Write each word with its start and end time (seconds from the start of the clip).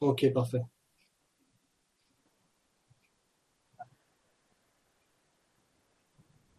Ok, 0.00 0.32
parfait. 0.32 0.62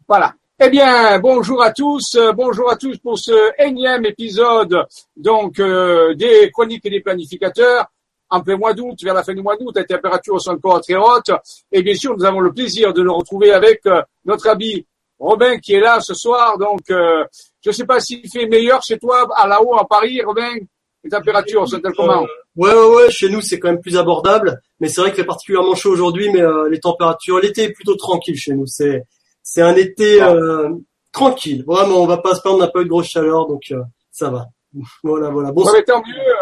Voilà. 0.08 0.34
Eh 0.62 0.68
bien, 0.68 1.18
bonjour 1.20 1.62
à 1.62 1.72
tous, 1.72 2.16
euh, 2.16 2.32
bonjour 2.32 2.70
à 2.70 2.76
tous 2.76 2.98
pour 2.98 3.18
ce 3.18 3.32
énième 3.58 4.04
épisode 4.04 4.86
donc 5.16 5.58
euh, 5.58 6.12
des 6.16 6.50
chroniques 6.50 6.84
et 6.84 6.90
des 6.90 7.00
planificateurs. 7.00 7.86
En 8.28 8.42
plein 8.42 8.56
mois 8.58 8.74
d'août, 8.74 8.96
vers 9.02 9.14
la 9.14 9.24
fin 9.24 9.34
du 9.34 9.42
mois 9.42 9.56
d'août, 9.56 9.72
la 9.74 9.84
température 9.84 10.38
sont 10.40 10.52
encore 10.52 10.80
très 10.82 10.94
hautes 10.96 11.30
Et 11.72 11.82
bien 11.82 11.94
sûr, 11.94 12.14
nous 12.16 12.24
avons 12.24 12.40
le 12.40 12.52
plaisir 12.52 12.92
de 12.92 13.02
nous 13.02 13.14
retrouver 13.14 13.52
avec 13.52 13.86
euh, 13.86 14.02
notre 14.26 14.48
ami 14.48 14.86
Robin 15.18 15.56
qui 15.58 15.72
est 15.74 15.80
là 15.80 15.98
ce 16.00 16.12
soir. 16.14 16.58
Donc, 16.58 16.80
je 16.88 17.14
ne 17.66 17.72
sais 17.72 17.84
pas 17.86 18.00
s'il 18.00 18.26
fait 18.30 18.46
meilleur 18.46 18.82
chez 18.82 18.98
toi, 18.98 19.26
à 19.36 19.46
la 19.48 19.62
haut 19.62 19.76
à 19.78 19.86
Paris, 19.88 20.22
Robin. 20.22 20.56
Les 21.02 21.10
températures 21.10 21.66
sont-elles 21.68 21.94
comment 21.94 22.26
Ouais, 22.56 22.74
ouais, 22.74 23.10
chez 23.10 23.28
nous 23.30 23.40
c'est 23.40 23.58
quand 23.58 23.70
même 23.70 23.80
plus 23.80 23.96
abordable, 23.96 24.60
mais 24.80 24.88
c'est 24.88 25.00
vrai 25.00 25.10
qu'il 25.10 25.20
fait 25.22 25.26
particulièrement 25.26 25.74
chaud 25.74 25.90
aujourd'hui, 25.92 26.30
mais 26.30 26.42
euh, 26.42 26.68
les 26.68 26.80
températures, 26.80 27.38
l'été 27.40 27.64
est 27.64 27.72
plutôt 27.72 27.96
tranquille 27.96 28.36
chez 28.36 28.52
nous. 28.52 28.66
C'est 28.66 29.04
c'est 29.42 29.62
un 29.62 29.74
été 29.76 30.20
ah. 30.20 30.32
euh, 30.34 30.68
tranquille, 31.12 31.64
vraiment. 31.66 32.02
On 32.02 32.06
va 32.06 32.18
pas 32.18 32.34
se 32.34 32.40
prendre 32.40 32.56
on 32.56 32.78
n'a 32.78 32.84
de 32.84 32.88
grosse 32.88 33.06
chaleur, 33.08 33.46
donc 33.46 33.62
euh, 33.70 33.80
ça 34.10 34.28
va. 34.30 34.46
voilà, 35.02 35.30
voilà. 35.30 35.52
Bon, 35.52 35.62
tant 35.64 36.02
mieux, 36.06 36.32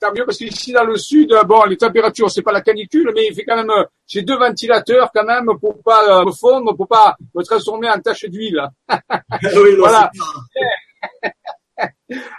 tant 0.00 0.12
mieux 0.12 0.24
parce 0.24 0.38
qu'ici 0.38 0.72
dans 0.72 0.84
le 0.84 0.96
sud, 0.98 1.32
bon, 1.46 1.62
les 1.66 1.76
températures 1.76 2.30
c'est 2.30 2.42
pas 2.42 2.52
la 2.52 2.60
canicule, 2.62 3.12
mais 3.14 3.28
il 3.28 3.34
fait 3.34 3.44
quand 3.44 3.56
même. 3.56 3.72
J'ai 4.08 4.22
deux 4.22 4.36
ventilateurs 4.38 5.10
quand 5.14 5.24
même 5.24 5.48
pour 5.60 5.80
pas 5.84 6.24
me 6.24 6.32
fondre, 6.32 6.74
pour 6.76 6.88
pas 6.88 7.14
me 7.36 7.42
transformer 7.44 7.88
en 7.90 8.00
tache 8.00 8.24
d'huile. 8.24 8.64
oui, 9.42 9.76
voilà. 9.76 10.10
Eh. 11.24 11.28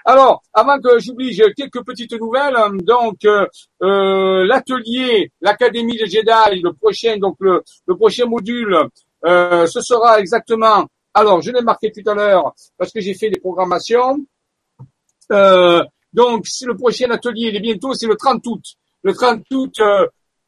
Alors, 0.06 0.42
avant 0.54 0.80
que 0.80 1.00
j'oublie, 1.00 1.34
j'ai 1.34 1.44
euh, 1.44 1.54
quelques 1.56 1.84
petites 1.86 2.14
nouvelles. 2.14 2.56
Hein. 2.56 2.72
Donc, 2.82 3.24
euh, 3.26 3.46
euh, 3.82 4.46
l'atelier, 4.46 5.32
l'académie 5.42 5.98
des 5.98 6.08
Jedi, 6.08 6.62
le 6.64 6.72
prochain, 6.74 7.18
donc 7.18 7.36
le, 7.40 7.64
prochain 7.96 8.26
module, 8.26 8.76
ce 9.26 9.82
sera 9.82 10.20
exactement. 10.20 10.88
Alors, 11.14 11.42
je 11.42 11.52
l'ai 11.52 11.62
marqué 11.62 11.92
tout 11.92 12.08
à 12.10 12.14
l'heure 12.16 12.54
parce 12.78 12.92
que 12.92 13.00
j'ai 13.02 13.14
fait 13.14 13.30
des 13.30 13.40
programmations. 13.40 14.18
donc, 15.30 16.42
c'est 16.46 16.66
le 16.66 16.76
prochain 16.76 17.10
atelier. 17.12 17.50
Il 17.50 17.56
est 17.58 17.60
bientôt. 17.60 17.94
C'est 17.94 18.08
le 18.08 18.16
30 18.16 18.46
août. 18.48 18.64
Le 19.04 19.14
30 19.14 19.42
août. 19.54 19.76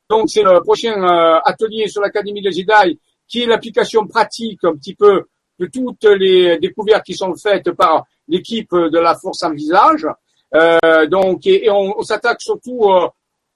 donc, 0.09 0.29
c'est 0.29 0.43
le 0.43 0.59
prochain 0.61 1.01
atelier 1.45 1.87
sur 1.87 2.01
l'académie 2.01 2.41
des 2.41 2.51
Jedi, 2.51 2.99
qui 3.27 3.43
est 3.43 3.45
l'application 3.45 4.05
pratique 4.07 4.63
un 4.63 4.75
petit 4.75 4.95
peu 4.95 5.23
de 5.57 5.67
toutes 5.67 6.03
les 6.03 6.59
découvertes 6.59 7.05
qui 7.05 7.13
sont 7.13 7.33
faites 7.35 7.71
par 7.71 8.03
l'équipe 8.27 8.75
de 8.75 8.99
la 8.99 9.15
force 9.15 9.43
envisage. 9.43 10.07
Euh, 10.53 11.05
donc, 11.07 11.45
et, 11.47 11.69
on, 11.69 12.01
s'attaque 12.01 12.41
surtout 12.41 12.89
euh, 12.89 13.07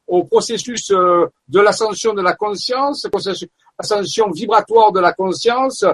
au 0.08 0.26
processus 0.26 0.92
euh, 0.92 1.28
de 1.48 1.60
l'ascension 1.60 2.14
de 2.14 2.22
la 2.22 2.34
conscience, 2.36 3.06
ascension 3.78 4.30
vibratoire 4.32 4.92
de 4.92 5.00
la 5.00 5.14
conscience. 5.14 5.86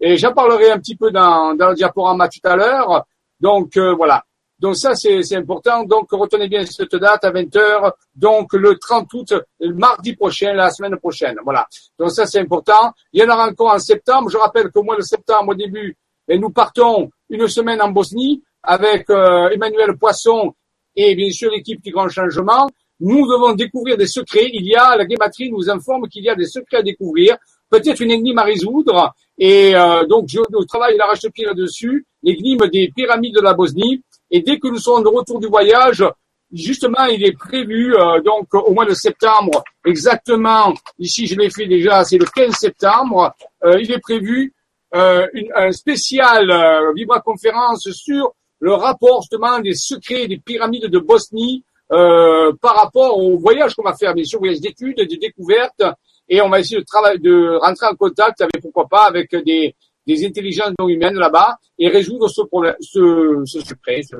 Et 0.00 0.16
j'en 0.16 0.32
parlerai 0.32 0.70
un 0.70 0.78
petit 0.78 0.96
peu 0.96 1.10
dans, 1.10 1.52
le 1.52 1.74
diaporama 1.74 2.28
tout 2.28 2.40
à 2.48 2.56
l'heure. 2.56 3.06
Donc 3.40 3.76
euh, 3.76 3.94
voilà. 3.94 4.24
Donc 4.58 4.76
ça 4.76 4.94
c'est 4.94 5.34
important. 5.34 5.82
Donc 5.84 6.08
retenez 6.12 6.48
bien 6.48 6.64
cette 6.66 6.94
date 6.96 7.24
à 7.24 7.30
20 7.30 7.52
h 7.52 7.92
Donc 8.14 8.52
le 8.54 8.76
30 8.78 9.12
août, 9.12 9.32
mardi 9.60 10.14
prochain, 10.14 10.52
la 10.52 10.70
semaine 10.70 10.96
prochaine. 10.98 11.36
Voilà. 11.42 11.66
Donc 11.98 12.10
ça 12.12 12.26
c'est 12.26 12.38
important. 12.38 12.92
Il 13.12 13.20
y 13.20 13.24
en 13.24 13.28
aura 13.32 13.48
encore 13.48 13.74
en 13.74 13.78
septembre. 13.78 14.30
Je 14.30 14.36
rappelle 14.38 14.70
qu'au 14.70 14.82
mois 14.84 14.96
de 14.96 15.02
septembre, 15.02 15.50
au 15.50 15.54
début, 15.54 15.96
et 16.28 16.38
nous 16.38 16.50
partons 16.50 17.10
une 17.30 17.48
semaine 17.48 17.80
en 17.82 17.88
Bosnie 17.90 18.42
avec 18.62 19.10
euh, 19.10 19.48
Emmanuel 19.50 19.96
Poisson 19.98 20.54
et 20.96 21.14
bien 21.14 21.30
sûr 21.30 21.50
l'équipe 21.50 21.82
du 21.82 21.90
Grand 21.90 22.08
Changement. 22.08 22.68
Nous 23.00 23.26
devons 23.26 23.52
découvrir 23.54 23.96
des 23.96 24.06
secrets. 24.06 24.48
Il 24.52 24.66
y 24.66 24.74
a, 24.76 24.96
la 24.96 25.04
guématrie 25.04 25.50
nous 25.50 25.68
informe 25.68 26.08
qu'il 26.08 26.24
y 26.24 26.28
a 26.30 26.34
des 26.36 26.46
secrets 26.46 26.78
à 26.78 26.82
découvrir, 26.82 27.36
peut-être 27.70 28.00
une 28.00 28.12
énigme 28.12 28.38
à 28.38 28.44
résoudre. 28.44 29.12
Et 29.36 29.74
euh, 29.74 30.06
donc, 30.06 30.26
je, 30.28 30.38
je 30.38 30.66
travaille 30.66 30.96
l'arrache-pied 30.96 31.44
là-dessus, 31.46 32.06
l'énigme 32.22 32.68
des 32.68 32.92
pyramides 32.94 33.34
de 33.34 33.40
la 33.40 33.52
Bosnie. 33.54 34.00
Et 34.30 34.40
dès 34.42 34.58
que 34.58 34.68
nous 34.68 34.78
serons 34.78 35.00
de 35.00 35.08
retour 35.08 35.40
du 35.40 35.48
voyage, 35.48 36.04
justement, 36.52 37.04
il 37.06 37.24
est 37.24 37.36
prévu, 37.36 37.94
euh, 37.96 38.20
donc 38.22 38.54
au 38.54 38.72
mois 38.72 38.86
de 38.86 38.94
septembre, 38.94 39.64
exactement, 39.84 40.72
ici 40.98 41.26
je 41.26 41.36
l'ai 41.36 41.50
fait 41.50 41.66
déjà, 41.66 42.04
c'est 42.04 42.18
le 42.18 42.26
15 42.26 42.52
septembre, 42.54 43.32
il 43.80 43.90
est 43.90 43.98
prévu 43.98 44.53
euh, 44.94 45.26
une, 45.32 45.50
un 45.56 45.72
spécial 45.72 46.48
euh, 46.52 46.92
Vibra 46.94 47.20
Conférence 47.20 47.88
sur 47.90 48.32
le 48.60 48.74
rapport 48.74 49.22
justement 49.22 49.58
des 49.58 49.74
secrets 49.74 50.28
des 50.28 50.38
pyramides 50.38 50.86
de 50.86 50.98
Bosnie 51.00 51.64
euh, 51.90 52.52
par 52.62 52.76
rapport 52.76 53.18
au 53.18 53.36
voyage 53.36 53.74
qu'on 53.74 53.82
va 53.82 53.96
faire, 53.96 54.14
bien 54.14 54.22
sûr, 54.24 54.38
voyage 54.38 54.60
d'études, 54.60 54.96
de 54.98 55.16
découvertes, 55.16 55.82
et 56.28 56.40
on 56.40 56.48
va 56.48 56.60
essayer 56.60 56.78
de, 56.78 56.84
travailler, 56.84 57.18
de 57.18 57.56
rentrer 57.60 57.88
en 57.88 57.94
contact 57.96 58.40
avec, 58.40 58.52
pourquoi 58.62 58.86
pas, 58.88 59.06
avec 59.06 59.34
des, 59.44 59.74
des 60.06 60.24
intelligences 60.26 60.72
non 60.78 60.88
humaines 60.88 61.18
là-bas 61.18 61.56
et 61.76 61.88
résoudre 61.88 62.28
ce 62.28 62.42
problème, 62.42 62.76
ce, 62.80 63.42
ce 63.46 63.60
secret. 63.62 64.00
Ce, 64.08 64.14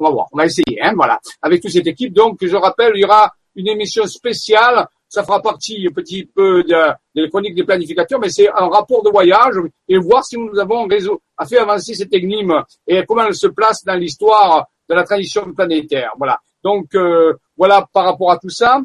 on 0.00 0.04
va 0.06 0.10
voir, 0.10 0.26
on 0.32 0.38
va 0.38 0.46
essayer, 0.46 0.82
hein, 0.82 0.92
voilà, 0.96 1.20
avec 1.40 1.62
toute 1.62 1.70
cette 1.70 1.86
équipe. 1.86 2.12
Donc, 2.12 2.38
je 2.44 2.56
rappelle, 2.56 2.92
il 2.96 3.02
y 3.02 3.04
aura 3.04 3.32
une 3.54 3.68
émission 3.68 4.04
spéciale 4.06 4.88
ça 5.10 5.24
fera 5.24 5.42
partie 5.42 5.84
un 5.86 5.92
petit 5.92 6.24
peu 6.24 6.62
de 6.62 6.88
de 7.16 7.52
des 7.52 7.64
planificateurs, 7.64 8.20
mais 8.20 8.28
c'est 8.30 8.48
un 8.48 8.68
rapport 8.68 9.02
de 9.02 9.10
voyage 9.10 9.56
et 9.88 9.98
voir 9.98 10.24
si 10.24 10.38
nous 10.38 10.56
avons 10.58 10.86
réseau, 10.86 11.20
fait 11.48 11.58
avancer 11.58 11.94
cette 11.94 12.14
énigme 12.14 12.62
et 12.86 13.04
comment 13.06 13.26
elle 13.26 13.34
se 13.34 13.48
place 13.48 13.84
dans 13.84 13.94
l'histoire 13.96 14.66
de 14.88 14.94
la 14.94 15.02
tradition 15.02 15.52
planétaire. 15.52 16.12
Voilà. 16.16 16.38
Donc 16.62 16.94
euh, 16.94 17.34
voilà 17.56 17.86
par 17.92 18.04
rapport 18.04 18.30
à 18.30 18.38
tout 18.38 18.50
ça. 18.50 18.80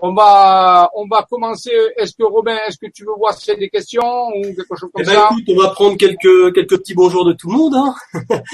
On 0.00 0.14
va, 0.14 0.90
on 0.94 1.06
va 1.08 1.26
commencer. 1.28 1.72
Est-ce 1.96 2.12
que 2.16 2.22
Robin, 2.22 2.56
est-ce 2.68 2.78
que 2.78 2.86
tu 2.94 3.04
veux 3.04 3.14
voir 3.18 3.34
s'il 3.34 3.54
y 3.54 3.58
des 3.58 3.68
questions 3.68 4.28
ou 4.28 4.42
quelque 4.42 4.76
chose 4.76 4.88
comme 4.94 5.02
eh 5.02 5.04
ben, 5.04 5.12
ça 5.12 5.28
écoute, 5.32 5.44
On 5.56 5.60
va 5.60 5.70
prendre 5.70 5.96
quelques 5.96 6.54
quelques 6.54 6.78
petits 6.78 6.94
bonjours 6.94 7.24
de 7.24 7.32
tout 7.32 7.50
le 7.50 7.56
monde. 7.58 7.74
Hein. 7.74 7.94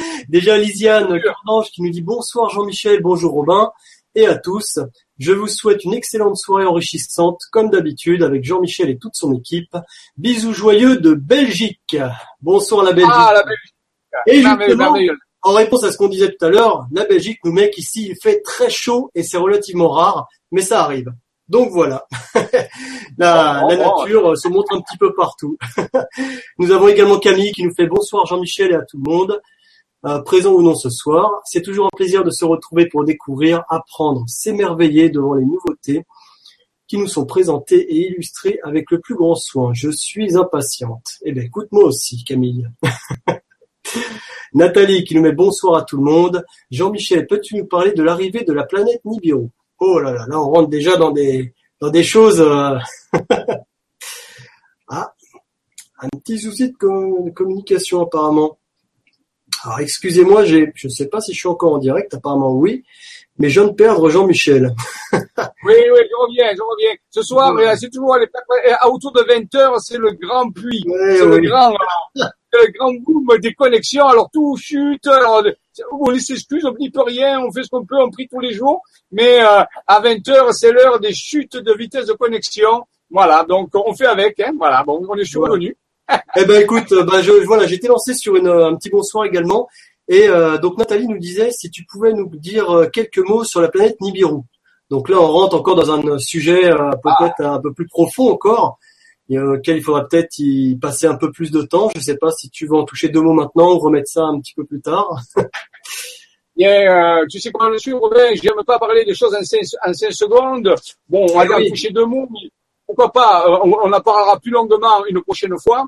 Déjà 0.29 0.57
Lisiane 0.59 1.19
qui 1.73 1.83
nous 1.83 1.91
dit 1.91 2.03
bonsoir 2.03 2.51
Jean-Michel, 2.51 3.01
bonjour 3.03 3.33
Robin 3.33 3.71
et 4.15 4.27
à 4.27 4.37
tous. 4.37 4.79
Je 5.19 5.33
vous 5.33 5.47
souhaite 5.47 5.85
une 5.85 5.95
excellente 5.95 6.37
soirée 6.37 6.67
enrichissante, 6.67 7.41
comme 7.53 7.71
d'habitude, 7.71 8.23
avec 8.23 8.45
Jean-Michel 8.45 8.91
et 8.91 8.99
toute 8.99 9.15
son 9.15 9.33
équipe. 9.35 9.77
Bisous 10.17 10.53
joyeux 10.53 10.97
de 10.97 11.15
Belgique. 11.15 11.97
Bonsoir 12.41 12.85
la 12.85 12.93
Belgique. 12.93 13.13
Ah, 13.15 13.33
la 13.35 13.43
Belgique. 13.43 13.75
Et 14.27 14.43
justement, 14.43 14.97
en 15.43 15.53
réponse 15.53 15.85
à 15.85 15.93
ce 15.93 15.99
qu'on 15.99 16.09
disait 16.09 16.31
tout 16.31 16.45
à 16.45 16.49
l'heure, 16.49 16.87
la 16.93 17.05
Belgique 17.05 17.39
nous 17.45 17.53
met 17.53 17.71
qu'ici 17.71 18.07
il 18.11 18.17
fait 18.23 18.41
très 18.43 18.71
chaud 18.71 19.11
et 19.15 19.23
c'est 19.25 19.37
relativement 19.37 19.91
rare, 19.91 20.29
mais 20.53 20.63
ça 20.63 20.83
arrive. 20.83 21.13
Donc 21.49 21.71
voilà, 21.73 22.07
la, 23.19 23.61
oh, 23.65 23.69
oh, 23.71 23.75
oh. 23.75 23.77
nature 23.99 24.39
se 24.39 24.49
montre 24.49 24.75
un 24.75 24.81
petit 24.81 24.97
peu 24.97 25.13
partout. 25.15 25.59
nous 26.59 26.71
avons 26.71 26.89
également 26.89 27.19
Camille 27.19 27.53
qui 27.53 27.65
nous 27.65 27.75
fait 27.75 27.87
bonsoir 27.87 28.25
Jean-Michel 28.25 28.71
et 28.71 28.75
à 28.77 28.83
tout 28.83 28.99
le 29.05 29.11
monde. 29.11 29.39
Euh, 30.07 30.21
présent 30.21 30.53
ou 30.53 30.61
non 30.63 30.75
ce 30.75 30.91
soir. 30.91 31.41
C'est 31.47 31.63
toujours 31.63 31.87
un 31.87 31.97
plaisir 31.97 32.25
de 32.25 32.31
se 32.31 32.45
retrouver 32.45 32.87
pour 32.87 33.05
découvrir, 33.05 33.65
apprendre, 33.71 34.25
s'émerveiller 34.29 35.09
devant 35.09 35.35
les 35.35 35.47
nouveautés 35.47 36.05
qui 36.87 36.99
nous 36.99 37.07
sont 37.07 37.25
présentées 37.25 37.77
et 37.81 38.11
illustrées 38.11 38.59
avec 38.65 38.91
le 38.91 39.01
plus 39.01 39.15
grand 39.15 39.35
soin. 39.35 39.73
Je 39.73 39.89
suis 39.91 40.37
impatiente. 40.37 41.07
Eh 41.23 41.33
bien, 41.33 41.43
écoute-moi 41.45 41.85
aussi, 41.85 42.23
Camille. 42.23 42.69
Nathalie 44.53 45.05
qui 45.05 45.15
nous 45.15 45.23
met 45.23 45.33
bonsoir 45.33 45.77
à 45.77 45.85
tout 45.85 45.97
le 45.97 46.05
monde. 46.05 46.45
Jean-Michel, 46.71 47.27
peux-tu 47.27 47.57
nous 47.57 47.65
parler 47.67 47.93
de 47.93 48.03
l'arrivée 48.03 48.45
de 48.45 48.53
la 48.53 48.65
planète 48.65 49.01
Nibiru 49.07 49.49
Oh 49.79 49.99
là 49.99 50.13
là, 50.13 50.27
là 50.29 50.39
on 50.41 50.51
rentre 50.51 50.69
déjà 50.69 50.97
dans 50.97 51.11
des 51.13 51.55
dans 51.81 51.89
des 51.91 52.05
choses. 52.05 52.41
Euh, 52.41 52.77
ah, 54.89 55.15
un 55.99 56.09
petit 56.19 56.39
souci 56.39 56.71
de 56.71 57.31
communication 57.31 58.03
apparemment. 58.03 58.59
Alors 59.63 59.81
excusez-moi, 59.81 60.45
je 60.45 60.57
ne 60.59 60.89
sais 60.89 61.07
pas 61.09 61.21
si 61.21 61.33
je 61.33 61.39
suis 61.39 61.49
encore 61.49 61.73
en 61.75 61.79
direct, 61.79 62.13
apparemment 62.15 62.53
oui, 62.53 62.85
mais 63.39 63.49
je 63.51 63.61
viens 63.61 63.71
de 63.71 63.75
perdre 63.75 64.09
Jean-Michel. 64.11 64.75
oui, 65.13 65.19
oui, 65.67 66.01
je 66.11 66.17
reviens, 66.27 66.51
je 66.55 66.63
reviens. 66.63 66.97
Ce 67.11 67.23
soir, 67.23 67.55
c'est 67.79 67.87
euh, 67.87 67.89
toujours 67.91 68.17
les, 68.17 68.27
euh, 68.27 68.89
autour 68.89 69.13
de 69.13 69.21
20h, 69.21 69.79
c'est 69.81 69.97
le 69.99 70.11
grand 70.21 70.51
puits. 70.51 70.85
c'est 70.87 71.25
le 71.25 71.39
grand 71.49 71.73
euh, 72.17 72.25
le 72.57 72.73
grand 72.79 72.93
boom 73.01 73.27
des 73.41 73.53
connexions, 73.55 74.07
alors 74.07 74.29
tout 74.33 74.57
chute, 74.57 75.09
on 75.93 76.15
s'excuse, 76.19 76.65
on 76.67 76.75
n'y 76.79 76.91
peut 76.91 77.03
rien, 77.03 77.41
on 77.41 77.51
fait 77.51 77.65
ce 77.65 77.69
qu'on 77.71 77.85
peut, 77.85 77.97
on 77.99 78.11
prie 78.11 78.29
tous 78.29 78.39
les 78.41 78.53
jours, 78.53 78.83
mais 79.11 79.41
à 79.41 79.69
20h, 80.01 80.53
c'est 80.53 80.71
l'heure 80.71 81.01
des 81.01 81.13
chutes 81.13 81.57
de 81.57 81.73
vitesse 81.75 82.07
de 82.07 82.13
connexion. 82.13 82.87
Voilà, 83.11 83.45
donc 83.49 83.71
on 83.75 83.95
fait 83.95 84.07
avec, 84.07 84.39
hein, 84.41 84.53
voilà, 84.57 84.83
bon, 84.85 85.05
on 85.09 85.17
est 85.17 85.25
survenu 85.25 85.77
eh 86.37 86.45
ben 86.45 86.61
écoute, 86.63 86.93
euh, 86.93 87.03
ben 87.05 87.21
je, 87.23 87.33
voilà, 87.47 87.67
j'étais 87.67 87.89
lancé 87.89 88.15
sur 88.15 88.37
une, 88.37 88.47
euh, 88.49 88.69
un 88.69 88.77
petit 88.77 88.91
bonsoir 88.91 89.25
également. 89.25 89.67
Et 90.09 90.29
euh, 90.29 90.57
donc 90.59 90.77
Nathalie 90.77 91.07
nous 91.09 91.19
disait 91.19 91.51
si 91.51 91.71
tu 91.71 91.85
pouvais 91.87 92.13
nous 92.13 92.27
dire 92.37 92.89
quelques 92.93 93.19
mots 93.27 93.43
sur 93.45 93.63
la 93.63 93.69
planète 93.69 93.99
Nibiru. 94.03 94.41
Donc 94.91 95.09
là, 95.09 95.19
on 95.19 95.27
rentre 95.27 95.57
encore 95.57 95.77
dans 95.77 95.91
un 95.95 96.19
sujet 96.19 96.69
peut-être 97.03 97.41
un 97.41 97.59
peu 97.59 97.73
plus 97.73 97.87
profond 97.89 98.29
encore, 98.31 98.79
et, 99.31 99.39
auquel 99.41 99.79
il 99.79 99.83
faudra 99.83 100.07
peut-être 100.07 100.39
y 100.39 100.77
passer 100.77 101.07
un 101.07 101.15
peu 101.15 101.33
plus 101.33 101.51
de 101.51 101.63
temps. 101.63 101.89
Je 101.95 102.01
ne 102.01 102.05
sais 102.05 102.19
pas 102.19 102.31
si 102.33 102.51
tu 102.51 102.67
veux 102.67 102.75
en 102.77 102.85
toucher 102.85 103.09
deux 103.09 103.23
mots 103.23 103.33
maintenant 103.33 103.73
ou 103.73 103.79
remettre 103.79 104.11
ça 104.11 104.25
un 104.25 104.39
petit 104.41 104.53
peu 104.53 104.65
plus 104.67 104.83
tard. 104.83 105.19
tu 106.55 106.61
sais 107.41 107.51
comment 107.51 107.73
je 107.73 107.79
suis, 107.79 107.95
Robin, 107.95 108.29
n'aime 108.31 108.65
pas 108.67 108.79
parler 108.79 109.07
des 109.07 109.15
choses 109.15 109.35
en 109.35 109.43
5, 109.43 109.65
secondes. 110.13 110.75
Bon, 111.09 111.27
on 111.33 111.39
va 111.43 111.47
eh 111.63 111.71
toucher 111.71 111.89
deux 111.91 112.05
mots, 112.05 112.29
pourquoi 112.87 113.13
pas, 113.13 113.47
euh, 113.49 113.59
on, 113.65 113.71
on, 113.85 113.93
en 113.93 114.01
parlera 114.01 114.39
plus 114.41 114.51
longuement 114.51 115.05
une 115.07 115.23
prochaine 115.23 115.57
fois. 115.59 115.87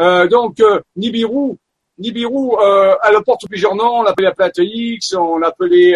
Euh, 0.00 0.26
donc, 0.26 0.60
euh, 0.60 0.80
Nibiru, 0.96 1.56
Nibiru, 1.96 2.50
elle 3.08 3.22
porte 3.24 3.46
plusieurs 3.48 3.76
noms. 3.76 4.00
On 4.00 4.02
l'appelait 4.02 4.26
la 4.26 4.34
planète 4.34 4.58
X, 4.58 5.14
on 5.14 5.38
l'appelait 5.38 5.92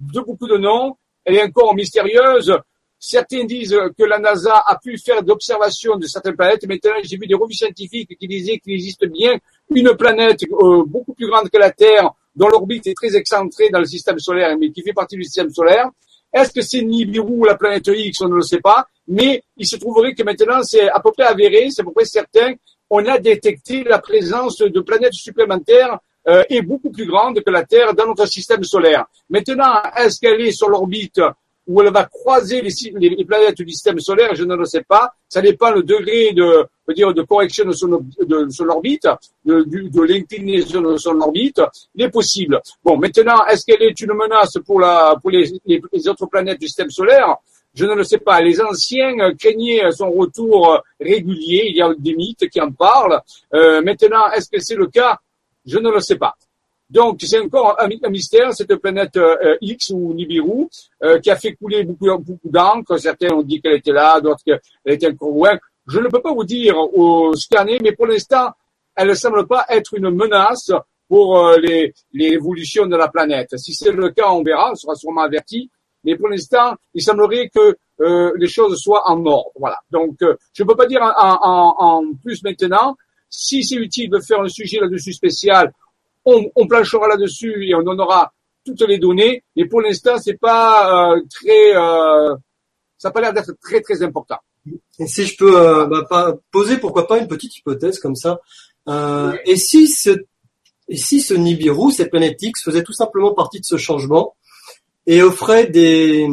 de 0.00 0.20
beaucoup 0.22 0.46
de 0.46 0.56
noms. 0.56 0.96
Elle 1.22 1.34
est 1.36 1.42
encore 1.42 1.74
mystérieuse. 1.74 2.56
Certains 2.98 3.44
disent 3.44 3.76
que 3.98 4.04
la 4.04 4.18
NASA 4.18 4.54
a 4.66 4.78
pu 4.82 4.96
faire 4.96 5.20
observations 5.28 5.96
de 5.96 6.06
certaines 6.06 6.36
planètes. 6.36 6.66
Maintenant, 6.66 6.92
j'ai 7.02 7.18
vu 7.18 7.26
des 7.26 7.34
revues 7.34 7.52
scientifiques 7.52 8.16
qui 8.18 8.26
disaient 8.26 8.56
qu'il 8.58 8.72
existe 8.72 9.04
bien 9.06 9.38
une 9.74 9.94
planète 9.96 10.40
beaucoup 10.86 11.12
plus 11.12 11.26
grande 11.28 11.50
que 11.50 11.58
la 11.58 11.70
Terre, 11.72 12.10
dont 12.34 12.48
l'orbite 12.48 12.86
est 12.86 12.94
très 12.96 13.14
excentrée 13.14 13.68
dans 13.68 13.80
le 13.80 13.84
système 13.84 14.18
solaire, 14.18 14.56
mais 14.58 14.70
qui 14.70 14.80
fait 14.82 14.94
partie 14.94 15.16
du 15.16 15.24
système 15.24 15.50
solaire. 15.50 15.90
Est-ce 16.32 16.52
que 16.54 16.62
c'est 16.62 16.80
Nibiru 16.80 17.26
ou 17.36 17.44
la 17.44 17.56
planète 17.56 17.86
X 17.88 18.22
On 18.22 18.28
ne 18.30 18.36
le 18.36 18.42
sait 18.42 18.60
pas 18.62 18.86
mais 19.08 19.42
il 19.56 19.66
se 19.66 19.76
trouverait 19.76 20.14
que 20.14 20.22
maintenant, 20.22 20.62
c'est 20.62 20.88
à 20.90 21.00
peu 21.00 21.12
près 21.12 21.24
avéré, 21.24 21.68
c'est 21.70 21.82
à 21.82 21.84
peu 21.84 21.92
près 21.92 22.04
certain, 22.04 22.54
on 22.90 23.04
a 23.06 23.18
détecté 23.18 23.84
la 23.84 23.98
présence 23.98 24.58
de 24.58 24.80
planètes 24.80 25.14
supplémentaires 25.14 25.98
euh, 26.28 26.42
et 26.48 26.62
beaucoup 26.62 26.90
plus 26.90 27.06
grandes 27.06 27.40
que 27.42 27.50
la 27.50 27.64
Terre 27.64 27.94
dans 27.94 28.06
notre 28.06 28.26
système 28.26 28.64
solaire. 28.64 29.06
Maintenant, 29.28 29.74
est-ce 29.96 30.20
qu'elle 30.20 30.40
est 30.40 30.52
sur 30.52 30.68
l'orbite 30.68 31.20
où 31.66 31.80
elle 31.80 31.90
va 31.92 32.04
croiser 32.04 32.60
les, 32.62 33.24
planètes 33.24 33.62
du 33.62 33.70
système 33.72 33.98
solaire, 33.98 34.34
je 34.34 34.44
ne 34.44 34.54
le 34.54 34.66
sais 34.66 34.82
pas. 34.82 35.14
Ça 35.30 35.40
dépend 35.40 35.70
le 35.70 35.82
degré 35.82 36.34
de, 36.34 36.66
dire, 36.94 37.14
de 37.14 37.22
correction 37.22 37.64
de 37.64 37.72
son, 37.72 37.86
de, 37.88 38.68
orbite, 38.68 39.08
de, 39.46 40.02
l'inclinaison 40.04 40.82
de 40.82 40.98
son 40.98 41.18
orbite. 41.22 41.62
Il 41.94 42.04
est 42.04 42.10
possible. 42.10 42.60
Bon, 42.84 42.98
maintenant, 42.98 43.46
est-ce 43.46 43.64
qu'elle 43.64 43.82
est 43.82 43.98
une 43.98 44.12
menace 44.12 44.58
pour, 44.66 44.78
les, 45.30 45.52
autres 46.10 46.26
planètes 46.26 46.60
du 46.60 46.66
système 46.66 46.90
solaire 46.90 47.36
je 47.74 47.84
ne 47.84 47.94
le 47.94 48.04
sais 48.04 48.18
pas. 48.18 48.40
Les 48.40 48.60
anciens 48.60 49.18
euh, 49.20 49.34
craignaient 49.34 49.84
euh, 49.84 49.90
son 49.90 50.10
retour 50.12 50.72
euh, 50.74 50.78
régulier. 51.00 51.64
Il 51.70 51.76
y 51.76 51.82
a 51.82 51.92
des 51.98 52.14
mythes 52.14 52.48
qui 52.48 52.60
en 52.60 52.70
parlent. 52.70 53.20
maintenant, 53.52 54.30
est-ce 54.34 54.48
que 54.48 54.60
c'est 54.60 54.76
le 54.76 54.86
cas 54.86 55.18
Je 55.66 55.78
ne 55.78 55.90
le 55.90 56.00
sais 56.00 56.16
pas. 56.16 56.34
Donc, 56.88 57.18
c'est 57.26 57.40
encore 57.40 57.76
un, 57.80 57.88
mystère, 58.08 58.52
cette 58.54 58.74
planète 58.76 59.18
X 59.62 59.90
ou 59.90 60.12
Nibiru, 60.14 60.68
qui 61.22 61.30
a 61.30 61.36
fait 61.36 61.54
couler 61.54 61.82
beaucoup, 61.82 62.38
d'encre. 62.44 62.98
Certains 62.98 63.34
ont 63.34 63.42
dit 63.42 63.60
qu'elle 63.60 63.76
était 63.76 63.92
là, 63.92 64.20
d'autres 64.20 64.44
qu'elle 64.44 64.60
était 64.94 65.08
encore 65.10 65.30
loin. 65.30 65.58
Je 65.88 65.98
ne 65.98 66.08
peux 66.08 66.20
pas 66.20 66.32
vous 66.32 66.44
dire 66.44 66.76
au 66.78 67.34
scanner, 67.34 67.78
mais 67.82 67.92
pour 67.92 68.06
l'instant, 68.06 68.50
elle 68.94 69.08
ne 69.08 69.14
semble 69.14 69.46
pas 69.46 69.64
être 69.70 69.94
une 69.94 70.10
menace 70.10 70.70
pour 71.08 71.36
l'évolution 71.60 71.92
les, 72.12 72.26
évolutions 72.32 72.86
de 72.86 72.96
la 72.96 73.08
planète. 73.08 73.56
Si 73.58 73.72
c'est 73.74 73.90
le 73.90 74.10
cas, 74.10 74.30
on 74.30 74.42
verra, 74.42 74.70
on 74.70 74.74
sera 74.76 74.94
sûrement 74.94 75.22
averti 75.22 75.70
mais 76.04 76.16
pour 76.16 76.28
l'instant, 76.28 76.74
il 76.94 77.02
semblerait 77.02 77.50
que 77.54 77.76
euh, 78.00 78.32
les 78.36 78.48
choses 78.48 78.78
soient 78.80 79.08
en 79.10 79.24
ordre. 79.26 79.50
Voilà. 79.56 79.78
Donc, 79.90 80.16
euh, 80.22 80.36
je 80.52 80.62
ne 80.62 80.68
peux 80.68 80.76
pas 80.76 80.86
dire 80.86 81.00
en, 81.02 81.74
en, 81.78 82.14
plus 82.22 82.42
maintenant. 82.42 82.96
Si 83.30 83.64
c'est 83.64 83.76
utile 83.76 84.10
de 84.10 84.20
faire 84.20 84.40
un 84.40 84.48
sujet 84.48 84.78
là-dessus 84.80 85.12
spécial, 85.12 85.72
on, 86.24 86.44
on 86.54 86.66
planchera 86.68 87.08
là-dessus 87.08 87.66
et 87.68 87.74
on 87.74 87.82
donnera 87.82 88.32
toutes 88.64 88.82
les 88.82 88.98
données. 88.98 89.42
Mais 89.56 89.64
pour 89.66 89.80
l'instant, 89.80 90.18
c'est 90.22 90.36
pas 90.38 91.14
euh, 91.16 91.20
très, 91.34 91.72
ça 92.98 93.08
n'a 93.08 93.10
pas 93.10 93.20
l'air 93.20 93.32
d'être 93.32 93.54
très 93.60 93.80
très 93.80 94.02
important. 94.04 94.36
si 95.04 95.26
je 95.26 95.36
peux 95.36 95.86
bah, 95.86 96.36
poser, 96.52 96.78
pourquoi 96.78 97.08
pas, 97.08 97.18
une 97.18 97.26
petite 97.26 97.56
hypothèse 97.56 97.98
comme 97.98 98.14
ça. 98.14 98.38
Et 99.46 99.56
si 99.56 99.88
ce 99.88 100.10
et 100.86 100.96
si 100.98 101.20
ce 101.22 101.32
Nibiru, 101.34 101.90
cette 101.90 102.10
planète 102.10 102.40
X, 102.40 102.62
faisait 102.62 102.84
tout 102.84 102.92
simplement 102.92 103.32
partie 103.34 103.58
de 103.58 103.64
ce 103.64 103.78
changement 103.78 104.34
et 105.06 105.22
offrait 105.22 105.66
des 105.66 106.28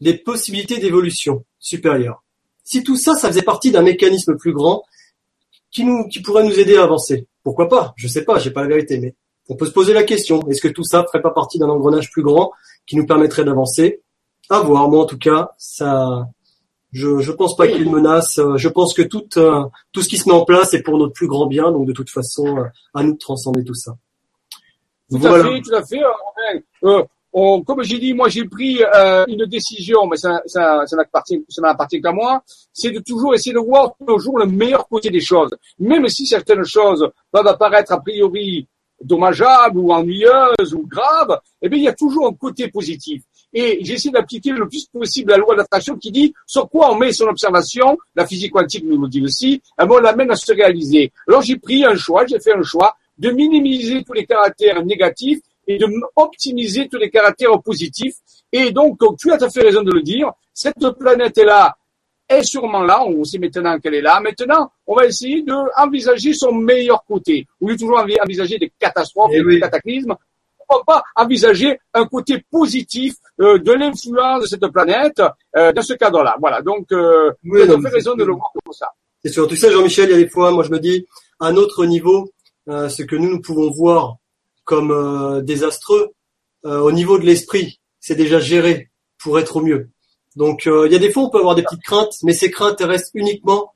des 0.00 0.14
possibilités 0.14 0.78
d'évolution 0.78 1.44
supérieure. 1.60 2.24
Si 2.64 2.82
tout 2.82 2.96
ça, 2.96 3.14
ça 3.14 3.28
faisait 3.28 3.42
partie 3.42 3.70
d'un 3.70 3.82
mécanisme 3.82 4.36
plus 4.36 4.52
grand 4.52 4.82
qui 5.70 5.84
nous, 5.84 6.08
qui 6.08 6.20
pourrait 6.20 6.42
nous 6.42 6.58
aider 6.58 6.76
à 6.76 6.82
avancer. 6.82 7.28
Pourquoi 7.44 7.68
pas 7.68 7.92
Je 7.96 8.08
sais 8.08 8.24
pas, 8.24 8.38
j'ai 8.40 8.50
pas 8.50 8.62
la 8.62 8.68
vérité, 8.68 8.98
mais 8.98 9.14
on 9.48 9.54
peut 9.54 9.66
se 9.66 9.70
poser 9.70 9.92
la 9.94 10.02
question 10.02 10.40
est-ce 10.48 10.60
que 10.60 10.68
tout 10.68 10.82
ça 10.82 11.04
ferait 11.04 11.22
pas 11.22 11.30
partie 11.30 11.58
d'un 11.58 11.68
engrenage 11.68 12.10
plus 12.10 12.22
grand 12.22 12.52
qui 12.86 12.96
nous 12.96 13.06
permettrait 13.06 13.44
d'avancer 13.44 14.02
À 14.50 14.60
voir. 14.60 14.88
Moi, 14.88 15.00
en 15.02 15.06
tout 15.06 15.18
cas, 15.18 15.50
ça, 15.56 16.28
je 16.90 17.08
ne 17.08 17.32
pense 17.32 17.54
pas 17.56 17.68
qu'il 17.68 17.88
menace. 17.88 18.38
Euh, 18.38 18.56
je 18.56 18.68
pense 18.68 18.94
que 18.94 19.02
tout 19.02 19.28
euh, 19.38 19.64
tout 19.92 20.02
ce 20.02 20.08
qui 20.08 20.18
se 20.18 20.28
met 20.28 20.34
en 20.34 20.44
place 20.44 20.74
est 20.74 20.82
pour 20.82 20.98
notre 20.98 21.12
plus 21.12 21.28
grand 21.28 21.46
bien. 21.46 21.70
Donc, 21.70 21.86
de 21.86 21.92
toute 21.92 22.10
façon, 22.10 22.58
euh, 22.58 22.64
à 22.94 23.04
nous 23.04 23.12
de 23.12 23.18
transcender 23.18 23.62
tout 23.64 23.74
ça. 23.74 23.96
Tu 25.10 25.18
voilà. 25.18 25.44
fait, 25.44 25.60
tu 25.60 25.98
fait 25.98 26.88
comme 27.32 27.82
j'ai 27.82 27.98
dit, 27.98 28.12
moi 28.12 28.28
j'ai 28.28 28.44
pris 28.44 28.80
euh, 28.94 29.24
une 29.26 29.46
décision, 29.46 30.06
mais 30.06 30.16
ça, 30.18 30.42
ça, 30.46 30.84
ça 30.86 30.96
ça 31.56 31.98
qu'à 31.98 32.12
moi, 32.12 32.42
c'est 32.72 32.90
de 32.90 33.00
toujours 33.00 33.34
essayer 33.34 33.54
de 33.54 33.58
voir 33.58 33.92
toujours 34.06 34.38
le 34.38 34.46
meilleur 34.46 34.86
côté 34.88 35.08
des 35.10 35.20
choses, 35.20 35.50
même 35.78 36.06
si 36.08 36.26
certaines 36.26 36.64
choses 36.64 37.08
peuvent 37.30 37.46
apparaître 37.46 37.92
a 37.92 38.00
priori 38.00 38.66
dommageables 39.02 39.78
ou 39.78 39.90
ennuyeuses 39.92 40.74
ou 40.74 40.86
graves, 40.86 41.40
eh 41.62 41.68
bien 41.68 41.78
il 41.78 41.84
y 41.84 41.88
a 41.88 41.94
toujours 41.94 42.26
un 42.26 42.34
côté 42.34 42.68
positif. 42.68 43.22
Et 43.54 43.84
j'essaie 43.84 44.10
d'appliquer 44.10 44.50
le 44.50 44.68
plus 44.68 44.86
possible 44.86 45.32
la 45.32 45.38
loi 45.38 45.54
d'attraction 45.56 45.96
qui 45.96 46.10
dit 46.10 46.32
sur 46.46 46.68
quoi 46.70 46.92
on 46.92 46.96
met 46.96 47.12
son 47.12 47.26
observation, 47.26 47.98
la 48.14 48.26
physique 48.26 48.52
quantique 48.52 48.84
nous 48.84 49.00
le 49.02 49.08
dit 49.08 49.22
aussi, 49.22 49.60
on 49.78 49.96
l'amène 49.98 50.30
à 50.30 50.36
se 50.36 50.52
réaliser. 50.52 51.10
Alors 51.26 51.42
j'ai 51.42 51.56
pris 51.56 51.84
un 51.84 51.96
choix, 51.96 52.24
j'ai 52.26 52.38
fait 52.40 52.52
un 52.54 52.62
choix 52.62 52.94
de 53.18 53.30
minimiser 53.30 54.04
tous 54.04 54.12
les 54.12 54.24
caractères 54.24 54.84
négatifs 54.84 55.40
et 55.66 55.78
de 55.78 55.86
optimiser 56.16 56.88
tous 56.90 56.98
les 56.98 57.10
caractères 57.10 57.60
positifs. 57.62 58.16
Et 58.52 58.70
donc, 58.70 58.98
tu 59.18 59.30
as 59.32 59.38
tout 59.38 59.44
à 59.44 59.50
fait 59.50 59.62
raison 59.62 59.82
de 59.82 59.92
le 59.92 60.02
dire, 60.02 60.30
cette 60.52 60.74
planète 60.98 61.38
est 61.38 61.44
là, 61.44 61.76
est 62.28 62.42
sûrement 62.42 62.82
là, 62.82 63.04
on 63.04 63.24
sait 63.24 63.38
maintenant 63.38 63.78
qu'elle 63.78 63.94
est 63.94 64.00
là. 64.02 64.20
Maintenant, 64.20 64.70
on 64.86 64.94
va 64.96 65.06
essayer 65.06 65.42
d'envisager 65.42 66.32
son 66.34 66.52
meilleur 66.52 67.04
côté. 67.04 67.46
On 67.60 67.68
lieu 67.68 67.76
toujours 67.76 67.98
envisager 67.98 68.58
des 68.58 68.72
catastrophes, 68.78 69.32
et 69.32 69.38
eh 69.42 69.54
des 69.54 69.60
cataclysmes, 69.60 70.14
on 70.68 70.78
ne 70.78 70.84
pas 70.86 71.02
envisager 71.16 71.78
un 71.92 72.06
côté 72.06 72.42
positif 72.50 73.14
euh, 73.40 73.58
de 73.58 73.72
l'influence 73.72 74.42
de 74.42 74.46
cette 74.46 74.66
planète 74.68 75.20
euh, 75.56 75.70
dans 75.72 75.82
ce 75.82 75.92
cadre-là. 75.92 76.36
Voilà, 76.40 76.62
donc 76.62 76.90
euh, 76.92 77.30
oui, 77.44 77.60
fait 77.66 77.88
raison 77.90 78.14
de 78.14 78.24
le 78.24 78.32
voir 78.32 78.50
comme 78.54 78.72
ça. 78.72 78.88
C'est 79.22 79.32
surtout 79.32 79.54
ça, 79.56 79.70
Jean-Michel, 79.70 80.08
il 80.08 80.12
y 80.12 80.14
a 80.14 80.18
des 80.22 80.28
fois, 80.30 80.50
moi 80.50 80.64
je 80.64 80.70
me 80.70 80.78
dis, 80.80 81.04
à 81.40 81.52
autre 81.52 81.84
niveau, 81.84 82.30
euh, 82.70 82.88
ce 82.88 83.02
que 83.02 83.16
nous, 83.16 83.28
nous 83.28 83.40
pouvons 83.42 83.70
voir 83.70 84.16
comme 84.64 84.90
euh, 84.90 85.40
désastreux, 85.42 86.10
euh, 86.64 86.80
au 86.80 86.92
niveau 86.92 87.18
de 87.18 87.24
l'esprit, 87.24 87.80
c'est 88.00 88.14
déjà 88.14 88.38
géré 88.38 88.90
pour 89.22 89.38
être 89.38 89.56
au 89.56 89.60
mieux. 89.60 89.90
Donc 90.36 90.66
euh, 90.66 90.86
il 90.86 90.92
y 90.92 90.96
a 90.96 90.98
des 90.98 91.10
fois 91.12 91.24
on 91.24 91.30
peut 91.30 91.38
avoir 91.38 91.54
des 91.54 91.62
petites 91.62 91.82
craintes, 91.82 92.14
mais 92.22 92.32
ces 92.32 92.50
craintes 92.50 92.80
restent 92.80 93.10
uniquement 93.14 93.74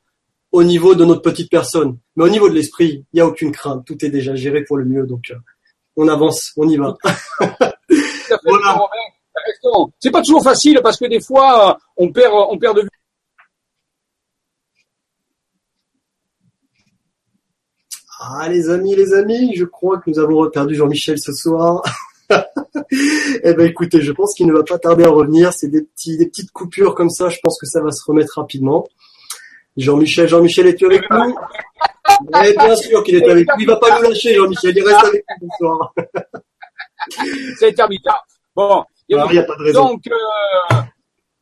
au 0.52 0.62
niveau 0.64 0.94
de 0.94 1.04
notre 1.04 1.22
petite 1.22 1.50
personne. 1.50 1.99
Mais 2.14 2.25
au 2.25 2.28
niveau 2.28 2.49
de 2.49 2.54
l'esprit, 2.54 3.04
il 3.12 3.16
n'y 3.16 3.20
a 3.20 3.26
aucune 3.26 3.52
crainte. 3.52 3.84
Tout 3.84 4.02
est 4.04 4.08
déjà 4.08 4.34
géré 4.34 4.64
pour 4.64 4.76
le 4.78 4.87
mieux. 4.87 5.04
Donc, 5.04 5.30
on 5.96 6.08
avance, 6.08 6.52
on 6.56 6.66
y 6.68 6.76
va. 6.76 6.94
C'est 10.00 10.10
pas 10.10 10.22
toujours 10.22 10.42
facile 10.42 10.80
parce 10.82 10.96
que 10.96 11.06
des 11.06 11.20
fois, 11.20 11.78
on 11.96 12.10
perd, 12.10 12.32
on 12.49 12.56
perd 12.58 12.76
de 12.76 12.82
vue 12.82 12.88
Ah 18.28 18.49
les 18.49 18.71
amis, 18.71 18.97
les 18.97 19.14
amis, 19.14 19.54
je 19.54 19.64
crois 19.64 19.99
que 19.99 20.11
nous 20.11 20.18
avons 20.18 20.38
reperdu 20.38 20.75
Jean-Michel 20.75 21.16
ce 21.18 21.33
soir. 21.33 21.83
eh 22.30 23.54
ben 23.54 23.66
écoutez, 23.68 24.00
je 24.00 24.11
pense 24.11 24.35
qu'il 24.35 24.49
ne 24.49 24.52
va 24.52 24.64
pas 24.64 24.78
tarder 24.80 25.04
à 25.04 25.11
revenir. 25.11 25.52
C'est 25.52 25.68
des, 25.68 25.83
petits, 25.83 26.16
des 26.16 26.26
petites 26.26 26.50
coupures 26.50 26.95
comme 26.97 27.11
ça. 27.11 27.28
Je 27.28 27.38
pense 27.40 27.61
que 27.61 27.66
ça 27.66 27.80
va 27.80 27.92
se 27.92 28.02
remettre 28.04 28.33
rapidement. 28.37 28.85
Jean-Michel, 29.76 30.26
Jean-Michel, 30.28 30.66
es-tu 30.66 30.87
avec 30.87 31.02
nous 31.09 31.37
Mais 32.33 32.50
eh, 32.50 32.56
bien 32.56 32.75
sûr 32.75 33.04
qu'il 33.04 33.14
est 33.14 33.28
avec 33.30 33.47
nous. 33.47 33.54
Il 33.61 33.66
va 33.66 33.76
pas 33.76 33.95
nous 34.00 34.09
lâcher, 34.09 34.35
Jean-Michel. 34.35 34.76
Il 34.76 34.83
reste 34.83 35.04
avec 35.04 35.25
nous 35.40 35.49
ce 35.52 35.56
soir. 35.59 35.95
C'est 37.61 37.73
terminé. 37.75 38.02
Bon. 38.56 38.83
Il 39.09 39.18
ah, 39.18 39.28
n'y 39.30 39.38
a 39.38 39.45
pas 39.45 39.54
de 39.54 39.62
raison. 39.62 39.88
Donc, 39.88 40.00
euh, 40.09 40.75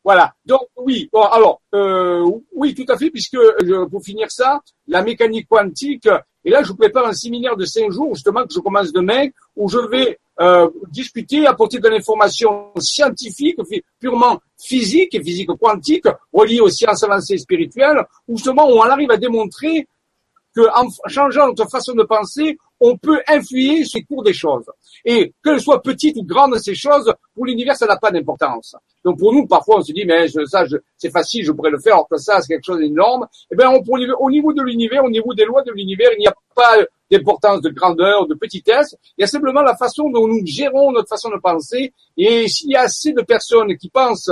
voilà. 0.03 0.33
Donc, 0.45 0.61
oui. 0.77 1.09
Bon, 1.11 1.23
alors, 1.23 1.61
euh, 1.73 2.23
oui, 2.53 2.75
tout 2.75 2.85
à 2.89 2.95
fait, 2.95 3.09
puisque, 3.09 3.33
euh, 3.37 3.87
pour 3.87 4.03
finir 4.03 4.27
ça, 4.29 4.59
la 4.87 5.01
mécanique 5.01 5.47
quantique, 5.49 6.07
et 6.45 6.51
là, 6.51 6.61
je 6.61 6.71
prépare 6.71 7.07
un 7.07 7.13
séminaire 7.13 7.57
de 7.57 7.65
cinq 7.65 7.91
jours, 7.91 8.13
justement, 8.13 8.43
que 8.45 8.53
je 8.53 8.59
commence 8.59 8.93
demain, 8.93 9.27
où 9.55 9.67
je 9.67 9.79
vais 9.89 10.19
euh, 10.39 10.69
discuter, 10.91 11.47
apporter 11.47 11.79
de 11.79 11.87
l'information 11.89 12.67
scientifique, 12.79 13.57
purement 13.99 14.39
physique 14.63 15.15
et 15.15 15.23
physique 15.23 15.49
quantique, 15.59 16.05
reliée 16.31 16.59
aux 16.59 16.69
sciences 16.69 17.03
avancées 17.03 17.33
et 17.33 17.37
spirituelles, 17.39 18.03
où 18.27 18.37
justement 18.37 18.67
on 18.67 18.81
arrive 18.81 19.09
à 19.09 19.17
démontrer 19.17 19.87
qu'en 20.55 20.87
changeant 21.07 21.47
notre 21.47 21.67
façon 21.67 21.93
de 21.95 22.03
penser, 22.03 22.57
on 22.79 22.95
peut 22.95 23.19
influer 23.27 23.83
sur 23.83 23.99
le 24.01 24.05
cours 24.05 24.23
des 24.23 24.33
choses. 24.33 24.65
Et 25.03 25.33
quelles 25.43 25.59
soient 25.61 25.81
petites 25.81 26.17
ou 26.17 26.23
grandes 26.23 26.59
ces 26.59 26.75
choses, 26.75 27.11
pour 27.33 27.45
l'univers, 27.47 27.75
ça 27.75 27.87
n'a 27.87 27.97
pas 27.97 28.11
d'importance. 28.11 28.75
Donc 29.05 29.19
pour 29.19 29.31
nous, 29.33 29.45
parfois, 29.45 29.77
on 29.77 29.83
se 29.83 29.93
dit, 29.93 30.03
mais 30.03 30.27
ça, 30.47 30.63
c'est 30.97 31.11
facile, 31.11 31.45
je 31.45 31.51
pourrais 31.51 31.69
le 31.69 31.79
faire, 31.79 31.93
alors 31.93 32.09
que 32.09 32.17
ça, 32.17 32.41
c'est 32.41 32.47
quelque 32.55 32.65
chose 32.65 32.79
d'énorme. 32.79 33.27
Eh 33.51 33.55
ben 33.55 33.69
au 33.71 34.29
niveau 34.31 34.51
de 34.51 34.63
l'univers, 34.63 35.03
au 35.05 35.11
niveau 35.11 35.31
des 35.35 35.45
lois 35.45 35.61
de 35.61 35.71
l'univers, 35.71 36.09
il 36.17 36.21
n'y 36.21 36.27
a 36.27 36.33
pas 36.55 36.77
d'importance 37.11 37.61
de 37.61 37.69
grandeur, 37.69 38.25
de 38.25 38.33
petitesse. 38.33 38.95
Il 39.15 39.21
y 39.21 39.23
a 39.23 39.27
simplement 39.27 39.61
la 39.61 39.75
façon 39.77 40.09
dont 40.09 40.27
nous 40.27 40.41
gérons 40.43 40.91
notre 40.91 41.07
façon 41.07 41.29
de 41.29 41.37
penser. 41.37 41.93
Et 42.17 42.47
s'il 42.47 42.71
y 42.71 42.75
a 42.75 42.81
assez 42.81 43.13
de 43.13 43.21
personnes 43.21 43.77
qui 43.77 43.89
pensent 43.89 44.31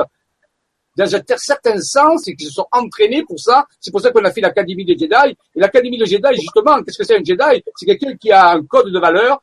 dans 0.97 1.15
un 1.15 1.21
certain 1.37 1.77
sens 1.79 2.27
et 2.27 2.35
qui 2.35 2.45
se 2.45 2.51
sont 2.53 2.65
entraînées 2.71 3.23
pour 3.23 3.39
ça. 3.39 3.65
C'est 3.79 3.89
pour 3.91 4.01
ça 4.01 4.09
qu'on 4.11 4.23
a 4.25 4.31
fait 4.31 4.41
l'Académie 4.41 4.85
des 4.85 4.97
Jedi. 4.97 5.31
Et 5.55 5.59
l'Académie 5.59 5.97
des 5.99 6.05
Jedi, 6.05 6.27
justement, 6.33 6.81
qu'est-ce 6.83 6.97
que 6.99 7.03
c'est 7.03 7.15
un 7.15 7.23
Jedi 7.23 7.63
C'est 7.75 7.85
quelqu'un 7.85 8.15
qui 8.15 8.31
a 8.31 8.49
un 8.51 8.63
code 8.63 8.91
de 8.91 8.99
valeur 8.99 9.39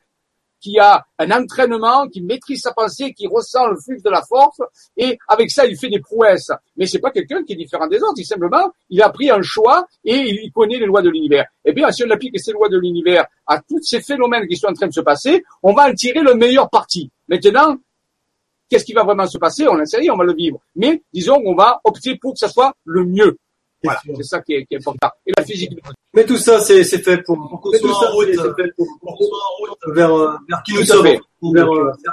qui 0.60 0.78
a 0.78 1.04
un 1.18 1.30
entraînement, 1.30 2.06
qui 2.08 2.20
maîtrise 2.20 2.60
sa 2.60 2.72
pensée, 2.72 3.12
qui 3.12 3.26
ressent 3.26 3.66
le 3.66 3.76
flux 3.76 3.98
de 4.04 4.10
la 4.10 4.22
force, 4.22 4.60
et 4.96 5.18
avec 5.28 5.50
ça, 5.50 5.66
il 5.66 5.76
fait 5.76 5.88
des 5.88 5.98
prouesses. 6.00 6.50
Mais 6.76 6.86
c'est 6.86 6.98
pas 6.98 7.10
quelqu'un 7.10 7.42
qui 7.42 7.54
est 7.54 7.56
différent 7.56 7.86
des 7.86 7.98
autres, 7.98 8.18
il 8.18 8.24
simplement, 8.26 8.70
il 8.90 9.02
a 9.02 9.08
pris 9.08 9.30
un 9.30 9.42
choix 9.42 9.86
et 10.04 10.14
il 10.16 10.52
connaît 10.52 10.78
les 10.78 10.86
lois 10.86 11.02
de 11.02 11.08
l'univers. 11.10 11.46
Eh 11.64 11.72
bien, 11.72 11.90
si 11.90 12.04
on 12.04 12.10
applique 12.10 12.38
ces 12.38 12.52
lois 12.52 12.68
de 12.68 12.78
l'univers 12.78 13.26
à 13.46 13.60
tous 13.62 13.80
ces 13.82 14.00
phénomènes 14.00 14.46
qui 14.46 14.56
sont 14.56 14.68
en 14.68 14.74
train 14.74 14.86
de 14.88 14.92
se 14.92 15.00
passer, 15.00 15.42
on 15.62 15.72
va 15.72 15.88
en 15.88 15.94
tirer 15.94 16.20
le 16.20 16.34
meilleur 16.34 16.68
parti. 16.68 17.10
Maintenant, 17.28 17.76
qu'est-ce 18.68 18.84
qui 18.84 18.92
va 18.92 19.02
vraiment 19.04 19.26
se 19.26 19.38
passer 19.38 19.66
On 19.66 19.76
n'en 19.76 20.12
on 20.12 20.16
va 20.16 20.24
le 20.24 20.34
vivre. 20.34 20.58
Mais 20.76 21.02
disons 21.12 21.42
qu'on 21.42 21.54
va 21.54 21.80
opter 21.84 22.16
pour 22.16 22.34
que 22.34 22.38
ça 22.38 22.48
soit 22.48 22.74
le 22.84 23.04
mieux. 23.06 23.38
Voilà, 23.82 24.00
c'est 24.16 24.22
ça 24.24 24.40
qui 24.42 24.54
est, 24.54 24.66
qui 24.66 24.74
est, 24.74 24.78
important. 24.78 25.08
Et 25.26 25.32
la 25.36 25.42
physique. 25.44 25.70
Mais 26.14 26.24
tout 26.26 26.36
ça, 26.36 26.60
c'est 26.60 26.84
fait 26.84 27.18
pour, 27.22 27.36
pour 27.48 27.60
qu'on 27.60 27.72
soit, 27.72 28.10
en 28.10 28.12
route 28.14 28.28
vers, 29.88 30.14
euh, 30.16 30.30
vers 30.48 30.62
qui 30.64 30.74
nous 30.74 30.84
sommes. 30.84 31.06
Euh, 31.06 31.16
vers, 31.54 31.66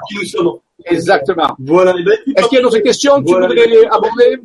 qui 0.07 0.15
nous 0.15 0.23
sommes. 0.25 0.51
Exactement. 0.85 1.55
Voilà. 1.59 1.93
Eh 1.99 2.03
ben, 2.03 2.17
Est-ce 2.37 2.47
qu'il 2.47 2.57
y 2.57 2.59
a 2.59 2.61
d'autres 2.61 2.77
questions 2.79 3.21
que 3.21 3.27
tu 3.27 3.33
voudrais 3.33 3.85
aborder 3.87 4.37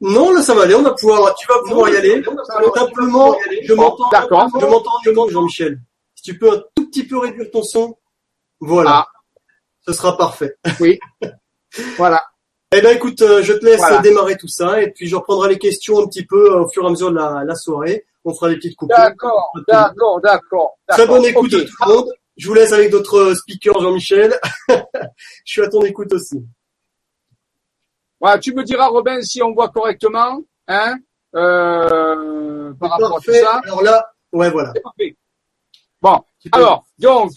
non, 0.00 0.32
là, 0.32 0.42
ça 0.42 0.54
va 0.54 0.62
aller. 0.62 0.74
On 0.74 0.82
va 0.82 0.90
pouvoir, 0.92 1.34
tu 1.36 1.46
vas 1.46 1.60
pouvoir 1.66 1.88
y 1.88 1.96
aller. 1.96 2.22
Simplement, 2.74 3.36
je 3.62 3.72
m'entends, 3.72 4.10
je 5.04 5.10
m'entends 5.10 5.26
du 5.26 5.32
Jean-Michel. 5.32 5.80
Si 6.16 6.24
tu 6.24 6.38
peux 6.38 6.50
un 6.52 6.62
tout 6.74 6.86
petit 6.88 7.06
peu 7.06 7.18
réduire 7.20 7.48
ton 7.50 7.62
son, 7.62 7.96
voilà. 8.60 9.06
Ah. 9.06 9.06
Ce 9.86 9.92
sera 9.92 10.16
parfait. 10.16 10.56
Oui. 10.80 10.98
voilà. 11.96 12.20
Eh 12.76 12.80
ben 12.82 12.96
écoute, 12.96 13.22
euh, 13.22 13.40
je 13.40 13.52
te 13.52 13.64
laisse 13.64 13.80
démarrer 14.02 14.36
tout 14.36 14.48
ça 14.48 14.82
et 14.82 14.90
puis 14.90 15.06
je 15.06 15.14
reprendrai 15.14 15.50
les 15.50 15.58
questions 15.58 16.00
un 16.02 16.06
petit 16.08 16.26
peu 16.26 16.50
euh, 16.56 16.62
au 16.62 16.68
fur 16.70 16.82
et 16.82 16.86
à 16.86 16.90
mesure 16.90 17.12
de 17.12 17.16
la, 17.46 17.54
soirée. 17.54 18.04
On 18.24 18.34
fera 18.34 18.48
des 18.48 18.56
petites 18.56 18.74
coupes. 18.74 18.88
D'accord, 18.88 19.52
d'accord, 19.68 20.20
d'accord. 20.20 20.72
Très 20.88 21.06
bonne 21.06 21.24
écoute 21.24 21.54
Je 22.36 22.48
vous 22.48 22.54
laisse 22.54 22.72
avec 22.72 22.90
d'autres 22.90 23.16
euh, 23.18 23.34
speakers, 23.36 23.80
Jean-Michel. 23.80 24.34
je 24.68 24.76
suis 25.44 25.62
à 25.62 25.68
ton 25.68 25.82
écoute 25.82 26.12
aussi. 26.14 26.44
tu 28.42 28.54
me 28.54 28.64
diras, 28.64 28.88
Robin, 28.88 29.22
si 29.22 29.40
on 29.40 29.52
voit 29.52 29.68
correctement, 29.68 30.42
hein, 30.66 30.96
par 31.30 32.90
rapport 32.90 33.18
à 33.18 33.20
tout 33.20 33.34
ça. 33.34 33.60
Alors 33.66 33.82
là, 33.82 34.04
ouais, 34.32 34.50
voilà. 34.50 34.72
Bon, 36.02 36.18
alors, 36.50 36.86
donc, 36.98 37.30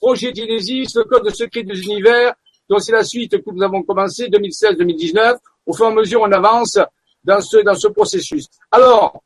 projet 0.00 0.32
Genesis, 0.32 0.88
le 0.94 1.02
code 1.04 1.28
secret 1.34 1.64
des 1.64 1.82
univers, 1.82 2.34
donc 2.68 2.82
c'est 2.82 2.92
la 2.92 3.04
suite 3.04 3.42
que 3.42 3.50
nous 3.50 3.62
avons 3.62 3.82
commencé 3.82 4.28
2016-2019. 4.28 5.36
Au 5.66 5.72
fur 5.72 5.86
et 5.86 5.90
à 5.90 5.92
mesure, 5.92 6.20
on 6.22 6.32
avance 6.32 6.78
dans 7.24 7.40
ce, 7.40 7.58
dans 7.58 7.74
ce 7.74 7.88
processus. 7.88 8.46
Alors, 8.70 9.22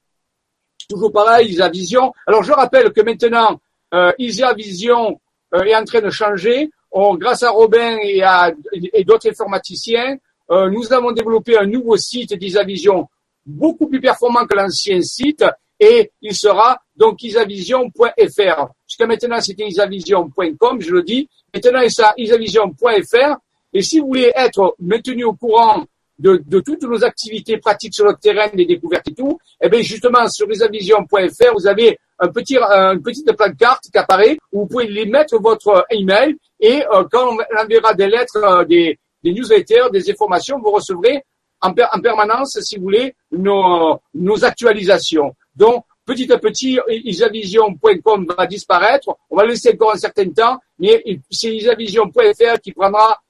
toujours 0.89 1.13
pareil, 1.13 1.51
Isa 1.51 1.69
Vision. 1.69 2.13
Alors 2.27 2.43
je 2.43 2.53
rappelle 2.53 2.91
que 2.93 3.01
maintenant, 3.01 3.61
euh, 3.95 4.13
Vision 4.19 5.21
euh, 5.55 5.65
est 5.65 5.75
en 5.75 5.85
train 5.85 6.01
de 6.01 6.11
changer. 6.11 6.71
grâce 6.95 7.43
à 7.43 7.51
Robin 7.51 7.99
et 8.03 8.23
à 8.23 8.53
et 8.73 9.05
d'autres 9.05 9.29
informaticiens, 9.31 10.17
euh, 10.51 10.69
nous 10.69 10.93
avons 10.93 11.13
développé 11.13 11.57
un 11.57 11.67
nouveau 11.67 11.97
site 11.97 12.35
d'IsaVision, 12.35 12.67
Vision 12.97 13.09
beaucoup 13.47 13.87
plus 13.87 14.01
performant 14.01 14.47
que 14.47 14.55
l'ancien 14.57 15.01
site 15.01 15.45
et 15.79 16.13
il 16.21 16.35
sera 16.35 16.79
donc 16.95 17.23
isavision.fr. 17.23 18.67
Jusqu'à 18.87 19.07
maintenant, 19.07 19.41
c'était 19.41 19.67
isavision.com, 19.67 20.81
je 20.83 20.91
le 20.91 21.03
dis 21.03 21.27
maintenant 21.55 21.81
il 21.81 22.03
à 22.05 22.15
isavision.fr. 22.17 23.37
Et 23.73 23.83
si 23.83 24.01
vous 24.01 24.09
voulez 24.09 24.33
être 24.35 24.75
maintenu 24.81 25.25
au 25.25 25.33
courant 25.35 25.85
de, 26.19 26.37
toutes 26.61 26.83
nos 26.83 27.03
activités 27.05 27.57
pratiques 27.59 27.95
sur 27.95 28.05
le 28.05 28.15
terrain, 28.15 28.49
des 28.53 28.67
découvertes 28.67 29.09
et 29.09 29.15
tout, 29.15 29.39
eh 29.63 29.69
bien 29.69 29.81
justement 29.83 30.29
sur 30.29 30.51
isavision.fr, 30.51 31.53
vous 31.57 31.67
avez 31.67 31.99
un 32.19 32.29
petit, 32.29 32.57
une 32.59 33.03
petite 33.03 33.31
carte 33.59 33.85
qui 33.85 33.99
apparaît 33.99 34.37
où 34.53 34.61
vous 34.61 34.67
pouvez 34.67 34.87
les 34.87 35.07
mettre 35.07 35.41
votre 35.41 35.87
email 35.91 36.37
et 36.61 36.83
euh, 36.93 37.05
quand 37.11 37.35
on 37.35 37.39
enverra 37.63 37.95
des 37.95 38.09
lettres, 38.09 38.37
euh, 38.43 38.65
des, 38.65 38.99
newsletters, 39.25 39.89
des 39.93 40.11
informations, 40.11 40.59
vous 40.61 40.71
recevrez 40.71 41.23
en, 41.63 41.69
en 41.71 42.01
permanence, 42.01 42.59
si 42.63 42.77
vous 42.77 42.83
voulez, 42.85 43.15
nos, 43.33 43.99
nos 44.15 44.45
actualisations. 44.45 45.35
Donc, 45.57 45.85
Petit 46.11 46.33
à 46.33 46.39
petit, 46.39 46.77
isavision.com 47.05 48.27
va 48.37 48.45
disparaître. 48.49 49.17
On 49.31 49.37
va 49.37 49.47
laisser 49.47 49.75
encore 49.75 49.93
un 49.93 49.97
certain 49.97 50.29
temps, 50.31 50.59
mais 50.81 51.01
c'est 51.31 51.55
isavision.fr 51.55 52.59
qui 52.61 52.73
prendra 52.73 53.23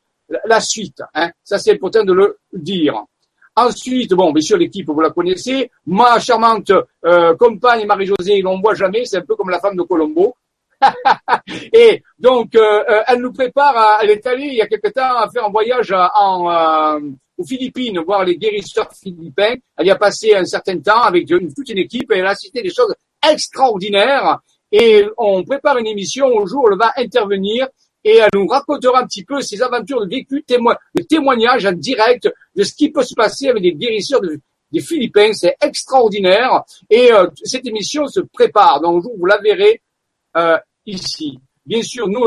la 0.47 0.61
suite. 0.63 1.03
Hein. 1.13 1.31
Ça, 1.45 1.59
c'est 1.59 1.73
important 1.73 2.05
de 2.05 2.15
le 2.15 2.39
dire. 2.55 2.95
Ensuite, 3.55 4.15
bon, 4.15 4.33
bien 4.33 4.41
sûr, 4.41 4.57
l'équipe, 4.57 4.87
vous 4.87 4.99
la 5.03 5.11
connaissez. 5.11 5.71
Ma 5.89 6.19
charmante 6.21 6.73
euh, 7.05 7.37
compagne 7.37 7.85
Marie-Josée, 7.85 8.43
on 8.47 8.57
ne 8.57 8.63
voit 8.63 8.73
jamais. 8.75 9.05
C'est 9.05 9.19
un 9.19 9.27
peu 9.29 9.37
comme 9.37 9.51
la 9.51 9.61
femme 9.61 9.77
de 9.77 9.83
Colombo. 9.83 10.35
et 11.75 12.03
donc, 12.19 12.55
euh, 12.55 12.63
euh, 12.89 13.03
elle 13.09 13.21
nous 13.21 13.33
prépare, 13.35 13.77
à, 13.77 13.99
elle 14.03 14.09
est 14.13 14.27
allée 14.27 14.47
il 14.47 14.55
y 14.55 14.63
a 14.63 14.67
quelque 14.67 14.89
temps 14.89 15.17
à 15.19 15.29
faire 15.31 15.45
un 15.45 15.51
voyage 15.51 15.93
en, 16.15 16.99
aux 17.41 17.45
Philippines 17.45 17.99
voir 18.01 18.25
les 18.25 18.37
guérisseurs 18.37 18.91
philippins. 18.93 19.55
Elle 19.77 19.87
y 19.87 19.91
a 19.91 19.97
passé 19.97 20.35
un 20.35 20.45
certain 20.45 20.79
temps 20.79 21.03
avec 21.03 21.27
toute 21.27 21.69
une 21.71 21.79
équipe 21.79 22.13
et 22.13 22.19
elle 22.19 22.27
a 22.27 22.35
cité 22.35 22.63
des 22.63 22.73
choses 22.73 22.95
extraordinaires. 23.31 24.39
Et 24.71 25.05
on 25.19 25.43
prépare 25.43 25.79
une 25.79 25.87
émission 25.87 26.27
au 26.27 26.47
jour 26.47 26.65
où 26.65 26.69
elle 26.71 26.79
va 26.79 26.93
intervenir 26.97 27.67
et 28.05 28.17
elle 28.19 28.29
nous 28.35 28.47
racontera 28.47 29.01
un 29.01 29.07
petit 29.07 29.25
peu 29.25 29.41
ses 29.43 29.61
aventures 29.63 30.01
de 30.03 30.09
vécu, 30.11 30.45
le 30.49 31.03
témoignage 31.05 31.65
en 31.67 31.73
direct 31.73 32.29
de 32.57 32.63
ce 32.63 32.75
qui 32.75 32.91
peut 32.93 33.03
se 33.03 33.15
passer 33.15 33.49
avec 33.49 33.63
des 33.63 33.73
guérisseurs 33.73 34.21
des 34.73 34.81
Philippines. 34.81 35.33
C'est 35.35 35.57
extraordinaire. 35.63 36.63
Et 36.91 37.11
euh, 37.13 37.27
cette 37.43 37.67
émission 37.67 38.07
se 38.07 38.21
prépare. 38.21 38.81
Donc, 38.81 39.03
vous 39.19 39.27
la 39.27 39.39
verrez 39.39 39.81
euh, 40.37 40.57
ici. 40.87 41.39
Bien 41.67 41.83
sûr, 41.83 42.07
nous, 42.09 42.21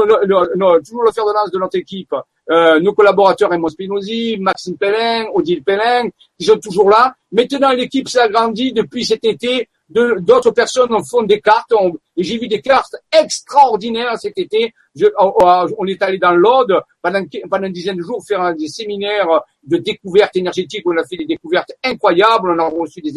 toujours 0.86 1.04
le 1.04 1.12
fer 1.12 1.26
de 1.26 1.34
lance 1.34 1.52
de 1.52 1.58
notre 1.60 1.78
équipe, 1.78 2.14
euh, 2.52 2.80
nos 2.82 2.94
collaborateurs 2.94 3.54
Emo 3.54 3.70
Spinozzi, 3.70 4.38
Maxime 4.40 4.76
Pellin, 4.78 5.28
Odile 5.34 5.64
Pellin, 5.64 6.10
qui 6.38 6.46
sont 6.46 6.58
toujours 6.60 6.90
là. 6.90 7.16
Maintenant, 7.32 7.72
l'équipe 7.72 8.10
s'est 8.10 8.20
agrandie 8.20 8.74
depuis 8.74 9.06
cet 9.06 9.24
été. 9.24 9.70
D'autres 9.90 10.52
personnes 10.52 10.90
font 11.10 11.22
des 11.24 11.40
cartes. 11.40 11.72
j'ai 12.18 12.38
vu 12.40 12.48
des 12.48 12.62
cartes 12.62 12.96
extraordinaires 13.12 14.18
cet 14.18 14.38
été. 14.38 14.74
Je, 14.96 15.06
on, 15.20 15.86
est 15.86 16.02
allé 16.02 16.18
dans 16.18 16.32
l'Aude 16.32 16.74
pendant, 17.02 17.22
pendant 17.50 17.68
une 17.68 17.74
dizaine 17.74 17.98
de 17.98 18.02
jours 18.02 18.24
faire 18.28 18.56
des 18.56 18.68
séminaires 18.68 19.42
de 19.66 19.78
découverte 19.78 20.36
énergétique. 20.36 20.82
On 20.86 20.98
a 20.98 21.04
fait 21.06 21.18
des 21.18 21.26
découvertes 21.26 21.74
incroyables. 21.84 22.50
On 22.58 22.60
a 22.60 22.68
reçu 22.70 23.02
des, 23.02 23.12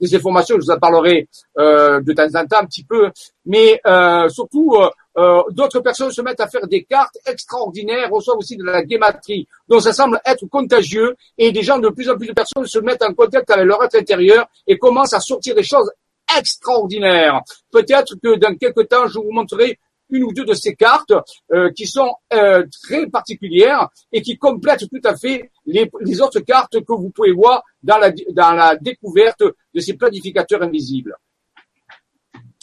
des 0.00 0.16
informations. 0.16 0.56
Je 0.56 0.62
vous 0.66 0.70
en 0.70 0.78
parlerai 0.78 1.28
euh, 1.58 2.00
de 2.00 2.12
temps 2.14 2.28
en 2.34 2.46
temps 2.46 2.60
un 2.62 2.66
petit 2.66 2.84
peu. 2.84 3.10
Mais 3.44 3.80
euh, 3.86 4.28
surtout, 4.30 4.74
euh, 4.76 4.88
euh, 5.18 5.42
d'autres 5.50 5.80
personnes 5.80 6.10
se 6.10 6.22
mettent 6.22 6.40
à 6.40 6.48
faire 6.48 6.66
des 6.68 6.84
cartes 6.84 7.18
extraordinaires, 7.26 8.10
reçoivent 8.10 8.38
aussi 8.38 8.56
de 8.56 8.64
la 8.64 8.82
guématrie. 8.82 9.46
Donc 9.68 9.82
ça 9.82 9.92
semble 9.92 10.20
être 10.24 10.46
contagieux 10.46 11.14
et 11.36 11.52
des 11.52 11.62
gens 11.62 11.78
de 11.78 11.90
plus 11.90 12.08
en 12.08 12.16
plus 12.16 12.28
de 12.28 12.32
personnes 12.32 12.66
se 12.66 12.78
mettent 12.78 13.02
en 13.02 13.12
contact 13.12 13.50
avec 13.50 13.66
leur 13.66 13.82
être 13.84 13.96
intérieur 13.96 14.46
et 14.66 14.78
commencent 14.78 15.12
à 15.12 15.20
sortir 15.20 15.54
des 15.54 15.62
choses 15.62 15.90
extraordinaires. 16.38 17.40
Peut-être 17.70 18.14
que 18.22 18.36
dans 18.36 18.54
quelques 18.56 18.88
temps, 18.88 19.06
je 19.06 19.18
vous 19.18 19.30
montrerai 19.32 19.78
une 20.08 20.24
ou 20.24 20.32
deux 20.32 20.44
de 20.44 20.54
ces 20.54 20.74
cartes 20.74 21.12
euh, 21.52 21.70
qui 21.72 21.86
sont 21.86 22.12
euh, 22.32 22.64
très 22.82 23.06
particulières 23.08 23.88
et 24.12 24.20
qui 24.20 24.36
complètent 24.36 24.84
tout 24.90 25.00
à 25.04 25.16
fait 25.16 25.50
les, 25.66 25.88
autres 26.20 26.40
cartes 26.40 26.76
que 26.84 26.92
vous 26.92 27.10
pouvez 27.10 27.32
voir 27.32 27.62
dans 27.82 27.98
la 27.98 28.76
découverte 28.76 29.42
de 29.74 29.80
ces 29.80 29.94
planificateurs 29.94 30.62
invisibles. 30.62 31.16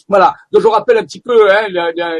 Voilà. 0.09 0.33
Donc 0.51 0.63
je 0.63 0.67
rappelle 0.67 0.97
un 0.97 1.03
petit 1.03 1.19
peu 1.21 1.51
hein, 1.51 1.67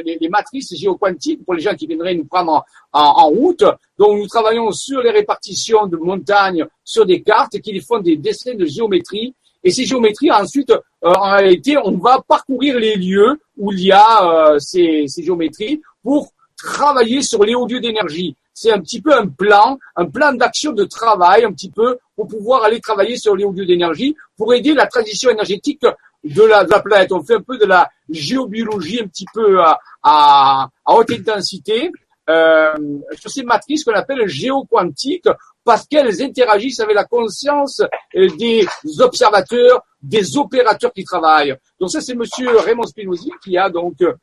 les, 0.06 0.14
les, 0.22 0.30
matrices 0.30 0.76
géoquantiques 0.76 1.44
pour 1.44 1.56
les 1.56 1.62
gens 1.62 1.74
qui 1.74 1.88
viendraient 1.88 2.14
nous 2.14 2.24
prendre 2.26 2.64
en, 2.94 3.26
route. 3.30 3.64
Donc 3.98 4.20
nous 4.20 4.28
travaillons 4.28 4.72
sur 4.72 5.02
les 5.02 5.10
répartitions 5.10 5.88
de 5.88 5.98
montagnes 5.98 6.68
sur 6.84 7.04
des 7.06 7.24
cartes 7.24 7.60
qui 7.60 7.82
font 7.82 7.98
des 7.98 8.16
dessins 8.16 8.54
de 8.54 8.66
géométrie. 8.66 9.34
Et 9.64 9.72
ces 9.72 9.84
géométries, 9.86 10.32
ensuite, 10.32 10.70
euh, 10.70 10.78
en 11.02 11.32
réalité, 11.32 11.78
on 11.84 11.98
va 11.98 12.24
parcourir 12.26 12.78
les 12.80 12.96
lieux 12.96 13.40
où 13.58 13.74
il 13.74 13.82
y 13.88 13.92
a 13.92 14.52
euh, 14.54 14.60
ces, 14.60 15.06
ces 15.08 15.22
géométries 15.24 15.82
pour 16.02 16.30
travailler 16.58 17.22
sur 17.24 17.44
les 17.44 17.56
hauts 17.56 17.66
lieux 17.66 17.82
d'énergie 17.82 18.36
c'est 18.54 18.74
un 18.74 18.82
petit 18.82 19.02
peu 19.02 19.14
un 19.16 19.26
plan, 19.26 19.80
un 19.96 20.04
plan 20.06 20.34
d'action 20.34 20.74
de 20.74 20.84
travail, 20.84 21.46
un 21.46 21.54
petit 21.54 21.72
peu, 21.72 21.98
pour 22.18 22.28
pouvoir 22.28 22.62
aller 22.66 22.82
travailler 22.82 23.16
sur 23.16 23.34
les 23.34 23.46
hauts 23.46 23.54
lieux 23.54 23.66
d'énergie, 23.66 24.18
pour 24.36 24.54
aider 24.54 24.74
la 24.74 24.86
transition 24.86 25.30
énergétique 25.30 25.82
de 26.24 26.44
la, 26.44 26.64
planète. 26.66 27.12
On 27.12 27.24
fait 27.24 27.36
un 27.36 27.42
peu 27.42 27.58
de 27.58 27.66
la 27.66 27.90
géobiologie 28.10 29.02
un 29.02 29.08
petit 29.08 29.26
peu 29.34 29.60
à, 29.62 29.80
à, 30.04 30.70
haute 30.88 31.12
intensité 31.12 31.92
euh, 32.30 32.74
sur 33.20 33.30
ces 33.32 33.44
matrices 33.44 33.84
qu'on 33.84 33.94
appelle 33.94 34.28
géoquantiques 34.28 35.28
parce 35.64 35.86
qu'elles 35.88 36.22
interagissent 36.22 36.80
avec 36.80 36.96
la 36.96 37.04
conscience 37.06 37.82
des 38.14 38.68
observateurs, 39.00 39.82
des 40.02 40.38
opérateurs 40.38 40.92
qui 40.94 41.04
travaillent. 41.04 41.56
Donc 41.80 41.92
ça, 41.92 42.02
c'est 42.02 42.16
Monsieur 42.16 42.58
Raymond 42.58 42.84
Spinozzi 42.88 43.32
qui 43.44 43.58
a 43.58 43.70
donc 43.70 43.96
euh, 44.02 44.14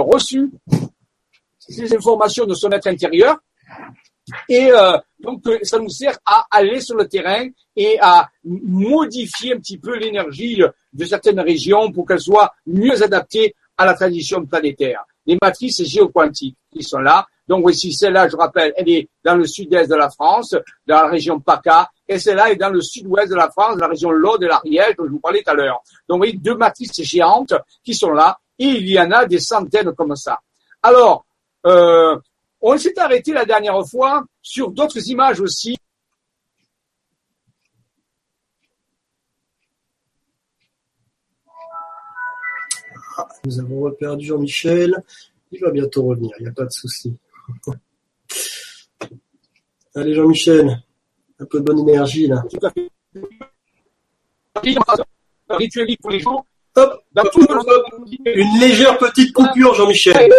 reçu 0.00 0.50
ces 1.58 1.94
informations 1.94 2.44
de 2.46 2.54
son 2.54 2.70
être 2.70 2.86
intérieur 2.86 3.38
et 4.48 4.70
euh, 4.72 4.96
donc, 5.20 5.42
euh, 5.46 5.58
ça 5.62 5.78
nous 5.78 5.88
sert 5.88 6.18
à 6.26 6.44
aller 6.50 6.80
sur 6.80 6.96
le 6.96 7.08
terrain 7.08 7.46
et 7.76 7.98
à 8.00 8.28
modifier 8.44 9.54
un 9.54 9.58
petit 9.58 9.78
peu 9.78 9.96
l'énergie 9.96 10.62
euh, 10.62 10.68
de 10.92 11.04
certaines 11.04 11.40
régions 11.40 11.90
pour 11.92 12.06
qu'elles 12.06 12.20
soient 12.20 12.52
mieux 12.66 13.02
adaptées 13.02 13.54
à 13.76 13.86
la 13.86 13.94
tradition 13.94 14.44
planétaire. 14.44 15.04
Les 15.26 15.38
matrices 15.40 15.82
géoquantiques 15.84 16.56
qui 16.72 16.82
sont 16.82 16.98
là. 16.98 17.26
Donc 17.46 17.62
voici 17.62 17.92
celle-là, 17.92 18.28
je 18.28 18.36
rappelle, 18.36 18.72
elle 18.76 18.88
est 18.90 19.08
dans 19.24 19.34
le 19.36 19.46
sud-est 19.46 19.88
de 19.88 19.94
la 19.94 20.10
France, 20.10 20.52
dans 20.86 21.02
la 21.02 21.06
région 21.08 21.38
PACA, 21.40 21.90
et 22.06 22.18
celle-là 22.18 22.50
est 22.50 22.56
dans 22.56 22.68
le 22.70 22.82
sud-ouest 22.82 23.30
de 23.30 23.34
la 23.36 23.50
France, 23.50 23.76
la 23.78 23.86
région 23.88 24.10
L'Aude 24.10 24.42
et 24.42 24.46
l'Ariège, 24.48 24.96
dont 24.98 25.04
je 25.06 25.10
vous 25.10 25.18
parlais 25.20 25.42
tout 25.42 25.50
à 25.50 25.54
l'heure. 25.54 25.80
Donc 26.08 26.16
vous 26.16 26.18
voyez, 26.18 26.32
deux 26.34 26.56
matrices 26.56 27.00
géantes 27.02 27.54
qui 27.84 27.94
sont 27.94 28.10
là, 28.12 28.38
et 28.58 28.66
il 28.66 28.90
y 28.90 29.00
en 29.00 29.10
a 29.12 29.24
des 29.24 29.38
centaines 29.38 29.92
comme 29.94 30.14
ça. 30.16 30.40
Alors, 30.82 31.24
euh, 31.66 32.18
on 32.60 32.76
s'est 32.76 32.98
arrêté 32.98 33.32
la 33.32 33.44
dernière 33.44 33.80
fois 33.88 34.24
sur 34.42 34.72
d'autres 34.72 35.08
images 35.08 35.38
aussi. 35.40 35.76
nous 43.44 43.58
avons 43.60 43.80
reperdu 43.80 44.26
Jean-Michel. 44.26 44.94
Il 45.50 45.60
va 45.60 45.70
bientôt 45.72 46.04
revenir, 46.04 46.30
il 46.38 46.42
n'y 46.44 46.48
a 46.48 46.52
pas 46.52 46.64
de 46.66 46.70
souci. 46.70 47.12
Allez 49.94 50.14
Jean-Michel, 50.14 50.80
un 51.40 51.46
peu 51.46 51.58
de 51.58 51.64
bonne 51.64 51.80
énergie 51.80 52.26
là. 52.28 52.44
Hop, 52.62 52.72
Une 54.64 54.78
légère 58.60 58.96
petite 58.98 59.32
coupure, 59.32 59.74
Jean-Michel. 59.74 60.32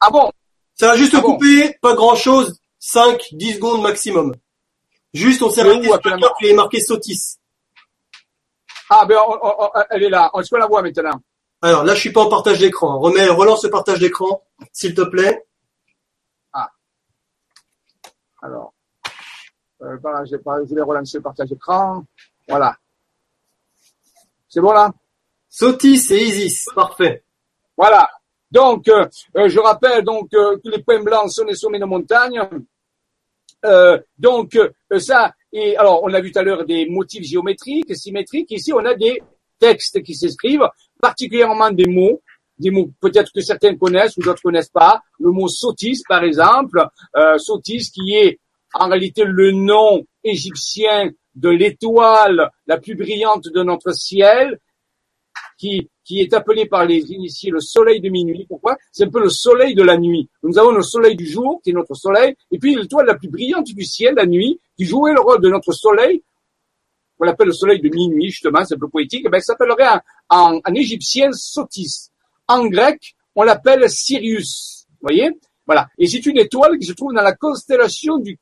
Ah 0.00 0.10
bon 0.10 0.30
ça 0.76 0.88
va 0.88 0.96
juste 0.96 1.14
ah 1.14 1.20
couper, 1.20 1.74
pas 1.80 1.94
grand 1.94 2.16
chose, 2.16 2.58
5, 2.80 3.26
10 3.32 3.54
secondes 3.54 3.82
maximum. 3.82 4.34
Juste, 5.12 5.42
on 5.42 5.50
s'est 5.50 5.60
arrêté 5.60 5.84
sur 5.84 6.00
la 6.04 6.28
qui 6.40 6.46
est 6.48 6.54
marqué 6.54 6.80
Sotis. 6.80 7.36
Ah, 8.90 9.06
ben, 9.06 9.16
elle 9.90 10.02
est 10.04 10.08
là. 10.08 10.30
on 10.34 10.42
se 10.42 10.48
voit 10.50 10.58
la 10.58 10.66
voix 10.66 10.82
maintenant? 10.82 11.20
Alors, 11.62 11.84
là, 11.84 11.94
je 11.94 12.00
suis 12.00 12.12
pas 12.12 12.22
en 12.24 12.28
partage 12.28 12.58
d'écran. 12.58 12.98
Remets, 12.98 13.28
relance 13.28 13.62
le 13.64 13.70
partage 13.70 14.00
d'écran, 14.00 14.44
s'il 14.72 14.94
te 14.94 15.02
plaît. 15.02 15.46
Ah. 16.52 16.68
Alors. 18.42 18.72
Euh, 19.82 19.96
voilà, 20.02 20.24
je 20.24 20.36
vais 20.74 20.82
relancer 20.82 21.16
le 21.18 21.22
partage 21.22 21.48
d'écran. 21.50 22.04
Voilà. 22.48 22.76
C'est 24.48 24.60
bon, 24.60 24.72
là? 24.72 24.92
Sotis 25.48 26.02
et 26.10 26.22
Isis. 26.24 26.66
Parfait. 26.74 27.24
Voilà. 27.76 28.08
Donc, 28.54 28.86
euh, 28.86 29.08
euh, 29.36 29.48
je 29.48 29.58
rappelle 29.58 30.04
donc 30.04 30.32
euh, 30.32 30.56
que 30.64 30.70
les 30.70 30.78
points 30.80 31.02
blancs 31.02 31.28
sont 31.28 31.44
les 31.44 31.56
sommets 31.56 31.80
de 31.80 31.86
montagne. 31.86 32.40
donc, 34.16 34.56
ça, 35.00 35.32
et 35.52 35.76
alors, 35.76 36.04
on 36.04 36.14
a 36.14 36.20
vu 36.20 36.30
tout 36.30 36.38
à 36.38 36.42
l'heure 36.42 36.64
des 36.64 36.86
motifs 36.86 37.24
géométriques, 37.24 37.96
symétriques. 37.96 38.52
Ici, 38.52 38.72
on 38.72 38.84
a 38.84 38.94
des 38.94 39.20
textes 39.58 40.00
qui 40.04 40.14
s'écrivent, 40.14 40.68
particulièrement 41.00 41.70
des 41.72 41.86
mots 41.86 42.22
des 42.56 42.70
mots 42.70 42.88
peut-être 43.00 43.32
que 43.34 43.40
certains 43.40 43.74
connaissent 43.76 44.16
ou 44.16 44.22
d'autres 44.22 44.40
connaissent 44.42 44.68
pas. 44.68 45.02
Le 45.18 45.32
mot 45.32 45.48
sotis, 45.48 46.00
par 46.08 46.22
exemple, 46.22 46.86
euh, 47.16 47.36
sotis 47.38 47.90
qui 47.90 48.14
est 48.14 48.38
en 48.74 48.86
réalité 48.90 49.24
le 49.26 49.50
nom 49.50 50.06
égyptien 50.22 51.10
de 51.34 51.48
l'étoile 51.48 52.50
la 52.68 52.78
plus 52.78 52.94
brillante 52.94 53.46
de 53.52 53.62
notre 53.64 53.90
ciel, 53.92 54.60
qui 55.58 55.90
qui 56.04 56.20
est 56.20 56.32
appelé 56.34 56.66
par 56.66 56.84
les 56.84 56.98
initiés 57.12 57.50
le 57.50 57.60
soleil 57.60 58.00
de 58.00 58.10
minuit. 58.10 58.44
Pourquoi 58.46 58.76
C'est 58.92 59.04
un 59.04 59.10
peu 59.10 59.20
le 59.20 59.30
soleil 59.30 59.74
de 59.74 59.82
la 59.82 59.96
nuit. 59.96 60.28
Nous 60.42 60.58
avons 60.58 60.72
le 60.72 60.82
soleil 60.82 61.16
du 61.16 61.26
jour, 61.26 61.60
qui 61.64 61.70
est 61.70 61.72
notre 61.72 61.94
soleil, 61.94 62.36
et 62.50 62.58
puis 62.58 62.76
l'étoile 62.76 63.06
la 63.06 63.14
plus 63.14 63.28
brillante 63.28 63.66
du 63.66 63.84
ciel, 63.84 64.14
la 64.14 64.26
nuit, 64.26 64.60
qui 64.76 64.84
jouait 64.84 65.14
le 65.14 65.20
rôle 65.20 65.40
de 65.40 65.48
notre 65.48 65.72
soleil, 65.72 66.22
on 67.18 67.24
l'appelle 67.24 67.46
le 67.48 67.52
soleil 67.54 67.80
de 67.80 67.88
minuit, 67.88 68.30
justement, 68.30 68.64
c'est 68.64 68.74
un 68.74 68.78
peu 68.78 68.88
poétique, 68.88 69.24
ben, 69.30 69.40
ça 69.40 69.54
s'appellerait 69.54 70.00
en, 70.28 70.60
en, 70.62 70.74
égyptien 70.74 71.32
Sotis. 71.32 72.08
En 72.48 72.66
grec, 72.66 73.14
on 73.34 73.42
l'appelle 73.44 73.88
Sirius. 73.88 74.86
voyez 75.00 75.30
Voilà. 75.64 75.88
Et 75.96 76.06
c'est 76.06 76.26
une 76.26 76.36
étoile 76.38 76.76
qui 76.78 76.86
se 76.86 76.92
trouve 76.92 77.14
dans 77.14 77.22
la 77.22 77.34
constellation 77.34 78.18
du 78.18 78.38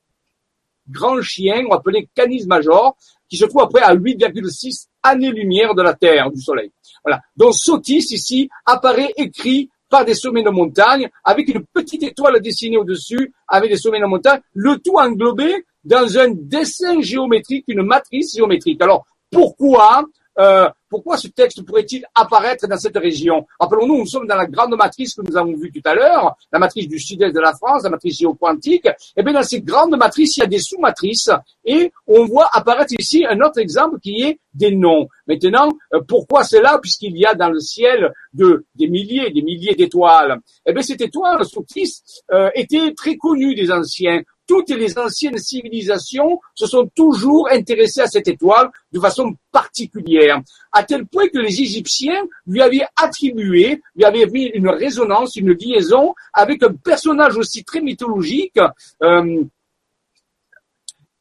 grand 0.89 1.23
chien, 1.23 1.65
on 1.69 1.73
appelait 1.75 2.09
Canis 2.17 2.45
Major, 2.47 2.97
qui 3.29 3.37
se 3.37 3.45
trouve 3.45 3.63
après 3.63 3.83
à 3.83 3.95
8,6 3.95 4.89
années-lumière 5.03 5.75
de 5.75 5.83
la 5.83 5.95
Terre, 5.95 6.31
du 6.31 6.41
Soleil. 6.41 6.71
Voilà. 7.05 7.21
Donc 7.37 7.55
Sotis, 7.55 8.07
ici, 8.13 8.49
apparaît 8.65 9.13
écrit 9.17 9.69
par 9.91 10.05
des 10.05 10.15
sommets 10.15 10.43
de 10.43 10.49
montagne, 10.51 11.11
avec 11.23 11.49
une 11.49 11.65
petite 11.71 12.03
étoile 12.03 12.41
dessinée 12.41 12.79
au-dessus, 12.79 13.33
avec 13.47 13.71
des 13.71 13.77
sommets 13.77 14.01
de 14.01 14.07
montagne, 14.07 14.41
le 14.55 14.77
tout 14.79 14.95
englobé 14.97 15.67
dans 15.85 16.17
un 16.19 16.31
dessin 16.31 17.01
géométrique, 17.03 17.65
une 17.69 17.83
matrice 17.83 18.35
géométrique. 18.35 18.81
Alors, 18.81 19.05
pourquoi 19.31 20.07
euh, 20.39 20.67
pourquoi 20.93 21.17
ce 21.17 21.27
texte 21.29 21.65
pourrait-il 21.65 22.05
apparaître 22.15 22.69
dans 22.69 22.77
cette 22.77 22.99
région 22.99 23.47
Rappelons-nous, 23.59 23.97
nous 24.01 24.07
sommes 24.07 24.27
dans 24.27 24.37
la 24.37 24.45
grande 24.47 24.77
matrice 24.77 25.15
que 25.15 25.23
nous 25.23 25.39
avons 25.39 25.55
vue 25.57 25.73
tout 25.73 25.81
à 25.89 25.95
l'heure, 25.95 26.35
la 26.53 26.59
matrice 26.59 26.87
du 26.87 26.99
sud-est 26.99 27.33
de 27.35 27.41
la 27.41 27.55
France, 27.55 27.85
la 27.85 27.89
matrice 27.89 28.19
géoquantique. 28.19 28.85
Et 28.85 28.93
eh 29.17 29.23
bien 29.23 29.33
dans 29.33 29.43
cette 29.43 29.65
grande 29.65 29.97
matrice, 29.97 30.37
il 30.37 30.41
y 30.41 30.43
a 30.43 30.47
des 30.49 30.59
sous-matrices 30.59 31.31
et 31.65 31.91
on 32.07 32.27
voit 32.27 32.47
apparaître 32.53 32.93
ici 32.99 33.25
un 33.27 33.41
autre 33.41 33.59
exemple 33.59 33.99
qui 34.01 34.21
est 34.23 34.39
des 34.53 34.77
noms. 34.77 35.09
Maintenant, 35.27 35.73
euh, 35.95 36.01
pourquoi 36.07 36.45
cela 36.45 36.79
Puisqu'il 36.79 37.17
y 37.17 37.25
a 37.25 37.35
dans 37.35 37.49
le 37.49 37.59
ciel 37.61 38.13
de, 38.35 38.67
des 38.75 38.89
milliers 38.89 39.31
des 39.31 39.41
milliers 39.41 39.75
d'étoiles. 39.75 40.41
Eh 40.67 40.75
bien, 40.75 40.83
cette 40.83 41.01
étoile, 41.01 41.43
Sotis, 41.47 42.03
euh, 42.33 42.51
était 42.55 42.93
très 42.95 43.17
connue 43.17 43.55
des 43.55 43.73
anciens 43.73 44.21
toutes 44.53 44.69
les 44.69 44.99
anciennes 44.99 45.39
civilisations 45.39 46.39
se 46.55 46.67
sont 46.67 46.87
toujours 46.95 47.49
intéressées 47.49 48.03
à 48.03 48.07
cette 48.07 48.29
étoile 48.29 48.69
de 48.93 49.01
façon 49.01 49.33
particulière, 49.51 50.43
à 50.73 50.85
tel 50.85 51.07
point 51.07 51.27
que 51.29 51.39
les 51.39 51.63
Égyptiens 51.63 52.23
lui 52.47 52.61
avaient 52.61 52.85
attribué, 52.97 53.81
lui 53.97 54.05
avaient 54.05 54.27
mis 54.27 54.45
une 54.49 54.69
résonance, 54.69 55.37
une 55.37 55.53
liaison 55.53 56.15
avec 56.35 56.63
un 56.63 56.75
personnage 56.75 57.39
aussi 57.39 57.65
très 57.65 57.81
mythologique. 57.81 58.59
Euh, 59.03 59.43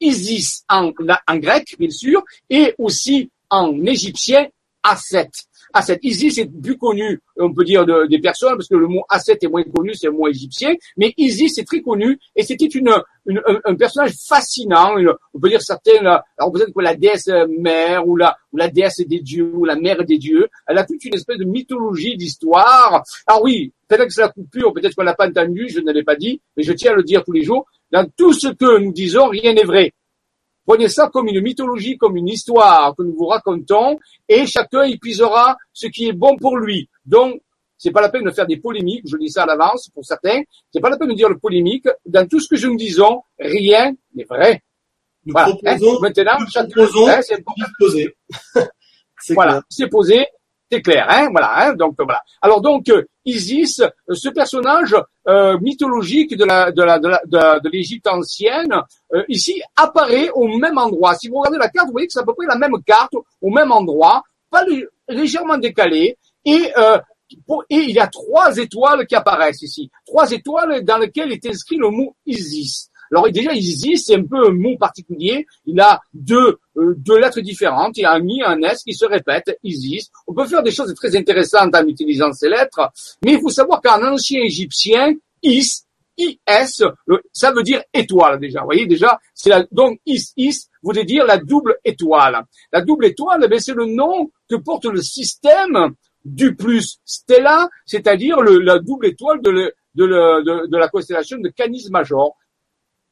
Isis 0.02 0.66
en, 0.68 0.92
grec, 0.92 1.76
bien 1.80 1.90
sûr, 1.90 2.26
et 2.50 2.76
aussi 2.80 3.32
en 3.50 3.74
égyptien, 3.86 4.48
Aset 4.84 5.30
asset. 5.74 6.00
Isis 6.04 6.38
est 6.38 6.46
plus 6.62 6.78
connu, 6.78 7.20
on 7.38 7.54
peut 7.54 7.64
dire, 7.64 7.86
des 8.10 8.20
personnes, 8.20 8.56
parce 8.58 8.68
que 8.68 8.76
le 8.76 8.88
mot 8.88 9.04
asset 9.10 9.38
est 9.42 9.48
moins 9.48 9.64
connu, 9.64 9.94
c'est 9.94 10.10
moins 10.10 10.30
égyptien, 10.30 10.74
mais 10.98 11.14
Isis 11.18 11.58
est 11.58 11.64
très 11.66 11.82
connu, 11.82 12.20
et 12.36 12.44
c'était 12.44 12.66
une, 12.66 12.90
un, 13.66 13.76
personnage 13.76 14.14
fascinant, 14.28 14.96
on 15.34 15.40
peut 15.40 15.50
dire 15.50 15.62
certaines, 15.62 16.06
alors 16.38 16.52
peut-être 16.54 16.74
que 16.74 16.82
la 16.82 16.96
déesse 16.96 17.30
mère, 17.60 18.08
ou 18.08 18.16
la, 18.16 18.38
ou 18.54 18.58
la 18.58 18.68
déesse 18.70 19.02
des 19.08 19.20
dieux, 19.20 19.52
ou 19.54 19.66
la 19.66 19.76
mère 19.76 20.04
des 20.06 20.18
dieux, 20.18 20.48
elle 20.68 20.78
a 20.78 20.86
toute 20.86 21.04
une 21.06 21.16
espèce 21.16 21.38
de 21.38 21.46
mythologie 21.46 22.16
d'histoire. 22.18 23.04
Ah 23.28 23.40
oui, 23.42 23.72
peut-être 23.88 24.08
que 24.08 24.14
c'est 24.14 24.22
la 24.22 24.30
coupure, 24.30 24.74
peut-être 24.74 24.96
qu'on 24.96 25.04
l'a 25.04 25.16
pas 25.16 25.28
entendu, 25.30 25.68
je 25.70 25.80
ne 25.80 25.86
l'avais 25.86 26.04
pas 26.04 26.16
dit, 26.16 26.42
mais 26.58 26.64
je 26.64 26.74
tiens 26.74 26.92
à 26.92 26.96
le 26.96 27.04
dire 27.04 27.24
tous 27.24 27.32
les 27.32 27.44
jours, 27.44 27.66
dans 27.92 28.06
tout 28.18 28.34
ce 28.34 28.48
que 28.50 28.78
nous 28.80 28.94
disons, 28.94 29.28
rien 29.28 29.54
n'est 29.54 29.64
vrai. 29.66 29.94
Prenez 30.72 30.88
ça 30.88 31.10
comme 31.12 31.28
une 31.28 31.42
mythologie, 31.42 31.98
comme 31.98 32.16
une 32.16 32.30
histoire 32.30 32.96
que 32.96 33.04
nous 33.04 33.14
vous 33.14 33.26
racontons, 33.26 34.00
et 34.30 34.46
chacun 34.46 34.84
épuisera 34.84 35.58
ce 35.74 35.88
qui 35.88 36.08
est 36.08 36.14
bon 36.14 36.38
pour 36.38 36.56
lui. 36.58 36.88
Donc, 37.06 37.42
c'est 37.78 37.92
pas 37.92 38.00
la 38.00 38.08
peine 38.08 38.24
de 38.24 38.32
faire 38.32 38.48
des 38.48 38.56
polémiques, 38.56 39.04
je 39.06 39.18
dis 39.18 39.28
ça 39.30 39.44
à 39.44 39.46
l'avance 39.48 39.90
pour 39.94 40.06
certains, 40.06 40.40
c'est 40.74 40.80
pas 40.80 40.90
la 40.90 40.96
peine 40.98 41.10
de 41.10 41.14
dire 41.14 41.28
le 41.28 41.38
polémique, 41.38 41.90
dans 42.06 42.26
tout 42.26 42.40
ce 42.40 42.48
que 42.48 42.56
je 42.56 42.68
nous 42.68 42.78
disons, 42.78 43.22
rien 43.38 43.92
n'est 44.16 44.24
vrai. 44.24 44.64
Nous 45.26 45.34
voilà. 45.34 45.52
proposons, 45.52 45.96
hein, 45.98 46.00
maintenant, 46.04 46.48
chacun, 46.50 46.86
hein, 47.10 47.20
c'est 47.22 47.44
posé. 47.78 48.16
voilà, 49.36 49.62
c'est 49.68 49.88
posé, 49.90 50.26
c'est 50.72 50.82
clair, 50.82 51.06
hein 51.10 51.28
Voilà. 51.32 51.52
Hein 51.60 51.74
donc 51.74 51.96
voilà. 52.00 52.22
Alors 52.42 52.62
donc 52.62 52.88
euh, 52.90 53.04
Isis, 53.26 53.80
euh, 53.80 54.14
ce 54.14 54.30
personnage 54.30 54.96
euh, 55.28 55.58
mythologique 55.60 56.36
de 56.38 56.46
la 56.46 56.72
de 56.72 57.70
l'Égypte 57.70 58.08
ancienne, 58.08 58.74
ici 59.28 59.62
apparaît 59.76 60.30
au 60.34 60.48
même 60.58 60.78
endroit. 60.78 61.16
Si 61.16 61.28
vous 61.28 61.38
regardez 61.40 61.58
la 61.58 61.68
carte, 61.68 61.88
vous 61.88 61.92
voyez 61.92 62.08
que 62.08 62.14
c'est 62.14 62.22
à 62.22 62.24
peu 62.24 62.34
près 62.34 62.46
la 62.48 62.56
même 62.56 62.82
carte 62.86 63.14
au 63.42 63.50
même 63.50 63.72
endroit, 63.72 64.24
pas 64.50 64.64
légèrement 65.10 65.58
décalé, 65.58 66.18
et 66.46 66.72
et 67.70 67.76
il 67.76 67.92
y 67.92 68.00
a 68.00 68.08
trois 68.08 68.56
étoiles 68.58 69.06
qui 69.08 69.16
apparaissent 69.16 69.62
ici, 69.62 69.90
trois 70.06 70.32
étoiles 70.32 70.84
dans 70.86 70.98
lesquelles 70.98 71.32
est 71.34 71.46
inscrit 71.48 71.78
le 71.78 71.90
mot 71.90 72.16
Isis. 72.26 72.91
Alors 73.12 73.30
déjà, 73.32 73.52
Isis, 73.54 74.06
c'est 74.06 74.16
un 74.16 74.24
peu 74.24 74.48
un 74.48 74.52
mot 74.52 74.78
particulier. 74.78 75.46
Il 75.66 75.80
a 75.82 76.00
deux, 76.14 76.58
euh, 76.78 76.94
deux 76.98 77.20
lettres 77.20 77.42
différentes. 77.42 77.98
Il 77.98 78.02
y 78.02 78.06
a 78.06 78.14
un 78.14 78.26
I, 78.26 78.42
un 78.44 78.62
S 78.64 78.84
qui 78.84 78.94
se 78.94 79.06
répète. 79.06 79.58
Isis. 79.64 80.08
On 80.28 80.34
peut 80.34 80.46
faire 80.48 80.64
des 80.64 80.72
choses 80.72 80.94
très 80.96 81.16
intéressantes 81.18 81.76
en 81.76 81.86
utilisant 81.86 82.32
ces 82.32 82.48
lettres. 82.48 82.90
Mais 83.26 83.34
il 83.34 83.40
faut 83.42 83.50
savoir 83.50 83.82
qu'en 83.82 84.02
ancien 84.14 84.42
égyptien, 84.44 85.14
Is, 85.44 85.84
IS, 86.18 86.38
ça 87.34 87.52
veut 87.52 87.64
dire 87.64 87.82
étoile 87.94 88.40
déjà. 88.40 88.60
Vous 88.62 88.66
voyez 88.68 88.86
déjà, 88.86 89.20
c'est 89.34 89.50
la, 89.50 89.66
donc 89.72 90.00
Is, 90.06 90.32
Is 90.38 90.70
voulait 90.82 91.04
dire 91.06 91.26
la 91.26 91.38
double 91.38 91.78
étoile. 91.84 92.46
La 92.72 92.82
double 92.82 93.06
étoile, 93.06 93.46
ben, 93.50 93.60
c'est 93.60 93.74
le 93.74 93.88
nom 93.88 94.30
que 94.50 94.56
porte 94.56 94.86
le 94.86 95.02
système 95.02 95.96
du 96.24 96.56
plus 96.56 97.00
Stella, 97.04 97.68
c'est-à-dire 97.88 98.40
la 98.42 98.78
double 98.78 99.08
étoile 99.08 99.42
de, 99.42 99.74
de, 99.96 100.06
de, 100.68 100.78
la 100.78 100.88
constellation 100.88 101.40
de 101.40 101.50
Canis 101.50 101.88
Major. 101.90 102.36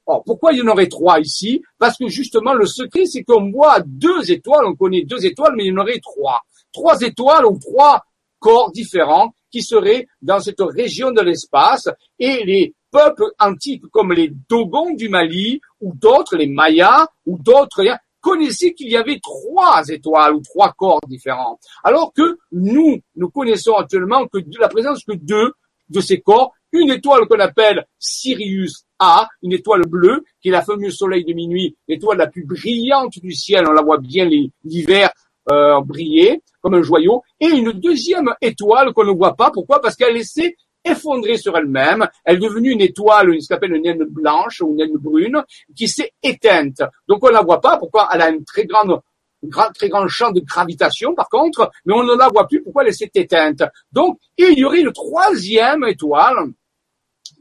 Alors, 0.09 0.23
pourquoi 0.23 0.53
il 0.53 0.57
y 0.59 0.61
en 0.63 0.67
aurait 0.67 0.87
trois 0.87 1.19
ici 1.19 1.61
Parce 1.77 1.95
que 1.97 2.07
justement, 2.07 2.53
le 2.55 2.65
secret, 2.65 3.05
c'est 3.05 3.23
qu'on 3.23 3.51
voit 3.51 3.79
deux 3.85 4.31
étoiles, 4.31 4.65
on 4.65 4.75
connaît 4.75 5.03
deux 5.03 5.23
étoiles, 5.23 5.53
mais 5.55 5.65
il 5.65 5.71
y 5.71 5.73
en 5.73 5.81
aurait 5.81 5.99
trois. 5.99 6.41
Trois 6.73 6.99
étoiles 7.01 7.45
ou 7.45 7.59
trois 7.59 8.03
corps 8.39 8.71
différents 8.71 9.31
qui 9.51 9.61
seraient 9.61 10.07
dans 10.23 10.39
cette 10.39 10.61
région 10.61 11.11
de 11.11 11.21
l'espace 11.21 11.87
et 12.17 12.43
les 12.43 12.73
peuples 12.91 13.25
antiques 13.39 13.83
comme 13.91 14.11
les 14.13 14.31
Dogons 14.49 14.95
du 14.95 15.09
Mali 15.09 15.61
ou 15.79 15.93
d'autres, 15.93 16.35
les 16.37 16.47
Mayas 16.47 17.07
ou 17.27 17.37
d'autres, 17.37 17.83
connaissaient 18.21 18.73
qu'il 18.73 18.89
y 18.89 18.97
avait 18.97 19.19
trois 19.21 19.87
étoiles 19.89 20.33
ou 20.35 20.41
trois 20.41 20.73
corps 20.75 21.01
différents. 21.07 21.59
Alors 21.83 22.13
que 22.13 22.39
nous, 22.51 22.97
nous 23.15 23.29
connaissons 23.29 23.75
actuellement 23.75 24.25
que 24.27 24.39
la 24.59 24.69
présence 24.69 25.03
que 25.03 25.13
deux 25.13 25.53
de 25.89 26.01
ces 26.01 26.19
corps, 26.19 26.53
une 26.71 26.89
étoile 26.89 27.27
qu'on 27.27 27.39
appelle 27.39 27.85
Sirius 27.99 28.85
a 28.99 29.27
une 29.41 29.53
étoile 29.53 29.83
bleue, 29.87 30.23
qui 30.41 30.49
est 30.49 30.51
la 30.51 30.61
fameuse 30.61 30.95
soleil 30.95 31.23
de 31.23 31.33
minuit, 31.33 31.75
l'étoile 31.87 32.17
la 32.17 32.27
plus 32.27 32.45
brillante 32.45 33.17
du 33.19 33.31
ciel, 33.31 33.65
on 33.67 33.71
la 33.71 33.81
voit 33.81 33.97
bien 33.97 34.29
l'hiver 34.63 35.09
euh, 35.51 35.79
briller 35.81 36.41
comme 36.61 36.73
un 36.75 36.81
joyau, 36.83 37.23
et 37.39 37.47
une 37.47 37.71
deuxième 37.71 38.29
étoile 38.41 38.91
qu'on 38.93 39.05
ne 39.05 39.11
voit 39.11 39.35
pas, 39.35 39.49
pourquoi 39.51 39.79
Parce 39.81 39.95
qu'elle 39.95 40.21
s'est 40.25 40.55
effondrée 40.83 41.37
sur 41.37 41.57
elle-même. 41.57 42.07
Elle 42.25 42.35
est 42.35 42.39
devenue 42.39 42.71
une 42.71 42.81
étoile, 42.81 43.33
ce 43.41 43.53
qu'on 43.53 43.67
une 43.73 43.81
naine 43.83 44.03
blanche 44.03 44.61
ou 44.61 44.71
une 44.71 44.75
naine 44.77 44.97
brune, 44.97 45.41
qui 45.75 45.87
s'est 45.87 46.11
éteinte. 46.21 46.81
Donc 47.07 47.23
on 47.23 47.27
ne 47.27 47.33
la 47.33 47.41
voit 47.41 47.61
pas. 47.61 47.77
Pourquoi 47.77 48.09
Elle 48.13 48.21
a 48.21 48.29
une 48.29 48.43
très 48.45 48.65
grande 48.65 48.99
un 49.41 49.71
très 49.71 49.87
grand 49.87 50.05
champ 50.09 50.33
de 50.33 50.41
gravitation 50.41 51.15
par 51.15 51.29
contre, 51.29 51.71
mais 51.85 51.93
on 51.93 52.03
ne 52.03 52.13
la 52.13 52.27
voit 52.27 52.45
plus, 52.45 52.61
pourquoi 52.61 52.85
elle 52.85 52.93
s'est 52.93 53.09
éteinte. 53.15 53.63
Donc, 53.93 54.17
il 54.37 54.59
y 54.59 54.65
aurait 54.65 54.81
une 54.81 54.91
troisième 54.91 55.85
étoile 55.85 56.49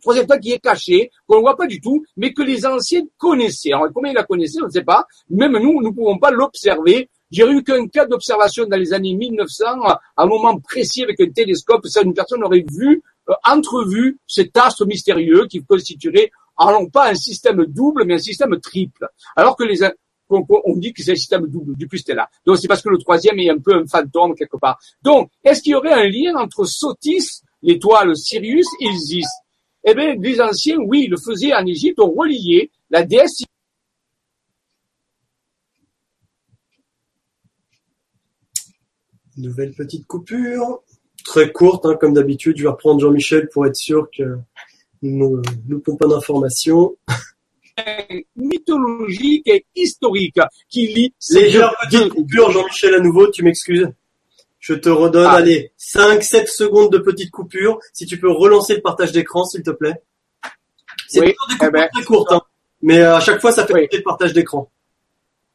troisième 0.01 0.27
temps 0.27 0.39
qui 0.39 0.53
est 0.53 0.59
caché, 0.59 1.11
qu'on 1.27 1.37
ne 1.37 1.41
voit 1.43 1.57
pas 1.57 1.67
du 1.67 1.81
tout, 1.81 2.05
mais 2.17 2.33
que 2.33 2.43
les 2.43 2.67
anciens 2.67 3.03
connaissaient. 3.19 3.71
comment 3.95 4.09
ils 4.09 4.15
la 4.15 4.25
connaissaient, 4.25 4.63
on 4.63 4.67
ne 4.67 4.71
sait 4.71 4.83
pas. 4.85 5.07
Même 5.31 5.53
nous, 5.53 5.81
nous 5.83 5.91
ne 5.91 5.95
pouvons 5.95 6.19
pas 6.19 6.31
l'observer. 6.31 7.09
J'ai 7.31 7.45
eu 7.47 7.63
qu'un 7.63 7.87
cas 7.89 8.07
d'observation 8.07 8.65
dans 8.67 8.79
les 8.79 8.93
années 8.95 9.15
1900, 9.15 9.65
à 9.85 10.01
un 10.17 10.27
moment 10.27 10.59
précis 10.61 11.03
avec 11.05 11.21
un 11.21 11.29
télescope, 11.31 11.87
ça, 11.87 12.01
une 12.03 12.15
personne 12.15 12.43
aurait 12.43 12.65
vu, 12.71 13.03
euh, 13.29 13.33
entrevu 13.45 14.19
cet 14.27 14.57
astre 14.57 14.87
mystérieux 14.87 15.47
qui 15.47 15.63
constituerait, 15.63 16.31
alors 16.57 16.89
pas 16.91 17.11
un 17.11 17.15
système 17.15 17.65
double, 17.67 18.05
mais 18.07 18.15
un 18.15 18.19
système 18.19 18.59
triple. 18.61 19.07
Alors 19.37 19.57
que 19.57 19.65
les, 19.65 19.81
on, 20.31 20.43
dit 20.77 20.93
que 20.95 21.03
c'est 21.03 21.13
un 21.13 21.17
système 21.17 21.47
double, 21.47 21.77
du 21.77 21.87
plus 21.87 21.99
c'était 21.99 22.15
là. 22.15 22.29
Donc 22.47 22.57
c'est 22.59 22.67
parce 22.69 22.81
que 22.83 22.89
le 22.89 22.99
troisième 22.99 23.39
est 23.39 23.51
un 23.51 23.59
peu 23.59 23.75
un 23.75 23.87
fantôme 23.87 24.35
quelque 24.35 24.57
part. 24.57 24.79
Donc, 25.03 25.31
est-ce 25.45 25.61
qu'il 25.61 25.73
y 25.73 25.75
aurait 25.75 25.93
un 25.93 26.09
lien 26.09 26.35
entre 26.37 26.65
Sotis, 26.65 27.43
l'étoile 27.63 28.17
Sirius 28.17 28.67
et 28.81 28.87
Isis 28.87 29.29
eh 29.85 29.95
bien, 29.95 30.15
les 30.17 30.41
anciens, 30.41 30.79
oui, 30.79 31.07
le 31.07 31.17
faisaient 31.17 31.55
en 31.55 31.65
Égypte, 31.65 32.01
on 32.01 32.13
reliait 32.13 32.71
la 32.91 33.03
déesse 33.05 33.43
Nouvelle 39.37 39.73
petite 39.73 40.05
coupure, 40.09 40.83
très 41.25 41.53
courte, 41.53 41.87
hein, 41.87 41.95
comme 42.01 42.13
d'habitude. 42.13 42.57
Je 42.57 42.65
vais 42.65 42.71
reprendre 42.71 43.01
Jean-Michel 43.01 43.49
pour 43.51 43.67
être 43.67 43.77
sûr 43.77 44.09
que 44.11 44.37
nous 45.03 45.41
ne 45.69 45.77
pas 45.97 46.09
d'informations. 46.09 46.97
Mythologique 48.37 49.47
et 49.47 49.65
historique 49.77 50.41
qui 50.69 50.89
lit. 50.89 51.15
Légère 51.31 51.73
petite 51.89 52.09
coupure, 52.15 52.51
Jean-Michel, 52.51 52.95
à 52.95 52.99
nouveau, 52.99 53.31
tu 53.31 53.45
m'excuses. 53.45 53.87
Je 54.61 54.75
te 54.75 54.89
redonne, 54.89 55.27
allez, 55.27 55.73
5-7 55.79 56.47
secondes 56.47 56.91
de 56.91 56.99
petite 56.99 57.31
coupure. 57.31 57.79
Si 57.93 58.07
tu 58.07 58.19
peux 58.19 58.31
relancer 58.31 58.75
le 58.75 58.81
partage 58.83 59.13
d'écran, 59.13 59.45
s'il 59.45 59.63
te 59.63 59.71
plaît. 59.71 59.95
C'est 61.09 61.21
une 61.25 61.33
coupure 61.35 61.59
eh 61.63 61.71
ben, 61.71 61.89
très 61.93 62.05
courte, 62.05 62.33
hein. 62.33 62.43
mais 62.83 62.99
euh, 62.99 63.17
à 63.17 63.21
chaque 63.21 63.41
fois, 63.41 63.51
ça 63.53 63.65
fait 63.67 63.73
le 63.91 64.03
partage 64.03 64.33
d'écran. 64.35 64.71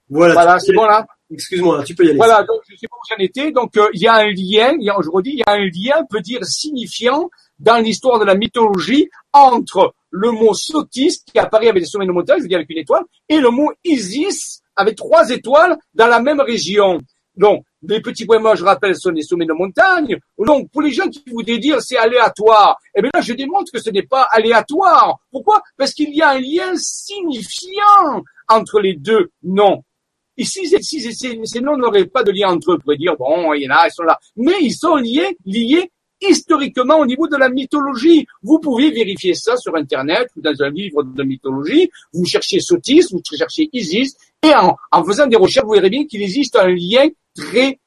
Voilà, 0.10 0.34
voilà 0.34 0.60
c'est 0.60 0.74
bon 0.74 0.86
là 0.86 1.06
Excuse-moi, 1.32 1.84
tu 1.84 1.96
peux 1.96 2.06
y 2.06 2.10
aller. 2.10 2.18
Voilà, 2.18 2.44
donc 2.44 2.62
je 2.70 2.76
sais 2.76 2.88
pas 2.88 2.96
où 2.96 3.02
j'en 3.10 3.24
étais. 3.24 3.52
Donc 3.52 3.76
euh, 3.78 3.88
il 3.94 4.02
y 4.02 4.08
a 4.08 4.14
un 4.16 4.26
lien, 4.30 4.76
je 5.02 5.10
redis, 5.10 5.32
il 5.32 5.40
y 5.40 5.44
a 5.46 5.52
un 5.52 5.60
lien, 5.66 6.06
peut 6.10 6.22
dire 6.22 6.44
signifiant, 6.46 7.30
dans 7.60 7.78
l'histoire 7.78 8.20
de 8.20 8.26
la 8.26 8.36
mythologie, 8.36 9.10
entre 9.32 9.94
le 10.12 10.32
mot 10.32 10.54
Sotis, 10.54 11.22
qui 11.26 11.38
apparaît 11.40 11.70
avec 11.70 11.84
des 11.84 11.90
sommets 11.90 12.06
de 12.08 12.12
montagne, 12.12 12.38
je 12.38 12.44
veux 12.44 12.50
dire 12.50 12.58
avec 12.58 12.70
une 12.70 12.78
étoile, 12.78 13.04
et 13.30 13.38
le 13.40 13.50
mot 13.50 13.72
Isis, 13.84 14.62
avec 14.76 14.96
trois 14.98 15.30
étoiles, 15.30 15.78
dans 15.94 16.08
la 16.08 16.20
même 16.20 16.40
région. 16.42 17.00
Donc, 17.36 17.64
les 17.82 18.00
petits 18.02 18.26
points 18.26 18.40
je 18.56 18.64
rappelle, 18.64 18.96
sont 18.96 19.10
les 19.10 19.24
sommets 19.24 19.46
de 19.46 19.54
montagne. 19.54 20.18
Donc, 20.38 20.70
pour 20.72 20.82
les 20.82 20.92
gens 20.92 21.08
qui 21.08 21.24
vous 21.28 21.42
dire 21.44 21.82
c'est 21.82 21.98
aléatoire, 21.98 22.78
eh 22.96 23.02
bien 23.02 23.10
là, 23.14 23.22
je 23.22 23.34
démontre 23.34 23.72
que 23.72 23.82
ce 23.82 23.90
n'est 23.90 24.04
pas 24.04 24.28
aléatoire. 24.32 25.18
Pourquoi 25.32 25.62
Parce 25.78 25.94
qu'il 25.94 26.14
y 26.16 26.22
a 26.22 26.30
un 26.32 26.40
lien 26.40 26.74
signifiant 26.76 28.22
entre 28.48 28.80
les 28.80 28.96
deux 28.96 29.30
noms. 29.44 29.84
Et 30.38 30.46
si, 30.46 30.68
ces 30.68 31.62
noms 31.62 31.78
n'auraient 31.78 32.06
pas 32.06 32.24
de 32.24 32.32
lien 32.32 32.50
entre 32.50 32.74
eux, 32.74 32.80
pour 32.80 32.96
dire, 32.96 33.16
bon, 33.18 33.54
il 33.54 33.64
y 33.64 33.70
en 33.72 33.76
a, 33.76 33.88
ils 33.88 33.92
sont 33.92 34.04
là. 34.04 34.18
Mais 34.36 34.56
ils 34.62 34.74
sont 34.74 34.96
liés, 34.96 35.38
liés 35.46 35.92
historiquement 36.22 37.00
au 37.00 37.06
niveau 37.06 37.28
de 37.28 37.36
la 37.36 37.50
mythologie. 37.50 38.26
Vous 38.42 38.58
pouvez 38.60 38.90
vérifier 38.92 39.34
ça 39.36 39.58
sur 39.58 39.76
Internet 39.76 40.30
ou 40.38 40.42
dans 40.42 40.64
un 40.64 40.70
livre 40.70 41.04
de 41.04 41.22
mythologie. 41.24 41.90
Vous 42.14 42.26
cherchez 42.26 42.60
Sotis, 42.62 43.04
vous 43.12 43.22
cherchez 43.38 43.70
Isis, 43.74 44.16
en, 44.52 44.76
en 44.92 45.04
faisant 45.06 45.28
des 45.28 45.38
recherches, 45.38 45.66
vous 45.66 45.74
verrez 45.74 45.90
bien 45.90 46.06
qu'il 46.06 46.22
existe 46.22 46.56
un 46.56 46.68
lien 46.68 47.08
très 47.36 47.80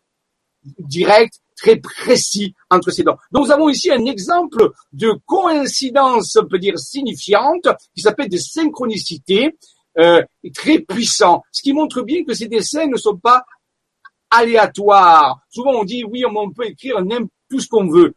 direct, 0.78 1.34
très 1.56 1.76
précis 1.76 2.54
entre 2.70 2.90
ces 2.90 3.02
deux. 3.04 3.12
Donc, 3.30 3.44
nous 3.46 3.50
avons 3.52 3.68
ici 3.68 3.90
un 3.90 4.04
exemple 4.06 4.70
de 4.92 5.12
coïncidence, 5.26 6.36
on 6.36 6.46
peut 6.46 6.58
dire, 6.58 6.78
signifiante, 6.78 7.68
qui 7.94 8.00
s'appelle 8.02 8.28
des 8.28 8.38
synchronicités, 8.38 9.56
euh, 9.98 10.22
très 10.54 10.78
puissant. 10.80 11.42
Ce 11.52 11.62
qui 11.62 11.72
montre 11.72 12.02
bien 12.02 12.24
que 12.24 12.34
ces 12.34 12.48
dessins 12.48 12.86
ne 12.86 12.96
sont 12.96 13.16
pas 13.16 13.44
aléatoires. 14.30 15.40
Souvent, 15.50 15.72
on 15.72 15.84
dit, 15.84 16.04
oui, 16.04 16.24
on 16.26 16.50
peut 16.50 16.66
écrire 16.66 16.96
tout 17.48 17.60
ce 17.60 17.68
qu'on 17.68 17.86
veut. 17.88 18.14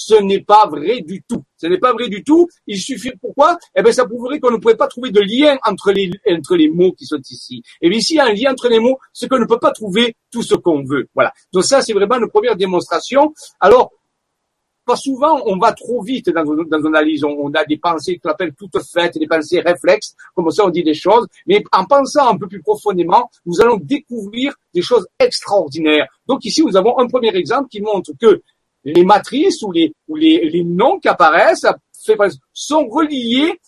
Ce 0.00 0.14
n'est 0.14 0.40
pas 0.40 0.68
vrai 0.68 1.00
du 1.00 1.24
tout. 1.28 1.42
Ce 1.56 1.66
n'est 1.66 1.78
pas 1.78 1.92
vrai 1.92 2.08
du 2.08 2.22
tout. 2.22 2.48
Il 2.68 2.80
suffit, 2.80 3.10
pourquoi? 3.20 3.58
Eh 3.76 3.82
bien, 3.82 3.90
ça 3.90 4.06
prouverait 4.06 4.38
qu'on 4.38 4.52
ne 4.52 4.58
pourrait 4.58 4.76
pas 4.76 4.86
trouver 4.86 5.10
de 5.10 5.18
lien 5.20 5.58
entre 5.66 5.90
les, 5.90 6.08
entre 6.30 6.54
les 6.54 6.68
mots 6.70 6.92
qui 6.92 7.04
sont 7.04 7.20
ici. 7.28 7.62
Et 7.82 7.88
eh 7.88 7.88
bien, 7.90 7.98
ici, 7.98 8.14
il 8.14 8.16
y 8.18 8.20
a 8.20 8.26
un 8.26 8.32
lien 8.32 8.52
entre 8.52 8.68
les 8.68 8.78
mots, 8.78 9.00
ce 9.12 9.26
qu'on 9.26 9.40
ne 9.40 9.44
peut 9.44 9.58
pas 9.58 9.72
trouver 9.72 10.14
tout 10.30 10.44
ce 10.44 10.54
qu'on 10.54 10.84
veut. 10.84 11.08
Voilà. 11.16 11.32
Donc 11.52 11.64
ça, 11.64 11.82
c'est 11.82 11.94
vraiment 11.94 12.14
une 12.16 12.28
première 12.28 12.54
démonstration. 12.54 13.34
Alors, 13.58 13.90
pas 14.86 14.94
souvent, 14.94 15.42
on 15.46 15.58
va 15.58 15.72
trop 15.72 16.00
vite 16.00 16.30
dans, 16.30 16.44
dans 16.44 16.54
nos 16.78 17.24
On, 17.26 17.36
on, 17.48 17.54
a 17.54 17.64
des 17.64 17.76
pensées 17.76 18.18
qu'on 18.22 18.30
appelle 18.30 18.52
toutes 18.56 18.80
faites, 18.94 19.18
des 19.18 19.26
pensées 19.26 19.58
réflexes. 19.60 20.14
Comme 20.36 20.48
ça, 20.52 20.64
on 20.64 20.70
dit 20.70 20.84
des 20.84 20.94
choses. 20.94 21.26
Mais 21.44 21.64
en 21.72 21.84
pensant 21.86 22.28
un 22.32 22.38
peu 22.38 22.46
plus 22.46 22.62
profondément, 22.62 23.28
nous 23.46 23.60
allons 23.60 23.78
découvrir 23.82 24.54
des 24.72 24.80
choses 24.80 25.08
extraordinaires. 25.18 26.06
Donc 26.28 26.44
ici, 26.44 26.62
nous 26.64 26.76
avons 26.76 26.96
un 27.00 27.08
premier 27.08 27.34
exemple 27.34 27.68
qui 27.68 27.80
montre 27.82 28.12
que 28.18 28.42
les 28.84 29.04
matrices 29.04 29.62
ou 29.62 29.72
les, 29.72 29.92
ou 30.08 30.16
les, 30.16 30.48
les 30.50 30.64
noms 30.64 30.98
qui 30.98 31.08
apparaissent 31.08 31.66
sont 32.52 32.86
reliés 32.88 33.58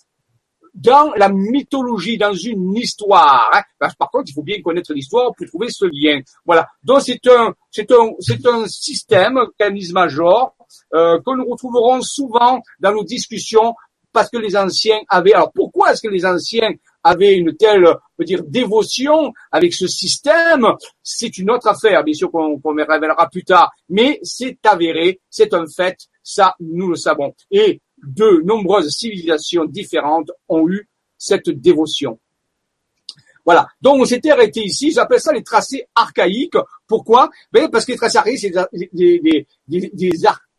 dans 0.74 1.12
la 1.16 1.28
mythologie, 1.28 2.16
dans 2.16 2.32
une 2.32 2.76
histoire. 2.76 3.50
Hein. 3.52 3.88
Par 3.98 4.10
contre, 4.10 4.26
il 4.28 4.32
faut 4.32 4.42
bien 4.42 4.62
connaître 4.62 4.94
l'histoire 4.94 5.32
pour 5.36 5.46
trouver 5.46 5.68
ce 5.68 5.84
lien. 5.86 6.20
Voilà. 6.46 6.68
Donc 6.82 7.00
c'est 7.02 7.26
un, 7.26 7.52
c'est 7.70 7.90
un, 7.90 8.10
c'est 8.20 8.46
un 8.46 8.66
système, 8.68 9.36
un 9.38 9.70
major 9.92 10.54
euh, 10.94 11.18
que 11.20 11.36
nous 11.36 11.46
retrouverons 11.46 12.00
souvent 12.02 12.62
dans 12.78 12.92
nos 12.92 13.04
discussions 13.04 13.74
parce 14.12 14.30
que 14.30 14.38
les 14.38 14.56
anciens 14.56 15.00
avaient. 15.08 15.34
Alors 15.34 15.50
pourquoi 15.52 15.92
est-ce 15.92 16.02
que 16.02 16.08
les 16.08 16.24
anciens 16.24 16.70
avait 17.02 17.34
une 17.36 17.56
telle, 17.56 17.84
peut 18.16 18.24
dire, 18.24 18.42
dévotion 18.44 19.32
avec 19.50 19.72
ce 19.72 19.86
système, 19.86 20.66
c'est 21.02 21.38
une 21.38 21.50
autre 21.50 21.68
affaire, 21.68 22.04
bien 22.04 22.14
sûr 22.14 22.30
qu'on 22.30 22.50
me 22.62 22.84
révélera 22.84 23.28
plus 23.28 23.44
tard, 23.44 23.72
mais 23.88 24.18
c'est 24.22 24.58
avéré, 24.64 25.20
c'est 25.30 25.54
un 25.54 25.64
fait, 25.66 25.98
ça 26.22 26.54
nous 26.60 26.88
le 26.90 26.96
savons. 26.96 27.34
Et 27.50 27.80
de 28.04 28.42
nombreuses 28.44 28.90
civilisations 28.90 29.64
différentes 29.64 30.30
ont 30.48 30.68
eu 30.68 30.88
cette 31.16 31.48
dévotion. 31.50 32.18
Voilà. 33.46 33.66
Donc 33.80 34.00
on 34.00 34.04
s'était 34.04 34.30
arrêté 34.30 34.62
ici. 34.62 34.92
J'appelle 34.92 35.20
ça 35.20 35.32
les 35.32 35.42
tracés 35.42 35.86
archaïques. 35.94 36.54
Pourquoi 36.86 37.30
ben 37.52 37.70
Parce 37.70 37.84
que 37.86 37.92
les 37.92 37.98
tracés 37.98 38.18
archaïques, 38.18 38.38
c'est 38.40 38.52
des, 38.92 39.18
des, 39.18 39.42
des, 39.90 40.10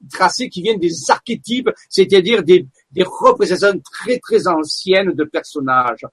tracés 0.09 0.49
qui 0.49 0.61
viennent 0.61 0.79
des 0.79 1.09
archétypes, 1.09 1.69
c'est-à-dire 1.89 2.43
des, 2.43 2.67
représentations 2.99 3.79
très 3.79 4.19
très 4.19 4.47
anciennes 4.47 5.11
de 5.13 5.23
personnages. 5.23 6.05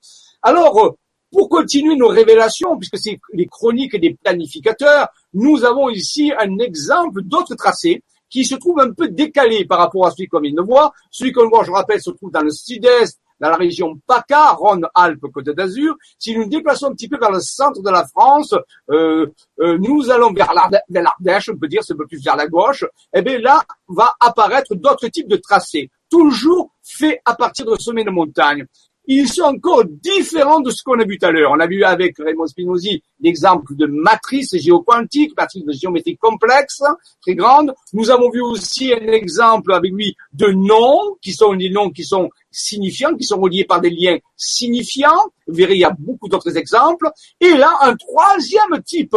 Alors, 0.42 0.78
euh, 0.84 0.90
pour 1.32 1.48
continuer 1.48 1.94
nos 1.96 2.08
révélations, 2.08 2.76
puisque 2.78 2.98
c'est 2.98 3.18
les 3.34 3.46
chroniques 3.46 3.96
des 3.96 4.14
planificateurs, 4.14 5.08
nous 5.34 5.64
avons 5.64 5.88
ici 5.90 6.32
un 6.38 6.58
exemple 6.58 7.22
d'autres 7.22 7.54
tracés 7.54 8.02
qui 8.30 8.44
se 8.44 8.54
trouvent 8.54 8.80
un 8.80 8.92
peu 8.92 9.08
décalés 9.08 9.64
par 9.66 9.78
rapport 9.78 10.06
à 10.06 10.10
celui 10.10 10.26
qu'on 10.28 10.40
vient 10.40 10.52
de 10.52 10.60
voir. 10.62 10.92
Celui 11.10 11.32
qu'on 11.32 11.48
voit, 11.48 11.64
je 11.64 11.70
rappelle, 11.70 12.00
se 12.00 12.10
trouve 12.10 12.30
dans 12.30 12.42
le 12.42 12.50
sud-est 12.50 13.18
dans 13.40 13.50
la 13.50 13.56
région 13.56 13.98
PACA, 14.06 14.52
Rhône-Alpes, 14.52 15.26
Côte 15.32 15.50
d'Azur. 15.50 15.94
Si 16.18 16.34
nous 16.34 16.44
nous 16.44 16.48
déplaçons 16.48 16.86
un 16.86 16.92
petit 16.92 17.08
peu 17.08 17.18
vers 17.18 17.30
le 17.30 17.40
centre 17.40 17.82
de 17.82 17.90
la 17.90 18.06
France, 18.06 18.54
euh, 18.90 19.26
euh, 19.60 19.78
nous 19.78 20.10
allons 20.10 20.32
vers 20.32 20.52
l'Ardèche, 20.88 21.50
on 21.52 21.58
peut 21.58 21.68
dire, 21.68 21.82
c'est 21.84 21.94
un 21.94 21.96
peu 21.96 22.06
plus 22.06 22.24
vers 22.24 22.36
la 22.36 22.46
gauche, 22.46 22.82
et 22.82 22.88
eh 23.18 23.22
bien 23.22 23.38
là 23.38 23.62
va 23.88 24.14
apparaître 24.20 24.74
d'autres 24.74 25.08
types 25.08 25.28
de 25.28 25.36
tracés, 25.36 25.90
toujours 26.10 26.70
faits 26.82 27.20
à 27.24 27.34
partir 27.34 27.66
de 27.66 27.74
sommets 27.76 28.04
de 28.04 28.10
montagne 28.10 28.66
ils 29.10 29.26
sont 29.26 29.42
encore 29.44 29.84
différents 29.86 30.60
de 30.60 30.70
ce 30.70 30.82
qu'on 30.82 31.00
a 31.00 31.04
vu 31.04 31.16
tout 31.18 31.24
à 31.24 31.30
l'heure. 31.30 31.50
On 31.54 31.60
a 31.60 31.66
vu 31.66 31.82
avec 31.82 32.18
Raymond 32.18 32.46
Spinozzi 32.46 33.02
l'exemple 33.20 33.74
de 33.74 33.86
matrice 33.86 34.54
géoquantique, 34.60 35.32
matrice 35.34 35.64
de 35.64 35.72
géométrie 35.72 36.18
complexe, 36.18 36.82
très 37.22 37.34
grande. 37.34 37.74
Nous 37.94 38.10
avons 38.10 38.28
vu 38.28 38.42
aussi 38.42 38.92
un 38.92 39.06
exemple 39.10 39.72
avec 39.72 39.92
lui 39.94 40.14
de 40.34 40.48
noms, 40.48 41.00
qui 41.22 41.32
sont 41.32 41.54
des 41.54 41.70
noms 41.70 41.88
qui 41.88 42.04
sont 42.04 42.28
signifiants, 42.50 43.14
qui 43.16 43.24
sont 43.24 43.40
reliés 43.40 43.64
par 43.64 43.80
des 43.80 43.88
liens 43.90 44.18
signifiants. 44.36 45.24
Vous 45.46 45.54
verrez, 45.54 45.76
il 45.76 45.80
y 45.80 45.84
a 45.84 45.96
beaucoup 45.98 46.28
d'autres 46.28 46.58
exemples. 46.58 47.08
Et 47.40 47.54
là, 47.56 47.72
un 47.80 47.96
troisième 47.96 48.82
type 48.84 49.16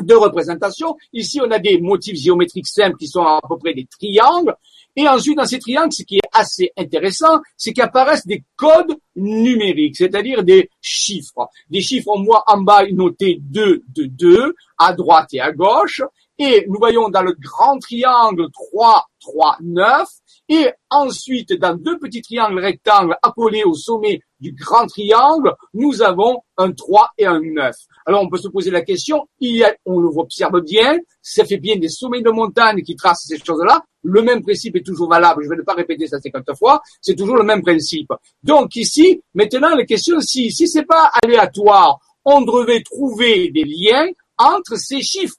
de 0.00 0.14
représentation. 0.14 0.96
Ici, 1.12 1.40
on 1.44 1.50
a 1.50 1.58
des 1.58 1.80
motifs 1.80 2.20
géométriques 2.22 2.68
simples 2.68 2.98
qui 2.98 3.08
sont 3.08 3.22
à 3.22 3.40
peu 3.48 3.58
près 3.58 3.74
des 3.74 3.86
triangles. 3.86 4.54
Et 4.98 5.06
ensuite, 5.06 5.36
dans 5.36 5.44
ces 5.44 5.58
triangles, 5.58 5.92
ce 5.92 6.02
qui 6.02 6.16
est 6.16 6.28
assez 6.32 6.72
intéressant, 6.76 7.40
c'est 7.58 7.74
qu'apparaissent 7.74 8.26
des 8.26 8.42
codes 8.56 8.96
numériques, 9.14 9.96
c'est-à-dire 9.96 10.42
des 10.42 10.70
chiffres. 10.80 11.50
Des 11.68 11.82
chiffres, 11.82 12.10
on 12.14 12.24
voit 12.24 12.42
en 12.46 12.62
bas 12.62 12.82
notés 12.90 13.36
2 13.42 13.82
de 13.94 14.04
2, 14.06 14.54
à 14.78 14.94
droite 14.94 15.28
et 15.34 15.40
à 15.40 15.52
gauche. 15.52 16.00
Et 16.38 16.64
nous 16.68 16.78
voyons 16.78 17.10
dans 17.10 17.22
le 17.22 17.32
grand 17.38 17.78
triangle 17.78 18.46
3, 18.70 19.06
3, 19.20 19.58
9. 19.60 20.06
Et 20.48 20.70
ensuite, 20.88 21.52
dans 21.54 21.74
deux 21.76 21.98
petits 21.98 22.22
triangles 22.22 22.58
rectangles 22.60 23.16
appelés 23.22 23.64
au 23.64 23.74
sommet 23.74 24.20
du 24.40 24.52
grand 24.52 24.86
triangle, 24.86 25.54
nous 25.74 26.02
avons 26.02 26.42
un 26.56 26.72
3 26.72 27.10
et 27.18 27.26
un 27.26 27.40
9. 27.40 27.74
Alors 28.04 28.22
on 28.22 28.28
peut 28.28 28.36
se 28.38 28.48
poser 28.48 28.70
la 28.70 28.82
question, 28.82 29.28
il 29.40 29.64
on 29.86 30.02
observe 30.18 30.60
bien, 30.62 30.98
ça 31.22 31.44
fait 31.44 31.56
bien 31.56 31.76
des 31.76 31.88
sommets 31.88 32.22
de 32.22 32.30
montagne 32.30 32.82
qui 32.82 32.96
tracent 32.96 33.24
ces 33.26 33.38
choses-là, 33.38 33.82
le 34.02 34.22
même 34.22 34.42
principe 34.42 34.76
est 34.76 34.82
toujours 34.84 35.08
valable, 35.08 35.42
je 35.44 35.48
ne 35.50 35.56
vais 35.56 35.62
pas 35.64 35.74
répéter 35.74 36.06
ça 36.06 36.20
50 36.20 36.56
fois, 36.58 36.82
c'est 37.00 37.14
toujours 37.16 37.36
le 37.36 37.42
même 37.44 37.62
principe. 37.62 38.10
Donc 38.42 38.76
ici, 38.76 39.22
maintenant 39.34 39.74
la 39.74 39.84
question, 39.86 40.20
si, 40.20 40.50
si 40.52 40.68
c'est 40.68 40.84
pas 40.84 41.10
aléatoire, 41.22 41.98
on 42.24 42.42
devait 42.42 42.82
trouver 42.82 43.50
des 43.50 43.64
liens 43.64 44.08
entre 44.36 44.76
ces 44.76 45.00
chiffres. 45.00 45.36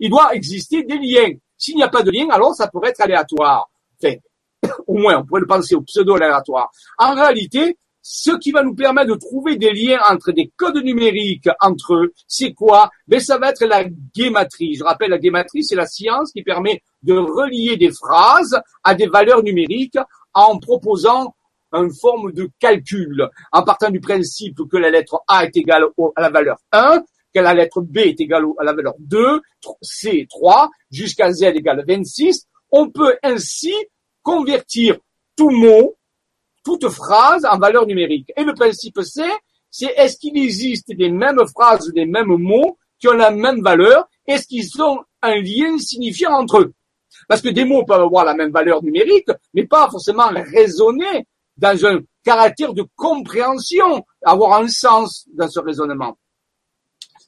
Il 0.00 0.10
doit 0.10 0.34
exister 0.34 0.82
des 0.82 0.98
liens. 0.98 1.32
S'il 1.56 1.76
n'y 1.76 1.82
a 1.82 1.88
pas 1.88 2.02
de 2.02 2.10
lien, 2.10 2.28
alors 2.30 2.54
ça 2.54 2.66
pourrait 2.68 2.90
être 2.90 3.00
aléatoire. 3.00 3.70
Enfin, 4.02 4.14
au 4.88 4.98
moins, 4.98 5.18
on 5.18 5.24
pourrait 5.24 5.40
le 5.42 5.46
penser 5.46 5.76
au 5.76 5.80
pseudo-aléatoire. 5.82 6.70
En 6.98 7.14
réalité, 7.14 7.76
ce 8.02 8.32
qui 8.36 8.50
va 8.50 8.62
nous 8.64 8.74
permettre 8.74 9.14
de 9.14 9.18
trouver 9.18 9.56
des 9.56 9.70
liens 9.72 10.00
entre 10.10 10.32
des 10.32 10.50
codes 10.56 10.82
numériques 10.82 11.48
entre 11.60 11.94
eux, 11.94 12.12
c'est 12.26 12.52
quoi 12.52 12.90
Ben 13.06 13.20
ça 13.20 13.38
va 13.38 13.50
être 13.50 13.64
la 13.64 13.84
guématrie. 14.14 14.74
Je 14.74 14.82
rappelle, 14.84 15.10
la 15.10 15.18
guématrie, 15.18 15.64
c'est 15.64 15.76
la 15.76 15.86
science 15.86 16.32
qui 16.32 16.42
permet 16.42 16.82
de 17.04 17.14
relier 17.14 17.76
des 17.76 17.92
phrases 17.92 18.60
à 18.82 18.94
des 18.94 19.06
valeurs 19.06 19.44
numériques 19.44 19.98
en 20.34 20.58
proposant 20.58 21.34
une 21.74 21.94
forme 21.94 22.32
de 22.32 22.50
calcul, 22.58 23.28
en 23.52 23.62
partant 23.62 23.88
du 23.88 24.00
principe 24.00 24.58
que 24.70 24.76
la 24.76 24.90
lettre 24.90 25.22
A 25.28 25.44
est 25.44 25.56
égale 25.56 25.84
à 26.16 26.22
la 26.22 26.28
valeur 26.30 26.58
1, 26.72 27.02
que 27.34 27.40
la 27.40 27.54
lettre 27.54 27.80
B 27.80 27.98
est 27.98 28.20
égale 28.20 28.44
à 28.58 28.64
la 28.64 28.74
valeur 28.74 28.94
2, 28.98 29.40
C 29.80 30.26
3, 30.28 30.70
jusqu'à 30.90 31.32
Z 31.32 31.44
égale 31.44 31.82
26. 31.86 32.46
On 32.72 32.90
peut 32.90 33.16
ainsi 33.22 33.72
convertir 34.22 34.98
tout 35.36 35.50
mot 35.50 35.96
toute 36.64 36.88
phrase 36.88 37.44
en 37.44 37.58
valeur 37.58 37.86
numérique. 37.86 38.30
Et 38.36 38.44
le 38.44 38.54
principe 38.54 39.00
c'est, 39.02 39.30
c'est 39.70 39.92
est-ce 39.96 40.16
qu'il 40.16 40.36
existe 40.38 40.88
des 40.92 41.10
mêmes 41.10 41.42
phrases, 41.54 41.90
des 41.94 42.06
mêmes 42.06 42.36
mots 42.36 42.78
qui 42.98 43.08
ont 43.08 43.12
la 43.14 43.30
même 43.30 43.62
valeur 43.62 44.06
Est-ce 44.26 44.46
qu'ils 44.46 44.80
ont 44.82 44.98
un 45.22 45.36
lien 45.40 45.78
signifiant 45.78 46.32
entre 46.32 46.58
eux 46.60 46.72
Parce 47.28 47.40
que 47.42 47.48
des 47.48 47.64
mots 47.64 47.84
peuvent 47.84 48.00
avoir 48.00 48.24
la 48.24 48.34
même 48.34 48.52
valeur 48.52 48.82
numérique, 48.82 49.28
mais 49.54 49.66
pas 49.66 49.88
forcément 49.90 50.28
raisonner 50.28 51.26
dans 51.56 51.84
un 51.86 52.00
caractère 52.24 52.72
de 52.74 52.84
compréhension, 52.96 54.04
avoir 54.24 54.60
un 54.60 54.68
sens 54.68 55.26
dans 55.34 55.48
ce 55.48 55.60
raisonnement. 55.60 56.16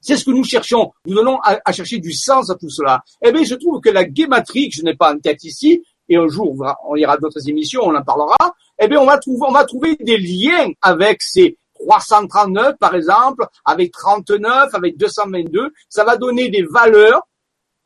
C'est 0.00 0.16
ce 0.16 0.24
que 0.26 0.30
nous 0.30 0.44
cherchons. 0.44 0.92
Nous 1.06 1.18
allons 1.18 1.38
à, 1.42 1.72
chercher 1.72 1.98
du 1.98 2.12
sens 2.12 2.50
à 2.50 2.54
tout 2.56 2.68
cela. 2.68 3.02
Eh 3.22 3.32
bien, 3.32 3.42
je 3.42 3.54
trouve 3.54 3.80
que 3.80 3.88
la 3.88 4.04
guématrique, 4.04 4.74
je 4.76 4.82
n'ai 4.84 4.94
pas 4.94 5.14
en 5.14 5.18
tête 5.18 5.42
ici, 5.44 5.82
et 6.08 6.16
un 6.16 6.28
jour 6.28 6.54
on 6.86 6.96
ira 6.96 7.14
à 7.14 7.16
d'autres 7.16 7.48
émissions, 7.48 7.80
on 7.84 7.94
en 7.94 8.02
parlera, 8.02 8.36
eh 8.84 8.88
bien, 8.88 9.00
on 9.00 9.06
va 9.06 9.16
trouver, 9.18 9.40
on 9.48 9.52
va 9.52 9.64
trouver 9.64 9.96
des 9.96 10.18
liens 10.18 10.68
avec 10.82 11.22
ces 11.22 11.56
339, 11.88 12.76
par 12.78 12.94
exemple, 12.94 13.46
avec 13.64 13.90
39, 13.92 14.74
avec 14.74 14.98
222. 14.98 15.72
Ça 15.88 16.04
va 16.04 16.18
donner 16.18 16.50
des 16.50 16.64
valeurs 16.64 17.22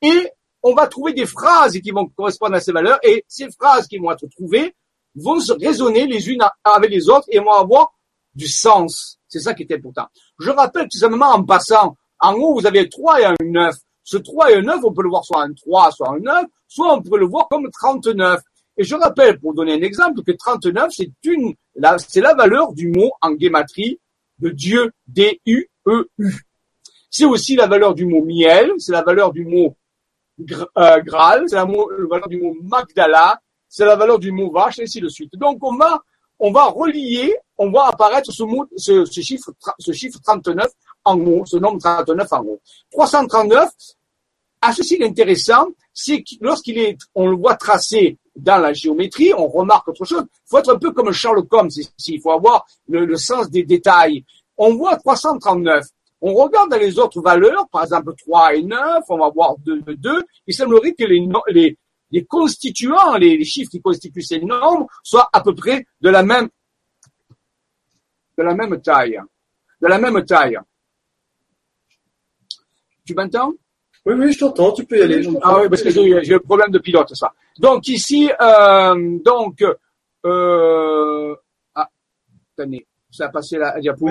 et 0.03 0.29
on 0.65 0.75
va 0.75 0.89
trouver 0.89 1.13
des 1.13 1.25
phrases 1.27 1.79
qui 1.79 1.93
vont 1.93 2.09
correspondre 2.09 2.55
à 2.55 2.61
ces 2.61 2.73
valeurs 2.73 2.99
et 3.05 3.25
ces 3.29 3.47
phrases 3.61 3.87
qui 3.87 3.99
vont 3.99 4.11
être 4.11 4.27
trouvées 4.37 4.75
vont 5.15 5.39
se 5.39 5.53
résonner 5.53 6.07
les 6.09 6.29
unes 6.31 6.41
avec 6.65 6.91
les 6.91 7.09
autres 7.09 7.27
et 7.29 7.39
vont 7.39 7.53
avoir 7.53 7.93
du 8.35 8.49
sens. 8.49 9.21
C'est 9.29 9.39
ça 9.41 9.55
qui 9.55 9.63
est 9.63 9.73
important. 9.73 10.07
Je 10.41 10.51
rappelle 10.51 10.89
tout 10.91 10.99
simplement 10.99 11.31
en 11.31 11.45
passant, 11.45 11.97
en 12.19 12.35
haut, 12.35 12.59
vous 12.59 12.67
avez 12.67 12.89
3 12.89 13.21
et 13.21 13.25
un 13.25 13.35
9. 13.41 13.73
Ce 14.03 14.17
3 14.17 14.51
et 14.51 14.55
un 14.57 14.63
9, 14.63 14.79
on 14.83 14.93
peut 14.93 15.03
le 15.03 15.11
voir 15.11 15.25
soit 15.25 15.45
un 15.45 15.53
3, 15.53 15.91
soit 15.93 16.09
un 16.11 16.19
9, 16.19 16.45
soit 16.67 16.93
on 16.93 17.01
peut 17.03 17.19
le 17.19 17.27
voir 17.27 17.47
comme 17.49 17.71
39. 17.71 18.41
Et 18.79 18.85
je 18.85 18.95
rappelle, 18.95 19.41
pour 19.41 19.55
donner 19.55 19.73
un 19.75 19.83
exemple, 19.83 20.23
que 20.23 20.31
39, 20.31 20.91
c'est 20.93 21.11
une, 21.25 21.53
c'est 21.99 22.21
la 22.21 22.35
valeur 22.35 22.73
du 22.73 22.89
mot 22.89 23.11
en 23.21 23.33
guématrie 23.33 23.99
de 24.39 24.51
Dieu, 24.51 24.93
D-U-E-U. 25.09 26.11
E 26.21 26.31
c'est 27.11 27.25
aussi 27.25 27.57
la 27.57 27.67
valeur 27.67 27.95
du 27.95 28.05
mot 28.05 28.23
miel, 28.23 28.71
c'est 28.79 28.93
la 28.93 29.03
valeur 29.03 29.33
du 29.33 29.45
mot 29.45 29.75
euh, 30.41 31.01
Graal, 31.03 31.43
c'est 31.49 31.57
la, 31.57 31.65
valeur 31.65 32.29
du 32.29 32.37
mot 32.39 32.55
Magdala, 32.63 33.41
c'est 33.69 33.87
la 33.87 33.97
valeur 33.97 34.19
du 34.19 34.31
mot 34.31 34.51
vache, 34.53 34.79
et 34.79 34.83
ainsi 34.83 35.01
de 35.01 35.09
suite. 35.09 35.33
Donc 35.39 35.59
on 35.65 35.75
va, 35.77 36.03
on 36.39 36.53
va 36.53 36.67
relier, 36.67 37.35
on 37.57 37.71
va 37.71 37.87
apparaître 37.87 38.31
ce 38.31 38.45
ce, 38.77 39.21
chiffre, 39.23 39.51
ce 39.79 39.93
chiffre 39.93 40.19
39 40.23 40.67
en 41.05 41.17
gros, 41.17 41.47
ce 41.47 41.57
nombre 41.57 41.81
39 41.81 42.29
en 42.31 42.43
gros. 42.45 42.61
339, 42.93 43.69
à 44.61 44.73
ceci 44.75 44.99
l'intéressant, 44.99 45.67
c'est 45.95 46.19
que 46.21 46.35
lorsqu'il 46.43 46.77
est, 46.79 46.99
on 47.15 47.29
le 47.31 47.37
voit 47.37 47.57
tracé 47.57 48.19
dans 48.39 48.59
la 48.59 48.73
géométrie, 48.73 49.33
on 49.37 49.49
remarque 49.49 49.89
autre 49.89 50.05
chose. 50.05 50.25
Il 50.31 50.49
faut 50.49 50.59
être 50.59 50.75
un 50.75 50.79
peu 50.79 50.93
comme 50.93 51.13
Charles 51.13 51.43
Holmes 51.51 51.69
ici, 51.71 51.91
il 52.07 52.21
faut 52.21 52.31
avoir 52.31 52.67
le, 52.89 53.17
sens 53.17 53.51
des 53.51 53.65
détails. 53.65 54.25
On 54.57 54.75
voit 54.75 54.97
339. 54.97 55.85
On 56.21 56.35
regarde 56.35 56.71
dans 56.71 56.79
les 56.79 56.99
autres 56.99 57.21
valeurs, 57.21 57.69
par 57.71 57.83
exemple 57.85 58.13
3 58.27 58.55
et 58.57 58.63
9, 58.63 59.03
on 59.09 59.19
va 59.19 59.31
voir 59.31 59.57
2, 59.59 59.83
2. 59.83 60.25
Il 60.47 60.55
semblerait 60.55 60.93
que 60.95 61.05
les, 61.05 61.27
les, 61.49 61.79
les 62.11 62.25
constituants, 62.25 63.15
les, 63.17 63.37
les, 63.37 63.45
chiffres 63.45 63.71
qui 63.71 63.81
constituent 63.81 64.23
ces 64.23 64.41
nombres, 64.41 64.87
soient 65.05 65.29
à 65.33 65.41
peu 65.43 65.55
près 65.55 65.85
de 66.01 66.09
la 66.11 66.23
même, 66.23 66.49
de 68.39 68.43
la 68.43 68.55
même 68.55 68.81
taille. 68.81 69.21
De 69.81 69.87
la 69.87 69.99
même 69.99 70.25
taille. 70.25 70.59
Tu 73.05 73.15
m'entends 73.15 73.53
oui, 74.09 74.15
oui, 74.19 74.33
je 74.33 74.39
t'entends, 74.39 74.73
tu 74.73 74.87
peux 74.87 74.99
y 74.99 75.03
aller. 75.03 75.29
Ah 75.43 75.61
oui, 75.61 75.69
parce 75.69 75.83
que 75.83 75.91
j'ai 75.91 76.03
eu 76.03 76.35
un 76.35 76.39
problème 76.39 76.71
de 76.71 76.79
pilote, 76.79 77.15
ça. 77.15 77.31
Donc 77.59 77.89
ici, 77.89 78.31
euh, 78.41 79.19
donc, 79.23 79.63
euh, 80.25 81.35
attendez, 81.75 82.87
ah, 82.87 82.91
ça 83.11 83.27
a 83.27 83.29
passé 83.29 83.59
la 83.59 83.79
diapo. 83.79 84.07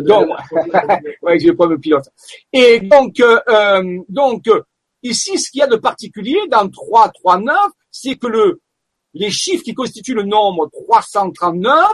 donc, 0.00 0.28
ouais, 1.22 1.38
j'ai 1.38 1.50
un 1.50 1.54
problème 1.54 1.76
de 1.76 1.82
pilote. 1.82 2.06
Et 2.50 2.80
donc, 2.80 3.20
euh, 3.20 3.98
donc, 4.08 4.44
ici, 5.02 5.38
ce 5.38 5.50
qu'il 5.50 5.60
y 5.60 5.62
a 5.62 5.66
de 5.66 5.76
particulier 5.76 6.38
dans 6.50 6.66
3, 6.70 7.10
3, 7.10 7.40
9, 7.40 7.54
c'est 7.90 8.14
que 8.16 8.26
le, 8.28 8.60
les 9.12 9.30
chiffres 9.30 9.64
qui 9.64 9.74
constituent 9.74 10.14
le 10.14 10.22
nombre 10.22 10.70
339 10.88 11.88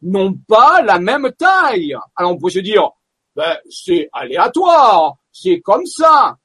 n'ont 0.00 0.32
pas 0.48 0.80
la 0.80 0.98
même 0.98 1.30
taille. 1.38 1.94
Alors 2.16 2.32
on 2.32 2.38
peut 2.38 2.48
se 2.48 2.60
dire, 2.60 2.88
ben, 3.36 3.54
c'est 3.68 4.08
aléatoire, 4.14 5.16
c'est 5.30 5.60
comme 5.60 5.84
ça. 5.84 6.38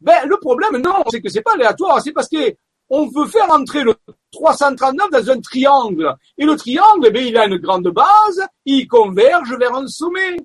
Ben, 0.00 0.26
le 0.26 0.36
problème, 0.38 0.76
non, 0.78 1.04
c'est 1.10 1.20
que 1.22 1.28
c'est 1.30 1.42
pas 1.42 1.54
aléatoire, 1.54 2.02
c'est 2.02 2.12
parce 2.12 2.28
que 2.28 2.54
on 2.88 3.06
veut 3.08 3.26
faire 3.26 3.50
entrer 3.50 3.82
le 3.82 3.94
339 4.30 5.10
dans 5.10 5.30
un 5.32 5.40
triangle. 5.40 6.14
Et 6.38 6.44
le 6.44 6.54
triangle, 6.56 7.04
eh 7.08 7.10
ben, 7.10 7.24
il 7.26 7.36
a 7.36 7.46
une 7.46 7.56
grande 7.56 7.88
base, 7.88 8.46
il 8.64 8.86
converge 8.86 9.54
vers 9.58 9.74
un 9.74 9.86
sommet. 9.88 10.36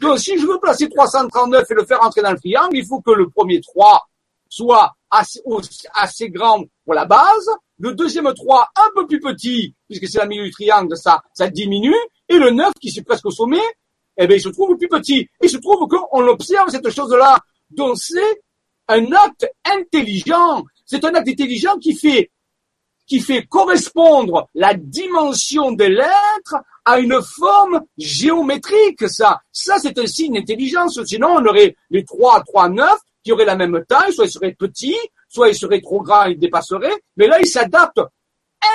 Donc, 0.00 0.18
si 0.18 0.38
je 0.38 0.46
veux 0.46 0.58
placer 0.58 0.88
339 0.88 1.70
et 1.70 1.74
le 1.74 1.84
faire 1.84 2.02
entrer 2.02 2.22
dans 2.22 2.30
le 2.32 2.38
triangle, 2.38 2.76
il 2.76 2.86
faut 2.86 3.00
que 3.02 3.10
le 3.10 3.28
premier 3.28 3.60
3 3.60 4.08
soit 4.48 4.94
assez, 5.10 5.40
assez 5.94 6.30
grand 6.30 6.62
pour 6.84 6.94
la 6.94 7.04
base, 7.04 7.50
le 7.78 7.92
deuxième 7.94 8.32
3 8.32 8.70
un 8.74 8.88
peu 8.94 9.06
plus 9.06 9.20
petit, 9.20 9.74
puisque 9.88 10.06
c'est 10.08 10.18
la 10.18 10.26
milieu 10.26 10.44
du 10.44 10.50
triangle, 10.50 10.96
ça, 10.96 11.22
ça 11.34 11.48
diminue, 11.48 11.94
et 12.28 12.38
le 12.38 12.50
9 12.50 12.72
qui 12.80 12.88
est 12.88 13.02
presque 13.04 13.26
au 13.26 13.30
sommet, 13.30 13.60
eh 14.16 14.26
ben 14.26 14.34
il 14.36 14.40
se 14.40 14.50
trouve 14.50 14.76
plus 14.76 14.88
petit. 14.88 15.28
Il 15.42 15.50
se 15.50 15.56
trouve 15.58 15.88
qu'on 15.88 16.26
observe 16.28 16.70
cette 16.70 16.88
chose-là. 16.90 17.38
Donc, 17.70 17.98
c'est 17.98 18.40
un 18.88 19.04
acte 19.12 19.46
intelligent. 19.64 20.64
C'est 20.86 21.04
un 21.04 21.14
acte 21.14 21.28
intelligent 21.28 21.76
qui 21.78 21.94
fait, 21.94 22.30
qui 23.06 23.20
fait 23.20 23.46
correspondre 23.46 24.46
la 24.54 24.74
dimension 24.74 25.72
de 25.72 25.84
l'être 25.84 26.56
à 26.84 26.98
une 26.98 27.20
forme 27.22 27.82
géométrique, 27.96 29.08
ça. 29.08 29.40
Ça, 29.52 29.78
c'est 29.78 29.98
un 29.98 30.06
signe 30.06 30.34
d'intelligence. 30.34 31.02
Sinon, 31.04 31.36
on 31.36 31.46
aurait 31.46 31.76
les 31.90 32.04
3, 32.04 32.42
3, 32.44 32.68
9 32.70 32.88
qui 33.24 33.30
auraient 33.32 33.44
la 33.44 33.56
même 33.56 33.84
taille, 33.88 34.12
soit 34.12 34.24
ils 34.24 34.30
seraient 34.32 34.52
petits, 34.58 34.98
soit 35.28 35.48
ils 35.48 35.54
seraient 35.54 35.80
trop 35.80 36.00
grands, 36.02 36.24
ils 36.24 36.38
dépasseraient. 36.38 37.04
Mais 37.16 37.28
là, 37.28 37.38
ils 37.40 37.46
s'adaptent 37.46 38.00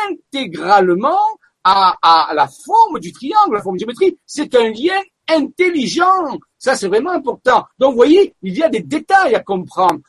intégralement 0.09 1.19
à, 1.65 1.97
à, 2.01 2.33
la 2.33 2.47
forme 2.47 2.99
du 2.99 3.11
triangle, 3.11 3.55
la 3.55 3.61
forme 3.61 3.77
géométrique. 3.77 4.17
C'est 4.25 4.55
un 4.55 4.71
lien 4.71 4.97
intelligent. 5.29 6.37
Ça, 6.57 6.75
c'est 6.75 6.87
vraiment 6.87 7.11
important. 7.11 7.65
Donc, 7.77 7.91
vous 7.91 7.97
voyez, 7.97 8.33
il 8.41 8.57
y 8.57 8.63
a 8.63 8.69
des 8.69 8.79
détails 8.81 9.35
à 9.35 9.41
comprendre. 9.41 9.99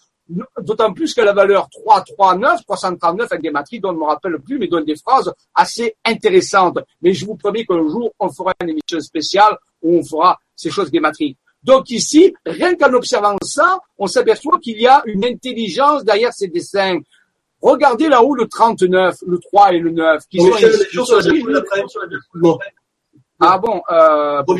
D'autant 0.62 0.92
plus 0.92 1.14
que 1.14 1.20
la 1.22 1.32
valeur 1.32 1.68
339, 1.70 2.62
339 2.66 3.28
avec 3.32 3.42
des 3.42 3.50
matrices 3.50 3.80
dont 3.80 3.88
on 3.90 3.94
ne 3.94 3.98
me 3.98 4.04
rappelle 4.04 4.38
plus, 4.40 4.58
mais 4.58 4.66
donne 4.68 4.84
des 4.84 4.94
phrases 4.96 5.32
assez 5.54 5.96
intéressantes. 6.04 6.78
Mais 7.00 7.14
je 7.14 7.24
vous 7.24 7.34
promets 7.36 7.64
qu'un 7.64 7.80
jour, 7.88 8.12
on 8.18 8.30
fera 8.30 8.52
une 8.62 8.68
émission 8.70 9.00
spéciale 9.00 9.56
où 9.82 9.96
on 9.96 10.04
fera 10.04 10.38
ces 10.54 10.68
choses 10.70 10.90
des 10.90 11.00
matrices. 11.00 11.34
Donc 11.62 11.88
ici, 11.90 12.34
rien 12.44 12.74
qu'en 12.76 12.92
observant 12.92 13.36
ça, 13.42 13.78
on 13.96 14.06
s'aperçoit 14.06 14.58
qu'il 14.60 14.78
y 14.78 14.86
a 14.86 15.00
une 15.06 15.24
intelligence 15.24 16.04
derrière 16.04 16.32
ces 16.34 16.48
dessins. 16.48 17.00
Regardez 17.62 18.08
là-haut 18.10 18.34
le 18.34 18.46
39, 18.48 19.16
le 19.26 19.38
3 19.38 19.72
et 19.72 19.78
le 19.78 19.90
9. 19.92 20.24
Qui 20.30 20.42
sont 20.42 20.52
Ah 23.40 23.56
bon, 23.58 23.80
euh, 23.90 24.42
on 24.46 24.54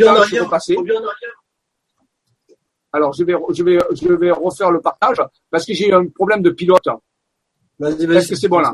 alors 2.93 3.13
je 3.13 3.23
vais 3.25 3.35
je 3.51 3.63
vais 3.63 3.79
je 3.93 4.09
vais 4.15 4.31
refaire 4.31 4.71
le 4.71 4.81
partage 4.81 5.17
parce 5.51 5.67
que 5.67 5.75
j'ai 5.75 5.93
un 5.93 6.07
problème 6.07 6.43
de 6.43 6.51
pilote. 6.51 6.89
Vas-y, 7.79 8.07
vas-y. 8.07 8.17
Est-ce 8.19 8.29
que 8.31 8.35
c'est 8.37 8.49
bon 8.49 8.61
là 8.61 8.73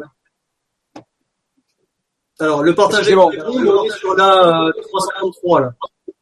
Alors 2.39 2.63
le 2.63 2.75
partage 2.75 3.09
est 3.09 3.15
bon. 3.17 3.31
on 3.47 3.85
est 3.85 3.91
sur 3.99 4.15
la 4.15 4.71
333 4.83 5.59
euh, 5.59 5.61
là, 5.65 5.75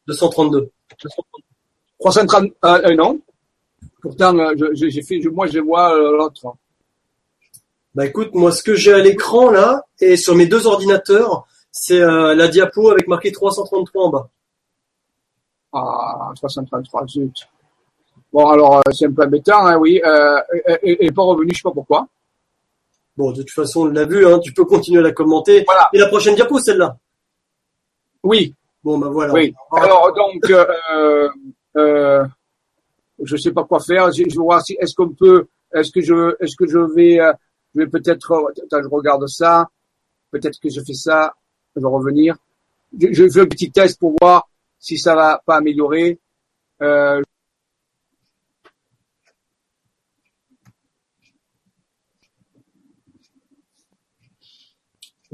232. 0.07 0.71
332. 1.99 2.55
Euh, 2.65 2.89
euh, 2.89 2.95
non. 2.95 3.21
Pourtant 4.01 4.37
euh, 4.39 4.53
j'ai 4.73 5.03
fait 5.03 5.19
moi 5.31 5.45
je 5.45 5.59
vois 5.59 5.95
l'autre. 5.95 6.55
Bah 7.93 8.07
écoute, 8.07 8.33
moi 8.33 8.51
ce 8.51 8.63
que 8.63 8.73
j'ai 8.73 8.91
à 8.93 8.99
l'écran 9.03 9.51
là 9.51 9.83
et 9.99 10.17
sur 10.17 10.33
mes 10.35 10.47
deux 10.47 10.65
ordinateurs, 10.65 11.45
c'est 11.71 11.99
la 11.99 12.47
diapo 12.47 12.89
avec 12.89 13.07
marqué 13.07 13.31
333 13.31 14.03
en 14.07 14.09
bas. 14.09 14.29
Ah, 15.75 16.31
333, 16.35 17.07
zut. 17.07 17.33
Bon, 18.33 18.47
alors 18.49 18.77
euh, 18.77 18.91
c'est 18.91 19.05
un 19.05 19.11
peu 19.11 19.23
embêtant, 19.23 19.63
hein, 19.67 19.77
oui. 19.77 20.01
Euh, 20.03 20.39
euh 20.67 20.77
et, 20.81 21.11
pas 21.11 21.21
revenu, 21.21 21.51
je 21.53 21.57
sais 21.57 21.61
pas 21.63 21.71
pourquoi. 21.71 22.07
Bon, 23.15 23.29
de 23.31 23.37
toute 23.43 23.51
façon, 23.51 23.81
on 23.81 23.85
l'a 23.91 24.05
vu, 24.05 24.25
hein, 24.25 24.39
tu 24.39 24.51
peux 24.53 24.65
continuer 24.65 24.99
à 24.99 25.03
la 25.03 25.11
commenter. 25.11 25.63
Voilà. 25.67 25.87
Et 25.93 25.99
la 25.99 26.07
prochaine 26.07 26.33
diapo, 26.33 26.57
celle-là. 26.59 26.97
Oui. 28.23 28.55
Bon, 28.83 28.97
ben 28.97 29.09
voilà. 29.09 29.33
Oui. 29.33 29.53
Ah. 29.71 29.83
Alors 29.83 30.11
donc, 30.15 30.49
euh, 30.49 30.65
euh, 30.91 31.29
euh, 31.77 32.25
je 33.21 33.37
sais 33.37 33.51
pas 33.51 33.65
quoi 33.65 33.79
faire. 33.79 34.11
Je, 34.11 34.23
je 34.27 34.35
vois 34.39 34.61
si 34.61 34.75
est-ce 34.81 34.95
qu'on 34.95 35.09
peut, 35.09 35.45
est-ce 35.75 35.91
que 35.91 36.01
je, 36.01 36.35
est-ce 36.43 36.55
que 36.55 36.67
je 36.67 36.79
vais, 36.79 37.19
je 37.75 37.81
vais 37.81 37.87
peut-être, 37.87 38.33
je 38.71 38.87
regarde 38.87 39.27
ça. 39.27 39.69
Peut-être 40.31 40.59
que 40.59 40.69
je 40.71 40.81
fais 40.81 40.95
ça. 40.95 41.35
Je 41.75 41.81
vais 41.81 41.87
revenir. 41.87 42.35
Je, 42.99 43.13
je 43.13 43.29
fais 43.29 43.41
un 43.41 43.45
petit 43.45 43.69
test 43.71 43.99
pour 43.99 44.15
voir 44.19 44.49
si 44.79 44.97
ça 44.97 45.13
va 45.15 45.39
pas 45.45 45.57
améliorer. 45.57 46.17
Euh, 46.81 47.21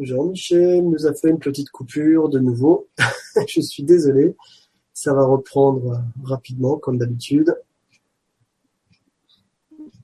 Jean-Michel 0.04 0.84
nous 0.84 1.06
a 1.06 1.14
fait 1.14 1.30
une 1.30 1.40
petite 1.40 1.70
coupure 1.70 2.30
de 2.30 2.40
nouveau. 2.40 2.88
Je 3.48 3.62
suis 3.62 3.84
désolé. 3.84 4.36
Ça 4.94 5.14
va 5.14 5.26
reprendre 5.26 6.04
rapidement, 6.24 6.78
comme 6.78 6.98
d'habitude. 6.98 7.56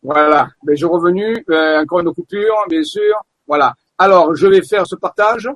Voilà. 0.02 0.50
Mais 0.64 0.76
je 0.76 0.86
revenu. 0.86 1.44
Euh, 1.50 1.82
encore 1.82 2.00
une 2.00 2.14
coupure, 2.14 2.56
bien 2.70 2.84
sûr. 2.84 3.16
Voilà. 3.48 3.74
Alors, 3.98 4.36
je 4.36 4.48
vais 4.48 4.62
faire 4.62 4.88
ce 4.88 4.96
partage. 4.96 5.50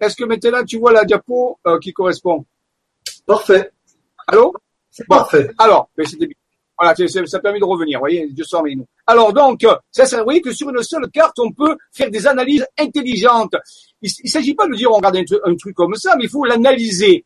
Est-ce 0.00 0.16
que 0.16 0.24
maintenant 0.24 0.62
tu 0.64 0.78
vois 0.78 0.92
la 0.92 1.04
diapo 1.04 1.58
euh, 1.66 1.78
qui 1.78 1.92
correspond 1.92 2.46
Parfait. 3.26 3.70
Allô 4.28 4.54
Parfait. 5.08 5.50
Alors, 5.58 5.90
mais 5.96 6.04
c'était 6.06 6.28
voilà, 6.80 6.94
ça, 6.96 7.26
ça 7.26 7.38
permet 7.40 7.60
de 7.60 7.64
revenir, 7.66 7.98
vous 7.98 8.04
voyez, 8.04 8.26
Dieu 8.30 8.44
s'en 8.44 8.62
nous. 8.62 8.86
Alors 9.06 9.34
donc, 9.34 9.62
euh, 9.64 9.76
ça, 9.90 10.06
ça, 10.06 10.16
vous 10.18 10.24
voyez 10.24 10.40
que 10.40 10.50
sur 10.50 10.70
une 10.70 10.82
seule 10.82 11.10
carte, 11.12 11.38
on 11.38 11.52
peut 11.52 11.76
faire 11.92 12.10
des 12.10 12.26
analyses 12.26 12.64
intelligentes. 12.78 13.54
Il 14.00 14.10
ne 14.24 14.28
s'agit 14.30 14.54
pas 14.54 14.66
de 14.66 14.74
dire 14.74 14.90
on 14.90 14.94
regarde 14.96 15.18
un, 15.44 15.56
truc 15.56 15.74
comme 15.76 15.94
ça, 15.96 16.14
mais 16.16 16.24
il 16.24 16.30
faut 16.30 16.44
l'analyser 16.46 17.24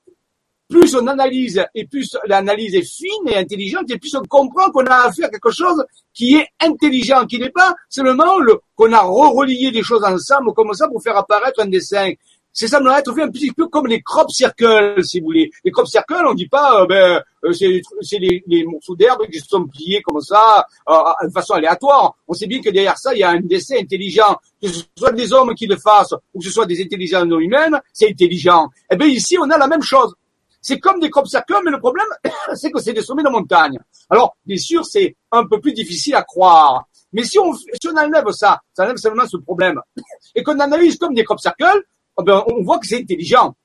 plus 0.68 0.94
on 0.96 1.06
analyse 1.06 1.62
et 1.74 1.86
plus 1.86 2.16
l'analyse 2.26 2.74
est 2.74 2.90
fine 2.90 3.28
et 3.28 3.36
intelligente 3.36 3.88
et 3.90 3.98
plus 3.98 4.14
on 4.16 4.22
comprend 4.22 4.70
qu'on 4.70 4.86
a 4.86 5.06
affaire 5.06 5.26
à 5.26 5.28
quelque 5.28 5.52
chose 5.52 5.84
qui 6.14 6.36
est 6.36 6.48
intelligent, 6.58 7.26
qui 7.26 7.38
n'est 7.38 7.50
pas 7.50 7.74
seulement 7.90 8.38
qu'on 8.74 8.92
a 8.94 9.00
relié 9.02 9.70
des 9.70 9.82
choses 9.82 10.02
ensemble 10.02 10.54
comme 10.54 10.72
ça 10.72 10.88
pour 10.88 11.02
faire 11.02 11.16
apparaître 11.18 11.60
un 11.60 11.66
dessin 11.66 12.10
c'est 12.56 12.68
ça 12.68 12.80
on 12.80 12.88
être 12.96 13.12
fait 13.14 13.22
un 13.22 13.30
petit 13.30 13.50
peu 13.50 13.66
comme 13.66 13.88
les 13.88 14.00
crop 14.00 14.30
circles, 14.30 15.04
si 15.04 15.18
vous 15.18 15.26
voulez. 15.26 15.50
Les 15.64 15.72
crop 15.72 15.88
circles, 15.88 16.24
on 16.24 16.34
dit 16.34 16.46
pas, 16.46 16.82
euh, 16.82 16.86
ben, 16.86 17.20
euh, 17.44 17.52
c'est, 17.52 17.82
c'est 18.00 18.18
les, 18.20 18.44
les, 18.46 18.64
morceaux 18.64 18.94
d'herbe 18.94 19.26
qui 19.26 19.40
sont 19.40 19.66
pliés 19.66 20.00
comme 20.02 20.20
ça, 20.20 20.64
euh, 20.88 20.98
de 21.26 21.30
façon 21.32 21.54
aléatoire. 21.54 22.14
On 22.28 22.32
sait 22.32 22.46
bien 22.46 22.60
que 22.60 22.70
derrière 22.70 22.96
ça, 22.96 23.12
il 23.12 23.18
y 23.18 23.22
a 23.24 23.30
un 23.30 23.40
décès 23.40 23.76
intelligent. 23.80 24.36
Que 24.62 24.68
ce 24.68 24.82
soit 24.96 25.10
des 25.10 25.32
hommes 25.32 25.52
qui 25.56 25.66
le 25.66 25.76
fassent 25.76 26.14
ou 26.32 26.38
que 26.38 26.44
ce 26.44 26.52
soit 26.52 26.64
des 26.66 26.80
intelligences 26.80 27.24
non 27.26 27.40
humaines, 27.40 27.80
c'est 27.92 28.08
intelligent. 28.08 28.68
Eh 28.88 28.94
bien, 28.94 29.08
ici, 29.08 29.36
on 29.36 29.50
a 29.50 29.58
la 29.58 29.66
même 29.66 29.82
chose. 29.82 30.14
C'est 30.62 30.78
comme 30.78 31.00
des 31.00 31.10
crop 31.10 31.26
circles, 31.26 31.60
mais 31.64 31.72
le 31.72 31.80
problème, 31.80 32.06
c'est 32.54 32.70
que 32.70 32.80
c'est 32.80 32.92
des 32.92 33.02
sommets 33.02 33.24
de 33.24 33.30
montagne. 33.30 33.80
Alors, 34.08 34.36
bien 34.46 34.56
sûr, 34.58 34.84
c'est 34.86 35.16
un 35.32 35.44
peu 35.44 35.60
plus 35.60 35.72
difficile 35.72 36.14
à 36.14 36.22
croire. 36.22 36.84
Mais 37.12 37.24
si 37.24 37.38
on, 37.38 37.52
si 37.54 37.88
on 37.92 37.96
enlève 37.96 38.28
ça, 38.30 38.60
ça 38.74 38.84
enlève 38.84 38.96
seulement 38.98 39.26
ce 39.26 39.38
problème, 39.38 39.80
et 40.36 40.42
qu'on 40.44 40.58
analyse 40.60 40.96
comme 40.98 41.14
des 41.14 41.24
crop 41.24 41.40
circles, 41.40 41.82
ah 42.16 42.22
ben, 42.22 42.44
on 42.46 42.62
voit 42.62 42.78
que 42.78 42.86
c'est 42.86 42.98
intelligent. 43.00 43.56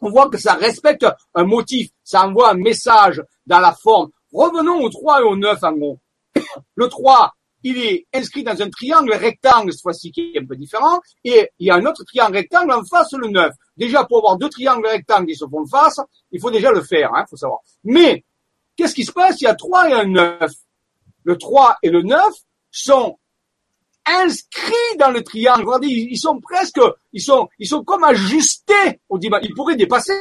On 0.00 0.10
voit 0.10 0.28
que 0.28 0.38
ça 0.38 0.54
respecte 0.54 1.06
un 1.34 1.44
motif, 1.44 1.90
ça 2.04 2.24
envoie 2.26 2.50
un 2.50 2.54
message 2.54 3.22
dans 3.46 3.58
la 3.58 3.72
forme. 3.72 4.10
Revenons 4.32 4.80
au 4.80 4.88
3 4.90 5.20
et 5.20 5.24
au 5.24 5.36
9 5.36 5.58
en 5.62 5.72
gros. 5.72 5.98
Le 6.76 6.88
3, 6.88 7.34
il 7.64 7.78
est 7.78 8.06
inscrit 8.12 8.44
dans 8.44 8.60
un 8.60 8.68
triangle 8.70 9.12
rectangle 9.14 9.72
cette 9.72 9.82
fois-ci 9.82 10.12
qui 10.12 10.32
est 10.34 10.38
un 10.40 10.46
peu 10.46 10.56
différent, 10.56 11.00
et 11.24 11.50
il 11.58 11.66
y 11.66 11.70
a 11.70 11.76
un 11.76 11.84
autre 11.86 12.04
triangle 12.04 12.34
rectangle 12.36 12.72
en 12.72 12.84
face, 12.84 13.12
le 13.12 13.28
9. 13.28 13.52
Déjà, 13.76 14.04
pour 14.04 14.18
avoir 14.18 14.36
deux 14.36 14.50
triangles 14.50 14.86
rectangles 14.86 15.26
qui 15.26 15.34
se 15.36 15.46
font 15.46 15.66
face, 15.66 15.98
il 16.32 16.40
faut 16.40 16.50
déjà 16.50 16.70
le 16.70 16.82
faire, 16.82 17.12
hein, 17.14 17.24
faut 17.30 17.36
savoir. 17.36 17.60
Mais, 17.82 18.24
qu'est-ce 18.76 18.94
qui 18.94 19.04
se 19.04 19.12
passe 19.12 19.40
Il 19.40 19.44
y 19.44 19.48
a 19.48 19.54
3 19.54 19.88
et 19.90 19.92
un 19.94 20.04
9. 20.06 20.50
Le 21.24 21.38
3 21.38 21.78
et 21.82 21.90
le 21.90 22.02
9 22.02 22.20
sont 22.70 23.18
inscrits 24.06 24.72
dans 24.98 25.10
le 25.10 25.22
triangle. 25.22 25.64
ils 25.82 26.18
sont 26.18 26.38
presque, 26.40 26.80
ils 27.12 27.22
sont, 27.22 27.48
ils 27.58 27.68
sont 27.68 27.84
comme 27.84 28.04
ajustés 28.04 29.00
au 29.08 29.18
dimanche. 29.18 29.40
Ils 29.44 29.54
pourraient 29.54 29.76
dépasser, 29.76 30.12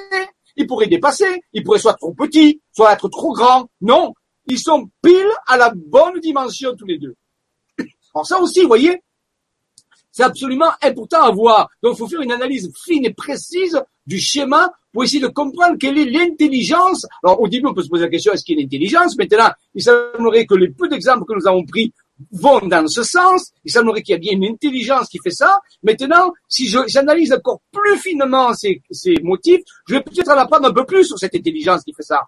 ils 0.55 0.67
pourraient 0.67 0.87
dépasser, 0.87 1.41
ils 1.53 1.63
pourraient 1.63 1.79
soit 1.79 1.95
trop 1.95 2.13
petits, 2.13 2.61
soit 2.73 2.93
être 2.93 3.09
trop 3.09 3.33
grands. 3.33 3.69
Non, 3.81 4.13
ils 4.47 4.59
sont 4.59 4.89
pile 5.01 5.29
à 5.47 5.57
la 5.57 5.73
bonne 5.75 6.19
dimension 6.19 6.75
tous 6.77 6.85
les 6.85 6.97
deux. 6.97 7.15
Alors 8.15 8.25
ça 8.27 8.39
aussi, 8.39 8.61
vous 8.61 8.67
voyez, 8.67 9.01
c'est 10.11 10.23
absolument 10.23 10.69
important 10.81 11.21
à 11.23 11.31
voir. 11.31 11.69
Donc 11.81 11.95
il 11.95 11.99
faut 11.99 12.07
faire 12.07 12.21
une 12.21 12.31
analyse 12.31 12.71
fine 12.85 13.05
et 13.05 13.13
précise 13.13 13.81
du 14.05 14.19
schéma 14.19 14.71
pour 14.91 15.03
essayer 15.03 15.21
de 15.21 15.27
comprendre 15.27 15.75
quelle 15.79 15.97
est 15.97 16.05
l'intelligence. 16.05 17.07
Alors 17.23 17.41
au 17.41 17.47
début, 17.47 17.67
on 17.67 17.73
peut 17.73 17.81
se 17.81 17.89
poser 17.89 18.03
la 18.03 18.11
question, 18.11 18.31
est-ce 18.31 18.43
qu'il 18.43 18.55
y 18.55 18.57
a 18.59 18.61
une 18.61 18.67
intelligence 18.67 19.17
Maintenant, 19.17 19.49
il 19.73 19.81
semblerait 19.81 20.45
que 20.45 20.53
les 20.53 20.69
peu 20.69 20.87
d'exemples 20.87 21.25
que 21.25 21.33
nous 21.33 21.47
avons 21.47 21.65
pris 21.65 21.91
vont 22.31 22.59
dans 22.67 22.87
ce 22.87 23.03
sens. 23.03 23.51
Il 23.65 23.71
semblerait 23.71 24.03
qu'il 24.03 24.13
y 24.13 24.15
a 24.15 24.19
bien 24.19 24.33
une 24.33 24.45
intelligence 24.45 25.07
qui 25.09 25.19
fait 25.23 25.31
ça. 25.31 25.59
Maintenant, 25.81 26.31
si 26.47 26.67
j'analyse 26.67 27.33
encore 27.33 27.61
plus 27.71 27.97
finement 27.99 28.53
ces, 28.53 28.81
ces 28.91 29.15
motifs, 29.23 29.61
je 29.87 29.95
vais 29.95 30.01
peut-être 30.01 30.29
en 30.29 30.37
apprendre 30.37 30.67
un 30.67 30.73
peu 30.73 30.85
plus 30.85 31.05
sur 31.05 31.17
cette 31.17 31.35
intelligence 31.35 31.83
qui 31.83 31.93
fait 31.93 32.03
ça. 32.03 32.21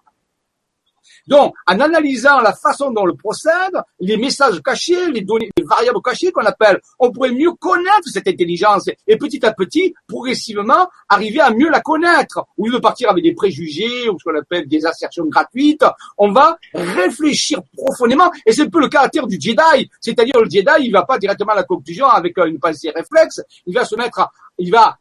Donc, 1.26 1.54
en 1.66 1.80
analysant 1.80 2.40
la 2.40 2.52
façon 2.54 2.90
dont 2.92 3.04
le 3.04 3.14
procède, 3.14 3.74
les 3.98 4.16
messages 4.16 4.62
cachés, 4.62 5.10
les 5.10 5.22
données, 5.22 5.50
les 5.56 5.64
variables 5.64 6.00
cachées 6.02 6.30
qu'on 6.30 6.44
appelle, 6.46 6.80
on 6.98 7.10
pourrait 7.10 7.32
mieux 7.32 7.52
connaître 7.54 8.06
cette 8.08 8.28
intelligence 8.28 8.88
et 9.06 9.16
petit 9.18 9.44
à 9.44 9.52
petit, 9.52 9.92
progressivement, 10.06 10.88
arriver 11.08 11.40
à 11.40 11.50
mieux 11.50 11.68
la 11.70 11.80
connaître. 11.80 12.46
Au 12.56 12.66
il 12.66 12.72
de 12.72 12.78
partir 12.78 13.10
avec 13.10 13.24
des 13.24 13.34
préjugés 13.34 14.08
ou 14.08 14.18
ce 14.18 14.24
qu'on 14.24 14.38
appelle 14.38 14.68
des 14.68 14.86
assertions 14.86 15.24
gratuites, 15.26 15.84
on 16.18 16.30
va 16.30 16.58
réfléchir 16.74 17.60
profondément 17.76 18.30
et 18.44 18.52
c'est 18.52 18.62
un 18.62 18.68
peu 18.70 18.80
le 18.80 18.88
caractère 18.88 19.26
du 19.26 19.38
Jedi. 19.40 19.90
C'est-à-dire, 20.00 20.38
le 20.40 20.48
Jedi, 20.48 20.82
il 20.86 20.92
va 20.92 21.04
pas 21.04 21.18
directement 21.18 21.52
à 21.52 21.56
la 21.56 21.64
conclusion 21.64 22.06
avec 22.06 22.38
euh, 22.38 22.46
une 22.46 22.60
pensée 22.60 22.90
réflexe, 22.94 23.40
il 23.66 23.74
va 23.74 23.84
se 23.84 23.96
mettre 23.96 24.28
il 24.58 24.70
va 24.70 24.96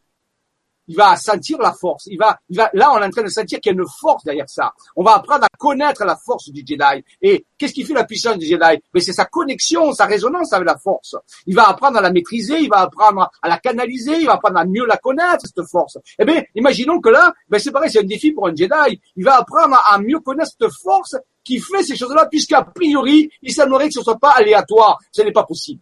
il 0.87 0.95
va 0.95 1.15
sentir 1.15 1.57
la 1.59 1.73
force. 1.73 2.07
Il 2.07 2.17
va, 2.17 2.37
il 2.49 2.57
va, 2.57 2.69
là, 2.73 2.91
on 2.93 2.99
est 3.01 3.05
en 3.05 3.09
train 3.09 3.23
de 3.23 3.29
sentir 3.29 3.59
qu'il 3.59 3.73
y 3.73 3.75
a 3.77 3.81
une 3.81 3.87
force 3.87 4.23
derrière 4.23 4.49
ça. 4.49 4.73
On 4.95 5.03
va 5.03 5.15
apprendre 5.15 5.45
à 5.45 5.47
connaître 5.57 6.03
la 6.05 6.15
force 6.15 6.49
du 6.51 6.63
Jedi. 6.65 7.03
Et 7.21 7.45
qu'est-ce 7.57 7.73
qui 7.73 7.83
fait 7.83 7.93
la 7.93 8.03
puissance 8.03 8.37
du 8.37 8.45
Jedi 8.45 8.57
Mais 8.61 8.81
ben, 8.93 9.01
c'est 9.01 9.13
sa 9.13 9.25
connexion, 9.25 9.91
sa 9.93 10.05
résonance 10.05 10.53
avec 10.53 10.67
la 10.67 10.77
force. 10.77 11.15
Il 11.47 11.55
va 11.55 11.69
apprendre 11.69 11.97
à 11.97 12.01
la 12.01 12.11
maîtriser, 12.11 12.59
il 12.59 12.69
va 12.69 12.79
apprendre 12.81 13.29
à 13.41 13.49
la 13.49 13.57
canaliser, 13.59 14.17
il 14.19 14.25
va 14.27 14.33
apprendre 14.33 14.57
à 14.59 14.65
mieux 14.65 14.85
la 14.85 14.97
connaître 14.97 15.45
cette 15.45 15.65
force. 15.69 15.97
Eh 16.19 16.25
bien, 16.25 16.41
imaginons 16.55 17.01
que 17.01 17.09
là, 17.09 17.33
ben 17.49 17.59
c'est 17.59 17.71
pareil, 17.71 17.89
c'est 17.91 17.99
un 17.99 18.03
défi 18.03 18.31
pour 18.31 18.47
un 18.47 18.55
Jedi. 18.55 18.99
Il 19.15 19.23
va 19.25 19.37
apprendre 19.39 19.81
à 19.89 19.99
mieux 19.99 20.19
connaître 20.19 20.51
cette 20.59 20.71
force 20.83 21.15
qui 21.43 21.59
fait 21.59 21.83
ces 21.83 21.95
choses-là, 21.95 22.25
puisqu'a 22.25 22.63
priori, 22.63 23.29
il 23.43 23.53
semblerait 23.53 23.87
que 23.87 23.93
ce 23.95 23.99
ne 23.99 24.03
soit 24.03 24.17
pas 24.17 24.31
aléatoire. 24.31 24.97
Ce 25.11 25.21
n'est 25.21 25.31
pas 25.33 25.43
possible 25.45 25.81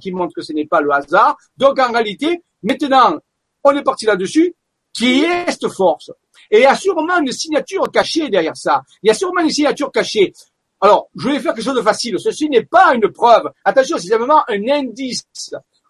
qui 0.00 0.12
montre 0.12 0.32
que 0.36 0.40
ce 0.40 0.52
n'est 0.52 0.66
pas 0.68 0.80
le 0.80 0.88
hasard. 0.92 1.36
Donc 1.58 1.78
en 1.80 1.90
réalité, 1.92 2.42
maintenant, 2.62 3.18
on 3.64 3.74
est 3.74 3.82
parti 3.82 4.04
là-dessus, 4.04 4.54
qui 4.92 5.24
est 5.24 5.50
cette 5.50 5.68
force. 5.72 6.10
Et 6.50 6.58
il 6.58 6.62
y 6.62 6.66
a 6.66 6.76
sûrement 6.76 7.18
une 7.18 7.32
signature 7.32 7.90
cachée 7.90 8.28
derrière 8.28 8.56
ça. 8.56 8.82
Il 9.02 9.08
y 9.08 9.10
a 9.10 9.14
sûrement 9.14 9.40
une 9.40 9.50
signature 9.50 9.90
cachée. 9.90 10.32
Alors, 10.80 11.08
je 11.16 11.28
vais 11.30 11.40
faire 11.40 11.54
quelque 11.54 11.64
chose 11.64 11.76
de 11.76 11.82
facile. 11.82 12.16
Ceci 12.20 12.48
n'est 12.50 12.64
pas 12.64 12.94
une 12.94 13.10
preuve. 13.12 13.50
Attention, 13.64 13.96
c'est 13.98 14.08
simplement 14.08 14.42
un 14.48 14.68
indice. 14.68 15.22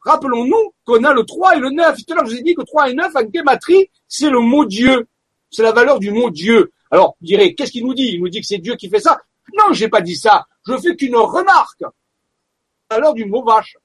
Rappelons-nous 0.05 0.73
qu'on 0.87 1.03
a 1.03 1.13
le 1.13 1.25
3 1.25 1.57
et 1.57 1.61
le 1.61 1.71
9. 1.71 1.97
Tout 2.07 2.13
à 2.13 2.17
l'heure, 2.17 2.27
je 2.27 2.33
vous 2.33 2.39
ai 2.39 2.43
dit 2.43 2.55
que 2.55 2.63
3 2.63 2.91
et 2.91 2.95
9, 2.95 3.11
en 3.15 3.23
guématrie, 3.25 3.91
c'est 4.07 4.31
le 4.31 4.41
mot 4.41 4.65
Dieu. 4.65 5.09
C'est 5.51 5.63
la 5.65 5.73
valeur 5.73 5.99
du 5.99 6.11
mot 6.13 6.31
Dieu. 6.31 6.73
Alors, 6.93 7.17
vous 7.21 7.27
direz, 7.27 7.55
qu'est-ce 7.55 7.73
qu'il 7.73 7.85
nous 7.85 7.95
dit 7.95 8.11
Il 8.15 8.21
nous 8.21 8.29
dit 8.29 8.41
que 8.41 8.47
c'est 8.47 8.59
Dieu 8.59 8.77
qui 8.77 8.89
fait 8.89 9.01
ça. 9.01 9.21
Non, 9.59 9.73
je 9.73 9.85
n'ai 9.85 9.91
pas 9.91 10.01
dit 10.01 10.17
ça. 10.17 10.47
Je 10.67 10.77
fais 10.79 10.95
qu'une 10.95 11.17
remarque. 11.17 11.81
La 11.81 12.97
valeur 12.99 13.15
du 13.15 13.25
mot 13.25 13.43
vache. 13.43 13.77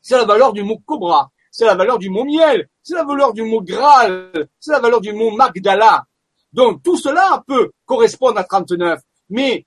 C'est 0.00 0.16
la 0.16 0.24
valeur 0.24 0.52
du 0.52 0.62
mot 0.62 0.78
cobra 0.86 1.30
c'est 1.52 1.66
la 1.66 1.74
valeur 1.76 1.98
du 1.98 2.08
mot 2.08 2.24
miel, 2.24 2.66
c'est 2.82 2.94
la 2.94 3.04
valeur 3.04 3.32
du 3.34 3.42
mot 3.42 3.60
Graal, 3.62 4.32
c'est 4.58 4.72
la 4.72 4.80
valeur 4.80 5.00
du 5.02 5.12
mot 5.12 5.30
Magdala. 5.30 6.04
Donc 6.52 6.82
tout 6.82 6.96
cela 6.96 7.44
peut 7.46 7.70
correspondre 7.84 8.38
à 8.38 8.44
39, 8.44 8.98
mais 9.28 9.66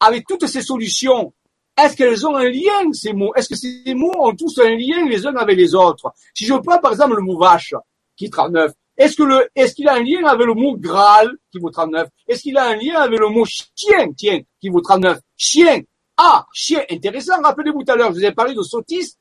avec 0.00 0.26
toutes 0.28 0.46
ces 0.46 0.62
solutions, 0.62 1.34
est-ce 1.76 1.96
qu'elles 1.96 2.24
ont 2.26 2.36
un 2.36 2.48
lien 2.48 2.92
ces 2.92 3.12
mots 3.12 3.32
Est-ce 3.34 3.48
que 3.48 3.56
ces 3.56 3.94
mots 3.94 4.14
ont 4.20 4.34
tous 4.36 4.58
un 4.60 4.76
lien 4.76 5.04
les 5.08 5.26
uns 5.26 5.34
avec 5.34 5.56
les 5.56 5.74
autres 5.74 6.12
Si 6.34 6.46
je 6.46 6.54
prends 6.54 6.78
par 6.78 6.92
exemple 6.92 7.16
le 7.16 7.22
mot 7.22 7.36
vache, 7.36 7.74
qui 8.16 8.26
est 8.26 8.30
39, 8.32 8.70
est-ce 8.98 9.16
que 9.16 9.22
le, 9.24 9.48
est-ce 9.56 9.74
qu'il 9.74 9.88
a 9.88 9.94
un 9.94 10.02
lien 10.04 10.24
avec 10.26 10.46
le 10.46 10.54
mot 10.54 10.76
Graal 10.76 11.32
qui 11.50 11.58
vaut 11.58 11.70
39 11.70 12.08
Est-ce 12.28 12.42
qu'il 12.42 12.56
a 12.56 12.68
un 12.68 12.76
lien 12.76 13.00
avec 13.00 13.18
le 13.18 13.28
mot 13.28 13.44
chien, 13.44 14.12
qui 14.16 14.68
vaut 14.68 14.80
39 14.80 15.18
Chien, 15.36 15.80
ah, 16.18 16.46
chien, 16.52 16.84
intéressant. 16.90 17.40
Rappelez-vous 17.42 17.82
tout 17.82 17.92
à 17.92 17.96
l'heure, 17.96 18.12
je 18.12 18.18
vous 18.18 18.24
ai 18.24 18.32
parlé 18.32 18.54
de 18.54 18.62
Sotis, 18.62 19.14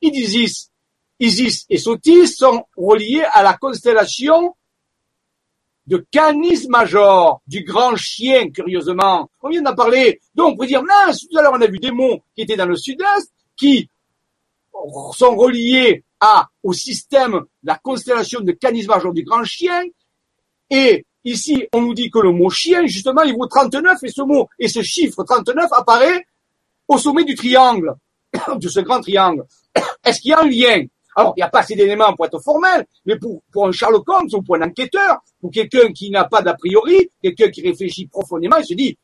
Idisis. 0.00 0.70
Isis 1.18 1.64
et 1.70 1.78
Sotis 1.78 2.28
sont 2.28 2.64
reliés 2.76 3.24
à 3.32 3.42
la 3.42 3.56
constellation 3.56 4.54
de 5.86 6.04
Canis 6.10 6.66
Major, 6.68 7.40
du 7.46 7.62
grand 7.64 7.96
chien, 7.96 8.50
curieusement. 8.50 9.30
On 9.42 9.48
vient 9.48 9.62
d'en 9.62 9.74
parler. 9.74 10.20
Donc, 10.34 10.54
on 10.54 10.56
peut 10.58 10.66
dire, 10.66 10.82
mince, 10.82 11.20
tout 11.28 11.38
à 11.38 11.42
l'heure, 11.42 11.52
on 11.54 11.60
a 11.60 11.66
vu 11.68 11.78
des 11.78 11.92
mots 11.92 12.22
qui 12.34 12.42
étaient 12.42 12.56
dans 12.56 12.66
le 12.66 12.76
sud-est, 12.76 13.30
qui 13.56 13.88
sont 15.12 15.36
reliés 15.36 16.04
à, 16.20 16.48
au 16.62 16.72
système, 16.72 17.42
la 17.62 17.76
constellation 17.78 18.40
de 18.40 18.52
Canis 18.52 18.86
Major, 18.86 19.12
du 19.14 19.22
grand 19.22 19.44
chien. 19.44 19.84
Et 20.68 21.06
ici, 21.24 21.66
on 21.72 21.80
nous 21.82 21.94
dit 21.94 22.10
que 22.10 22.18
le 22.18 22.32
mot 22.32 22.50
chien, 22.50 22.84
justement, 22.86 23.22
il 23.22 23.34
vaut 23.34 23.46
39, 23.46 24.02
et 24.02 24.08
ce 24.10 24.22
mot, 24.22 24.48
et 24.58 24.68
ce 24.68 24.82
chiffre 24.82 25.22
39 25.24 25.66
apparaît 25.72 26.26
au 26.88 26.98
sommet 26.98 27.24
du 27.24 27.36
triangle, 27.36 27.94
de 28.56 28.68
ce 28.68 28.80
grand 28.80 29.00
triangle. 29.00 29.44
Est-ce 30.04 30.20
qu'il 30.20 30.32
y 30.32 30.34
a 30.34 30.40
un 30.40 30.48
lien 30.48 30.84
alors, 31.18 31.32
il 31.34 31.40
n'y 31.40 31.44
a 31.44 31.48
pas 31.48 31.60
assez 31.60 31.74
d'éléments 31.74 32.14
pour 32.14 32.26
être 32.26 32.38
formel, 32.40 32.86
mais 33.06 33.16
pour, 33.18 33.42
pour 33.50 33.66
un 33.66 33.72
Sherlock 33.72 34.06
Holmes 34.06 34.28
ou 34.34 34.42
pour 34.42 34.56
un 34.56 34.62
enquêteur, 34.62 35.18
pour 35.40 35.50
quelqu'un 35.50 35.90
qui 35.92 36.10
n'a 36.10 36.24
pas 36.24 36.42
d'a 36.42 36.52
priori, 36.52 37.08
quelqu'un 37.22 37.48
qui 37.48 37.62
réfléchit 37.62 38.06
profondément, 38.06 38.58
il 38.58 38.66
se 38.66 38.74
dit, 38.74 38.98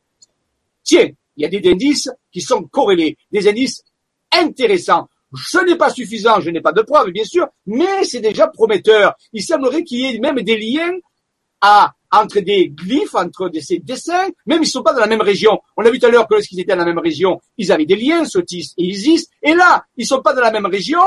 tiens, 0.83 1.07
il 1.35 1.41
y 1.41 1.45
a 1.45 1.49
des 1.49 1.71
indices 1.71 2.11
qui 2.31 2.39
sont 2.39 2.63
corrélés, 2.65 3.17
des 3.31 3.47
indices 3.49 3.83
intéressants. 4.31 5.09
Ce 5.35 5.57
n'est 5.65 5.75
pas 5.75 5.89
suffisant, 5.89 6.39
je 6.39 6.51
n'ai 6.51 6.61
pas 6.61 6.71
de 6.71 6.83
preuves, 6.83 7.09
bien 7.09 7.23
sûr, 7.23 7.47
mais 7.65 8.03
c'est 8.03 8.21
déjà 8.21 8.45
prometteur. 8.47 9.15
Il 9.33 9.41
semblerait 9.41 9.83
qu'il 9.83 9.97
y 10.01 10.15
ait 10.15 10.19
même 10.19 10.35
des 10.41 10.59
liens 10.59 10.93
à, 11.61 11.93
entre 12.11 12.41
des 12.41 12.67
glyphes, 12.69 13.15
entre 13.15 13.49
des, 13.49 13.61
dessins, 13.79 14.27
même 14.45 14.59
ils 14.59 14.67
ne 14.67 14.67
sont 14.67 14.83
pas 14.83 14.93
dans 14.93 14.99
la 14.99 15.07
même 15.07 15.21
région. 15.21 15.59
On 15.77 15.83
a 15.83 15.89
vu 15.89 15.97
tout 15.97 16.05
à 16.05 16.09
l'heure 16.09 16.27
que 16.27 16.35
lorsqu'ils 16.35 16.59
étaient 16.59 16.73
dans 16.75 16.79
la 16.85 16.93
même 16.93 16.99
région, 16.99 17.41
ils 17.57 17.71
avaient 17.71 17.87
des 17.87 17.95
liens, 17.95 18.23
Sotis 18.23 18.71
et 18.77 18.83
Isis, 18.83 19.25
et 19.41 19.55
là, 19.55 19.83
ils 19.97 20.01
ne 20.03 20.07
sont 20.07 20.21
pas 20.21 20.33
dans 20.33 20.41
la 20.41 20.51
même 20.51 20.67
région, 20.67 21.01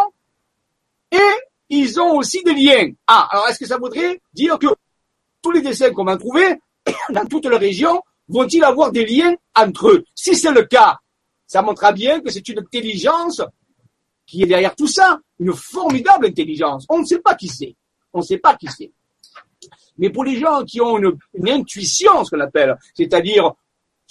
et 1.10 1.18
ils 1.68 2.00
ont 2.00 2.16
aussi 2.16 2.42
des 2.42 2.54
liens. 2.54 2.90
Ah, 3.06 3.28
alors 3.30 3.48
est-ce 3.48 3.58
que 3.58 3.66
ça 3.66 3.78
voudrait 3.78 4.20
dire 4.32 4.58
que 4.58 4.66
tous 5.42 5.50
les 5.50 5.62
dessins 5.62 5.92
qu'on 5.92 6.04
va 6.04 6.16
trouver 6.16 6.60
dans 7.10 7.26
toute 7.26 7.44
la 7.46 7.58
région 7.58 8.02
vont-ils 8.28 8.64
avoir 8.64 8.92
des 8.92 9.06
liens 9.06 9.34
entre 9.54 9.88
eux 9.90 10.04
Si 10.14 10.34
c'est 10.34 10.52
le 10.52 10.64
cas, 10.64 10.98
ça 11.46 11.62
montrera 11.62 11.92
bien 11.92 12.20
que 12.20 12.30
c'est 12.30 12.48
une 12.48 12.58
intelligence 12.60 13.42
qui 14.26 14.42
est 14.42 14.46
derrière 14.46 14.74
tout 14.74 14.88
ça, 14.88 15.20
une 15.38 15.52
formidable 15.52 16.26
intelligence. 16.26 16.84
On 16.88 16.98
ne 17.00 17.04
sait 17.04 17.20
pas 17.20 17.36
qui 17.36 17.48
c'est. 17.48 17.76
On 18.12 18.18
ne 18.18 18.24
sait 18.24 18.38
pas 18.38 18.56
qui 18.56 18.66
c'est. 18.66 18.90
Mais 19.98 20.10
pour 20.10 20.24
les 20.24 20.38
gens 20.38 20.64
qui 20.64 20.80
ont 20.80 20.98
une 20.98 21.48
intuition, 21.48 22.24
ce 22.24 22.30
qu'on 22.30 22.40
appelle, 22.40 22.76
c'est-à-dire 22.94 23.52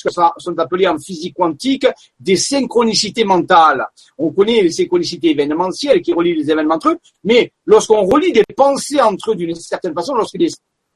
ça 0.09 0.33
sont 0.37 0.57
appelés 0.59 0.87
en 0.87 0.97
physique 0.97 1.35
quantique 1.35 1.87
des 2.19 2.35
synchronicités 2.35 3.23
mentales. 3.23 3.85
On 4.17 4.31
connaît 4.31 4.61
les 4.61 4.71
synchronicités 4.71 5.31
événementielles 5.31 6.01
qui 6.01 6.13
relient 6.13 6.35
les 6.35 6.49
événements 6.51 6.75
entre 6.75 6.89
eux, 6.89 6.99
mais 7.23 7.51
lorsqu'on 7.65 8.03
relie 8.05 8.31
des 8.31 8.43
pensées 8.55 9.01
entre 9.01 9.31
eux 9.31 9.35
d'une 9.35 9.55
certaine 9.55 9.93
façon, 9.93 10.15
lorsque 10.15 10.37
des 10.37 10.49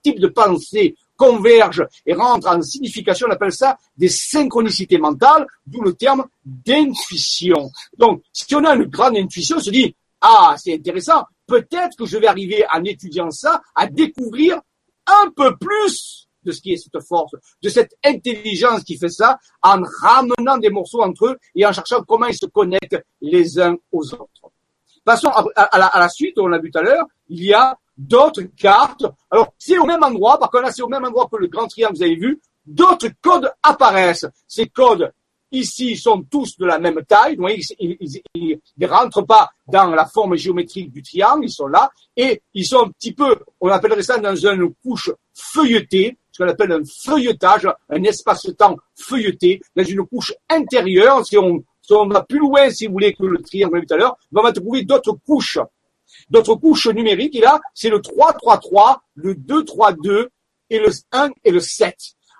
types 0.03 0.19
de 0.19 0.27
pensées 0.27 0.95
convergent 1.17 1.85
et 2.05 2.13
rentrent 2.13 2.47
en 2.47 2.61
signification, 2.61 3.27
on 3.29 3.33
appelle 3.33 3.51
ça 3.51 3.77
des 3.97 4.07
synchronicités 4.07 4.97
mentales, 4.97 5.45
d'où 5.67 5.81
le 5.81 5.93
terme 5.93 6.25
d'intuition. 6.45 7.69
Donc, 7.97 8.21
si 8.31 8.53
on 8.55 8.63
a 8.63 8.75
une 8.75 8.85
grande 8.85 9.17
intuition, 9.17 9.57
on 9.57 9.61
se 9.61 9.69
dit, 9.69 9.93
ah, 10.21 10.55
c'est 10.57 10.73
intéressant, 10.75 11.23
peut-être 11.45 11.97
que 11.97 12.05
je 12.05 12.17
vais 12.17 12.27
arriver 12.27 12.63
en 12.73 12.83
étudiant 12.85 13.31
ça 13.31 13.61
à 13.75 13.87
découvrir 13.87 14.61
un 15.07 15.29
peu 15.35 15.55
plus 15.57 16.28
de 16.45 16.51
ce 16.51 16.61
qui 16.61 16.73
est 16.73 16.77
cette 16.77 17.01
force, 17.05 17.31
de 17.61 17.69
cette 17.69 17.95
intelligence 18.03 18.83
qui 18.83 18.97
fait 18.97 19.09
ça, 19.09 19.39
en 19.61 19.81
ramenant 20.01 20.57
des 20.57 20.69
morceaux 20.69 21.01
entre 21.03 21.27
eux 21.27 21.37
et 21.55 21.65
en 21.65 21.73
cherchant 21.73 22.03
comment 22.07 22.27
ils 22.27 22.37
se 22.37 22.45
connectent 22.45 22.99
les 23.21 23.59
uns 23.59 23.75
aux 23.91 24.13
autres. 24.13 24.51
Passons 25.03 25.29
à, 25.29 25.99
la, 25.99 26.09
suite, 26.09 26.37
on 26.39 26.47
l'a 26.47 26.59
vu 26.59 26.71
tout 26.71 26.79
à 26.79 26.83
l'heure, 26.83 27.05
il 27.29 27.43
y 27.45 27.53
a 27.53 27.77
d'autres 27.97 28.43
cartes. 28.55 29.05
Alors, 29.31 29.53
c'est 29.57 29.77
au 29.77 29.85
même 29.85 30.03
endroit, 30.03 30.37
parce 30.39 30.51
qu'on 30.51 30.63
a 30.63 30.71
c'est 30.71 30.81
au 30.81 30.87
même 30.89 31.05
endroit 31.05 31.27
que 31.31 31.37
le 31.37 31.47
grand 31.47 31.67
triangle, 31.67 31.95
vous 31.95 32.03
avez 32.03 32.15
vu, 32.15 32.39
d'autres 32.65 33.09
codes 33.21 33.51
apparaissent. 33.63 34.27
Ces 34.47 34.67
codes, 34.67 35.11
ici, 35.51 35.97
sont 35.97 36.23
tous 36.29 36.57
de 36.57 36.65
la 36.65 36.77
même 36.79 37.03
taille, 37.05 37.35
vous 37.37 37.41
voyez, 37.41 37.61
ils 37.79 38.59
ne 38.77 38.87
rentrent 38.87 39.23
pas 39.23 39.49
dans 39.67 39.87
la 39.87 40.05
forme 40.05 40.35
géométrique 40.35 40.91
du 40.91 41.01
triangle, 41.01 41.45
ils 41.45 41.51
sont 41.51 41.67
là, 41.67 41.89
et 42.15 42.41
ils 42.53 42.65
sont 42.67 42.85
un 42.85 42.89
petit 42.89 43.13
peu, 43.13 43.35
on 43.61 43.69
appellerait 43.69 44.03
ça 44.03 44.17
dans 44.19 44.35
une 44.35 44.73
couche 44.83 45.09
feuilletée, 45.33 46.17
qu'on 46.39 46.49
appelle 46.49 46.71
un 46.71 46.81
feuilletage, 46.85 47.67
un 47.89 48.03
espace-temps 48.03 48.77
feuilleté 48.95 49.61
dans 49.75 49.83
une 49.83 50.05
couche 50.05 50.33
intérieure. 50.49 51.25
Si 51.25 51.37
on, 51.37 51.63
va 52.07 52.23
plus 52.23 52.39
loin, 52.39 52.69
si 52.69 52.87
vous 52.87 52.93
voulez, 52.93 53.13
que 53.13 53.25
le 53.25 53.41
triangle 53.41 53.85
tout 53.85 53.93
à 53.93 53.97
l'heure, 53.97 54.15
on 54.33 54.41
va 54.41 54.51
trouver 54.51 54.83
d'autres 54.83 55.15
couches. 55.25 55.59
D'autres 56.29 56.55
couches 56.55 56.87
numériques. 56.87 57.35
Et 57.35 57.41
là, 57.41 57.59
c'est 57.73 57.89
le 57.89 57.99
3-3-3, 57.99 58.97
le 59.15 59.33
2-3-2 59.35 60.27
et 60.69 60.79
le 60.79 60.89
1 61.11 61.29
et 61.43 61.51
le 61.51 61.59
7. 61.59 61.95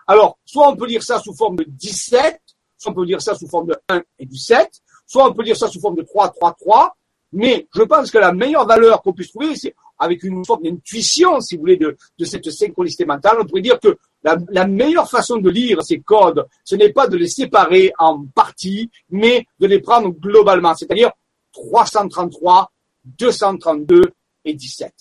Alors, 0.07 0.37
soit 0.45 0.69
on 0.69 0.75
peut 0.75 0.87
lire 0.87 1.03
ça 1.03 1.19
sous 1.19 1.33
forme 1.33 1.57
de 1.57 1.65
17, 1.67 2.39
soit 2.77 2.91
on 2.91 2.95
peut 2.95 3.05
lire 3.05 3.21
ça 3.21 3.35
sous 3.35 3.47
forme 3.47 3.67
de 3.67 3.77
1 3.89 4.01
et 4.19 4.25
du 4.25 4.37
7, 4.37 4.69
soit 5.05 5.29
on 5.29 5.33
peut 5.33 5.43
lire 5.43 5.57
ça 5.57 5.67
sous 5.67 5.79
forme 5.79 5.95
de 5.95 6.03
3-3-3, 6.03 6.91
mais 7.31 7.67
je 7.75 7.81
pense 7.83 8.09
que 8.09 8.17
la 8.17 8.31
meilleure 8.31 8.65
valeur 8.65 9.01
qu'on 9.03 9.13
puisse 9.13 9.29
trouver, 9.29 9.55
c'est 9.55 9.75
avec 9.99 10.23
une 10.23 10.45
forme 10.45 10.63
d'intuition, 10.63 11.41
si 11.41 11.55
vous 11.57 11.61
voulez, 11.61 11.77
de, 11.77 11.97
cette 12.23 12.49
synchronicité 12.49 13.05
mentale. 13.05 13.37
On 13.41 13.45
pourrait 13.45 13.61
dire 13.61 13.79
que 13.79 13.97
la, 14.23 14.65
meilleure 14.65 15.09
façon 15.09 15.37
de 15.37 15.49
lire 15.49 15.83
ces 15.83 15.99
codes, 15.99 16.45
ce 16.63 16.75
n'est 16.75 16.93
pas 16.93 17.07
de 17.07 17.17
les 17.17 17.27
séparer 17.27 17.91
en 17.99 18.25
parties, 18.25 18.89
mais 19.09 19.45
de 19.59 19.67
les 19.67 19.79
prendre 19.79 20.09
globalement, 20.11 20.73
c'est-à-dire 20.73 21.11
333, 21.51 22.71
232 23.17 24.01
et 24.45 24.53
17. 24.53 24.93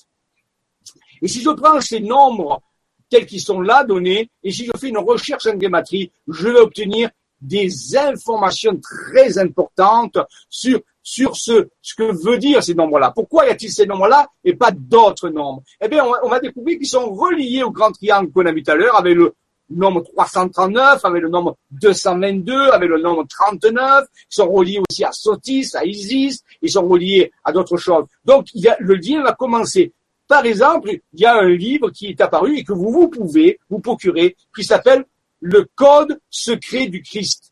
Et 1.22 1.28
si 1.28 1.40
je 1.42 1.50
prends 1.50 1.80
ces 1.80 2.00
nombres 2.00 2.60
tels 3.08 3.24
qu'ils 3.26 3.40
sont 3.40 3.60
là 3.60 3.84
donnés, 3.84 4.30
et 4.42 4.50
si 4.50 4.66
je 4.66 4.72
fais 4.78 4.88
une 4.88 4.98
recherche 4.98 5.46
en 5.46 5.58
gématrie, 5.58 6.10
je 6.28 6.48
vais 6.48 6.60
obtenir 6.60 7.10
des 7.40 7.72
informations 7.96 8.78
très 8.80 9.38
importantes 9.38 10.18
sur 10.50 10.80
sur 11.10 11.34
ce, 11.36 11.68
ce 11.80 11.94
que 11.94 12.12
veut 12.22 12.36
dire 12.36 12.62
ces 12.62 12.74
nombres-là. 12.74 13.10
Pourquoi 13.14 13.46
y 13.46 13.48
a-t-il 13.48 13.72
ces 13.72 13.86
nombres-là 13.86 14.28
et 14.44 14.52
pas 14.54 14.70
d'autres 14.72 15.30
nombres 15.30 15.62
Eh 15.82 15.88
bien, 15.88 16.04
on, 16.22 16.28
va 16.28 16.38
découvrir 16.38 16.76
qu'ils 16.76 16.86
sont 16.86 17.14
reliés 17.14 17.62
au 17.62 17.70
grand 17.70 17.90
triangle 17.92 18.30
qu'on 18.30 18.44
a 18.44 18.52
vu 18.52 18.62
tout 18.62 18.72
à 18.72 18.74
l'heure 18.74 18.94
avec 18.94 19.14
le 19.16 19.32
nombre 19.70 20.02
339, 20.12 21.02
avec 21.02 21.22
le 21.22 21.30
nombre 21.30 21.56
222, 21.70 22.52
avec 22.72 22.90
le 22.90 23.00
nombre 23.00 23.24
39. 23.26 24.04
Ils 24.04 24.24
sont 24.28 24.52
reliés 24.52 24.82
aussi 24.86 25.02
à 25.02 25.12
Sotis, 25.12 25.68
à 25.74 25.84
Isis. 25.86 26.40
Ils 26.60 26.70
sont 26.70 26.86
reliés 26.86 27.32
à 27.42 27.52
d'autres 27.52 27.78
choses. 27.78 28.04
Donc, 28.26 28.48
a, 28.68 28.76
le 28.78 28.94
lien 28.96 29.22
va 29.22 29.32
commencer. 29.32 29.92
Par 30.28 30.44
exemple, 30.44 30.90
il 31.14 31.20
y 31.20 31.24
a 31.24 31.36
un 31.36 31.48
livre 31.48 31.88
qui 31.88 32.08
est 32.08 32.20
apparu 32.20 32.58
et 32.58 32.64
que 32.64 32.74
vous, 32.74 32.92
vous 32.92 33.08
pouvez 33.08 33.58
vous 33.70 33.78
procurer, 33.80 34.36
qui 34.54 34.62
s'appelle 34.62 35.06
Le 35.40 35.66
Code 35.74 36.20
secret 36.28 36.86
du 36.88 37.00
Christ. 37.00 37.50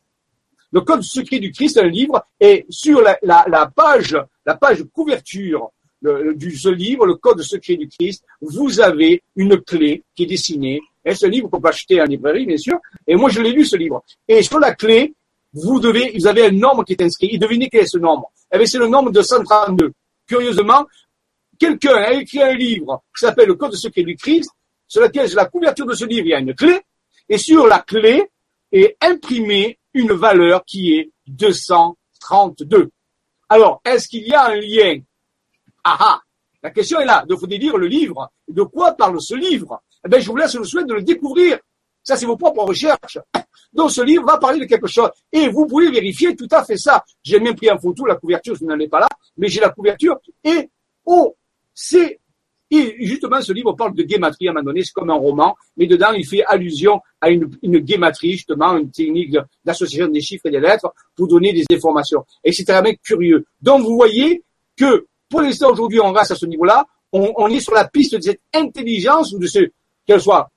Le 0.73 0.81
Code 0.81 1.01
secret 1.01 1.39
du 1.39 1.51
Christ, 1.51 1.77
un 1.77 1.87
livre, 1.87 2.25
et 2.39 2.65
sur 2.69 3.01
la, 3.01 3.65
page, 3.73 4.17
la 4.45 4.55
page 4.55 4.83
couverture 4.93 5.69
de 6.01 6.33
du 6.35 6.55
ce 6.57 6.69
livre, 6.69 7.05
le 7.05 7.15
Code 7.15 7.41
secret 7.41 7.75
du 7.77 7.87
Christ, 7.87 8.23
vous 8.41 8.81
avez 8.81 9.23
une 9.37 9.59
clé 9.61 10.03
qui 10.13 10.23
est 10.23 10.27
dessinée. 10.27 10.81
Et 11.05 11.15
ce 11.15 11.25
livre 11.25 11.47
qu'on 11.47 11.61
peut 11.61 11.69
acheter 11.69 12.01
en 12.01 12.05
librairie, 12.05 12.45
bien 12.45 12.57
sûr. 12.57 12.79
Et 13.07 13.15
moi, 13.15 13.29
je 13.29 13.41
l'ai 13.41 13.53
lu 13.53 13.63
ce 13.63 13.77
livre. 13.77 14.03
Et 14.27 14.41
sur 14.43 14.59
la 14.59 14.75
clé, 14.75 15.13
vous 15.53 15.79
devez, 15.79 16.11
vous 16.17 16.27
avez 16.27 16.47
un 16.47 16.51
nombre 16.51 16.83
qui 16.83 16.93
est 16.93 17.01
inscrit. 17.01 17.29
Et 17.31 17.37
devinez 17.37 17.69
quel 17.69 17.83
est 17.83 17.87
ce 17.87 17.97
nombre 17.97 18.29
Eh 18.53 18.57
bien, 18.57 18.65
c'est 18.67 18.77
le 18.77 18.87
nombre 18.87 19.11
de 19.11 19.21
132. 19.21 19.93
Curieusement, 20.27 20.85
quelqu'un 21.57 21.95
a 21.95 22.11
écrit 22.11 22.41
un 22.41 22.53
livre 22.53 23.01
qui 23.17 23.25
s'appelle 23.25 23.47
Le 23.47 23.53
Code 23.53 23.73
secret 23.75 24.03
du 24.03 24.17
Christ, 24.17 24.49
sur 24.85 25.01
lequel 25.01 25.29
sur 25.29 25.37
la 25.37 25.45
couverture 25.45 25.85
de 25.85 25.93
ce 25.93 26.03
livre, 26.03 26.25
il 26.25 26.29
y 26.29 26.33
a 26.33 26.39
une 26.39 26.53
clé. 26.53 26.81
Et 27.29 27.37
sur 27.37 27.67
la 27.67 27.79
clé 27.79 28.29
est 28.73 28.97
imprimé 29.01 29.76
une 29.93 30.11
valeur 30.13 30.63
qui 30.65 30.93
est 30.95 31.11
232. 31.27 32.91
Alors, 33.49 33.81
est-ce 33.85 34.07
qu'il 34.07 34.27
y 34.27 34.33
a 34.33 34.45
un 34.47 34.55
lien 34.55 34.99
Ah 35.83 35.97
ah 35.99 36.21
La 36.61 36.71
question 36.71 36.99
est 36.99 37.05
là. 37.05 37.23
De 37.27 37.35
faut 37.35 37.45
lire 37.45 37.77
le 37.77 37.87
livre. 37.87 38.29
De 38.47 38.63
quoi 38.63 38.93
parle 38.93 39.21
ce 39.21 39.35
livre 39.35 39.81
eh 40.05 40.09
bien, 40.09 40.19
je 40.19 40.27
vous 40.29 40.37
laisse 40.37 40.55
le 40.55 40.63
souhait 40.63 40.85
de 40.85 40.93
le 40.93 41.01
découvrir. 41.01 41.57
Ça, 42.03 42.15
c'est 42.15 42.27
vos 42.27 42.37
propres 42.37 42.63
recherches. 42.63 43.17
Donc, 43.73 43.91
ce 43.91 43.99
livre 44.01 44.23
va 44.25 44.37
parler 44.37 44.59
de 44.59 44.65
quelque 44.65 44.87
chose. 44.87 45.09
Et 45.33 45.49
vous 45.49 45.65
pouvez 45.65 45.89
vérifier 45.89 46.35
tout 46.35 46.47
à 46.51 46.63
fait 46.63 46.77
ça. 46.77 47.03
J'ai 47.23 47.39
même 47.39 47.55
pris 47.55 47.69
en 47.71 47.79
photo 47.79 48.05
la 48.05 48.15
couverture, 48.15 48.55
je 48.55 48.63
n'en 48.63 48.77
ai 48.79 48.87
pas 48.87 48.99
là, 48.99 49.07
mais 49.35 49.47
j'ai 49.49 49.59
la 49.59 49.71
couverture. 49.71 50.17
Et, 50.43 50.69
oh, 51.03 51.35
c'est 51.73 52.19
et 52.69 52.95
justement, 53.05 53.41
ce 53.41 53.53
livre 53.53 53.73
parle 53.73 53.95
de 53.95 54.03
guématrie 54.03 54.47
à 54.47 54.51
un 54.51 54.55
moment 54.55 54.65
donné, 54.65 54.83
c'est 54.83 54.91
comme 54.93 55.09
un 55.09 55.13
roman, 55.15 55.55
mais 55.77 55.87
dedans, 55.87 56.11
il 56.11 56.25
fait 56.25 56.43
allusion 56.43 56.99
à 57.21 57.29
une, 57.29 57.45
guématrie, 57.63 58.33
justement, 58.33 58.77
une 58.77 58.91
technique 58.91 59.37
d'association 59.63 60.07
des 60.09 60.19
chiffres 60.21 60.47
et 60.47 60.51
des 60.51 60.59
lettres 60.59 60.93
pour 61.15 61.27
donner 61.29 61.53
des 61.53 61.63
informations. 61.71 62.25
Et 62.43 62.51
c'est 62.51 62.69
un 62.71 62.81
mec 62.81 63.01
curieux. 63.01 63.45
Donc, 63.61 63.83
vous 63.83 63.95
voyez 63.95 64.43
que, 64.75 65.05
pour 65.29 65.41
l'instant, 65.41 65.71
aujourd'hui, 65.71 66.01
on 66.01 66.11
reste 66.11 66.31
à 66.31 66.35
ce 66.35 66.45
niveau-là, 66.45 66.85
on, 67.13 67.47
est 67.47 67.61
sur 67.61 67.73
la 67.73 67.87
piste 67.87 68.15
de 68.15 68.21
cette 68.21 68.41
intelligence, 68.53 69.31
ou 69.33 69.39
de 69.39 69.47
ce, 69.47 69.59
qu'elle 70.05 70.19
soit 70.21 70.51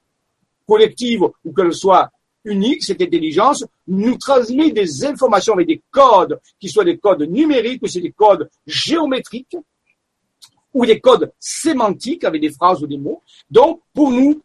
collective 0.66 1.20
ou 1.44 1.52
qu'elle 1.54 1.72
soit 1.72 2.10
unique, 2.44 2.82
cette 2.82 3.02
intelligence, 3.02 3.64
nous 3.86 4.16
transmet 4.16 4.72
des 4.72 5.04
informations 5.04 5.52
avec 5.54 5.68
des 5.68 5.80
codes, 5.92 6.40
qui 6.58 6.68
soient 6.68 6.84
des 6.84 6.98
codes 6.98 7.22
numériques 7.22 7.82
ou 7.84 8.00
des 8.00 8.10
codes 8.10 8.50
géométriques, 8.66 9.56
ou 10.74 10.86
des 10.86 11.00
codes 11.00 11.32
sémantiques 11.38 12.24
avec 12.24 12.40
des 12.40 12.50
phrases 12.50 12.82
ou 12.82 12.86
des 12.86 12.98
mots, 12.98 13.22
donc 13.50 13.80
pour 13.94 14.10
nous 14.10 14.40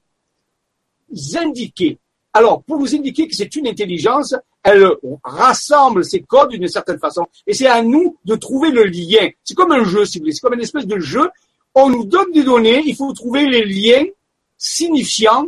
indiquer. 1.36 2.00
Alors, 2.34 2.64
pour 2.64 2.78
vous 2.80 2.96
indiquer 2.96 3.28
que 3.28 3.36
c'est 3.36 3.56
une 3.56 3.68
intelligence, 3.68 4.36
elle 4.64 4.86
rassemble 5.24 6.04
ces 6.04 6.22
codes 6.22 6.50
d'une 6.50 6.68
certaine 6.68 7.00
façon. 7.00 7.26
Et 7.48 7.54
c'est 7.54 7.68
à 7.68 7.82
nous 7.82 8.18
de 8.26 8.36
trouver 8.36 8.72
le 8.72 8.84
lien. 8.84 9.30
C'est 9.44 9.54
comme 9.56 9.72
un 9.72 9.86
jeu, 9.86 10.06
si 10.06 10.18
vous 10.18 10.24
voulez. 10.24 10.34
C'est 10.34 10.42
comme 10.42 10.56
une 10.56 10.62
espèce 10.62 10.88
de 10.88 11.00
jeu. 11.00 11.30
On 11.76 11.90
nous 11.90 12.04
donne 12.06 12.32
des 12.32 12.44
données, 12.44 12.82
il 12.86 12.96
faut 12.96 13.14
trouver 13.14 13.46
les 13.48 13.64
liens 13.64 14.04
signifiants, 14.58 15.46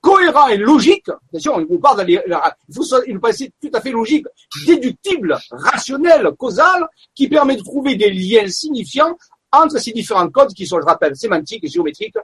cohérents 0.00 0.48
et 0.48 0.56
logiques. 0.56 1.08
Bien 1.32 1.52
on 1.52 1.64
vous 1.66 1.78
parle 1.78 1.98
d'aller, 1.98 2.20
il 2.26 2.74
faut 2.74 3.20
passer 3.20 3.52
tout 3.60 3.70
à 3.74 3.80
fait 3.80 3.90
logique, 3.90 4.24
déductible, 4.66 5.36
rationnel, 5.50 6.30
causal, 6.38 6.86
qui 7.14 7.28
permet 7.28 7.56
de 7.56 7.62
trouver 7.62 7.96
des 7.96 8.10
liens 8.10 8.48
signifiants 8.48 9.16
entre 9.58 9.78
ces 9.78 9.92
différents 9.92 10.28
codes 10.30 10.52
qui 10.54 10.66
sont, 10.66 10.80
je 10.80 10.86
rappelle, 10.86 11.14
sémantiques, 11.14 11.68
géométriques 11.70 12.14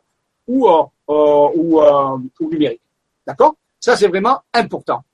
ou, 0.46 0.66
euh, 0.68 0.82
euh, 1.10 1.14
euh, 1.50 2.16
ou, 2.40 2.50
numériques. 2.50 2.80
D'accord 3.26 3.54
Ça, 3.78 3.96
c'est 3.96 4.08
vraiment 4.08 4.40
important. 4.54 5.04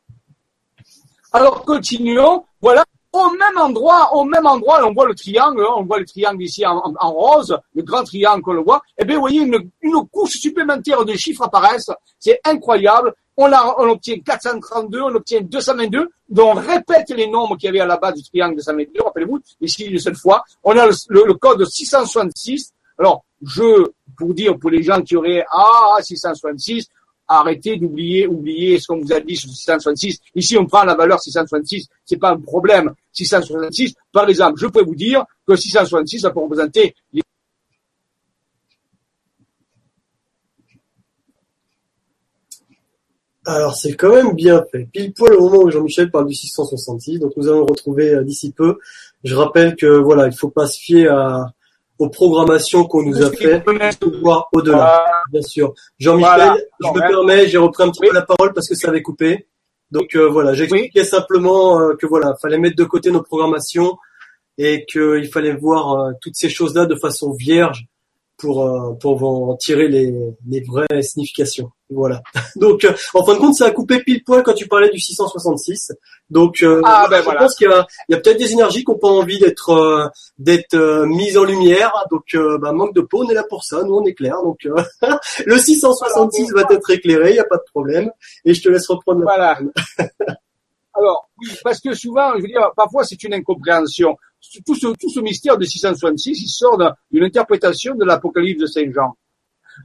Alors, 1.33 1.65
continuons. 1.65 2.45
Voilà 2.61 2.85
au 3.17 3.31
même 3.31 3.57
endroit, 3.59 4.13
au 4.15 4.25
même 4.25 4.47
endroit, 4.47 4.85
on 4.87 4.93
voit 4.93 5.07
le 5.07 5.15
triangle, 5.15 5.63
hein, 5.63 5.75
on 5.77 5.83
voit 5.85 5.99
le 6.01 6.05
triangle 6.05 6.43
ici 6.43 6.67
en, 6.67 6.81
rose, 7.13 7.57
le 7.75 7.83
grand 7.83 8.03
triangle 8.05 8.43
qu'on 8.43 8.53
le 8.55 8.63
voit, 8.63 8.83
et 8.99 9.03
eh 9.03 9.05
bien 9.05 9.15
vous 9.17 9.21
voyez, 9.23 9.41
une, 9.43 9.59
couche 10.11 10.37
supplémentaire 10.39 11.05
de 11.05 11.13
chiffres 11.15 11.43
apparaissent, 11.43 11.91
c'est 12.19 12.41
incroyable, 12.45 13.15
on, 13.37 13.47
obtient 13.53 14.19
432, 14.19 15.01
on 15.03 15.15
obtient 15.15 15.41
222, 15.43 16.09
donc 16.29 16.57
on 16.57 16.61
répète 16.61 17.11
les 17.11 17.29
nombres 17.29 17.57
qu'il 17.57 17.67
y 17.69 17.71
avait 17.71 17.81
à 17.81 17.87
la 17.87 17.97
base 17.99 18.15
du 18.15 18.25
triangle 18.29 18.57
222, 18.57 19.03
rappelez-vous, 19.05 19.39
ici 19.61 19.85
une 19.85 19.99
seule 19.99 20.17
fois, 20.17 20.43
on 20.65 20.77
a 20.77 20.85
le, 20.87 21.25
le 21.25 21.35
code 21.35 21.65
666, 21.65 22.73
alors 22.99 23.25
je, 23.43 23.91
pour 24.19 24.35
dire 24.35 24.59
pour 24.59 24.71
les 24.71 24.83
gens 24.83 25.01
qui 25.03 25.17
auraient, 25.17 25.45
ah, 25.53 25.97
666, 26.03 26.87
arrêtez 27.29 27.77
d'oublier, 27.77 28.27
oublier 28.27 28.79
ce 28.79 28.87
qu'on 28.89 29.01
vous 29.01 29.13
a 29.13 29.21
dit 29.21 29.37
sur 29.37 29.51
666. 29.51 30.19
Ici, 30.35 30.57
on 30.57 30.67
prend 30.67 30.85
la 30.85 30.95
valeur 30.95 31.21
666, 31.21 31.87
c'est 32.05 32.17
pas 32.19 32.33
un 32.33 32.41
problème. 32.41 32.93
666, 33.13 33.95
par 34.13 34.29
exemple, 34.29 34.59
je 34.61 34.67
peux 34.67 34.83
vous 34.83 34.95
dire 34.95 35.25
que 35.47 35.57
666, 35.57 36.21
ça 36.21 36.31
peut 36.31 36.41
représenter 36.41 36.95
Alors 43.47 43.77
c'est 43.77 43.93
quand 43.93 44.09
même 44.15 44.33
bien 44.35 44.65
fait. 44.73 44.87
Pile 44.91 45.13
poil 45.13 45.35
au 45.35 45.51
moment 45.51 45.65
où 45.65 45.71
Jean-Michel 45.71 46.11
parle 46.11 46.29
du 46.29 46.35
666, 46.35 47.19
donc 47.19 47.33
nous 47.37 47.47
allons 47.47 47.59
le 47.59 47.65
retrouver 47.71 48.09
euh, 48.15 48.25
d'ici 48.25 48.53
peu. 48.53 48.79
Je 49.23 49.35
rappelle 49.35 49.77
que 49.77 49.85
voilà, 49.99 50.27
il 50.29 50.33
faut 50.33 50.49
pas 50.49 50.67
se 50.67 50.81
fier 50.81 51.09
à, 51.09 51.53
aux 51.99 52.09
programmations 52.11 52.85
qu'on 52.85 53.03
nous 53.05 53.23
a 53.23 53.31
fait 53.31 53.65
voir 54.21 54.49
au-delà, 54.53 55.05
bien 55.31 55.43
sûr. 55.43 55.75
Jean-Michel, 55.99 56.53
je 56.81 56.89
me 56.89 57.09
permets, 57.09 57.47
j'ai 57.49 57.59
repris 57.59 57.85
un 57.85 57.91
petit 57.91 58.07
peu 58.09 58.13
la 58.13 58.23
parole 58.23 58.53
parce 58.53 58.69
que 58.69 58.75
ça 58.75 58.89
avait 58.89 59.03
coupé. 59.03 59.49
Donc 59.91 60.17
euh, 60.17 60.29
voilà, 60.29 60.55
j'expliquais 60.55 61.05
simplement 61.05 61.79
euh, 61.81 61.95
que 61.95 62.07
voilà, 62.07 62.35
fallait 62.43 62.59
mettre 62.59 62.77
de 62.77 62.85
côté 62.85 63.11
nos 63.11 63.23
programmations 63.23 63.97
et 64.59 64.85
qu'il 64.87 65.29
fallait 65.33 65.55
voir 65.55 65.93
euh, 66.07 66.13
toutes 66.21 66.35
ces 66.37 66.49
choses-là 66.49 66.87
de 66.87 66.97
façon 66.97 67.33
vierge 67.33 67.87
pour 68.37 68.65
euh, 68.65 68.93
pour 69.01 69.23
en 69.25 69.57
tirer 69.57 69.89
les, 69.89 70.13
les 70.49 70.61
vraies 70.63 71.03
significations. 71.03 71.71
Voilà. 71.91 72.23
Donc 72.57 72.85
euh, 72.85 72.93
en 73.15 73.25
fin 73.25 73.35
de 73.35 73.39
compte, 73.39 73.55
ça 73.55 73.67
a 73.67 73.71
coupé 73.71 74.01
pile 74.01 74.25
poil 74.25 74.43
quand 74.43 74.55
tu 74.55 74.67
parlais 74.67 74.91
du 74.91 74.99
666. 74.99 75.93
Donc 76.31 76.63
euh, 76.63 76.81
ah, 76.85 77.07
ben 77.09 77.23
je 77.23 77.39
pense 77.39 77.55
qu'il 77.55 77.69
y 77.69 78.15
a, 78.15 78.21
peut-être 78.21 78.39
des 78.39 78.53
énergies 78.53 78.85
qui 78.85 78.91
n'ont 78.91 78.99
pas 78.99 79.09
envie 79.09 79.39
d'être 79.39 79.71
euh, 79.71 80.07
d'être 80.39 80.75
euh, 80.75 81.07
mises 81.07 81.37
en 81.39 81.45
lumière. 81.45 81.93
Donc 82.11 82.37
bah, 82.61 82.73
manque 82.73 82.95
de 82.95 83.03
peau, 83.03 83.23
on 83.25 83.29
est 83.31 83.35
là 83.35 83.45
pour 83.49 83.65
ça. 83.65 83.83
Nous 83.85 83.95
on 83.95 84.05
éclaire 84.05 84.37
clair. 84.61 84.77
Donc 85.11 85.17
le 85.47 85.59
666 85.59 86.53
va 86.53 86.63
être 86.71 86.91
éclairé, 86.91 87.31
il 87.31 87.35
n'y 87.35 87.39
a 87.39 87.45
pas 87.45 87.57
de 87.59 87.65
problème. 87.73 88.11
Et 88.45 88.55
je 88.55 88.63
te 88.63 88.69
laisse 88.69 88.89
reprendre. 88.89 89.23
voilà. 89.23 89.59
Alors, 90.97 91.29
oui, 91.39 91.49
parce 91.65 91.81
que 91.81 91.93
souvent, 91.95 92.35
je 92.37 92.43
veux 92.43 92.49
dire, 92.49 92.71
parfois 92.77 93.05
c'est 93.05 93.23
une 93.25 93.35
incompréhension. 93.35 94.17
Tout 94.65 94.75
ce, 94.77 94.87
tout 95.01 95.09
ce 95.11 95.19
mystère 95.21 95.59
de 95.59 95.65
666, 95.65 96.41
il 96.43 96.49
sort 96.49 96.81
d'une 97.11 97.25
interprétation 97.25 97.95
de 97.97 98.05
l'Apocalypse 98.05 98.61
de 98.61 98.67
Saint 98.67 98.93
Jean, 98.93 99.17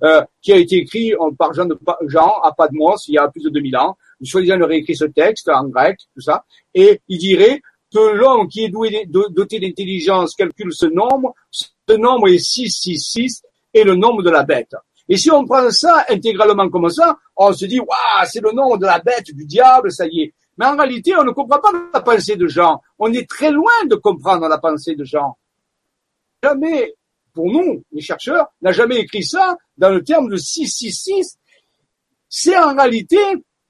euh, 0.03 0.21
qui 0.43 0.53
a 0.53 0.57
été 0.57 0.75
écrit 0.77 1.13
euh, 1.13 1.31
par 1.37 1.51
Jean, 1.53 1.65
de, 1.65 1.77
Jean 2.07 2.31
à 2.43 2.51
Padmos 2.51 3.07
il 3.07 3.13
y 3.15 3.17
a 3.17 3.27
plus 3.29 3.41
de 3.41 3.49
2000 3.49 3.75
ans. 3.77 3.97
le 4.19 4.25
soi-disant 4.27 4.61
aurait 4.61 4.77
écrit 4.77 4.95
ce 4.95 5.05
texte 5.05 5.49
en 5.49 5.65
grec, 5.69 5.97
tout 6.13 6.21
ça, 6.21 6.45
et 6.75 7.01
il 7.07 7.17
dirait 7.17 7.61
que 7.91 8.11
l'homme 8.13 8.47
qui 8.47 8.65
est 8.65 8.69
doté 9.07 9.59
d'intelligence 9.59 10.35
calcule 10.35 10.71
ce 10.73 10.85
nombre, 10.85 11.33
ce 11.49 11.93
nombre 11.93 12.27
est 12.27 12.37
666 12.37 13.41
et 13.73 13.83
le 13.83 13.95
nombre 13.95 14.21
de 14.21 14.29
la 14.29 14.43
bête. 14.43 14.75
Et 15.11 15.17
si 15.17 15.31
on 15.31 15.43
prend 15.43 15.71
ça 15.71 16.05
intégralement 16.09 16.69
comme 16.69 16.87
ça, 16.91 17.17
on 17.35 17.51
se 17.51 17.65
dit, 17.65 17.79
waouh, 17.79 18.27
c'est 18.29 18.41
le 18.43 18.51
nombre 18.51 18.77
de 18.77 18.85
la 18.85 18.99
bête, 18.99 19.25
du 19.33 19.43
diable, 19.45 19.91
ça 19.91 20.05
y 20.05 20.21
est. 20.21 20.33
Mais 20.59 20.65
en 20.65 20.75
réalité, 20.75 21.15
on 21.15 21.23
ne 21.23 21.31
comprend 21.31 21.59
pas 21.59 21.71
la 21.93 22.01
pensée 22.01 22.35
de 22.35 22.45
Jean. 22.49 22.81
On 22.99 23.11
est 23.13 23.27
très 23.29 23.49
loin 23.49 23.71
de 23.89 23.95
comprendre 23.95 24.45
la 24.49 24.57
pensée 24.57 24.93
de 24.93 25.05
Jean. 25.05 25.37
Jamais, 26.43 26.95
pour 27.33 27.45
nous, 27.45 27.81
les 27.93 28.01
chercheurs, 28.01 28.45
n'a 28.61 28.73
jamais 28.73 28.97
écrit 28.99 29.23
ça 29.23 29.57
dans 29.77 29.89
le 29.89 30.03
terme 30.03 30.27
de 30.29 30.35
666. 30.35 31.37
C'est 32.27 32.57
en 32.59 32.75
réalité, 32.75 33.17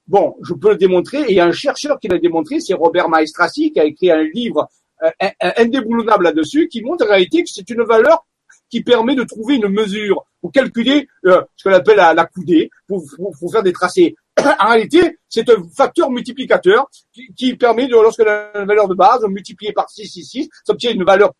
bon, 0.08 0.36
je 0.42 0.52
peux 0.52 0.70
le 0.70 0.76
démontrer, 0.76 1.24
et 1.32 1.40
un 1.40 1.52
chercheur 1.52 1.96
qui 2.00 2.08
l'a 2.08 2.18
démontré, 2.18 2.58
c'est 2.58 2.74
Robert 2.74 3.08
Maestrassi, 3.08 3.70
qui 3.70 3.78
a 3.78 3.84
écrit 3.84 4.10
un 4.10 4.24
livre 4.24 4.68
euh, 5.04 5.28
indéboulonnable 5.58 6.24
là-dessus, 6.24 6.66
qui 6.66 6.82
montre 6.82 7.04
en 7.06 7.10
réalité 7.10 7.44
que 7.44 7.50
c'est 7.52 7.70
une 7.70 7.84
valeur 7.84 8.26
qui 8.68 8.82
permet 8.82 9.14
de 9.14 9.22
trouver 9.24 9.56
une 9.56 9.68
mesure 9.68 10.24
ou 10.42 10.50
calculer 10.50 11.06
euh, 11.24 11.40
ce 11.54 11.68
qu'on 11.68 11.74
appelle 11.74 11.98
la, 11.98 12.26
coudée, 12.26 12.68
pour, 12.88 13.02
faire 13.52 13.62
des 13.62 13.72
tracés. 13.72 14.16
en 14.60 14.68
réalité, 14.68 15.18
c'est 15.28 15.48
un 15.50 15.62
facteur 15.74 16.10
multiplicateur 16.10 16.88
qui, 17.36 17.54
permet, 17.56 17.86
de, 17.86 17.92
lorsque 17.92 18.22
la 18.22 18.52
valeur 18.64 18.88
de 18.88 18.94
base, 18.94 19.22
multipliée 19.26 19.72
par 19.72 19.88
6, 19.90 20.06
6, 20.08 20.24
6, 20.24 20.48
ça 20.64 20.72
obtient 20.72 20.92
une 20.92 21.04
valeur 21.04 21.32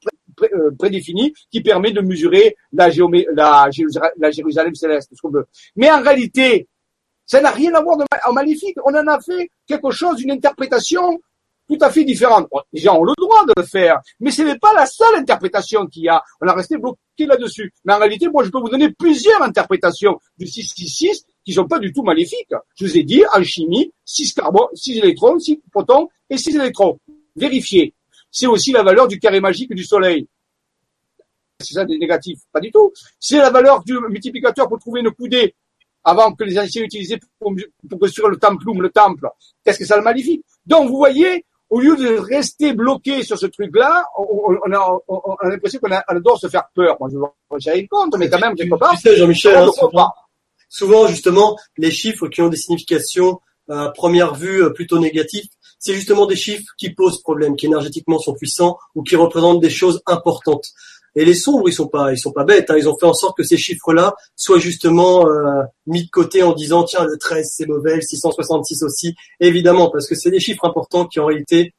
euh, 0.42 0.70
prédéfinie 0.78 1.32
qui 1.50 1.60
permet 1.62 1.92
de 1.92 2.00
mesurer 2.00 2.56
la, 2.72 2.90
la, 3.34 3.70
Jérusalem 4.30 4.74
céleste, 4.74 5.10
ce 5.12 5.20
qu'on 5.20 5.30
veut. 5.30 5.46
Mais 5.76 5.90
en 5.90 6.02
réalité, 6.02 6.68
ça 7.26 7.40
n'a 7.40 7.50
rien 7.50 7.74
à 7.74 7.82
voir 7.82 7.96
de, 7.96 8.04
en 8.26 8.32
maléfique. 8.32 8.76
On 8.84 8.94
en 8.94 9.06
a 9.06 9.20
fait 9.20 9.50
quelque 9.66 9.90
chose, 9.90 10.20
une 10.22 10.32
interprétation 10.32 11.20
tout 11.68 11.78
à 11.82 11.90
fait 11.90 12.02
différente. 12.02 12.48
les 12.72 12.80
gens 12.80 12.98
ont 12.98 13.04
le 13.04 13.12
droit 13.16 13.46
de 13.46 13.52
le 13.56 13.62
faire, 13.62 14.00
mais 14.18 14.32
ce 14.32 14.42
n'est 14.42 14.58
pas 14.58 14.72
la 14.74 14.86
seule 14.86 15.16
interprétation 15.16 15.86
qu'il 15.86 16.02
y 16.02 16.08
a. 16.08 16.20
On 16.40 16.48
a 16.48 16.52
resté 16.52 16.76
bloqué 16.76 16.98
là-dessus. 17.26 17.72
Mais 17.84 17.92
en 17.92 17.98
réalité, 17.98 18.28
moi, 18.28 18.42
je 18.42 18.50
peux 18.50 18.58
vous 18.58 18.68
donner 18.68 18.90
plusieurs 18.90 19.40
interprétations 19.40 20.18
du 20.36 20.48
666 20.48 21.26
qui 21.44 21.52
sont 21.52 21.66
pas 21.66 21.78
du 21.78 21.92
tout 21.92 22.02
maléfiques. 22.02 22.50
Je 22.76 22.84
vous 22.86 22.96
ai 22.96 23.02
dit, 23.02 23.22
en 23.34 23.42
chimie, 23.42 23.92
6 24.04 24.34
carbone, 24.34 24.66
électrons, 24.86 25.38
6 25.38 25.60
protons 25.72 26.08
et 26.28 26.36
6 26.36 26.56
électrons. 26.56 26.98
Vérifiez. 27.36 27.94
C'est 28.30 28.46
aussi 28.46 28.72
la 28.72 28.82
valeur 28.82 29.08
du 29.08 29.18
carré 29.18 29.40
magique 29.40 29.74
du 29.74 29.84
soleil. 29.84 30.26
C'est 31.60 31.74
ça 31.74 31.84
des 31.84 31.98
négatifs? 31.98 32.40
Pas 32.52 32.60
du 32.60 32.70
tout. 32.70 32.92
C'est 33.18 33.38
la 33.38 33.50
valeur 33.50 33.82
du 33.84 33.98
multiplicateur 33.98 34.68
pour 34.68 34.78
trouver 34.78 35.00
une 35.00 35.10
coudée 35.10 35.54
avant 36.04 36.32
que 36.32 36.44
les 36.44 36.58
anciens 36.58 36.82
utilisaient 36.82 37.18
pour, 37.38 37.52
construire 37.98 38.28
le 38.28 38.38
templum, 38.38 38.80
le 38.80 38.88
temple. 38.88 39.28
Qu'est-ce 39.64 39.78
que 39.78 39.84
ça 39.84 39.96
le 39.96 40.02
maléfique? 40.02 40.42
Donc, 40.64 40.88
vous 40.88 40.96
voyez, 40.96 41.44
au 41.68 41.80
lieu 41.80 41.96
de 41.96 42.16
rester 42.18 42.72
bloqué 42.72 43.22
sur 43.22 43.38
ce 43.38 43.46
truc-là, 43.46 44.04
on, 44.16 44.54
a, 44.72 44.98
on, 45.08 45.34
a 45.38 45.48
l'impression 45.50 45.78
qu'on 45.82 45.92
adore 45.92 46.38
se 46.38 46.48
faire 46.48 46.64
peur. 46.74 46.96
Moi, 47.00 47.10
je 47.64 47.70
vais 47.70 47.80
une 47.80 47.88
compte, 47.88 48.16
mais 48.16 48.30
quand 48.30 48.40
même, 48.40 48.54
quelque 48.54 48.76
part. 48.76 48.96
Tu 48.98 49.08
hein, 49.10 50.10
souvent 50.70 51.06
justement 51.08 51.58
les 51.76 51.90
chiffres 51.90 52.28
qui 52.28 52.40
ont 52.40 52.48
des 52.48 52.56
significations 52.56 53.40
euh, 53.70 53.88
à 53.88 53.90
première 53.90 54.34
vue 54.34 54.62
euh, 54.62 54.70
plutôt 54.70 54.98
négatives, 54.98 55.46
c'est 55.78 55.94
justement 55.94 56.24
des 56.26 56.36
chiffres 56.36 56.72
qui 56.78 56.90
posent 56.90 57.20
problème, 57.20 57.56
qui 57.56 57.66
énergétiquement 57.66 58.18
sont 58.18 58.34
puissants 58.34 58.78
ou 58.94 59.02
qui 59.02 59.16
représentent 59.16 59.60
des 59.60 59.70
choses 59.70 60.00
importantes. 60.06 60.64
Et 61.16 61.24
les 61.24 61.34
sombres, 61.34 61.68
ils 61.68 61.72
sont 61.72 61.88
pas, 61.88 62.12
ils 62.12 62.18
sont 62.18 62.30
pas 62.30 62.44
bêtes. 62.44 62.70
Hein. 62.70 62.76
Ils 62.78 62.88
ont 62.88 62.96
fait 62.96 63.06
en 63.06 63.14
sorte 63.14 63.36
que 63.36 63.42
ces 63.42 63.56
chiffres-là 63.56 64.14
soient 64.36 64.60
justement 64.60 65.26
euh, 65.28 65.62
mis 65.86 66.04
de 66.04 66.10
côté 66.10 66.42
en 66.44 66.52
disant 66.52 66.84
tiens 66.84 67.04
le 67.04 67.18
13 67.18 67.50
c'est 67.56 67.66
mauvais, 67.66 67.96
le 67.96 68.02
666 68.02 68.82
aussi, 68.84 69.14
évidemment 69.40 69.90
parce 69.90 70.08
que 70.08 70.14
c'est 70.14 70.30
des 70.30 70.40
chiffres 70.40 70.64
importants 70.64 71.06
qui 71.06 71.18
en 71.18 71.26
réalité 71.26 71.74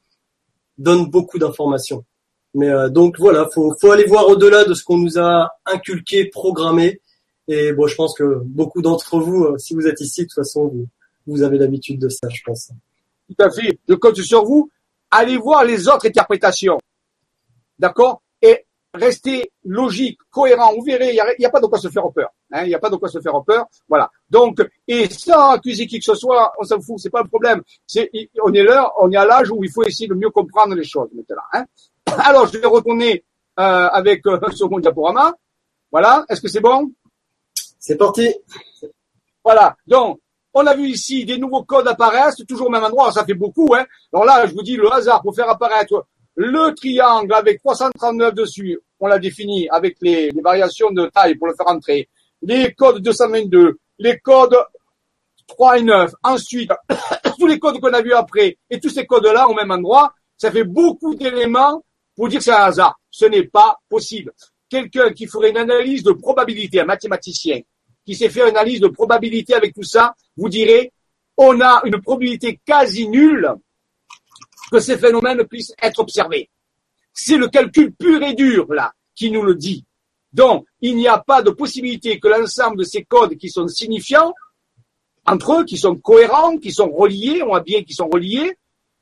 donnent 0.76 1.06
beaucoup 1.10 1.38
d'informations. 1.38 2.04
Mais 2.54 2.68
donc 2.90 3.18
voilà, 3.18 3.48
faut, 3.54 3.74
faut 3.80 3.92
aller 3.92 4.04
voir 4.04 4.28
au-delà 4.28 4.64
de 4.66 4.74
ce 4.74 4.84
qu'on 4.84 4.98
nous 4.98 5.18
a 5.18 5.48
inculqué, 5.64 6.26
programmé, 6.26 7.00
et 7.48 7.72
bon, 7.72 7.86
je 7.86 7.94
pense 7.94 8.16
que 8.16 8.38
beaucoup 8.44 8.82
d'entre 8.82 9.18
vous, 9.20 9.44
euh, 9.44 9.58
si 9.58 9.74
vous 9.74 9.86
êtes 9.86 10.00
ici, 10.00 10.22
de 10.22 10.26
toute 10.26 10.34
façon, 10.36 10.72
vous, 11.26 11.42
avez 11.42 11.58
l'habitude 11.58 12.00
de 12.00 12.08
ça, 12.08 12.28
je 12.32 12.40
pense. 12.44 12.70
Tout 13.28 13.42
à 13.44 13.50
fait. 13.50 13.78
Je 13.88 13.94
compte 13.94 14.16
sur 14.20 14.44
vous. 14.44 14.70
Allez 15.10 15.36
voir 15.36 15.64
les 15.64 15.88
autres 15.88 16.06
interprétations. 16.06 16.78
D'accord 17.78 18.22
Et 18.40 18.64
restez 18.94 19.50
logique, 19.64 20.18
cohérent. 20.30 20.72
Vous 20.74 20.82
verrez, 20.84 21.10
il 21.14 21.34
n'y 21.38 21.44
a, 21.44 21.50
pas 21.50 21.60
de 21.60 21.66
quoi 21.66 21.78
se 21.78 21.88
faire 21.88 22.04
peur. 22.14 22.28
Hein. 22.52 22.62
Il 22.64 22.68
n'y 22.68 22.74
a 22.74 22.78
pas 22.78 22.90
de 22.90 22.96
quoi 22.96 23.08
se 23.08 23.20
faire 23.20 23.40
peur. 23.44 23.66
Voilà. 23.88 24.10
Donc, 24.30 24.60
et 24.86 25.08
sans 25.10 25.50
accuser 25.50 25.86
qui 25.86 25.98
que 25.98 26.04
ce 26.04 26.14
soit, 26.14 26.52
on 26.60 26.64
s'en 26.64 26.80
fout, 26.80 26.98
c'est 26.98 27.10
pas 27.10 27.20
un 27.20 27.24
problème. 27.26 27.62
on 28.42 28.52
est 28.52 28.62
là, 28.64 28.90
on 29.00 29.10
est 29.10 29.16
à 29.16 29.24
l'âge 29.26 29.50
où 29.50 29.62
il 29.64 29.70
faut 29.70 29.82
essayer 29.82 30.06
de 30.08 30.14
mieux 30.14 30.30
comprendre 30.30 30.74
les 30.74 30.84
choses 30.84 31.08
maintenant. 31.14 31.42
Hein. 31.52 31.64
Alors, 32.18 32.46
je 32.46 32.58
vais 32.58 32.66
retourner 32.66 33.24
euh, 33.58 33.62
avec 33.90 34.26
un 34.26 34.34
euh, 34.42 34.50
second 34.52 34.78
diaporama. 34.78 35.34
Voilà. 35.90 36.24
Est-ce 36.28 36.40
que 36.40 36.48
c'est 36.48 36.60
bon 36.60 36.92
c'est 37.84 37.96
parti. 37.96 38.32
Voilà. 39.44 39.76
Donc, 39.88 40.20
on 40.54 40.64
a 40.68 40.74
vu 40.76 40.86
ici 40.86 41.24
des 41.24 41.36
nouveaux 41.36 41.64
codes 41.64 41.88
apparaissent, 41.88 42.36
toujours 42.46 42.68
au 42.68 42.70
même 42.70 42.84
endroit, 42.84 43.10
ça 43.10 43.24
fait 43.24 43.34
beaucoup. 43.34 43.74
Hein. 43.74 43.84
Alors 44.12 44.24
là, 44.24 44.46
je 44.46 44.54
vous 44.54 44.62
dis 44.62 44.76
le 44.76 44.90
hasard 44.92 45.20
pour 45.20 45.34
faire 45.34 45.48
apparaître 45.50 46.06
le 46.36 46.72
triangle 46.76 47.34
avec 47.34 47.58
339 47.60 48.34
dessus, 48.34 48.78
on 49.00 49.08
l'a 49.08 49.18
défini 49.18 49.68
avec 49.68 49.96
les, 50.00 50.30
les, 50.30 50.40
variations 50.40 50.90
de 50.92 51.06
taille 51.08 51.34
pour 51.34 51.48
le 51.48 51.54
faire 51.56 51.66
entrer, 51.68 52.08
les 52.40 52.72
codes 52.72 53.00
222, 53.02 53.78
les 53.98 54.18
codes 54.20 54.56
3 55.48 55.80
et 55.80 55.82
9, 55.82 56.12
ensuite 56.22 56.70
tous 57.38 57.46
les 57.48 57.58
codes 57.58 57.80
qu'on 57.80 57.92
a 57.92 58.00
vus 58.00 58.14
après 58.14 58.56
et 58.70 58.78
tous 58.78 58.88
ces 58.90 59.04
codes-là 59.06 59.48
au 59.48 59.54
même 59.54 59.72
endroit, 59.72 60.14
ça 60.38 60.52
fait 60.52 60.64
beaucoup 60.64 61.16
d'éléments 61.16 61.82
pour 62.14 62.28
dire 62.28 62.38
que 62.38 62.44
c'est 62.44 62.52
un 62.52 62.64
hasard. 62.66 62.98
Ce 63.10 63.24
n'est 63.26 63.42
pas 63.48 63.76
possible. 63.88 64.32
Quelqu'un 64.70 65.10
qui 65.12 65.26
ferait 65.26 65.50
une 65.50 65.58
analyse 65.58 66.02
de 66.04 66.12
probabilité, 66.12 66.80
un 66.80 66.84
mathématicien, 66.84 67.60
qui 68.04 68.14
s'est 68.14 68.28
fait 68.28 68.40
une 68.42 68.56
analyse 68.56 68.80
de 68.80 68.88
probabilité 68.88 69.54
avec 69.54 69.74
tout 69.74 69.82
ça, 69.82 70.14
vous 70.36 70.48
direz, 70.48 70.92
on 71.36 71.60
a 71.60 71.80
une 71.84 72.00
probabilité 72.00 72.60
quasi 72.64 73.08
nulle 73.08 73.48
que 74.70 74.80
ces 74.80 74.98
phénomènes 74.98 75.44
puissent 75.44 75.74
être 75.80 76.00
observés. 76.00 76.48
C'est 77.12 77.36
le 77.36 77.48
calcul 77.48 77.92
pur 77.92 78.22
et 78.22 78.34
dur, 78.34 78.72
là, 78.72 78.92
qui 79.14 79.30
nous 79.30 79.42
le 79.42 79.54
dit. 79.54 79.84
Donc, 80.32 80.66
il 80.80 80.96
n'y 80.96 81.06
a 81.08 81.18
pas 81.18 81.42
de 81.42 81.50
possibilité 81.50 82.18
que 82.18 82.28
l'ensemble 82.28 82.78
de 82.78 82.84
ces 82.84 83.04
codes 83.04 83.36
qui 83.36 83.50
sont 83.50 83.68
signifiants, 83.68 84.34
entre 85.26 85.60
eux, 85.60 85.64
qui 85.64 85.76
sont 85.76 85.94
cohérents, 85.96 86.56
qui 86.58 86.72
sont 86.72 86.90
reliés, 86.90 87.42
on 87.42 87.48
voit 87.48 87.60
bien 87.60 87.82
qu'ils 87.84 87.94
sont 87.94 88.08
reliés, 88.08 88.56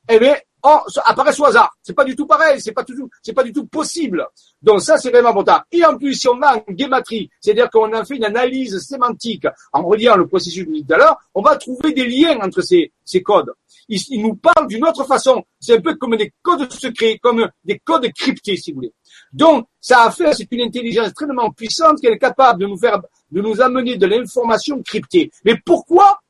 eh 0.09 0.19
bien, 0.19 0.35
en, 0.63 0.79
oh, 0.87 0.99
apparaissent 1.05 1.39
au 1.39 1.45
hasard. 1.45 1.75
C'est 1.81 1.93
pas 1.95 2.03
du 2.03 2.15
tout 2.15 2.25
pareil, 2.25 2.61
c'est 2.61 2.71
pas 2.71 2.83
du 2.83 2.95
tout, 2.95 3.09
c'est 3.21 3.33
pas 3.33 3.43
du 3.43 3.51
tout 3.53 3.65
possible. 3.65 4.25
Donc 4.61 4.81
ça, 4.81 4.97
c'est 4.97 5.09
vraiment 5.09 5.29
important. 5.29 5.59
Et 5.71 5.83
en 5.83 5.97
plus, 5.97 6.13
si 6.13 6.27
on 6.27 6.37
va 6.37 6.55
en 6.57 6.71
guématrie, 6.73 7.29
c'est-à-dire 7.39 7.69
qu'on 7.69 7.91
a 7.93 8.05
fait 8.05 8.17
une 8.17 8.25
analyse 8.25 8.77
sémantique 8.79 9.45
en 9.73 9.83
reliant 9.83 10.15
le 10.17 10.27
processus 10.27 10.65
de 10.67 10.81
tout 10.81 11.01
on 11.33 11.41
va 11.41 11.55
trouver 11.55 11.93
des 11.93 12.05
liens 12.05 12.39
entre 12.41 12.61
ces, 12.61 12.91
ces 13.03 13.23
codes. 13.23 13.51
Ils, 13.89 14.21
nous 14.21 14.35
parlent 14.35 14.67
d'une 14.67 14.85
autre 14.85 15.05
façon. 15.05 15.43
C'est 15.59 15.77
un 15.77 15.81
peu 15.81 15.95
comme 15.95 16.15
des 16.15 16.31
codes 16.41 16.71
secrets, 16.71 17.19
comme 17.21 17.49
des 17.65 17.79
codes 17.79 18.07
cryptés, 18.15 18.55
si 18.55 18.71
vous 18.71 18.75
voulez. 18.77 18.93
Donc, 19.33 19.67
ça 19.81 20.03
a 20.03 20.11
fait, 20.11 20.33
c'est 20.33 20.47
une 20.51 20.61
intelligence 20.61 21.07
extrêmement 21.07 21.49
puissante 21.51 21.99
qui 21.99 22.07
est 22.07 22.17
capable 22.17 22.61
de 22.61 22.67
nous 22.67 22.77
faire, 22.77 23.01
de 23.31 23.41
nous 23.41 23.59
amener 23.59 23.97
de 23.97 24.05
l'information 24.05 24.81
cryptée. 24.83 25.31
Mais 25.43 25.55
pourquoi 25.65 26.21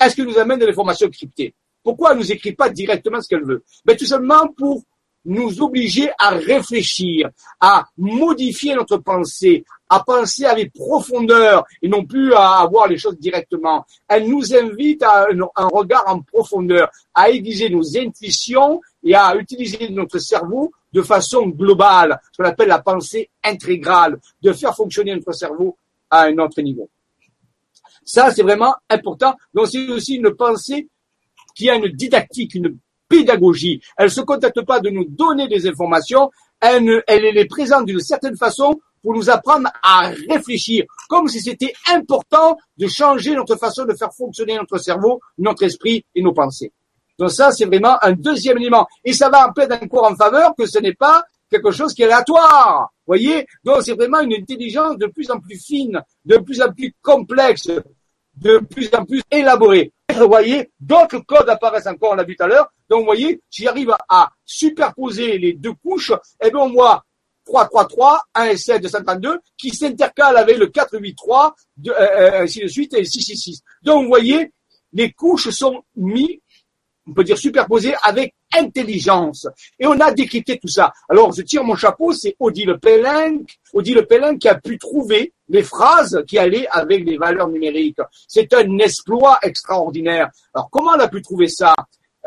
est-ce 0.00 0.14
qu'il 0.14 0.24
nous 0.24 0.38
amène 0.38 0.58
de 0.58 0.66
l'information 0.66 1.08
cryptée 1.08 1.54
pourquoi 1.82 2.12
elle 2.12 2.18
nous 2.18 2.32
écrit 2.32 2.52
pas 2.52 2.68
directement 2.68 3.20
ce 3.20 3.28
qu'elle 3.28 3.44
veut 3.44 3.64
ben, 3.84 3.96
Tout 3.96 4.04
simplement 4.06 4.46
pour 4.48 4.82
nous 5.26 5.60
obliger 5.62 6.10
à 6.18 6.30
réfléchir, 6.30 7.28
à 7.60 7.86
modifier 7.98 8.74
notre 8.74 8.96
pensée, 8.98 9.64
à 9.90 10.00
penser 10.00 10.46
avec 10.46 10.72
profondeur 10.72 11.64
et 11.82 11.88
non 11.88 12.04
plus 12.06 12.32
à 12.34 12.66
voir 12.70 12.86
les 12.88 12.96
choses 12.96 13.18
directement. 13.18 13.84
Elle 14.08 14.30
nous 14.30 14.54
invite 14.54 15.02
à 15.02 15.26
un 15.56 15.66
regard 15.68 16.04
en 16.06 16.20
profondeur, 16.22 16.90
à 17.12 17.28
aiguiser 17.30 17.68
nos 17.68 17.82
intuitions 17.98 18.80
et 19.02 19.14
à 19.14 19.36
utiliser 19.36 19.90
notre 19.90 20.18
cerveau 20.18 20.72
de 20.92 21.02
façon 21.02 21.46
globale, 21.48 22.18
ce 22.32 22.42
qu'on 22.42 22.48
appelle 22.48 22.68
la 22.68 22.80
pensée 22.80 23.28
intégrale, 23.44 24.18
de 24.42 24.52
faire 24.54 24.74
fonctionner 24.74 25.14
notre 25.14 25.32
cerveau 25.32 25.76
à 26.08 26.22
un 26.24 26.38
autre 26.38 26.60
niveau. 26.62 26.88
Ça, 28.04 28.30
c'est 28.30 28.42
vraiment 28.42 28.74
important. 28.88 29.34
Donc, 29.52 29.66
c'est 29.68 29.86
aussi 29.90 30.14
une 30.16 30.34
pensée 30.34 30.88
qui 31.54 31.70
a 31.70 31.74
une 31.74 31.88
didactique, 31.88 32.54
une 32.54 32.78
pédagogie. 33.08 33.80
Elle 33.96 34.06
ne 34.06 34.10
se 34.10 34.20
contente 34.20 34.64
pas 34.66 34.80
de 34.80 34.90
nous 34.90 35.04
donner 35.04 35.48
des 35.48 35.66
informations, 35.66 36.30
elle, 36.60 37.02
elle 37.06 37.22
les 37.34 37.44
présente 37.46 37.86
d'une 37.86 38.00
certaine 38.00 38.36
façon 38.36 38.78
pour 39.02 39.14
nous 39.14 39.30
apprendre 39.30 39.68
à 39.82 40.12
réfléchir, 40.28 40.84
comme 41.08 41.26
si 41.26 41.40
c'était 41.40 41.72
important 41.92 42.56
de 42.76 42.86
changer 42.86 43.34
notre 43.34 43.56
façon 43.56 43.84
de 43.86 43.94
faire 43.94 44.12
fonctionner 44.12 44.56
notre 44.56 44.76
cerveau, 44.78 45.20
notre 45.38 45.62
esprit 45.64 46.04
et 46.14 46.22
nos 46.22 46.34
pensées. 46.34 46.72
Donc 47.18 47.30
ça, 47.30 47.50
c'est 47.50 47.64
vraiment 47.64 47.96
un 48.02 48.12
deuxième 48.12 48.58
élément. 48.58 48.86
Et 49.04 49.12
ça 49.14 49.28
va 49.30 49.48
en 49.48 49.52
plein 49.52 49.66
d'un 49.66 49.78
cours 49.78 50.04
en 50.04 50.14
faveur 50.16 50.54
que 50.56 50.66
ce 50.66 50.78
n'est 50.78 50.94
pas 50.94 51.24
quelque 51.50 51.70
chose 51.70 51.94
qui 51.94 52.02
est 52.02 52.06
aléatoire. 52.06 52.92
Voyez? 53.06 53.46
Donc 53.64 53.78
c'est 53.82 53.94
vraiment 53.94 54.20
une 54.20 54.34
intelligence 54.34 54.96
de 54.98 55.06
plus 55.06 55.30
en 55.30 55.40
plus 55.40 55.56
fine, 55.64 56.00
de 56.26 56.36
plus 56.36 56.60
en 56.62 56.70
plus 56.72 56.94
complexe, 57.02 57.70
de 58.36 58.58
plus 58.58 58.88
en 58.96 59.04
plus 59.06 59.22
élaborée 59.30 59.92
vous 60.18 60.26
voyez, 60.28 60.70
d'autres 60.80 61.18
codes 61.20 61.48
apparaissent 61.48 61.86
encore, 61.86 62.12
on 62.12 62.16
l'a 62.16 62.24
vu 62.24 62.36
tout 62.36 62.44
à 62.44 62.48
l'heure. 62.48 62.72
Donc, 62.88 63.00
vous 63.00 63.04
voyez, 63.06 63.40
si 63.50 63.66
arrive 63.66 63.94
à 64.08 64.30
superposer 64.44 65.38
les 65.38 65.52
deux 65.52 65.72
couches, 65.74 66.10
et 66.10 66.46
eh 66.46 66.50
bien, 66.50 66.60
on 66.60 66.72
voit 66.72 67.04
3-3-3, 67.46 68.18
1 68.34 68.44
et 68.46 68.56
7 68.56 68.82
de 68.82 68.88
132, 68.88 69.38
qui 69.56 69.70
s'intercalent 69.70 70.36
avec 70.38 70.56
le 70.58 70.66
4-8-3, 70.66 71.52
euh, 71.86 71.90
euh, 71.92 72.42
ainsi 72.42 72.60
de 72.60 72.68
suite, 72.68 72.94
et 72.94 73.02
6-6-6. 73.02 73.60
Donc, 73.82 74.02
vous 74.02 74.08
voyez, 74.08 74.52
les 74.92 75.12
couches 75.12 75.50
sont 75.50 75.82
mises 75.96 76.38
on 77.08 77.12
peut 77.12 77.24
dire 77.24 77.38
superposé 77.38 77.94
avec 78.02 78.34
intelligence. 78.56 79.46
Et 79.78 79.86
on 79.86 79.98
a 80.00 80.12
décrypté 80.12 80.58
tout 80.58 80.68
ça. 80.68 80.92
Alors, 81.08 81.32
je 81.32 81.42
tire 81.42 81.64
mon 81.64 81.74
chapeau, 81.74 82.12
c'est 82.12 82.36
Odile 82.38 82.78
Pellin 82.80 83.38
Odile 83.72 84.06
qui 84.38 84.48
a 84.48 84.56
pu 84.56 84.78
trouver 84.78 85.32
les 85.48 85.62
phrases 85.62 86.22
qui 86.26 86.38
allaient 86.38 86.66
avec 86.70 87.04
les 87.04 87.16
valeurs 87.16 87.48
numériques. 87.48 87.98
C'est 88.28 88.52
un 88.54 88.78
exploit 88.78 89.38
extraordinaire. 89.42 90.28
Alors, 90.54 90.68
comment 90.70 90.90
on 90.96 91.00
a 91.00 91.08
pu 91.08 91.22
trouver 91.22 91.48
ça? 91.48 91.74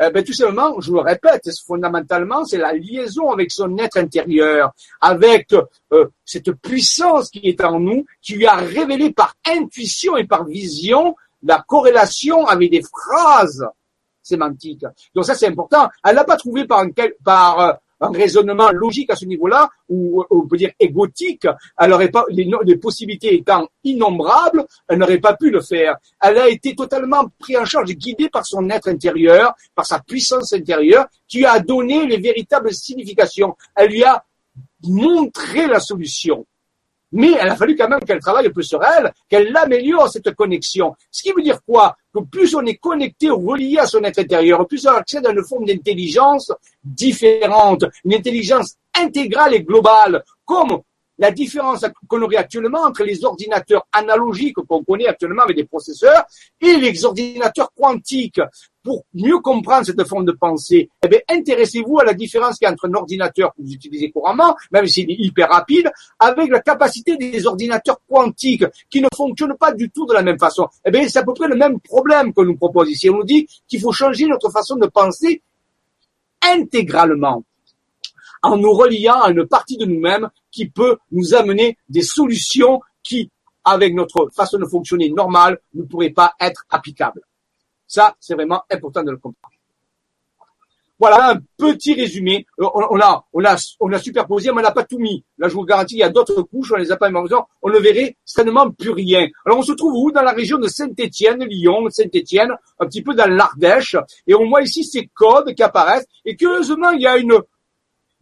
Eh 0.02 0.10
ben, 0.10 0.24
tout 0.24 0.32
simplement, 0.32 0.80
je 0.80 0.90
le 0.90 0.98
répète, 0.98 1.48
fondamentalement, 1.64 2.44
c'est 2.44 2.58
la 2.58 2.72
liaison 2.72 3.30
avec 3.30 3.52
son 3.52 3.76
être 3.78 3.96
intérieur, 3.98 4.72
avec 5.00 5.54
euh, 5.92 6.06
cette 6.24 6.50
puissance 6.50 7.30
qui 7.30 7.40
est 7.44 7.62
en 7.62 7.78
nous, 7.78 8.04
qui 8.20 8.34
lui 8.34 8.44
a 8.46 8.56
révélé 8.56 9.12
par 9.12 9.36
intuition 9.46 10.16
et 10.16 10.24
par 10.26 10.44
vision 10.46 11.14
la 11.44 11.62
corrélation 11.68 12.44
avec 12.44 12.72
des 12.72 12.82
phrases 12.82 13.68
sémantique. 14.24 14.84
Donc 15.14 15.24
ça, 15.24 15.34
c'est 15.34 15.46
important. 15.46 15.88
Elle 16.04 16.16
n'a 16.16 16.24
pas 16.24 16.36
trouvé 16.36 16.64
par, 16.66 17.60
euh, 17.60 17.72
un, 18.00 18.10
raisonnement 18.10 18.70
logique 18.70 19.08
à 19.10 19.16
ce 19.16 19.24
niveau-là, 19.24 19.70
ou 19.88 20.22
on 20.30 20.46
peut 20.46 20.56
dire 20.58 20.72
égotique, 20.78 21.46
elle 21.78 22.10
pas, 22.10 22.24
les, 22.28 22.76
possibilités 22.76 23.34
étant 23.34 23.66
innombrables, 23.84 24.66
elle 24.88 24.98
n'aurait 24.98 25.18
pas 25.20 25.34
pu 25.36 25.48
le 25.50 25.60
faire. 25.62 25.96
Elle 26.20 26.36
a 26.36 26.48
été 26.48 26.74
totalement 26.74 27.24
prise 27.38 27.56
en 27.56 27.64
charge, 27.64 27.90
guidée 27.92 28.28
par 28.28 28.44
son 28.44 28.68
être 28.68 28.88
intérieur, 28.88 29.54
par 29.74 29.86
sa 29.86 30.00
puissance 30.00 30.52
intérieure, 30.52 31.06
qui 31.28 31.46
a 31.46 31.60
donné 31.60 32.04
les 32.06 32.18
véritables 32.18 32.74
significations. 32.74 33.56
Elle 33.76 33.90
lui 33.92 34.04
a 34.04 34.22
montré 34.86 35.66
la 35.68 35.80
solution 35.80 36.44
mais 37.14 37.32
elle 37.40 37.50
a 37.50 37.56
fallu 37.56 37.76
quand 37.76 37.88
même 37.88 38.00
qu'elle 38.00 38.18
travaille 38.20 38.46
un 38.46 38.50
peu 38.52 38.62
sur 38.62 38.80
elle, 38.82 39.12
qu'elle 39.30 39.56
améliore 39.56 40.08
cette 40.10 40.34
connexion. 40.34 40.94
Ce 41.12 41.22
qui 41.22 41.32
veut 41.32 41.42
dire 41.42 41.58
quoi 41.66 41.96
Que 42.12 42.18
plus 42.20 42.54
on 42.56 42.66
est 42.66 42.74
connecté 42.76 43.30
ou 43.30 43.50
relié 43.50 43.78
à 43.78 43.86
son 43.86 44.02
être 44.02 44.18
intérieur, 44.18 44.66
plus 44.66 44.84
on 44.86 44.90
accède 44.90 45.24
à 45.26 45.30
une 45.30 45.44
forme 45.44 45.64
d'intelligence 45.64 46.50
différente, 46.82 47.84
une 48.04 48.14
intelligence 48.14 48.74
intégrale 49.00 49.54
et 49.54 49.62
globale, 49.62 50.24
comme 50.44 50.80
la 51.18 51.30
différence 51.30 51.84
qu'on 52.08 52.22
aurait 52.22 52.36
actuellement 52.36 52.82
entre 52.82 53.04
les 53.04 53.24
ordinateurs 53.24 53.86
analogiques 53.92 54.56
qu'on 54.66 54.82
connaît 54.84 55.06
actuellement 55.06 55.42
avec 55.42 55.56
des 55.56 55.64
processeurs 55.64 56.24
et 56.60 56.76
les 56.76 57.04
ordinateurs 57.04 57.70
quantiques. 57.74 58.40
Pour 58.82 59.02
mieux 59.14 59.38
comprendre 59.38 59.86
cette 59.86 60.06
forme 60.06 60.26
de 60.26 60.32
pensée, 60.32 60.90
eh 61.02 61.08
bien, 61.08 61.20
intéressez-vous 61.30 62.00
à 62.00 62.04
la 62.04 62.12
différence 62.12 62.58
qu'il 62.58 62.66
y 62.66 62.68
a 62.68 62.72
entre 62.72 62.86
un 62.86 62.92
ordinateur 62.92 63.54
que 63.54 63.62
vous 63.62 63.72
utilisez 63.72 64.10
couramment, 64.10 64.54
même 64.72 64.86
s'il 64.86 65.10
est 65.10 65.16
hyper 65.20 65.48
rapide, 65.48 65.90
avec 66.18 66.50
la 66.50 66.60
capacité 66.60 67.16
des 67.16 67.46
ordinateurs 67.46 67.98
quantiques 68.06 68.64
qui 68.90 69.00
ne 69.00 69.08
fonctionnent 69.16 69.56
pas 69.58 69.72
du 69.72 69.88
tout 69.90 70.04
de 70.04 70.12
la 70.12 70.20
même 70.22 70.38
façon. 70.38 70.68
Eh 70.84 70.90
bien, 70.90 71.08
c'est 71.08 71.20
à 71.20 71.24
peu 71.24 71.32
près 71.32 71.48
le 71.48 71.56
même 71.56 71.80
problème 71.80 72.34
qu'on 72.34 72.44
nous 72.44 72.56
propose 72.58 72.90
ici. 72.90 73.08
On 73.08 73.16
nous 73.16 73.24
dit 73.24 73.46
qu'il 73.66 73.80
faut 73.80 73.92
changer 73.92 74.26
notre 74.26 74.50
façon 74.50 74.76
de 74.76 74.86
penser 74.86 75.40
intégralement 76.46 77.42
en 78.50 78.56
nous 78.58 78.72
reliant 78.72 79.20
à 79.22 79.30
une 79.30 79.46
partie 79.46 79.76
de 79.76 79.84
nous-mêmes 79.86 80.28
qui 80.52 80.68
peut 80.68 80.98
nous 81.12 81.34
amener 81.34 81.78
des 81.88 82.02
solutions 82.02 82.80
qui, 83.02 83.30
avec 83.64 83.94
notre 83.94 84.28
façon 84.34 84.58
de 84.58 84.66
fonctionner 84.66 85.08
normale, 85.10 85.58
ne 85.74 85.82
pourraient 85.82 86.10
pas 86.10 86.34
être 86.40 86.64
applicables. 86.70 87.22
Ça, 87.86 88.14
c'est 88.20 88.34
vraiment 88.34 88.62
important 88.70 89.02
de 89.02 89.10
le 89.10 89.16
comprendre. 89.16 89.50
Voilà 91.00 91.30
un 91.32 91.38
petit 91.58 91.92
résumé. 91.94 92.46
Euh, 92.60 92.68
on, 92.72 93.00
a, 93.00 93.26
on 93.32 93.40
on 93.80 93.92
a 93.92 93.98
superposé, 93.98 94.52
mais 94.52 94.60
on 94.60 94.62
n'a 94.62 94.70
pas 94.70 94.84
tout 94.84 94.98
mis. 94.98 95.24
Là, 95.38 95.48
je 95.48 95.54
vous 95.54 95.64
garantis, 95.64 95.96
il 95.96 95.98
y 95.98 96.02
a 96.04 96.08
d'autres 96.08 96.40
couches, 96.42 96.70
on 96.72 96.76
les 96.76 96.92
a 96.92 96.96
pas 96.96 97.10
mis 97.10 97.16
en 97.16 97.24
On 97.62 97.68
ne 97.68 97.78
verrait 97.78 98.16
certainement 98.24 98.70
plus 98.70 98.90
rien. 98.90 99.26
Alors, 99.44 99.58
on 99.58 99.62
se 99.62 99.72
trouve 99.72 99.92
où 99.96 100.12
Dans 100.12 100.22
la 100.22 100.30
région 100.32 100.56
de 100.58 100.68
Saint-Étienne, 100.68 101.44
Lyon, 101.44 101.90
Saint-Étienne, 101.90 102.52
un 102.78 102.86
petit 102.86 103.02
peu 103.02 103.12
dans 103.14 103.28
l'Ardèche. 103.28 103.96
Et 104.26 104.34
on 104.34 104.48
voit 104.48 104.62
ici 104.62 104.84
ces 104.84 105.08
codes 105.12 105.52
qui 105.54 105.64
apparaissent. 105.64 106.06
Et 106.24 106.36
curieusement, 106.36 106.90
il 106.90 107.02
y 107.02 107.06
a 107.08 107.18
une, 107.18 107.38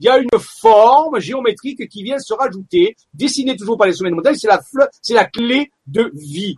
il 0.03 0.07
y 0.07 0.09
a 0.09 0.19
une 0.19 0.29
forme 0.41 1.21
géométrique 1.21 1.89
qui 1.89 2.03
vient 2.03 2.19
se 2.19 2.35
rajouter, 2.35 2.97
dessinée 3.15 3.57
toujours 3.57 3.79
par 3.79 3.87
les 3.87 3.93
sommets 3.93 4.11
de 4.11 4.17
montagne, 4.17 4.35
c'est 4.35 4.49
la, 4.49 4.61
c'est 5.01 5.15
la 5.15 5.27
clé 5.27 5.71
de 5.87 6.11
vie 6.15 6.57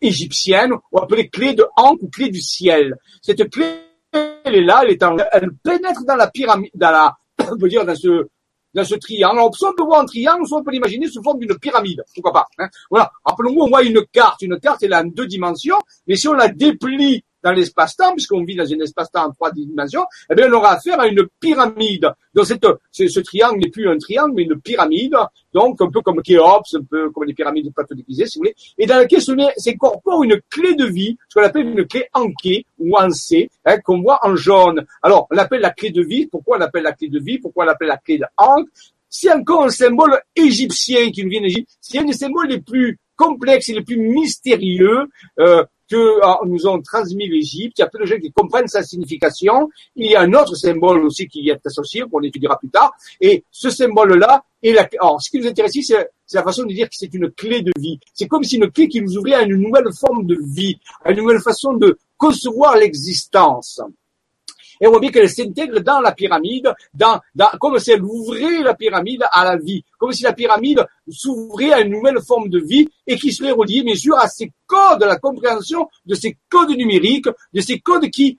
égyptienne, 0.00 0.74
ou 0.92 0.98
appelée 1.00 1.28
clé 1.28 1.52
de 1.52 1.66
Ankh 1.76 1.98
ou 2.00 2.08
clé 2.08 2.28
du 2.28 2.40
ciel. 2.40 2.94
Cette 3.22 3.50
clé, 3.50 3.66
elle 4.12 4.54
est 4.54 4.62
là, 4.64 4.82
elle, 4.84 4.92
est 4.92 5.02
en, 5.02 5.16
elle 5.32 5.50
pénètre 5.64 6.04
dans 6.06 6.14
la 6.14 6.28
pyramide, 6.30 6.70
dans 6.76 6.92
la, 6.92 7.16
on 7.52 7.58
peut 7.58 7.68
dire, 7.68 7.84
dans 7.84 7.96
ce, 7.96 8.28
dans 8.72 8.84
ce 8.84 8.94
triangle. 8.94 9.40
Alors, 9.40 9.52
soit 9.56 9.70
on 9.70 9.74
peut 9.74 9.82
voir 9.82 10.02
un 10.02 10.06
triangle, 10.06 10.46
soit 10.46 10.58
on 10.58 10.62
peut 10.62 10.70
l'imaginer 10.70 11.08
sous 11.08 11.24
forme 11.24 11.40
d'une 11.40 11.58
pyramide. 11.58 12.04
Pourquoi 12.14 12.32
pas, 12.32 12.46
hein 12.58 12.68
Voilà. 12.88 13.10
Rappelons-nous, 13.24 13.62
on 13.62 13.68
voit 13.68 13.82
une 13.82 14.04
carte. 14.12 14.42
Une 14.42 14.60
carte, 14.60 14.84
elle 14.84 14.92
est 14.92 14.96
en 14.96 15.04
deux 15.06 15.26
dimensions, 15.26 15.78
mais 16.06 16.14
si 16.14 16.28
on 16.28 16.34
la 16.34 16.46
déplie 16.46 17.24
dans 17.42 17.52
l'espace-temps, 17.52 18.12
puisqu'on 18.12 18.44
vit 18.44 18.56
dans 18.56 18.70
un 18.70 18.80
espace-temps 18.80 19.28
en 19.28 19.32
trois 19.32 19.50
dimensions, 19.52 20.04
eh 20.30 20.34
bien, 20.34 20.48
on 20.50 20.54
aura 20.56 20.72
affaire 20.74 21.00
à 21.00 21.06
une 21.06 21.26
pyramide. 21.40 22.08
Donc, 22.34 22.46
cette, 22.46 22.66
ce, 22.92 23.08
ce 23.08 23.20
triangle 23.20 23.58
n'est 23.60 23.70
plus 23.70 23.88
un 23.88 23.98
triangle, 23.98 24.32
mais 24.34 24.42
une 24.42 24.60
pyramide, 24.60 25.14
donc 25.52 25.80
un 25.80 25.90
peu 25.90 26.00
comme 26.00 26.22
Kéops, 26.22 26.74
un 26.74 26.82
peu 26.82 27.10
comme 27.10 27.24
les 27.24 27.34
pyramides 27.34 27.66
de 27.66 27.70
plateau 27.70 27.94
déguisé, 27.94 28.26
si 28.26 28.38
vous 28.38 28.42
voulez, 28.42 28.54
et 28.78 28.86
dans 28.86 28.96
laquelle 28.96 29.22
s'incorpore 29.22 30.22
une 30.24 30.40
clé 30.50 30.74
de 30.74 30.84
vie, 30.86 31.16
ce 31.28 31.38
qu'on 31.40 31.46
appelle 31.46 31.68
une 31.68 31.86
clé 31.86 32.06
anquée 32.12 32.66
ou 32.78 32.96
ancée, 32.96 33.50
hein, 33.64 33.78
qu'on 33.80 34.00
voit 34.00 34.18
en 34.22 34.36
jaune. 34.36 34.84
Alors, 35.02 35.26
on 35.30 35.34
l'appelle 35.34 35.60
la 35.60 35.70
clé 35.70 35.90
de 35.90 36.02
vie. 36.02 36.26
Pourquoi 36.26 36.56
on 36.56 36.60
l'appelle 36.60 36.82
la 36.82 36.92
clé 36.92 37.08
de 37.08 37.18
vie 37.20 37.38
Pourquoi 37.38 37.64
on 37.64 37.66
l'appelle 37.68 37.88
la 37.88 37.96
clé 37.96 38.20
ankh 38.36 38.66
C'est 39.08 39.32
encore 39.32 39.62
un 39.64 39.70
symbole 39.70 40.18
égyptien 40.36 41.10
qui 41.10 41.24
nous 41.24 41.30
vient 41.30 41.40
d'Égypte. 41.40 41.68
C'est 41.80 41.98
un 41.98 42.04
des 42.04 42.12
symboles 42.12 42.48
les 42.48 42.60
plus 42.60 42.98
complexes 43.16 43.68
et 43.70 43.74
les 43.74 43.82
plus 43.84 43.98
mystérieux 43.98 45.06
euh, 45.38 45.64
que 45.90 46.20
ah, 46.22 46.38
nous 46.46 46.66
ont 46.68 46.80
transmis 46.80 47.28
l'Égypte. 47.28 47.78
Il 47.78 47.80
y 47.80 47.84
a 47.84 47.88
peu 47.88 47.98
de 47.98 48.06
gens 48.06 48.16
qui 48.18 48.30
comprennent 48.30 48.68
sa 48.68 48.82
signification. 48.84 49.68
Il 49.96 50.06
y 50.10 50.14
a 50.14 50.20
un 50.22 50.32
autre 50.32 50.54
symbole 50.54 51.04
aussi 51.04 51.26
qui 51.26 51.48
est 51.50 51.66
associé, 51.66 52.04
qu'on 52.10 52.22
étudiera 52.22 52.56
plus 52.58 52.68
tard. 52.68 52.92
Et 53.20 53.42
ce 53.50 53.68
symbole-là, 53.70 54.44
et 54.62 54.74
ce 54.74 55.30
qui 55.30 55.40
nous 55.40 55.46
intéresse 55.48 55.74
ici, 55.74 55.94
c'est 56.26 56.36
la 56.38 56.44
façon 56.44 56.62
de 56.64 56.72
dire 56.72 56.88
que 56.88 56.94
c'est 56.96 57.12
une 57.12 57.30
clé 57.32 57.62
de 57.62 57.72
vie. 57.78 57.98
C'est 58.14 58.28
comme 58.28 58.44
si 58.44 58.56
une 58.56 58.70
clé 58.70 58.86
qui 58.88 59.02
nous 59.02 59.16
ouvrait 59.16 59.34
à 59.34 59.42
une 59.42 59.56
nouvelle 59.56 59.90
forme 59.98 60.24
de 60.26 60.38
vie, 60.54 60.78
à 61.04 61.10
une 61.10 61.18
nouvelle 61.18 61.40
façon 61.40 61.72
de 61.74 61.98
concevoir 62.16 62.76
l'existence. 62.76 63.80
Et 64.80 64.86
on 64.86 64.90
voit 64.90 65.00
bien 65.00 65.10
qu'elle 65.10 65.28
s'intègre 65.28 65.80
dans 65.80 66.00
la 66.00 66.12
pyramide, 66.12 66.72
dans, 66.94 67.20
comme 67.60 67.78
si 67.78 67.90
elle 67.92 68.02
ouvrait 68.02 68.62
la 68.62 68.74
pyramide 68.74 69.24
à 69.30 69.44
la 69.44 69.58
vie, 69.58 69.84
comme 69.98 70.12
si 70.12 70.22
la 70.22 70.32
pyramide 70.32 70.84
s'ouvrait 71.08 71.72
à 71.72 71.80
une 71.82 71.92
nouvelle 71.92 72.20
forme 72.26 72.48
de 72.48 72.58
vie 72.58 72.88
et 73.06 73.16
qui 73.18 73.30
serait 73.32 73.50
reliée, 73.50 73.82
bien 73.82 73.94
sûr, 73.94 74.16
à 74.18 74.26
ces 74.28 74.50
codes, 74.66 75.02
à 75.02 75.06
la 75.06 75.18
compréhension 75.18 75.86
de 76.06 76.14
ces 76.14 76.38
codes 76.48 76.70
numériques, 76.70 77.28
de 77.52 77.60
ces 77.60 77.78
codes 77.80 78.08
qui, 78.08 78.38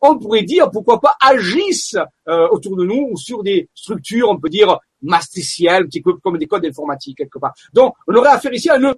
on 0.00 0.18
pourrait 0.18 0.42
dire, 0.42 0.70
pourquoi 0.70 1.00
pas, 1.00 1.16
agissent 1.20 1.98
euh, 2.28 2.48
autour 2.50 2.76
de 2.76 2.84
nous 2.86 3.08
ou 3.12 3.18
sur 3.18 3.42
des 3.42 3.68
structures, 3.74 4.30
on 4.30 4.38
peut 4.40 4.48
dire, 4.48 4.78
masticielles, 5.02 5.82
un 5.82 5.86
petit 5.86 6.00
peu 6.00 6.14
comme 6.14 6.38
des 6.38 6.46
codes 6.46 6.64
informatiques 6.64 7.18
quelque 7.18 7.38
part. 7.38 7.52
Donc, 7.74 7.94
on 8.08 8.14
aurait 8.14 8.30
affaire 8.30 8.54
ici 8.54 8.70
à 8.70 8.76
un 8.76 8.94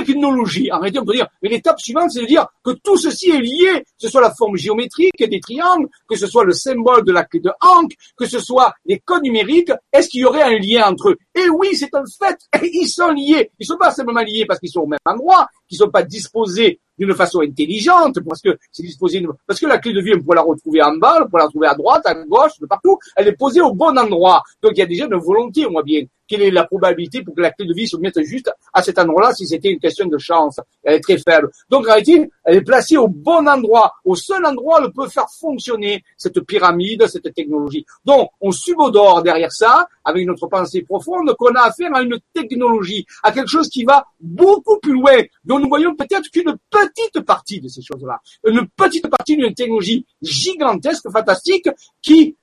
technologie. 0.00 0.70
réalité, 0.72 0.98
on 0.98 1.04
peut 1.04 1.14
dire, 1.14 1.28
mais 1.42 1.50
l'étape 1.50 1.78
suivante, 1.80 2.10
c'est 2.10 2.20
de 2.22 2.26
dire 2.26 2.46
que 2.64 2.70
tout 2.82 2.96
ceci 2.96 3.30
est 3.30 3.40
lié, 3.40 3.80
que 3.82 3.90
ce 3.98 4.08
soit 4.08 4.20
la 4.20 4.32
forme 4.34 4.56
géométrique 4.56 5.12
des 5.18 5.40
triangles, 5.40 5.88
que 6.08 6.16
ce 6.16 6.26
soit 6.26 6.44
le 6.44 6.52
symbole 6.52 7.04
de 7.04 7.12
la 7.12 7.24
clé 7.24 7.40
de 7.40 7.50
Hank, 7.60 7.92
que 8.16 8.26
ce 8.26 8.40
soit 8.40 8.74
les 8.86 8.98
codes 9.04 9.22
numériques, 9.22 9.72
est-ce 9.92 10.08
qu'il 10.08 10.20
y 10.22 10.24
aurait 10.24 10.42
un 10.42 10.58
lien 10.58 10.88
entre 10.90 11.10
eux 11.10 11.16
Et 11.34 11.42
eh 11.46 11.50
oui, 11.50 11.70
c'est 11.74 11.94
un 11.94 12.04
fait, 12.20 12.38
ils 12.64 12.88
sont 12.88 13.10
liés. 13.10 13.50
Ils 13.58 13.62
ne 13.62 13.66
sont 13.66 13.78
pas 13.78 13.90
simplement 13.90 14.22
liés 14.22 14.44
parce 14.46 14.60
qu'ils 14.60 14.70
sont 14.70 14.80
au 14.80 14.86
même 14.86 14.98
endroit, 15.04 15.46
qu'ils 15.68 15.76
ne 15.80 15.84
sont 15.84 15.90
pas 15.90 16.02
disposés 16.02 16.80
d'une 17.06 17.14
façon 17.16 17.40
intelligente, 17.40 18.16
parce 18.26 18.40
que 18.40 18.56
c'est 18.70 18.84
disposé, 18.84 19.24
parce 19.46 19.58
que 19.58 19.66
la 19.66 19.78
clé 19.78 19.92
de 19.92 20.00
vie, 20.00 20.12
on 20.14 20.22
peut 20.22 20.34
la 20.34 20.42
retrouver 20.42 20.80
en 20.82 20.94
bas, 20.96 21.18
on 21.22 21.28
peut 21.30 21.36
la 21.38 21.44
retrouver 21.46 21.66
à 21.66 21.74
droite, 21.74 22.02
à 22.06 22.14
gauche, 22.14 22.58
de 22.60 22.66
partout, 22.66 22.96
elle 23.16 23.28
est 23.28 23.32
posée 23.36 23.60
au 23.60 23.72
bon 23.72 23.98
endroit. 23.98 24.42
Donc 24.62 24.72
il 24.74 24.78
y 24.78 24.82
a 24.82 24.86
déjà 24.86 25.06
une 25.06 25.16
volonté, 25.16 25.66
on 25.66 25.72
voit 25.72 25.82
bien. 25.82 26.02
Quelle 26.28 26.42
est 26.42 26.50
la 26.50 26.64
probabilité 26.64 27.22
pour 27.22 27.34
que 27.34 27.40
la 27.42 27.50
clé 27.50 27.66
de 27.66 27.74
vie 27.74 27.86
se 27.86 27.96
mette 27.96 28.22
juste 28.22 28.50
à 28.72 28.80
cet 28.82 28.98
endroit-là 29.00 29.34
si 29.34 29.46
c'était 29.46 29.70
une 29.70 29.80
question 29.80 30.06
de 30.06 30.16
chance 30.18 30.60
Elle 30.82 30.94
est 30.94 31.00
très 31.00 31.18
faible. 31.18 31.50
Donc 31.68 31.88
en 31.88 31.96
elle 32.44 32.56
est 32.56 32.60
placée 32.62 32.96
au 32.96 33.08
bon 33.08 33.46
endroit, 33.48 33.92
au 34.04 34.14
seul 34.16 34.44
endroit 34.46 34.84
où 34.86 34.90
peut 34.92 35.08
faire 35.08 35.26
fonctionner 35.40 36.02
cette 36.16 36.40
pyramide, 36.40 37.06
cette 37.08 37.34
technologie. 37.34 37.84
Donc 38.04 38.28
on 38.40 38.50
subodore 38.52 39.22
derrière 39.22 39.52
ça 39.52 39.86
avec 40.04 40.26
notre 40.26 40.46
pensée 40.46 40.82
profonde, 40.82 41.34
qu'on 41.38 41.54
a 41.54 41.68
affaire 41.68 41.94
à 41.94 42.02
une 42.02 42.18
technologie, 42.32 43.06
à 43.22 43.32
quelque 43.32 43.48
chose 43.48 43.68
qui 43.68 43.84
va 43.84 44.06
beaucoup 44.20 44.78
plus 44.80 44.92
loin, 44.92 45.16
dont 45.44 45.58
nous 45.58 45.68
voyons 45.68 45.94
peut-être 45.94 46.28
qu'une 46.30 46.56
petite 46.70 47.20
partie 47.24 47.60
de 47.60 47.68
ces 47.68 47.82
choses-là, 47.82 48.20
une 48.48 48.66
petite 48.68 49.08
partie 49.08 49.36
d'une 49.36 49.54
technologie 49.54 50.04
gigantesque, 50.20 51.10
fantastique, 51.10 51.68
qui 52.00 52.36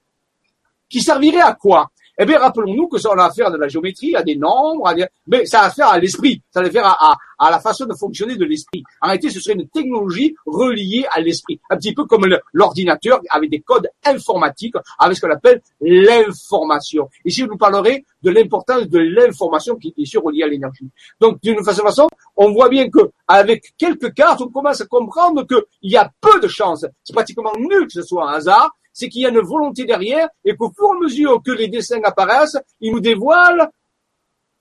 qui 0.89 1.01
servirait 1.01 1.41
à 1.41 1.53
quoi 1.53 1.91
eh 2.21 2.25
bien, 2.25 2.37
rappelons-nous 2.37 2.89
que 2.89 2.97
ça, 2.97 3.11
en 3.13 3.17
a 3.17 3.27
affaire 3.27 3.49
de 3.49 3.55
la 3.55 3.69
géométrie, 3.69 4.13
à 4.13 4.21
des 4.23 4.35
nombres, 4.35 4.93
mais 5.25 5.45
ça 5.45 5.61
a 5.61 5.65
affaire 5.67 5.87
à 5.87 5.99
l'esprit, 5.99 6.41
ça 6.53 6.59
a 6.59 6.63
affaire 6.63 6.83
à, 6.85 7.17
la 7.49 7.61
façon 7.61 7.85
de 7.85 7.93
fonctionner 7.93 8.35
de 8.35 8.43
l'esprit. 8.43 8.83
En 8.99 9.07
réalité, 9.07 9.29
ce 9.29 9.39
serait 9.39 9.53
une 9.57 9.69
technologie 9.69 10.35
reliée 10.45 11.05
à 11.13 11.21
l'esprit, 11.21 11.61
un 11.69 11.77
petit 11.77 11.93
peu 11.93 12.03
comme 12.03 12.25
l'ordinateur 12.51 13.21
avec 13.29 13.49
des 13.49 13.61
codes 13.61 13.87
informatiques, 14.05 14.75
avec 14.99 15.15
ce 15.15 15.21
qu'on 15.21 15.31
appelle 15.31 15.61
l'information. 15.79 17.07
Ici, 17.23 17.39
je 17.39 17.45
vous 17.45 17.55
parlerai 17.55 18.03
de 18.21 18.31
l'importance 18.31 18.89
de 18.89 18.99
l'information 18.99 19.77
qui 19.77 19.93
est 19.97 20.17
reliée 20.17 20.43
à 20.43 20.47
l'énergie. 20.47 20.89
Donc, 21.21 21.39
d'une 21.41 21.63
façon, 21.63 21.83
façon, 21.83 22.09
on 22.35 22.51
voit 22.51 22.67
bien 22.67 22.89
que 22.89 23.11
avec 23.29 23.73
quelques 23.77 24.13
cartes, 24.13 24.41
on 24.41 24.49
commence 24.49 24.81
à 24.81 24.85
comprendre 24.87 25.47
qu'il 25.47 25.89
y 25.89 25.95
a 25.95 26.11
peu 26.19 26.37
de 26.41 26.49
chances, 26.49 26.85
c'est 27.01 27.13
pratiquement 27.13 27.53
nul 27.57 27.85
que 27.87 27.93
ce 27.93 28.01
soit 28.01 28.29
un 28.29 28.33
hasard, 28.33 28.71
c'est 28.93 29.09
qu'il 29.09 29.21
y 29.21 29.25
a 29.25 29.29
une 29.29 29.39
volonté 29.39 29.85
derrière 29.85 30.27
et 30.43 30.55
qu'au 30.55 30.71
fur 30.73 30.85
et 30.93 30.95
à 30.95 30.99
mesure 30.99 31.41
que 31.43 31.51
les 31.51 31.67
dessins 31.67 31.99
apparaissent, 32.03 32.57
ils 32.79 32.91
nous 32.91 32.99
dévoilent 32.99 33.69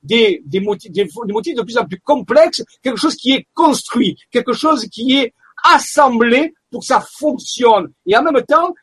des, 0.02 0.42
motifs, 0.62 0.90
des, 0.92 1.08
motifs 1.28 1.54
de 1.56 1.62
plus 1.62 1.76
en 1.78 1.86
plus 1.86 2.00
complexes, 2.00 2.62
quelque 2.82 2.98
chose 2.98 3.16
qui 3.16 3.32
est 3.32 3.46
construit, 3.54 4.16
quelque 4.30 4.52
chose 4.52 4.86
qui 4.86 5.16
est 5.18 5.34
assemblé 5.72 6.54
pour 6.70 6.80
que 6.80 6.86
ça 6.86 7.00
fonctionne. 7.18 7.92
Et 8.06 8.16
en 8.16 8.22
même 8.22 8.42
temps, 8.44 8.74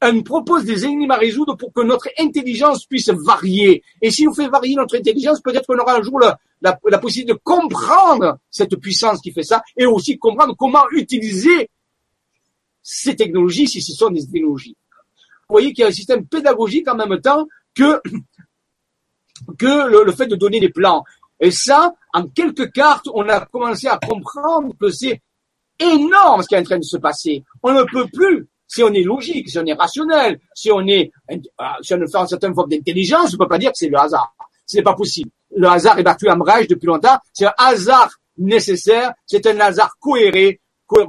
elle 0.00 0.22
propose 0.22 0.64
des 0.64 0.86
énigmes 0.86 1.10
à 1.10 1.16
résoudre 1.16 1.56
pour 1.56 1.74
que 1.74 1.82
notre 1.82 2.08
intelligence 2.18 2.86
puisse 2.86 3.10
varier. 3.10 3.82
Et 4.00 4.10
si 4.10 4.26
on 4.26 4.32
fait 4.32 4.48
varier 4.48 4.74
notre 4.76 4.96
intelligence, 4.96 5.40
peut-être 5.42 5.66
qu'on 5.66 5.78
aura 5.78 5.96
un 5.98 6.02
jour 6.02 6.18
la, 6.18 6.38
la, 6.62 6.98
possibilité 6.98 7.34
de 7.34 7.38
comprendre 7.44 8.38
cette 8.50 8.76
puissance 8.76 9.20
qui 9.20 9.30
fait 9.32 9.42
ça 9.42 9.62
et 9.76 9.84
aussi 9.84 10.18
comprendre 10.18 10.56
comment 10.56 10.84
utiliser 10.92 11.68
ces 12.82 13.16
technologies 13.16 13.66
si 13.68 13.80
ce 13.82 13.92
sont 13.92 14.10
des 14.10 14.26
technologies. 14.26 14.76
Vous 15.48 15.54
voyez 15.54 15.72
qu'il 15.72 15.82
y 15.82 15.84
a 15.84 15.88
un 15.88 15.92
système 15.92 16.24
pédagogique 16.26 16.88
en 16.88 16.94
même 16.96 17.20
temps 17.20 17.46
que, 17.74 18.00
que 19.58 19.88
le, 20.04 20.12
fait 20.12 20.26
de 20.26 20.36
donner 20.36 20.60
des 20.60 20.68
plans. 20.68 21.04
Et 21.40 21.50
ça, 21.50 21.94
en 22.12 22.26
quelques 22.28 22.70
cartes, 22.72 23.08
on 23.12 23.28
a 23.28 23.44
commencé 23.46 23.86
à 23.86 23.98
comprendre 23.98 24.74
que 24.80 24.90
c'est 24.90 25.20
énorme 25.78 26.42
ce 26.42 26.48
qui 26.48 26.54
est 26.54 26.58
en 26.58 26.62
train 26.62 26.78
de 26.78 26.84
se 26.84 26.98
passer. 26.98 27.42
On 27.62 27.72
ne 27.72 27.82
peut 27.84 28.06
plus, 28.12 28.46
si 28.68 28.82
on 28.82 28.92
est 28.92 29.02
logique, 29.02 29.48
si 29.48 29.58
on 29.58 29.64
est 29.64 29.72
rationnel, 29.72 30.38
si 30.54 30.70
on 30.70 30.86
est, 30.86 31.10
euh, 31.30 31.34
si 31.80 31.94
on 31.94 32.06
fait 32.06 32.18
une 32.20 32.26
certaine 32.26 32.54
forme 32.54 32.70
d'intelligence, 32.70 33.30
on 33.30 33.32
ne 33.32 33.38
peut 33.38 33.48
pas 33.48 33.58
dire 33.58 33.70
que 33.72 33.78
c'est 33.78 33.88
le 33.88 33.98
hasard. 33.98 34.32
Ce 34.66 34.76
n'est 34.76 34.82
pas 34.82 34.94
possible. 34.94 35.30
Le 35.56 35.66
hasard 35.66 35.98
est 35.98 36.02
battu 36.04 36.28
à 36.28 36.34
rage 36.36 36.68
depuis 36.68 36.86
longtemps. 36.86 37.16
C'est 37.32 37.46
un 37.46 37.54
hasard 37.58 38.20
nécessaire. 38.38 39.12
C'est 39.26 39.44
un 39.46 39.58
hasard 39.58 39.96
cohéré 39.98 40.59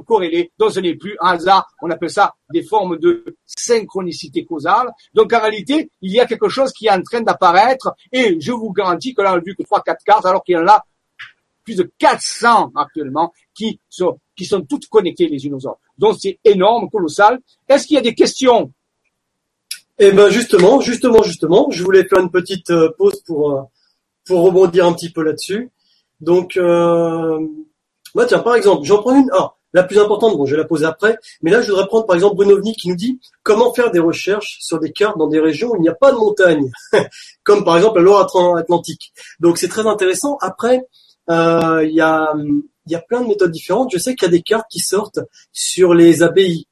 corrélées. 0.06 0.50
Donc 0.58 0.72
ce 0.72 0.80
n'est 0.80 0.94
plus 0.94 1.16
un 1.20 1.32
hasard. 1.32 1.68
On 1.80 1.90
appelle 1.90 2.10
ça 2.10 2.34
des 2.52 2.62
formes 2.62 2.98
de 2.98 3.24
synchronicité 3.46 4.44
causale. 4.44 4.90
Donc 5.14 5.32
en 5.32 5.40
réalité, 5.40 5.90
il 6.00 6.12
y 6.12 6.20
a 6.20 6.26
quelque 6.26 6.48
chose 6.48 6.72
qui 6.72 6.86
est 6.86 6.90
en 6.90 7.02
train 7.02 7.20
d'apparaître 7.22 7.94
et 8.12 8.40
je 8.40 8.52
vous 8.52 8.72
garantis 8.72 9.14
que 9.14 9.22
là, 9.22 9.32
on 9.32 9.36
n'a 9.36 9.42
vu 9.42 9.54
que 9.56 9.62
3-4 9.62 9.96
cartes 10.04 10.26
alors 10.26 10.42
qu'il 10.44 10.54
y 10.54 10.58
en 10.58 10.66
a 10.68 10.84
plus 11.64 11.76
de 11.76 11.90
400 11.98 12.72
actuellement 12.74 13.32
qui 13.54 13.78
sont, 13.88 14.18
qui 14.36 14.44
sont 14.44 14.62
toutes 14.62 14.86
connectées 14.88 15.28
les 15.28 15.46
unes 15.46 15.54
aux 15.54 15.66
autres. 15.66 15.80
Donc 15.98 16.16
c'est 16.18 16.38
énorme, 16.44 16.88
colossal. 16.90 17.40
Est-ce 17.68 17.86
qu'il 17.86 17.94
y 17.94 17.98
a 17.98 18.02
des 18.02 18.14
questions 18.14 18.72
Eh 19.98 20.12
ben 20.12 20.28
justement, 20.30 20.80
justement, 20.80 21.22
justement, 21.22 21.68
je 21.70 21.82
voulais 21.84 22.04
faire 22.06 22.20
une 22.20 22.30
petite 22.30 22.70
euh, 22.70 22.90
pause 22.98 23.20
pour 23.26 23.52
euh, 23.52 23.62
pour 24.26 24.42
rebondir 24.42 24.86
un 24.86 24.92
petit 24.92 25.10
peu 25.12 25.22
là-dessus. 25.22 25.70
Donc 26.20 26.56
euh, 26.56 27.38
moi 28.14 28.24
bah, 28.24 28.26
tiens 28.28 28.38
par 28.40 28.56
exemple, 28.56 28.82
j'en 28.84 29.00
prends 29.00 29.14
une. 29.14 29.30
Ah, 29.32 29.54
la 29.74 29.84
plus 29.84 29.98
importante, 29.98 30.36
bon, 30.36 30.44
je 30.44 30.54
la 30.54 30.64
poser 30.64 30.84
après, 30.84 31.16
mais 31.42 31.50
là, 31.50 31.62
je 31.62 31.70
voudrais 31.70 31.86
prendre 31.86 32.04
par 32.06 32.14
exemple 32.16 32.36
Brunovnik 32.36 32.76
qui 32.78 32.90
nous 32.90 32.96
dit 32.96 33.20
comment 33.42 33.72
faire 33.72 33.90
des 33.90 34.00
recherches 34.00 34.58
sur 34.60 34.78
des 34.78 34.92
cartes 34.92 35.16
dans 35.16 35.28
des 35.28 35.40
régions 35.40 35.70
où 35.70 35.76
il 35.76 35.80
n'y 35.80 35.88
a 35.88 35.94
pas 35.94 36.12
de 36.12 36.18
montagne, 36.18 36.70
comme 37.44 37.64
par 37.64 37.78
exemple 37.78 37.98
la 37.98 38.04
Loire-Atlantique. 38.04 39.12
Donc, 39.40 39.56
c'est 39.56 39.68
très 39.68 39.86
intéressant. 39.86 40.36
Après, 40.42 40.86
euh, 41.30 41.84
il 41.86 41.94
y, 41.94 42.02
a, 42.02 42.34
y 42.86 42.94
a 42.94 43.00
plein 43.00 43.22
de 43.22 43.28
méthodes 43.28 43.50
différentes. 43.50 43.90
Je 43.92 43.98
sais 43.98 44.14
qu'il 44.14 44.26
y 44.26 44.30
a 44.30 44.36
des 44.36 44.42
cartes 44.42 44.66
qui 44.70 44.80
sortent 44.80 45.20
sur 45.52 45.94
les 45.94 46.22
abbayes, 46.22 46.66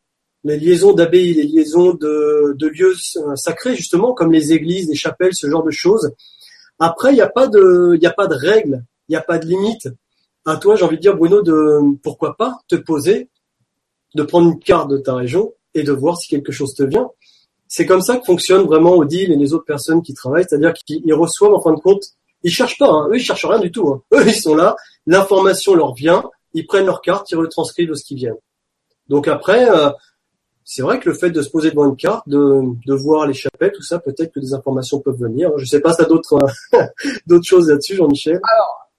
les 0.44 0.58
liaisons 0.58 0.92
d'abbayes, 0.92 1.32
les 1.32 1.44
liaisons 1.44 1.94
de, 1.94 2.54
lieux 2.66 2.94
euh, 3.16 3.34
sacrés, 3.36 3.76
justement, 3.76 4.12
comme 4.12 4.30
les 4.30 4.52
églises, 4.52 4.88
les 4.90 4.94
chapelles, 4.94 5.32
ce 5.34 5.48
genre 5.48 5.62
de 5.62 5.70
choses. 5.70 6.10
Après, 6.78 7.12
il 7.12 7.14
n'y 7.14 7.20
a 7.22 7.28
pas 7.28 7.46
de, 7.46 7.94
il 7.94 7.98
n'y 8.00 8.06
a 8.06 8.12
pas 8.12 8.26
de 8.26 8.34
règles, 8.34 8.84
il 9.08 9.12
n'y 9.12 9.16
a 9.16 9.22
pas 9.22 9.38
de 9.38 9.46
limite 9.46 9.88
à 10.50 10.56
toi, 10.56 10.76
j'ai 10.76 10.84
envie 10.84 10.96
de 10.96 11.00
dire, 11.00 11.16
Bruno, 11.16 11.40
de 11.42 11.80
pourquoi 12.02 12.36
pas 12.36 12.58
te 12.68 12.76
poser, 12.76 13.30
de 14.14 14.22
prendre 14.22 14.48
une 14.50 14.58
carte 14.58 14.90
de 14.90 14.98
ta 14.98 15.14
région 15.14 15.54
et 15.74 15.82
de 15.82 15.92
voir 15.92 16.18
si 16.18 16.28
quelque 16.28 16.52
chose 16.52 16.74
te 16.74 16.82
vient. 16.82 17.08
C'est 17.68 17.86
comme 17.86 18.02
ça 18.02 18.16
que 18.18 18.24
fonctionne 18.24 18.64
vraiment 18.66 18.94
Odile 18.96 19.32
et 19.32 19.36
les 19.36 19.54
autres 19.54 19.64
personnes 19.64 20.02
qui 20.02 20.12
travaillent, 20.12 20.44
c'est-à-dire 20.48 20.74
qu'ils 20.74 21.14
reçoivent 21.14 21.54
en 21.54 21.60
fin 21.62 21.72
de 21.72 21.80
compte, 21.80 22.02
ils 22.42 22.50
cherchent 22.50 22.78
pas, 22.78 22.90
hein. 22.90 23.08
eux 23.10 23.16
ils 23.16 23.22
cherchent 23.22 23.44
rien 23.44 23.60
du 23.60 23.70
tout. 23.70 23.88
Hein. 23.88 24.02
Eux 24.18 24.24
ils 24.26 24.34
sont 24.34 24.56
là, 24.56 24.74
l'information 25.06 25.74
leur 25.74 25.94
vient, 25.94 26.24
ils 26.52 26.66
prennent 26.66 26.86
leur 26.86 27.00
carte, 27.00 27.30
ils 27.30 27.36
retranscrivent 27.36 27.94
ce 27.94 28.04
qui 28.04 28.16
vient. 28.16 28.34
Donc 29.08 29.28
après, 29.28 29.70
euh, 29.70 29.90
c'est 30.64 30.82
vrai 30.82 30.98
que 30.98 31.08
le 31.10 31.14
fait 31.16 31.30
de 31.30 31.42
se 31.42 31.50
poser 31.50 31.70
devant 31.70 31.86
une 31.88 31.96
carte, 31.96 32.28
de, 32.28 32.94
voir 32.94 33.26
les 33.26 33.34
chapelles, 33.34 33.72
tout 33.72 33.82
ça, 33.82 33.98
peut-être 34.00 34.32
que 34.32 34.40
des 34.40 34.54
informations 34.54 35.00
peuvent 35.00 35.18
venir. 35.18 35.50
Je 35.58 35.62
ne 35.62 35.66
sais 35.66 35.80
pas 35.80 35.92
si 35.92 35.98
t'as 35.98 36.06
d'autres 36.08 36.38
euh, 36.74 36.78
d'autres 37.26 37.44
choses 37.46 37.68
là-dessus, 37.68 37.94
Jean-Michel. 37.96 38.40
Alors, 38.48 38.89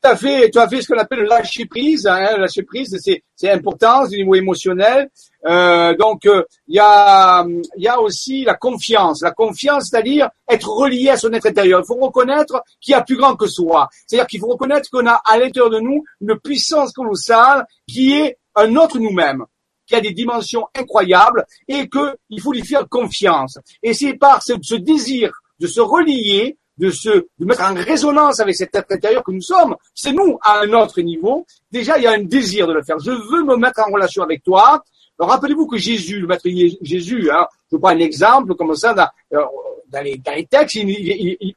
tu 0.00 0.08
as 0.08 0.16
fait, 0.16 0.50
ce 0.54 0.86
qu'on 0.92 0.98
appelle 0.98 1.20
le 1.20 1.24
lâcher 1.26 1.66
prise. 1.66 2.06
Hein, 2.06 2.36
lâcher 2.38 2.62
prise, 2.62 2.96
c'est, 3.02 3.50
important, 3.50 4.04
au 4.04 4.08
niveau 4.08 4.34
émotionnel. 4.34 5.10
Euh, 5.46 5.94
donc, 5.96 6.26
euh, 6.26 6.42
il 6.68 6.74
y, 6.74 6.78
a, 6.80 8.00
aussi 8.00 8.44
la 8.44 8.54
confiance. 8.54 9.22
La 9.22 9.32
confiance, 9.32 9.88
c'est-à-dire 9.88 10.28
être 10.48 10.68
relié 10.68 11.10
à 11.10 11.16
son 11.16 11.32
être 11.32 11.46
intérieur. 11.46 11.80
Il 11.82 11.86
faut 11.86 11.96
reconnaître 11.96 12.62
qu'il 12.80 12.92
y 12.92 12.94
a 12.94 13.02
plus 13.02 13.16
grand 13.16 13.34
que 13.34 13.46
soi. 13.46 13.88
C'est-à-dire 14.06 14.26
qu'il 14.26 14.40
faut 14.40 14.48
reconnaître 14.48 14.88
qu'on 14.90 15.06
a 15.06 15.20
à 15.24 15.38
l'intérieur 15.38 15.70
de 15.70 15.80
nous 15.80 16.04
une 16.20 16.36
puissance 16.38 16.92
colossale 16.92 17.64
qui 17.86 18.12
est 18.12 18.38
un 18.54 18.74
autre 18.76 18.98
nous-mêmes 18.98 19.44
qui 19.86 19.94
a 19.94 20.02
des 20.02 20.12
dimensions 20.12 20.66
incroyables 20.78 21.46
et 21.66 21.88
qu'il 21.88 22.40
faut 22.42 22.52
lui 22.52 22.62
faire 22.62 22.86
confiance. 22.90 23.58
Et 23.82 23.94
c'est 23.94 24.12
par 24.14 24.42
ce 24.42 24.74
désir 24.74 25.32
de 25.58 25.66
se 25.66 25.80
relier 25.80 26.58
de 26.78 26.90
se 26.90 27.10
de 27.38 27.44
mettre 27.44 27.62
en 27.62 27.74
résonance 27.74 28.40
avec 28.40 28.54
cet 28.54 28.74
être 28.74 28.92
intérieur 28.92 29.22
que 29.24 29.32
nous 29.32 29.40
sommes. 29.42 29.76
C'est 29.94 30.12
nous 30.12 30.38
à 30.42 30.60
un 30.60 30.72
autre 30.72 31.00
niveau. 31.00 31.44
Déjà, 31.70 31.98
il 31.98 32.04
y 32.04 32.06
a 32.06 32.12
un 32.12 32.22
désir 32.22 32.66
de 32.66 32.72
le 32.72 32.82
faire. 32.82 32.98
Je 33.00 33.10
veux 33.10 33.42
me 33.44 33.56
mettre 33.56 33.80
en 33.86 33.92
relation 33.92 34.22
avec 34.22 34.42
toi. 34.44 34.82
Rappelez-vous 35.18 35.66
que 35.66 35.76
Jésus, 35.78 36.20
le 36.20 36.28
maître 36.28 36.46
Jésus, 36.80 37.30
hein, 37.32 37.46
je 37.72 37.76
prends 37.76 37.88
un 37.90 37.98
exemple 37.98 38.54
comme 38.54 38.74
ça 38.76 38.94
dans, 38.94 39.08
euh, 39.36 40.02
les, 40.02 40.20
textes, 40.48 40.78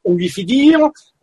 on 0.04 0.14
lui 0.14 0.28
fait 0.28 0.42
dire, 0.42 0.80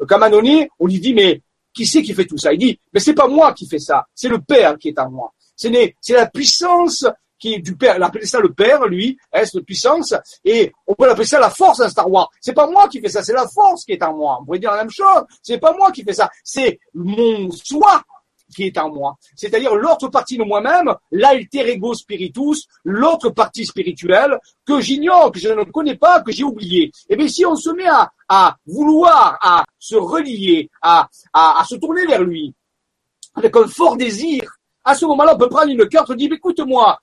comme 0.08 0.24
un 0.24 0.32
on 0.80 0.88
lui 0.88 1.00
dit 1.00 1.14
mais 1.14 1.42
qui 1.74 1.86
c'est 1.86 2.02
qui 2.02 2.14
fait 2.14 2.26
tout 2.26 2.38
ça 2.38 2.54
Il 2.54 2.60
dit 2.60 2.80
mais 2.94 3.00
c'est 3.02 3.14
pas 3.16 3.28
moi 3.28 3.52
qui 3.54 3.68
fais 3.68 3.80
ça, 3.80 4.06
c'est 4.16 4.30
le 4.30 4.40
Père 4.40 4.78
qui 4.78 4.90
est 4.90 5.00
en 5.00 5.10
moi. 5.10 5.34
C'est 5.58 5.94
la 6.14 6.28
puissance 6.28 7.04
qui 7.40 7.54
est 7.56 7.60
du 7.60 7.76
père. 7.76 7.98
Il 8.22 8.28
ça 8.28 8.40
le 8.42 8.54
père, 8.54 8.86
lui, 8.86 9.18
est 9.34 9.40
hein, 9.40 9.44
de 9.54 9.60
puissance. 9.62 10.14
Et 10.44 10.72
on 10.86 10.94
peut 10.94 11.08
l'appeler 11.08 11.26
ça 11.26 11.40
la 11.40 11.50
force 11.50 11.80
dans 11.80 11.90
Star 11.90 12.12
Wars. 12.12 12.30
C'est 12.42 12.54
pas 12.54 12.68
moi 12.70 12.88
qui 12.90 13.00
fais 13.00 13.10
ça, 13.10 13.24
c'est 13.24 13.34
la 13.34 13.48
force 13.48 13.86
qui 13.86 13.94
est 13.94 14.04
en 14.04 14.16
moi. 14.16 14.38
On 14.42 14.46
pourrait 14.46 14.60
dire 14.60 14.72
la 14.72 14.78
même 14.80 14.92
chose. 14.92 15.24
C'est 15.42 15.58
pas 15.58 15.74
moi 15.76 15.92
qui 15.92 16.04
fais 16.04 16.14
ça, 16.14 16.30
c'est 16.44 16.80
mon 16.94 17.50
soi 17.52 18.04
qui 18.54 18.64
est 18.64 18.78
en 18.80 18.90
moi. 18.92 19.16
C'est-à-dire 19.36 19.76
l'autre 19.76 20.08
partie 20.08 20.36
de 20.38 20.44
moi-même, 20.44 20.94
l'alter 21.12 21.70
ego 21.70 21.94
spiritus, 21.94 22.66
l'autre 22.84 23.30
partie 23.30 23.64
spirituelle 23.66 24.40
que 24.66 24.82
j'ignore, 24.82 25.32
que 25.32 25.38
je 25.40 25.50
ne 25.50 25.64
connais 25.66 25.96
pas, 25.96 26.22
que 26.22 26.32
j'ai 26.32 26.44
oublié. 26.44 26.86
Et 26.86 26.92
eh 27.10 27.16
bien 27.16 27.28
si 27.28 27.46
on 27.46 27.56
se 27.56 27.70
met 27.70 27.86
à, 27.88 28.12
à 28.28 28.56
vouloir, 28.66 29.38
à 29.42 29.64
se 29.78 29.96
relier, 29.96 30.68
à, 30.82 31.08
à, 31.32 31.62
à, 31.62 31.64
se 31.64 31.76
tourner 31.76 32.08
vers 32.08 32.24
lui, 32.24 32.52
avec 33.36 33.56
un 33.56 33.68
fort 33.68 33.96
désir, 33.98 34.42
à 34.84 34.96
ce 34.96 35.06
moment-là, 35.06 35.36
on 35.36 35.38
peut 35.38 35.50
prendre 35.50 35.70
une 35.72 35.88
carte, 35.88 36.10
on 36.10 36.16
dit, 36.16 36.26
écoute-moi, 36.26 37.00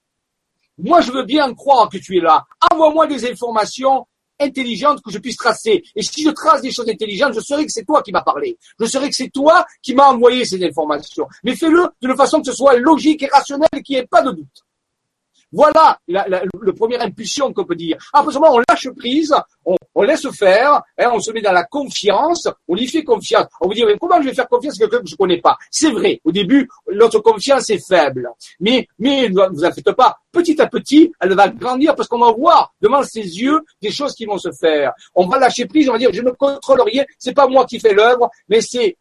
moi, 0.79 1.01
je 1.01 1.11
veux 1.11 1.23
bien 1.25 1.55
croire 1.55 1.89
que 1.89 1.97
tu 1.97 2.19
es 2.19 2.21
là. 2.21 2.45
Envoie-moi 2.71 3.07
des 3.07 3.25
informations 3.31 4.07
intelligentes 4.39 5.03
que 5.03 5.11
je 5.11 5.17
puisse 5.19 5.39
tracer. 5.39 5.83
Et 5.95 6.03
si 6.03 6.23
je 6.23 6.29
trace 6.29 6.61
des 6.61 6.71
choses 6.71 6.89
intelligentes, 6.91 7.33
je 7.35 7.41
saurai 7.41 7.65
que 7.65 7.73
c'est 7.73 7.87
toi 7.87 8.03
qui 8.03 8.13
m'as 8.13 8.21
parlé. 8.23 8.59
Je 8.79 8.85
saurai 8.85 9.09
que 9.09 9.15
c'est 9.15 9.31
toi 9.31 9.65
qui 9.83 9.95
m'as 9.95 10.09
envoyé 10.09 10.45
ces 10.45 10.63
informations. 10.63 11.27
Mais 11.45 11.57
fais-le 11.57 11.89
de 12.03 12.15
façon 12.15 12.41
que 12.43 12.47
ce 12.51 12.57
soit 12.57 12.77
logique 12.77 13.23
et 13.23 13.29
rationnel 13.33 13.69
et 13.75 13.83
qu'il 13.83 13.95
n'y 13.97 14.01
ait 14.03 14.07
pas 14.07 14.21
de 14.21 14.33
doute. 14.33 14.66
Voilà 15.53 15.99
la, 16.09 16.27
la, 16.29 16.43
le 16.61 16.73
premier 16.73 16.99
impulsion 17.01 17.53
qu'on 17.53 17.65
peut 17.65 17.77
dire. 17.77 17.97
Après 18.13 18.31
ah, 18.31 18.35
ce 18.35 18.39
moment, 18.39 18.55
on 18.55 18.63
lâche 18.69 18.89
prise, 18.97 19.35
on, 19.65 19.77
on 19.95 20.03
laisse 20.03 20.29
faire, 20.37 20.83
hein, 20.99 21.11
on 21.13 21.21
se 21.21 21.31
met 21.31 21.41
dans 21.41 21.53
la 21.53 21.65
confiance, 21.65 22.49
on 22.67 22.77
y 22.77 22.87
fait 22.87 23.05
confiance. 23.05 23.47
On 23.61 23.69
vous 23.69 23.75
dit, 23.75 23.85
comment 24.01 24.21
je 24.21 24.29
vais 24.29 24.35
faire 24.35 24.49
confiance 24.49 24.75
à 24.75 24.79
quelqu'un 24.79 25.01
que 25.01 25.09
je 25.09 25.15
connais 25.17 25.41
pas 25.41 25.57
C'est 25.71 25.91
vrai, 25.93 26.21
au 26.25 26.33
début, 26.33 26.69
notre 26.93 27.21
confiance 27.21 27.71
est 27.71 27.87
faible. 27.87 28.29
Mais, 28.59 28.89
mais 28.99 29.29
ne 29.29 29.49
vous 29.53 29.65
inquiétez 29.65 29.93
pas, 29.93 30.19
petit 30.33 30.61
à 30.61 30.67
petit, 30.67 31.13
elle 31.21 31.35
va 31.35 31.49
grandir 31.49 31.95
parce 31.95 32.09
qu'on 32.09 32.19
va 32.19 32.33
voir 32.33 32.75
devant 32.81 33.03
ses 33.05 33.21
yeux 33.23 33.61
des 33.81 33.93
choses 33.93 34.15
qui 34.15 34.25
vont 34.27 34.39
se 34.39 34.51
faire. 34.51 34.93
On 35.15 35.27
va 35.27 35.39
lâcher 35.39 35.67
prise, 35.67 35.89
on 35.89 35.93
va 35.93 35.99
dire, 35.99 36.11
je 36.13 36.23
ne 36.23 36.31
contrôle 36.31 36.83
rien, 36.83 37.05
c'est 37.19 37.35
pas 37.35 37.47
moi 37.47 37.67
qui 37.67 37.79
fais 37.79 37.95
l'œuvre, 37.95 38.31
mais 38.49 38.61
c'est 38.61 38.97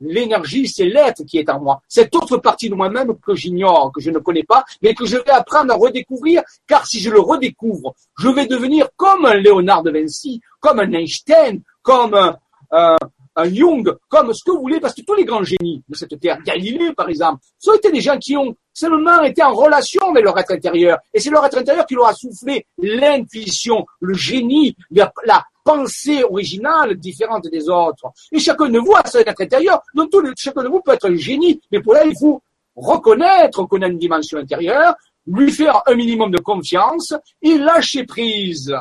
l'énergie, 0.00 0.66
c'est 0.66 0.86
l'être 0.86 1.24
qui 1.24 1.38
est 1.38 1.48
en 1.50 1.60
moi. 1.60 1.82
Cette 1.88 2.14
autre 2.16 2.38
partie 2.38 2.68
de 2.70 2.74
moi-même 2.74 3.14
que 3.24 3.34
j'ignore, 3.34 3.92
que 3.92 4.00
je 4.00 4.10
ne 4.10 4.18
connais 4.18 4.44
pas, 4.44 4.64
mais 4.82 4.94
que 4.94 5.04
je 5.06 5.16
vais 5.16 5.30
apprendre 5.30 5.72
à 5.72 5.76
redécouvrir, 5.76 6.42
car 6.66 6.86
si 6.86 7.00
je 7.00 7.10
le 7.10 7.20
redécouvre, 7.20 7.94
je 8.18 8.28
vais 8.28 8.46
devenir 8.46 8.88
comme 8.96 9.26
un 9.26 9.34
Léonard 9.34 9.82
de 9.82 9.90
Vinci, 9.90 10.40
comme 10.60 10.80
un 10.80 10.90
Einstein, 10.92 11.60
comme 11.82 12.36
un, 12.70 12.96
Jung, 13.44 13.94
comme 14.10 14.32
ce 14.34 14.44
que 14.44 14.50
vous 14.50 14.60
voulez, 14.60 14.80
parce 14.80 14.92
que 14.94 15.00
tous 15.02 15.14
les 15.14 15.24
grands 15.24 15.42
génies 15.42 15.82
de 15.88 15.96
cette 15.96 16.18
terre, 16.20 16.42
Galilée 16.44 16.92
par 16.94 17.08
exemple, 17.08 17.40
ce 17.58 17.74
étaient 17.76 17.90
des 17.92 18.00
gens 18.02 18.18
qui 18.18 18.36
ont 18.36 18.54
seulement 18.74 19.22
été 19.22 19.42
en 19.42 19.54
relation 19.54 20.00
avec 20.10 20.24
leur 20.24 20.36
être 20.38 20.50
intérieur. 20.52 20.98
Et 21.14 21.20
c'est 21.20 21.30
leur 21.30 21.44
être 21.46 21.56
intérieur 21.58 21.86
qui 21.86 21.94
leur 21.94 22.06
a 22.08 22.12
soufflé 22.14 22.66
l'intuition, 22.78 23.86
le 24.00 24.12
génie, 24.14 24.76
la, 24.90 25.10
la, 25.26 25.42
pensée 25.64 26.22
originale, 26.24 26.94
différente 26.96 27.46
des 27.50 27.68
autres. 27.68 28.10
Et 28.32 28.38
chacun 28.38 28.68
de 28.68 28.78
vous 28.78 28.94
a 28.94 29.06
son 29.08 29.18
être 29.18 29.40
intérieur, 29.40 29.82
donc 29.94 30.10
tout 30.10 30.20
le, 30.20 30.32
chacun 30.36 30.62
de 30.62 30.68
vous 30.68 30.80
peut 30.80 30.92
être 30.92 31.10
un 31.10 31.16
génie, 31.16 31.60
mais 31.70 31.80
pour 31.80 31.94
là, 31.94 32.04
il 32.04 32.14
faut 32.18 32.42
reconnaître 32.76 33.64
qu'on 33.64 33.82
a 33.82 33.86
une 33.88 33.98
dimension 33.98 34.38
intérieure, 34.38 34.94
lui 35.26 35.52
faire 35.52 35.82
un 35.86 35.94
minimum 35.94 36.30
de 36.30 36.38
confiance 36.40 37.14
et 37.42 37.58
lâcher 37.58 38.04
prise. 38.04 38.74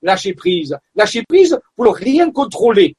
Lâcher 0.00 0.32
prise. 0.34 0.76
Lâcher 0.96 1.22
prise 1.28 1.58
pour 1.76 1.94
rien 1.94 2.30
contrôler. 2.30 2.96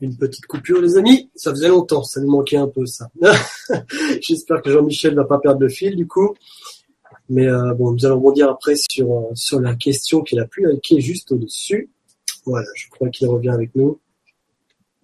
Une 0.00 0.16
petite 0.16 0.46
coupure, 0.46 0.80
les 0.80 0.96
amis. 0.96 1.28
Ça 1.34 1.50
faisait 1.50 1.68
longtemps, 1.68 2.02
ça 2.04 2.20
nous 2.20 2.30
manquait 2.30 2.56
un 2.56 2.68
peu, 2.68 2.86
ça. 2.86 3.08
J'espère 4.20 4.62
que 4.62 4.70
Jean-Michel 4.70 5.14
va 5.16 5.24
pas 5.24 5.38
perdre 5.40 5.60
le 5.60 5.68
fil, 5.68 5.96
du 5.96 6.06
coup. 6.06 6.34
Mais 7.28 7.48
euh, 7.48 7.74
bon, 7.74 7.92
nous 7.92 8.06
allons 8.06 8.16
rebondir 8.16 8.48
après 8.48 8.74
sur, 8.76 9.10
euh, 9.10 9.32
sur 9.34 9.60
la 9.60 9.74
question 9.74 10.22
qu'il 10.22 10.38
la 10.38 10.46
plus, 10.46 10.66
euh, 10.66 10.76
qui 10.82 10.98
est 10.98 11.00
juste 11.00 11.32
au-dessus. 11.32 11.90
Voilà, 12.46 12.66
je 12.76 12.88
crois 12.88 13.08
qu'il 13.08 13.26
revient 13.28 13.50
avec 13.50 13.74
nous. 13.74 13.98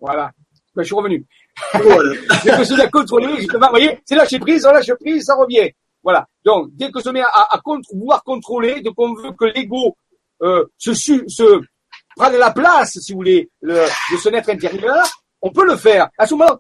Voilà. 0.01 0.31
Ben, 0.77 0.83
je 0.83 0.87
suis 0.87 0.95
revenu. 0.95 1.27
Voilà. 1.75 2.13
dès 2.45 2.51
que 2.51 2.99
à 2.99 3.57
vous 3.59 3.73
voyez, 3.73 3.99
c'est 4.07 4.15
lâché 4.17 4.39
prise, 4.39 4.63
là 4.63 4.73
lâche 4.75 4.93
prise, 5.01 5.25
ça 5.25 5.35
revient. 5.35 5.71
Voilà. 6.03 6.27
Donc, 6.45 6.71
dès 6.75 6.91
que 6.91 7.01
se 7.01 7.11
met 7.11 7.21
à, 7.21 7.27
à, 7.51 7.61
contre, 7.63 7.91
contrôler, 8.25 8.81
donc 8.81 8.95
on 8.97 9.13
veut 9.15 9.33
que 9.33 9.45
l'ego 9.47 9.97
euh, 10.43 10.65
se, 10.79 10.95
se, 10.95 11.61
prendre 12.17 12.37
la 12.39 12.51
place, 12.51 12.99
si 13.01 13.13
vous 13.13 13.19
voulez, 13.19 13.51
le, 13.61 13.75
de 14.13 14.17
ce 14.19 14.29
être 14.29 14.51
intérieur, 14.51 15.05
on 15.43 15.51
peut 15.51 15.65
le 15.67 15.77
faire. 15.77 16.09
À 16.17 16.27
ce 16.27 16.35
moment, 16.35 16.47
là 16.51 16.59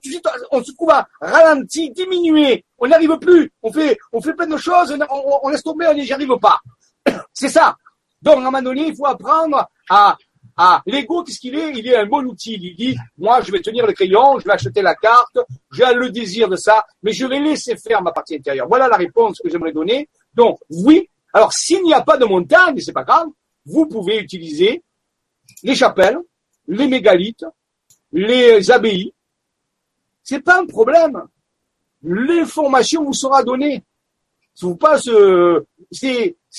on 0.52 0.62
se 0.62 0.72
trouve 0.72 0.90
à 0.90 1.06
ralentir, 1.20 1.90
diminuer. 1.92 2.64
On 2.78 2.86
n'arrive 2.86 3.18
plus. 3.18 3.50
On 3.62 3.72
fait, 3.72 3.96
on 4.12 4.20
fait 4.20 4.34
plein 4.34 4.46
de 4.46 4.56
choses. 4.58 4.94
On, 5.10 5.38
on, 5.42 5.48
laisse 5.48 5.62
tomber. 5.62 5.86
On 5.86 5.94
n'y 5.94 6.12
arrive 6.12 6.32
pas. 6.40 6.58
C'est 7.32 7.48
ça. 7.48 7.76
Donc, 8.20 8.36
à 8.36 8.38
un 8.40 8.44
moment 8.44 8.60
donné, 8.62 8.88
il 8.88 8.96
faut 8.96 9.06
apprendre 9.06 9.66
à, 9.88 10.16
à 10.56 10.82
l'ego, 10.86 11.24
qu'est-ce 11.24 11.38
qu'il 11.40 11.56
est? 11.58 11.72
Il 11.74 11.86
est 11.88 11.96
un 11.96 12.04
bon 12.06 12.24
outil. 12.26 12.58
Il 12.60 12.74
dit, 12.76 12.96
moi, 13.16 13.40
je 13.40 13.52
vais 13.52 13.60
tenir 13.62 13.86
le 13.86 13.92
crayon, 13.94 14.38
je 14.38 14.44
vais 14.44 14.52
acheter 14.52 14.82
la 14.82 14.94
carte, 14.94 15.38
j'ai 15.72 15.94
le 15.94 16.10
désir 16.10 16.48
de 16.48 16.56
ça, 16.56 16.84
mais 17.02 17.12
je 17.12 17.26
vais 17.26 17.38
laisser 17.40 17.76
faire 17.76 18.02
ma 18.02 18.12
partie 18.12 18.34
intérieure. 18.36 18.68
Voilà 18.68 18.88
la 18.88 18.96
réponse 18.96 19.40
que 19.42 19.48
j'aimerais 19.50 19.72
donner. 19.72 20.08
Donc, 20.34 20.58
oui. 20.68 21.08
Alors, 21.32 21.52
s'il 21.54 21.82
n'y 21.84 21.94
a 21.94 22.02
pas 22.02 22.18
de 22.18 22.26
montagne, 22.26 22.78
c'est 22.80 22.92
pas 22.92 23.04
grave. 23.04 23.28
Vous 23.64 23.86
pouvez 23.86 24.18
utiliser 24.18 24.82
les 25.64 25.74
chapelles, 25.74 26.18
les 26.68 26.86
mégalithes, 26.86 27.46
les 28.12 28.70
abbayes. 28.70 29.12
C'est 30.22 30.40
pas 30.40 30.60
un 30.60 30.66
problème. 30.66 31.22
L'information 32.02 33.04
vous 33.04 33.14
sera 33.14 33.42
donnée. 33.42 33.82
Faut 34.60 34.76
pas 34.76 34.98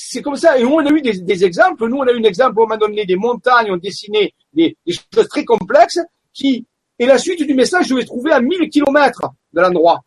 c'est, 0.01 0.21
comme 0.21 0.35
ça. 0.35 0.59
Et 0.59 0.65
on 0.65 0.79
a 0.79 0.89
eu 0.89 1.01
des, 1.01 1.45
exemples. 1.45 1.87
Nous, 1.87 1.95
on 1.97 2.01
a 2.01 2.11
eu 2.11 2.19
un 2.19 2.23
exemple 2.23 2.59
où 2.59 2.63
on 2.63 2.67
m'a 2.67 2.77
donné 2.77 3.05
des 3.05 3.15
montagnes, 3.15 3.71
on 3.71 3.77
dessinait 3.77 4.33
des, 4.51 4.75
des 4.85 4.93
choses 4.93 5.29
très 5.29 5.45
complexes 5.45 5.99
qui, 6.33 6.65
et 6.99 7.05
la 7.05 7.17
suite 7.17 7.43
du 7.45 7.53
message, 7.53 7.87
je 7.87 7.95
l'ai 7.95 8.05
trouvé 8.05 8.31
à 8.33 8.41
1000 8.41 8.69
kilomètres 8.69 9.29
de 9.53 9.61
l'endroit. 9.61 10.03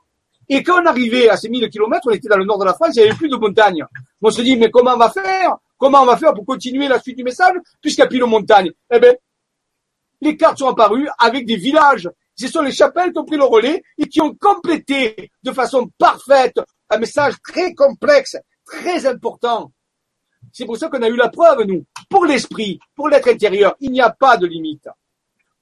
Et 0.49 0.63
quand 0.63 0.83
on 0.83 0.87
arrivait 0.87 1.29
à 1.29 1.37
ces 1.37 1.49
1000 1.49 1.69
kilomètres, 1.71 2.07
on 2.09 2.11
était 2.11 2.29
dans 2.29 2.37
le 2.37 2.45
nord 2.45 2.59
de 2.59 2.65
la 2.65 2.75
France, 2.75 2.97
il 2.97 3.01
n'y 3.03 3.07
avait 3.09 3.17
plus 3.17 3.29
de 3.31 3.37
montagnes. 3.37 3.87
On 4.21 4.31
se 4.31 4.43
dit, 4.43 4.57
mais 4.57 4.71
comment 4.71 4.95
on 4.95 4.99
va 4.99 5.11
faire 5.11 5.57
Comment 5.79 6.03
on 6.03 6.07
va 6.07 6.17
faire 6.17 6.35
pour 6.35 6.45
continuer 6.45 6.89
la 6.89 7.01
suite 7.01 7.17
du 7.17 7.25
message 7.25 7.55
puisqu'il 7.81 8.01
y 8.01 8.05
a 8.05 8.09
pile 8.09 8.21
de 8.21 8.25
montagnes 8.25 8.73
Eh 8.93 8.99
bien, 8.99 9.15
les 10.21 10.37
cartes 10.37 10.59
sont 10.59 10.67
apparues 10.67 11.09
avec 11.21 11.47
des 11.47 11.57
villages. 11.57 12.11
Ce 12.35 12.49
sont 12.49 12.63
les 12.63 12.73
chapelles 12.73 13.13
qui 13.13 13.19
ont 13.19 13.25
pris 13.25 13.37
le 13.37 13.45
relais 13.45 13.83
et 13.97 14.07
qui 14.09 14.21
ont 14.21 14.35
complété 14.35 15.31
de 15.43 15.53
façon 15.53 15.89
parfaite 15.97 16.59
un 16.91 16.99
message 16.99 17.35
très 17.49 17.75
complexe, 17.75 18.37
très 18.67 19.07
important. 19.07 19.71
C'est 20.53 20.65
pour 20.67 20.77
ça 20.77 20.89
qu'on 20.89 21.03
a 21.03 21.09
eu 21.09 21.17
la 21.17 21.29
preuve, 21.29 21.63
nous. 21.63 21.85
Pour 22.11 22.27
l'esprit, 22.27 22.81
pour 22.97 23.09
l'être 23.09 23.29
intérieur, 23.29 23.77
il 23.81 23.91
n'y 23.93 24.01
a 24.01 24.11
pas 24.11 24.37
de 24.37 24.47
limite. 24.47 24.89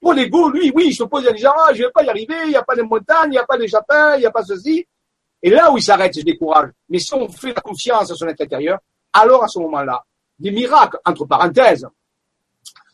Pour 0.00 0.12
l'ego, 0.14 0.48
lui, 0.50 0.70
oui, 0.74 0.84
il 0.88 0.94
s'oppose, 0.94 1.26
à 1.26 1.32
y 1.32 1.38
gens, 1.38 1.52
ah, 1.58 1.72
je 1.74 1.80
ne 1.80 1.86
vais 1.86 1.92
pas 1.92 2.04
y 2.04 2.08
arriver, 2.08 2.36
il 2.44 2.50
n'y 2.50 2.56
a 2.56 2.62
pas 2.62 2.76
de 2.76 2.82
montagne, 2.82 3.28
il 3.30 3.30
n'y 3.30 3.38
a 3.38 3.46
pas 3.46 3.58
de 3.58 3.66
chapelles, 3.66 4.18
il 4.18 4.20
n'y 4.20 4.26
a 4.26 4.30
pas 4.30 4.44
ceci. 4.44 4.86
Et 5.42 5.50
là 5.50 5.72
où 5.72 5.78
il 5.78 5.82
s'arrête, 5.82 6.18
je 6.18 6.24
décourage. 6.24 6.70
Mais 6.88 6.98
si 6.98 7.12
on 7.14 7.28
fait 7.28 7.48
la 7.52 7.60
confiance 7.62 8.10
à 8.10 8.14
son 8.14 8.28
être 8.28 8.40
intérieur, 8.42 8.78
alors 9.12 9.44
à 9.44 9.48
ce 9.48 9.58
moment-là, 9.58 10.04
des 10.38 10.50
miracles, 10.50 10.98
entre 11.04 11.24
parenthèses, 11.24 11.88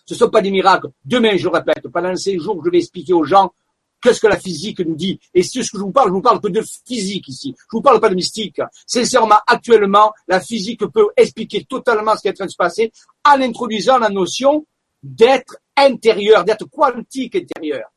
ce 0.07 0.15
ne 0.15 0.19
sont 0.19 0.31
pas 0.31 0.41
des 0.43 0.51
miracles. 0.51 0.89
Demain, 1.05 1.37
je 1.37 1.49
répète, 1.49 1.89
pendant 1.89 2.15
ces 2.17 2.39
jours, 2.39 2.63
je 2.65 2.71
vais 2.71 2.79
expliquer 2.79 3.13
aux 3.13 3.25
gens 3.25 3.53
qu'est-ce 4.01 4.21
que 4.21 4.27
la 4.27 4.37
physique 4.39 4.81
nous 4.81 4.97
dit. 4.97 5.19
Et 5.33 5.43
c'est 5.43 5.63
ce 5.63 5.71
que 5.71 5.79
je 5.79 5.83
vous 5.83 5.93
parle, 5.93 6.09
je 6.09 6.13
vous 6.15 6.21
parle 6.23 6.41
que 6.41 6.49
de 6.49 6.63
physique 6.87 7.29
ici. 7.29 7.55
Je 7.57 7.65
vous 7.77 7.83
parle 7.83 8.01
pas 8.01 8.09
de 8.09 8.15
mystique. 8.15 8.61
Sincèrement, 8.87 9.37
actuellement, 9.47 10.13
la 10.27 10.41
physique 10.41 10.85
peut 10.87 11.09
expliquer 11.17 11.65
totalement 11.65 12.17
ce 12.17 12.23
qui 12.23 12.29
est 12.29 12.33
en 12.33 12.35
train 12.35 12.47
de 12.47 12.51
se 12.51 12.57
passer 12.57 12.93
en 13.25 13.41
introduisant 13.41 13.99
la 13.99 14.09
notion 14.09 14.67
d'être 15.03 15.57
intérieur, 15.77 16.45
d'être 16.45 16.67
quantique 16.69 17.37
intérieur 17.37 17.92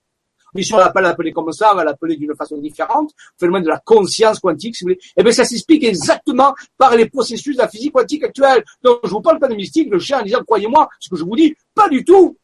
mais 0.56 0.64
si 0.64 0.74
on 0.74 0.78
ne 0.78 0.84
va 0.84 0.90
pas 0.90 1.02
l'appeler 1.02 1.34
comme 1.34 1.52
ça, 1.52 1.74
on 1.74 1.76
va 1.76 1.84
l'appeler 1.84 2.16
d'une 2.16 2.34
façon 2.34 2.58
différente, 2.58 3.12
le 3.18 3.40
phénomène 3.40 3.64
de 3.64 3.68
la 3.70 3.80
conscience 3.80 4.40
quantique, 4.40 4.76
si 4.76 4.84
vous 4.86 4.92
voulez, 4.92 5.00
eh 5.18 5.22
bien 5.22 5.34
ça 5.34 5.44
s'explique 5.44 5.84
exactement 5.84 6.56
par 6.78 6.96
les 6.96 7.10
processus 7.10 7.58
de 7.58 7.62
la 7.62 7.68
physique 7.68 7.92
quantique 7.94 8.24
actuelle. 8.24 8.64
Donc 8.82 9.00
je 9.04 9.10
vous 9.10 9.20
parle 9.22 9.38
pas 9.38 9.50
de 9.50 9.54
mystique, 9.56 9.90
le 9.92 10.00
chien 10.00 10.22
en 10.22 10.24
disant, 10.24 10.40
croyez-moi, 10.46 10.88
ce 11.00 11.10
que 11.10 11.18
je 11.18 11.26
vous 11.26 11.36
dis, 11.36 11.54
pas 11.76 11.90
du 11.90 12.06
tout. 12.06 12.38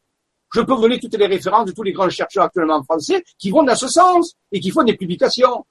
Je 0.54 0.60
peux 0.60 0.74
vous 0.74 0.82
donner 0.82 1.00
toutes 1.00 1.14
les 1.14 1.26
références 1.26 1.64
de 1.64 1.72
tous 1.72 1.82
les 1.82 1.92
grands 1.92 2.10
chercheurs 2.10 2.44
actuellement 2.44 2.82
français 2.82 3.24
qui 3.38 3.50
vont 3.50 3.62
dans 3.62 3.74
ce 3.74 3.88
sens 3.88 4.34
et 4.52 4.60
qui 4.60 4.70
font 4.70 4.82
des 4.82 4.94
publications. 4.94 5.64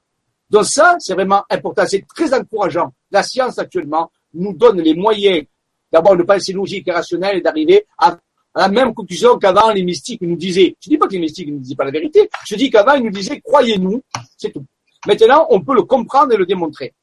Donc 0.50 0.66
ça, 0.66 0.96
c'est 0.98 1.14
vraiment 1.14 1.44
important, 1.48 1.84
c'est 1.88 2.04
très 2.16 2.34
encourageant. 2.34 2.92
La 3.12 3.22
science 3.22 3.60
actuellement 3.60 4.12
nous 4.34 4.54
donne 4.54 4.82
les 4.82 4.96
moyens 4.96 5.46
d'avoir 5.94 6.16
une 6.16 6.26
pensée 6.26 6.54
logique 6.54 6.88
et 6.88 6.92
rationnelle 6.92 7.38
et 7.38 7.42
d'arriver 7.42 7.86
à 8.00 8.18
à 8.54 8.66
hein, 8.66 8.68
la 8.68 8.68
même 8.86 8.94
conclusion 8.94 9.38
qu'avant 9.38 9.72
les 9.72 9.84
mystiques 9.84 10.22
nous 10.22 10.36
disaient. 10.36 10.76
Je 10.82 10.90
ne 10.90 10.94
dis 10.96 10.98
pas 10.98 11.08
que 11.08 11.14
les 11.14 11.20
mystiques 11.20 11.52
ne 11.52 11.58
disaient 11.60 11.76
pas 11.76 11.86
la 11.86 11.92
vérité, 11.92 12.30
je 12.48 12.56
dis 12.56 12.70
qu'avant 12.70 12.94
ils 12.96 13.04
nous 13.04 13.10
disaient 13.12 13.40
croyez-nous, 13.42 14.04
c'est 14.38 14.52
tout. 14.52 14.66
Maintenant, 15.08 15.48
on 15.50 15.62
peut 15.62 15.74
le 15.74 15.84
comprendre 15.84 16.34
et 16.34 16.38
le 16.38 16.46
démontrer. 16.46 16.94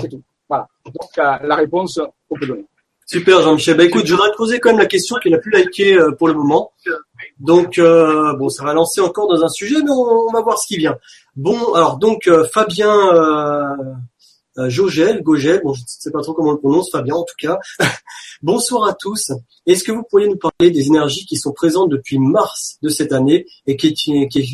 C'est 0.00 0.08
tout. 0.08 0.22
Voilà. 0.48 0.66
Donc 0.84 1.18
euh, 1.18 1.36
la 1.42 1.56
réponse 1.56 2.00
qu'on 2.28 2.38
peut 2.38 2.46
donner. 2.46 2.66
Super 3.06 3.40
Jean-Michel. 3.40 3.74
Bah, 3.76 3.84
écoute, 3.84 4.04
je 4.04 4.12
voudrais 4.14 4.30
te 4.32 4.36
poser 4.36 4.60
quand 4.60 4.68
même 4.70 4.78
la 4.78 4.86
question 4.86 5.16
qui 5.22 5.30
n'a 5.30 5.38
plus 5.38 5.50
liké 5.50 5.94
euh, 5.94 6.12
pour 6.12 6.28
le 6.28 6.34
moment. 6.34 6.72
Donc 7.38 7.78
euh, 7.78 8.34
bon, 8.36 8.48
ça 8.48 8.64
va 8.64 8.74
lancer 8.74 9.00
encore 9.00 9.28
dans 9.28 9.42
un 9.42 9.48
sujet, 9.48 9.76
mais 9.82 9.90
on 9.90 10.30
va 10.32 10.42
voir 10.42 10.58
ce 10.58 10.66
qui 10.66 10.76
vient. 10.76 10.96
Bon, 11.36 11.72
alors 11.74 11.96
donc 11.98 12.28
Fabien 12.52 13.64
euh, 14.58 14.68
Jogel, 14.68 15.22
Gogel, 15.22 15.60
bon, 15.62 15.72
je 15.72 15.82
ne 15.82 15.86
sais 15.86 16.10
pas 16.10 16.20
trop 16.20 16.34
comment 16.34 16.48
on 16.50 16.54
le 16.54 16.58
prononce, 16.58 16.90
Fabien 16.90 17.14
en 17.14 17.22
tout 17.24 17.34
cas. 17.38 17.58
Bonsoir 18.42 18.86
à 18.88 18.92
tous. 18.94 19.30
Est-ce 19.66 19.84
que 19.84 19.92
vous 19.92 20.02
pourriez 20.02 20.26
nous 20.26 20.36
parler 20.36 20.72
des 20.72 20.86
énergies 20.88 21.24
qui 21.26 21.36
sont 21.36 21.52
présentes 21.52 21.90
depuis 21.90 22.18
mars 22.18 22.76
de 22.82 22.88
cette 22.88 23.12
année 23.12 23.46
et 23.68 23.76
qui, 23.76 23.94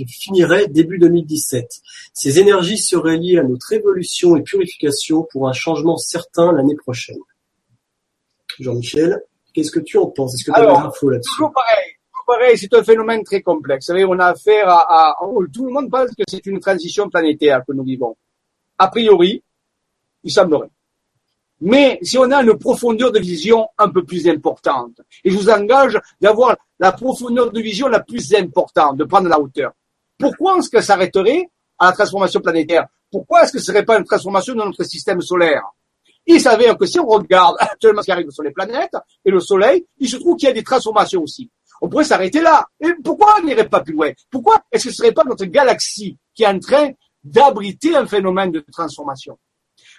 finiraient 0.06 0.66
début 0.68 0.98
2017 0.98 1.64
Ces 2.12 2.38
énergies 2.38 2.76
seraient 2.76 3.16
liées 3.16 3.38
à 3.38 3.44
notre 3.44 3.72
évolution 3.72 4.36
et 4.36 4.42
purification 4.42 5.26
pour 5.32 5.48
un 5.48 5.54
changement 5.54 5.96
certain 5.96 6.52
l'année 6.52 6.76
prochaine. 6.76 7.18
Jean-Michel, 8.60 9.22
qu'est-ce 9.54 9.70
que 9.70 9.80
tu 9.80 9.96
en 9.96 10.06
penses 10.06 10.34
Est-ce 10.34 10.44
que 10.44 10.50
tu 10.52 10.58
as 10.60 10.66
des 10.66 10.86
infos 10.86 11.08
là-dessus 11.08 11.30
Toujours 11.30 11.52
pareil, 12.26 12.58
c'est 12.58 12.72
un 12.74 12.84
phénomène 12.84 13.22
très 13.24 13.40
complexe. 13.40 13.90
on 13.90 14.18
a 14.18 14.26
affaire 14.26 14.68
à, 14.68 15.14
tout 15.52 15.64
le 15.66 15.72
monde 15.72 15.90
pense 15.90 16.10
que 16.10 16.24
c'est 16.28 16.44
une 16.46 16.60
transition 16.60 17.08
planétaire 17.08 17.62
que 17.66 17.72
nous 17.72 17.84
vivons. 17.84 18.16
A 18.78 18.88
priori, 18.88 19.42
il 20.24 20.32
semblerait. 20.32 20.70
Mais 21.60 21.98
si 22.02 22.18
on 22.18 22.30
a 22.30 22.42
une 22.42 22.58
profondeur 22.58 23.12
de 23.12 23.20
vision 23.20 23.68
un 23.78 23.88
peu 23.88 24.02
plus 24.04 24.26
importante, 24.28 25.00
et 25.22 25.30
je 25.30 25.36
vous 25.36 25.48
engage 25.48 25.98
d'avoir 26.20 26.56
la 26.80 26.92
profondeur 26.92 27.52
de 27.52 27.60
vision 27.60 27.86
la 27.86 28.00
plus 28.00 28.34
importante, 28.34 28.96
de 28.96 29.04
prendre 29.04 29.28
la 29.28 29.38
hauteur, 29.40 29.70
pourquoi 30.18 30.58
est-ce 30.58 30.68
que 30.70 30.80
s'arrêterait 30.80 31.48
à 31.78 31.86
la 31.86 31.92
transformation 31.92 32.40
planétaire 32.40 32.86
Pourquoi 33.10 33.44
est-ce 33.44 33.52
que 33.52 33.58
ce 33.60 33.66
serait 33.66 33.84
pas 33.84 33.98
une 33.98 34.04
transformation 34.04 34.54
de 34.54 34.62
notre 34.64 34.84
système 34.84 35.20
solaire 35.20 35.62
Il 36.26 36.40
s'avère 36.40 36.76
que 36.76 36.86
si 36.86 36.98
on 36.98 37.06
regarde 37.06 37.56
actuellement 37.60 38.02
ce 38.02 38.06
qui 38.06 38.12
arrive 38.12 38.30
sur 38.30 38.42
les 38.42 38.50
planètes 38.52 38.96
et 39.24 39.30
le 39.30 39.40
Soleil, 39.40 39.86
il 39.98 40.08
se 40.08 40.16
trouve 40.16 40.36
qu'il 40.36 40.48
y 40.48 40.50
a 40.50 40.54
des 40.54 40.62
transformations 40.64 41.22
aussi. 41.22 41.48
On 41.80 41.88
pourrait 41.88 42.04
s'arrêter 42.04 42.40
là. 42.40 42.66
Et 42.80 42.90
pourquoi 43.02 43.36
on 43.40 43.44
n'irait 43.44 43.68
pas 43.68 43.80
plus 43.80 43.94
loin 43.94 44.10
Pourquoi 44.30 44.60
est-ce 44.72 44.84
que 44.88 44.94
ce 44.94 45.02
ne 45.02 45.06
serait 45.06 45.12
pas 45.14 45.24
notre 45.24 45.44
galaxie 45.46 46.16
qui 46.34 46.44
est 46.44 46.48
en 46.48 46.58
train 46.58 46.90
d'abriter 47.22 47.94
un 47.96 48.06
phénomène 48.06 48.52
de 48.52 48.60
transformation 48.70 49.38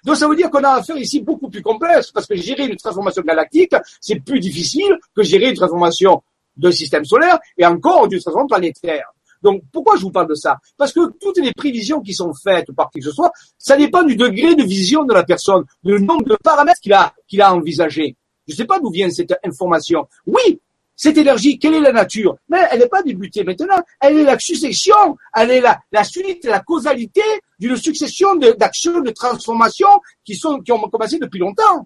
donc 0.05 0.17
ça 0.17 0.27
veut 0.27 0.35
dire 0.35 0.51
qu'on 0.51 0.63
a 0.63 0.69
affaire 0.75 0.97
ici 0.97 1.19
beaucoup 1.21 1.49
plus 1.49 1.63
complexe, 1.63 2.11
parce 2.11 2.27
que 2.27 2.35
gérer 2.35 2.67
une 2.67 2.77
transformation 2.77 3.23
galactique, 3.23 3.75
c'est 3.99 4.19
plus 4.23 4.39
difficile 4.39 4.97
que 5.15 5.23
gérer 5.23 5.49
une 5.49 5.55
transformation 5.55 6.21
d'un 6.55 6.71
système 6.71 7.03
solaire 7.03 7.39
et 7.57 7.65
encore 7.65 8.07
d'une 8.07 8.19
transformation 8.19 8.47
planétaire. 8.55 9.07
Donc 9.41 9.63
pourquoi 9.73 9.95
je 9.97 10.03
vous 10.03 10.11
parle 10.11 10.27
de 10.29 10.35
ça 10.35 10.57
Parce 10.77 10.93
que 10.93 10.99
toutes 11.19 11.37
les 11.39 11.51
prévisions 11.53 12.01
qui 12.01 12.13
sont 12.13 12.33
faites 12.33 12.71
par 12.71 12.89
qui 12.91 12.99
que 12.99 13.05
ce 13.05 13.11
soit, 13.11 13.31
ça 13.57 13.75
dépend 13.75 14.03
du 14.03 14.15
degré 14.15 14.53
de 14.55 14.63
vision 14.63 15.03
de 15.05 15.13
la 15.13 15.23
personne, 15.23 15.63
du 15.83 15.99
nombre 16.01 16.25
de 16.25 16.37
paramètres 16.43 16.79
qu'il 16.79 16.93
a, 16.93 17.11
qu'il 17.27 17.41
a 17.41 17.51
envisagé. 17.53 18.15
Je 18.47 18.53
ne 18.53 18.57
sais 18.57 18.65
pas 18.65 18.79
d'où 18.79 18.91
vient 18.91 19.09
cette 19.09 19.33
information. 19.43 20.07
Oui, 20.27 20.59
cette 20.97 21.17
énergie, 21.17 21.59
quelle 21.59 21.73
est 21.75 21.79
la 21.81 21.91
nature 21.91 22.37
Mais 22.47 22.61
elle 22.71 22.79
n'est 22.79 22.87
pas 22.87 23.03
débutée 23.03 23.43
maintenant, 23.43 23.81
elle 23.99 24.17
est 24.19 24.23
la 24.23 24.39
succession, 24.39 25.17
elle 25.35 25.51
est 25.51 25.61
la, 25.61 26.03
suite, 26.05 26.45
la 26.45 26.61
causalité 26.61 27.21
d'une 27.59 27.75
succession 27.75 28.35
d'actions, 28.35 29.01
de, 29.01 29.11
transformations 29.11 29.87
qui, 30.23 30.35
sont, 30.35 30.59
qui 30.59 30.71
ont 30.71 30.79
commencé 30.89 31.19
depuis 31.19 31.39
longtemps. 31.39 31.85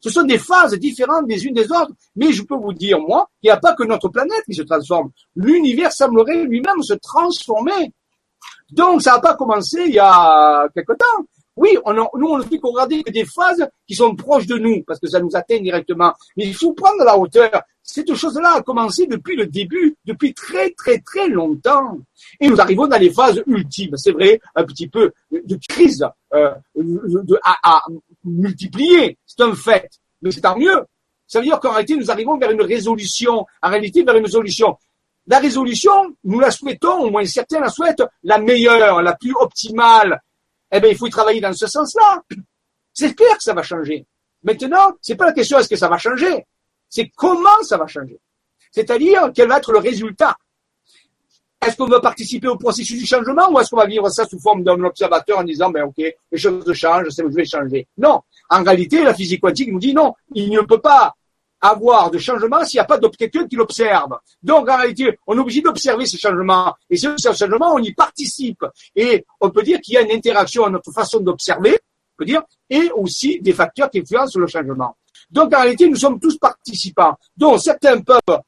Ce 0.00 0.10
sont 0.10 0.24
des 0.24 0.38
phases 0.38 0.74
différentes 0.76 1.28
des 1.28 1.44
unes 1.44 1.54
des 1.54 1.70
autres, 1.70 1.92
mais 2.16 2.32
je 2.32 2.42
peux 2.42 2.56
vous 2.56 2.72
dire, 2.72 2.98
moi, 2.98 3.28
il 3.42 3.46
n'y 3.46 3.50
a 3.52 3.56
pas 3.56 3.74
que 3.74 3.84
notre 3.84 4.08
planète 4.08 4.42
qui 4.46 4.54
se 4.54 4.62
transforme. 4.62 5.10
L'univers 5.36 5.92
semblerait 5.92 6.42
lui-même 6.44 6.82
se 6.82 6.94
transformer. 6.94 7.92
Donc, 8.70 9.02
ça 9.02 9.12
n'a 9.12 9.20
pas 9.20 9.34
commencé 9.36 9.84
il 9.86 9.94
y 9.94 10.00
a 10.00 10.68
quelque 10.74 10.94
temps. 10.94 11.24
Oui, 11.54 11.76
on 11.84 11.92
nous, 11.94 12.08
on 12.30 12.38
ne 12.38 12.42
fait 12.44 12.58
qu'on 12.58 12.72
regarder 12.72 13.02
des 13.02 13.26
phases 13.26 13.68
qui 13.86 13.94
sont 13.94 14.16
proches 14.16 14.46
de 14.46 14.56
nous, 14.56 14.82
parce 14.84 14.98
que 14.98 15.06
ça 15.06 15.20
nous 15.20 15.30
atteint 15.36 15.60
directement. 15.60 16.12
Mais 16.36 16.46
il 16.46 16.54
faut 16.54 16.72
prendre 16.72 17.04
la 17.04 17.16
hauteur 17.16 17.50
cette 17.94 18.14
chose-là 18.14 18.54
a 18.56 18.62
commencé 18.62 19.06
depuis 19.06 19.36
le 19.36 19.44
début, 19.46 19.94
depuis 20.06 20.32
très 20.32 20.70
très 20.70 20.98
très 21.00 21.28
longtemps. 21.28 21.98
Et 22.40 22.48
nous 22.48 22.58
arrivons 22.58 22.86
dans 22.86 22.96
les 22.96 23.12
phases 23.12 23.42
ultimes, 23.46 23.98
c'est 23.98 24.12
vrai, 24.12 24.40
un 24.54 24.64
petit 24.64 24.88
peu 24.88 25.12
de 25.30 25.58
crise 25.68 26.02
euh, 26.32 26.54
de, 26.74 27.38
à, 27.44 27.82
multiplier, 28.24 29.18
c'est 29.26 29.42
un 29.42 29.54
fait, 29.54 29.90
mais 30.22 30.30
c'est 30.30 30.40
tant 30.40 30.56
mieux. 30.56 30.84
Ça 31.26 31.40
veut 31.40 31.44
dire 31.44 31.60
qu'en 31.60 31.72
réalité, 31.72 31.94
nous 31.98 32.10
arrivons 32.10 32.38
vers 32.38 32.50
une 32.52 32.62
résolution, 32.62 33.44
en 33.60 33.68
réalité 33.68 34.02
vers 34.02 34.16
une 34.16 34.24
résolution. 34.24 34.78
La 35.26 35.38
résolution, 35.38 35.92
nous 36.24 36.40
la 36.40 36.50
souhaitons, 36.50 36.98
au 37.00 37.10
moins 37.10 37.26
certains 37.26 37.60
la 37.60 37.68
souhaitent, 37.68 38.04
la 38.24 38.38
meilleure, 38.38 39.02
la 39.02 39.12
plus 39.16 39.34
optimale. 39.38 40.22
Eh 40.72 40.80
bien, 40.80 40.88
il 40.88 40.96
faut 40.96 41.08
y 41.08 41.10
travailler 41.10 41.42
dans 41.42 41.52
ce 41.52 41.66
sens-là. 41.66 42.22
C'est 42.94 43.14
clair 43.14 43.36
que 43.36 43.42
ça 43.42 43.52
va 43.52 43.62
changer. 43.62 44.06
Maintenant, 44.42 44.92
c'est 45.02 45.14
pas 45.14 45.26
la 45.26 45.34
question 45.34 45.58
est-ce 45.58 45.68
que 45.68 45.76
ça 45.76 45.90
va 45.90 45.98
changer 45.98 46.46
c'est 46.94 47.10
comment 47.16 47.62
ça 47.62 47.78
va 47.78 47.86
changer. 47.86 48.20
C'est-à-dire 48.70 49.30
quel 49.34 49.48
va 49.48 49.56
être 49.58 49.72
le 49.72 49.78
résultat. 49.78 50.36
Est-ce 51.66 51.76
qu'on 51.78 51.86
va 51.86 52.00
participer 52.00 52.48
au 52.48 52.56
processus 52.58 52.98
du 53.00 53.06
changement 53.06 53.50
ou 53.50 53.58
est-ce 53.58 53.70
qu'on 53.70 53.78
va 53.78 53.86
vivre 53.86 54.08
ça 54.10 54.26
sous 54.26 54.38
forme 54.38 54.62
d'un 54.62 54.82
observateur 54.84 55.38
en 55.38 55.44
disant, 55.44 55.70
ben 55.70 55.84
ok, 55.84 55.94
les 55.96 56.38
choses 56.38 56.70
changent, 56.74 57.06
je 57.16 57.22
vais 57.34 57.44
changer. 57.46 57.86
Non, 57.96 58.20
en 58.50 58.62
réalité, 58.62 59.02
la 59.02 59.14
physique 59.14 59.40
quantique 59.40 59.72
nous 59.72 59.78
dit 59.78 59.94
non, 59.94 60.12
il 60.34 60.50
ne 60.50 60.60
peut 60.60 60.80
pas 60.80 61.14
avoir 61.62 62.10
de 62.10 62.18
changement 62.18 62.62
s'il 62.64 62.76
n'y 62.78 62.84
a 62.84 62.86
pas 62.86 62.98
d'objectif 62.98 63.46
qui 63.48 63.56
l'observe. 63.56 64.18
Donc, 64.42 64.68
en 64.68 64.76
réalité, 64.76 65.16
on 65.26 65.38
est 65.38 65.40
obligé 65.40 65.60
d'observer 65.62 66.04
ce 66.04 66.16
changement. 66.18 66.74
Et 66.90 66.96
ce 66.98 67.06
changement, 67.32 67.74
on 67.74 67.78
y 67.78 67.92
participe. 67.94 68.66
Et 68.96 69.24
on 69.40 69.48
peut 69.48 69.62
dire 69.62 69.80
qu'il 69.80 69.94
y 69.94 69.96
a 69.96 70.02
une 70.02 70.10
interaction 70.10 70.64
à 70.64 70.70
notre 70.70 70.92
façon 70.92 71.20
d'observer 71.20 71.78
dire, 72.24 72.42
et 72.70 72.90
aussi 72.92 73.40
des 73.40 73.52
facteurs 73.52 73.90
qui 73.90 74.00
influencent 74.00 74.38
le 74.38 74.46
changement. 74.46 74.96
Donc 75.30 75.54
en 75.54 75.62
réalité, 75.62 75.88
nous 75.88 75.96
sommes 75.96 76.20
tous 76.20 76.36
participants. 76.38 77.14
Donc 77.36 77.60
certains 77.60 78.00
peuvent 78.00 78.40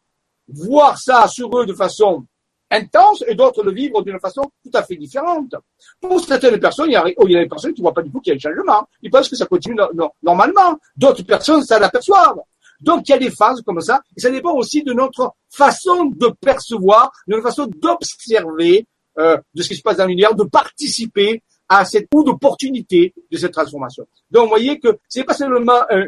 voir 0.49 0.99
ça 0.99 1.27
sur 1.29 1.57
eux 1.59 1.67
de 1.67 1.73
façon 1.73 2.25
intense 2.71 3.23
et 3.29 3.35
d'autres 3.35 3.63
le 3.63 3.73
vivre 3.73 4.03
d'une 4.03 4.19
façon 4.19 4.43
tout 4.63 4.71
à 4.75 4.83
fait 4.83 4.97
différente. 4.97 5.55
Pour 6.01 6.21
certaines 6.21 6.59
personnes, 6.59 6.91
il 6.91 6.95
y 6.95 6.97
a, 6.97 7.05
oh, 7.17 7.27
des 7.29 7.47
personnes 7.49 7.73
qui 7.73 7.81
ne 7.81 7.85
voient 7.85 7.95
pas 7.95 8.03
du 8.03 8.11
tout 8.11 8.21
qu'il 8.21 8.33
y 8.33 8.35
a 8.35 8.37
un 8.37 8.55
changement. 8.55 8.87
Ils 9.03 9.11
pensent 9.11 9.29
que 9.29 9.37
ça 9.37 9.47
continue 9.47 9.77
normalement. 10.23 10.77
D'autres 10.97 11.23
personnes, 11.23 11.63
ça 11.63 11.79
l'aperçoivent. 11.79 12.41
Donc 12.81 13.09
il 13.09 13.13
y 13.13 13.15
a 13.15 13.19
des 13.19 13.31
phases 13.31 13.63
comme 13.63 13.81
ça, 13.81 14.01
et 14.17 14.21
ça 14.21 14.31
dépend 14.31 14.53
aussi 14.55 14.83
de 14.83 14.93
notre 14.93 15.33
façon 15.49 16.07
de 16.07 16.29
percevoir, 16.41 17.13
de 17.29 17.35
notre 17.37 17.45
façon 17.45 17.67
d'observer 17.81 18.85
euh, 19.17 19.39
de 19.55 19.63
ce 19.63 19.69
qui 19.69 19.77
se 19.77 19.83
passe 19.83 19.99
dans 19.99 20.07
l'univers, 20.07 20.35
de 20.35 20.43
participer 20.45 21.41
à 21.69 21.85
cette 21.85 22.09
ou 22.15 22.25
d'opportunité 22.25 23.15
de 23.31 23.37
cette 23.37 23.53
transformation. 23.53 24.07
Donc, 24.31 24.45
vous 24.45 24.49
voyez 24.51 24.79
que 24.79 24.99
c'est 25.09 25.25
pas 25.25 25.35
seulement 25.35 25.81
un, 25.91 26.07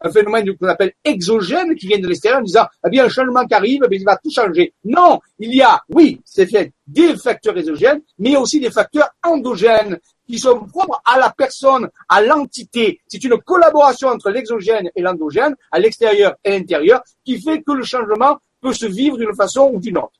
un 0.00 0.10
phénomène 0.12 0.56
qu'on 0.56 0.68
appelle 0.68 0.92
exogène 1.04 1.74
qui 1.74 1.86
vient 1.86 1.98
de 1.98 2.06
l'extérieur 2.06 2.40
en 2.40 2.44
disant, 2.44 2.66
eh 2.86 2.90
bien, 2.90 3.04
un 3.06 3.08
changement 3.08 3.44
qui 3.46 3.54
arrive, 3.54 3.82
eh 3.84 3.88
bien, 3.88 3.98
il 3.98 4.04
va 4.04 4.16
tout 4.16 4.30
changer. 4.30 4.74
Non, 4.84 5.20
il 5.38 5.54
y 5.54 5.62
a, 5.62 5.80
oui, 5.88 6.20
c'est 6.24 6.46
fait, 6.46 6.72
des 6.86 7.16
facteurs 7.16 7.56
exogènes, 7.56 8.02
mais 8.18 8.36
aussi 8.36 8.60
des 8.60 8.70
facteurs 8.70 9.08
endogènes 9.22 9.98
qui 10.26 10.38
sont 10.38 10.60
propres 10.66 11.00
à 11.06 11.18
la 11.18 11.30
personne, 11.36 11.88
à 12.08 12.20
l'entité. 12.20 13.00
C'est 13.06 13.22
une 13.24 13.38
collaboration 13.38 14.08
entre 14.08 14.28
l'exogène 14.30 14.90
et 14.94 15.00
l'endogène, 15.00 15.54
à 15.72 15.78
l'extérieur 15.78 16.34
et 16.44 16.50
à 16.52 16.58
l'intérieur, 16.58 17.00
qui 17.24 17.40
fait 17.40 17.62
que 17.62 17.72
le 17.72 17.82
changement 17.82 18.38
peut 18.60 18.74
se 18.74 18.84
vivre 18.86 19.16
d'une 19.16 19.34
façon 19.34 19.70
ou 19.72 19.80
d'une 19.80 19.96
autre. 19.96 20.12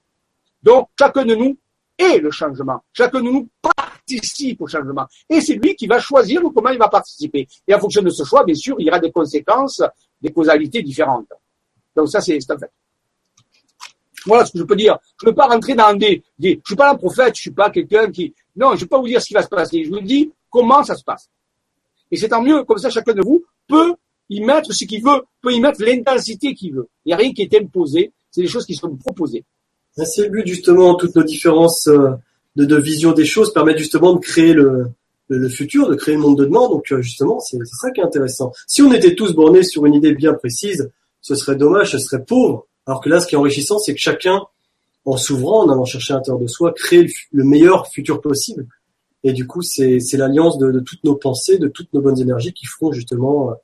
Donc, 0.62 0.88
chacun 0.98 1.26
de 1.26 1.34
nous 1.34 1.56
est 1.98 2.18
le 2.20 2.30
changement. 2.30 2.82
Chacun 2.94 3.18
de 3.20 3.24
nous 3.30 3.48
part 3.60 3.97
participe 4.16 4.60
au 4.60 4.66
changement. 4.66 5.06
Et 5.28 5.40
c'est 5.40 5.54
lui 5.54 5.74
qui 5.74 5.86
va 5.86 6.00
choisir 6.00 6.40
comment 6.54 6.70
il 6.70 6.78
va 6.78 6.88
participer. 6.88 7.46
Et 7.66 7.74
en 7.74 7.80
fonction 7.80 8.02
de 8.02 8.10
ce 8.10 8.24
choix, 8.24 8.44
bien 8.44 8.54
sûr, 8.54 8.76
il 8.78 8.86
y 8.86 8.88
aura 8.88 8.98
des 8.98 9.12
conséquences, 9.12 9.82
des 10.20 10.32
causalités 10.32 10.82
différentes. 10.82 11.26
Donc 11.94 12.08
ça, 12.08 12.20
c'est 12.20 12.38
un 12.50 12.58
fait. 12.58 12.70
Voilà 14.26 14.44
ce 14.44 14.52
que 14.52 14.58
je 14.58 14.64
peux 14.64 14.76
dire. 14.76 14.98
Je 15.20 15.26
ne 15.26 15.30
veux 15.30 15.34
pas 15.34 15.46
rentrer 15.46 15.74
dans 15.74 15.94
des, 15.94 16.22
Je 16.38 16.48
Je 16.50 16.58
suis 16.64 16.76
pas 16.76 16.90
un 16.90 16.96
prophète, 16.96 17.34
je 17.36 17.42
suis 17.42 17.50
pas 17.50 17.70
quelqu'un 17.70 18.10
qui... 18.10 18.34
Non, 18.56 18.70
je 18.70 18.74
ne 18.76 18.80
vais 18.80 18.86
pas 18.86 18.98
vous 18.98 19.06
dire 19.06 19.20
ce 19.20 19.26
qui 19.28 19.34
va 19.34 19.42
se 19.42 19.48
passer. 19.48 19.84
Je 19.84 19.90
vous 19.90 20.00
dis 20.00 20.32
comment 20.50 20.82
ça 20.82 20.96
se 20.96 21.04
passe. 21.04 21.28
Et 22.10 22.16
c'est 22.16 22.28
tant 22.28 22.42
mieux, 22.42 22.64
comme 22.64 22.78
ça, 22.78 22.90
chacun 22.90 23.12
de 23.14 23.22
vous 23.22 23.44
peut 23.66 23.94
y 24.30 24.40
mettre 24.44 24.72
ce 24.72 24.84
qu'il 24.84 25.02
veut, 25.02 25.22
peut 25.40 25.52
y 25.52 25.60
mettre 25.60 25.82
l'intensité 25.82 26.54
qu'il 26.54 26.74
veut. 26.74 26.88
Il 27.04 27.10
n'y 27.10 27.12
a 27.14 27.16
rien 27.16 27.32
qui 27.32 27.42
est 27.42 27.54
imposé, 27.54 28.12
c'est 28.30 28.42
des 28.42 28.48
choses 28.48 28.66
qui 28.66 28.74
sont 28.74 28.94
proposées. 28.96 29.44
C'est 29.94 30.24
le 30.24 30.28
but, 30.30 30.46
justement, 30.46 30.94
toutes 30.96 31.14
nos 31.14 31.22
différences... 31.24 31.86
Euh, 31.88 32.10
de, 32.58 32.64
de, 32.64 32.76
vision 32.76 33.12
des 33.12 33.24
choses 33.24 33.52
permet 33.52 33.78
justement 33.78 34.12
de 34.14 34.18
créer 34.18 34.52
le, 34.52 34.88
le, 35.28 35.48
futur, 35.48 35.88
de 35.88 35.94
créer 35.94 36.16
le 36.16 36.20
monde 36.20 36.36
de 36.38 36.44
demain. 36.44 36.68
Donc 36.68 36.90
euh, 36.92 37.00
justement, 37.00 37.38
c'est 37.40 37.56
ça 37.64 37.90
qui 37.92 38.00
est 38.00 38.04
intéressant. 38.04 38.52
Si 38.66 38.82
on 38.82 38.92
était 38.92 39.14
tous 39.14 39.32
bornés 39.32 39.62
sur 39.62 39.86
une 39.86 39.94
idée 39.94 40.12
bien 40.12 40.34
précise, 40.34 40.90
ce 41.22 41.36
serait 41.36 41.56
dommage, 41.56 41.92
ce 41.92 41.98
serait 41.98 42.22
pauvre. 42.24 42.66
Alors 42.86 43.00
que 43.00 43.08
là, 43.08 43.20
ce 43.20 43.28
qui 43.28 43.36
est 43.36 43.38
enrichissant, 43.38 43.78
c'est 43.78 43.94
que 43.94 44.00
chacun, 44.00 44.40
en 45.04 45.16
s'ouvrant, 45.16 45.64
en 45.66 45.70
allant 45.72 45.84
chercher 45.84 46.14
à 46.14 46.16
l'intérieur 46.16 46.40
de 46.40 46.48
soi, 46.48 46.72
crée 46.72 47.06
le, 47.32 47.44
meilleur 47.44 47.86
futur 47.86 48.20
possible. 48.20 48.66
Et 49.24 49.32
du 49.32 49.46
coup, 49.46 49.62
c'est 49.62 50.00
l'alliance 50.14 50.58
de, 50.58 50.80
toutes 50.80 51.04
nos 51.04 51.14
pensées, 51.14 51.58
de 51.58 51.68
toutes 51.68 51.92
nos 51.94 52.00
bonnes 52.00 52.20
énergies 52.20 52.52
qui 52.52 52.66
feront 52.66 52.90
justement 52.92 53.50
euh, 53.50 53.54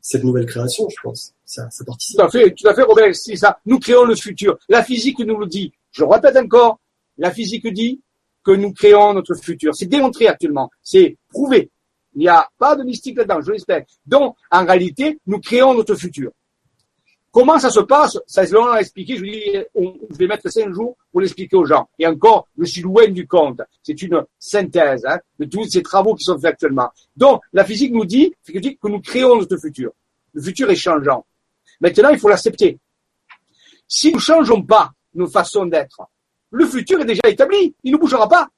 cette 0.00 0.24
nouvelle 0.24 0.46
création, 0.46 0.88
je 0.88 0.96
pense. 1.02 1.32
Ça, 1.44 1.68
ça 1.70 1.84
participe. 1.84 2.16
Tout 2.18 2.22
à 2.24 2.30
fait, 2.30 2.50
tout 2.54 2.66
à 2.66 2.74
fait, 2.74 2.82
Robert, 2.82 3.14
c'est 3.14 3.36
ça. 3.36 3.58
Nous 3.66 3.78
créons 3.78 4.04
le 4.04 4.14
futur. 4.16 4.56
La 4.70 4.82
physique 4.82 5.18
nous 5.18 5.36
le 5.38 5.46
dit. 5.46 5.72
Je 5.92 6.02
le 6.04 6.08
répète 6.10 6.36
encore. 6.38 6.78
La 7.18 7.30
physique 7.30 7.66
dit, 7.72 8.00
que 8.42 8.52
nous 8.52 8.72
créons 8.72 9.14
notre 9.14 9.34
futur. 9.34 9.74
C'est 9.74 9.86
démontré 9.86 10.26
actuellement, 10.28 10.70
c'est 10.82 11.16
prouvé. 11.32 11.70
Il 12.14 12.20
n'y 12.20 12.28
a 12.28 12.48
pas 12.58 12.76
de 12.76 12.82
mystique 12.82 13.16
là-dedans, 13.18 13.40
je 13.40 13.52
l'espère. 13.52 13.84
Donc, 14.06 14.36
en 14.50 14.64
réalité, 14.66 15.18
nous 15.26 15.38
créons 15.40 15.74
notre 15.74 15.94
futur. 15.94 16.30
Comment 17.30 17.58
ça 17.58 17.70
se 17.70 17.80
passe 17.80 18.18
Ça, 18.26 18.42
on 18.54 18.66
l'a 18.66 18.82
expliqué. 18.82 19.16
Je, 19.16 19.22
dis, 19.24 19.42
je 19.74 20.16
vais 20.18 20.26
mettre 20.26 20.50
cinq 20.50 20.70
jours 20.74 20.94
pour 21.10 21.22
l'expliquer 21.22 21.56
aux 21.56 21.64
gens. 21.64 21.88
Et 21.98 22.06
encore, 22.06 22.46
je 22.58 22.64
suis 22.66 22.82
loin 22.82 23.08
du 23.08 23.26
compte. 23.26 23.62
C'est 23.82 24.00
une 24.02 24.22
synthèse 24.38 25.06
hein, 25.06 25.18
de 25.38 25.46
tous 25.46 25.64
ces 25.64 25.82
travaux 25.82 26.14
qui 26.14 26.24
sont 26.24 26.36
faits 26.38 26.50
actuellement. 26.52 26.90
Donc, 27.16 27.40
la 27.54 27.64
physique 27.64 27.92
nous 27.92 28.04
dit, 28.04 28.34
que 28.44 28.88
nous 28.88 29.00
créons 29.00 29.36
notre 29.38 29.56
futur. 29.56 29.92
Le 30.34 30.42
futur 30.42 30.70
est 30.70 30.76
changeant. 30.76 31.24
Maintenant, 31.80 32.10
il 32.10 32.18
faut 32.18 32.28
l'accepter. 32.28 32.78
Si 33.88 34.10
nous 34.10 34.16
ne 34.16 34.20
changeons 34.20 34.62
pas 34.62 34.92
nos 35.14 35.26
façons 35.28 35.64
d'être, 35.64 36.02
le 36.52 36.66
futur 36.66 37.00
est 37.00 37.06
déjà 37.06 37.22
établi, 37.26 37.74
il 37.82 37.92
ne 37.92 37.96
bougera 37.96 38.28
pas. 38.28 38.48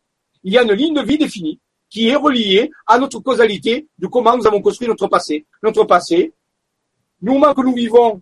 Il 0.42 0.52
y 0.52 0.58
a 0.58 0.62
une 0.62 0.72
ligne 0.72 0.94
de 0.94 1.00
vie 1.02 1.16
définie 1.16 1.58
qui 1.88 2.08
est 2.08 2.16
reliée 2.16 2.70
à 2.86 2.98
notre 2.98 3.20
causalité 3.20 3.86
de 3.98 4.06
comment 4.08 4.36
nous 4.36 4.46
avons 4.46 4.60
construit 4.60 4.88
notre 4.88 5.06
passé. 5.06 5.46
Notre 5.62 5.84
passé, 5.84 6.32
nous, 7.22 7.34
moment 7.34 7.54
que 7.54 7.62
nous 7.62 7.72
vivons 7.72 8.20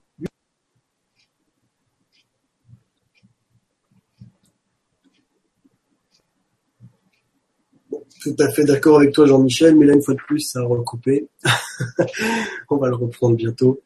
tout 8.21 8.37
à 8.41 8.51
fait 8.53 8.65
d'accord 8.65 8.99
avec 8.99 9.13
toi, 9.13 9.27
Jean-Michel, 9.27 9.75
mais 9.75 9.87
là, 9.87 9.95
une 9.95 10.03
fois 10.03 10.15
de 10.15 10.19
plus, 10.29 10.41
ça 10.41 10.61
a 10.61 10.65
recoupé. 10.67 11.29
On 12.71 12.77
va 12.77 12.89
le 12.89 12.95
reprendre 12.95 13.37
bientôt. 13.37 13.81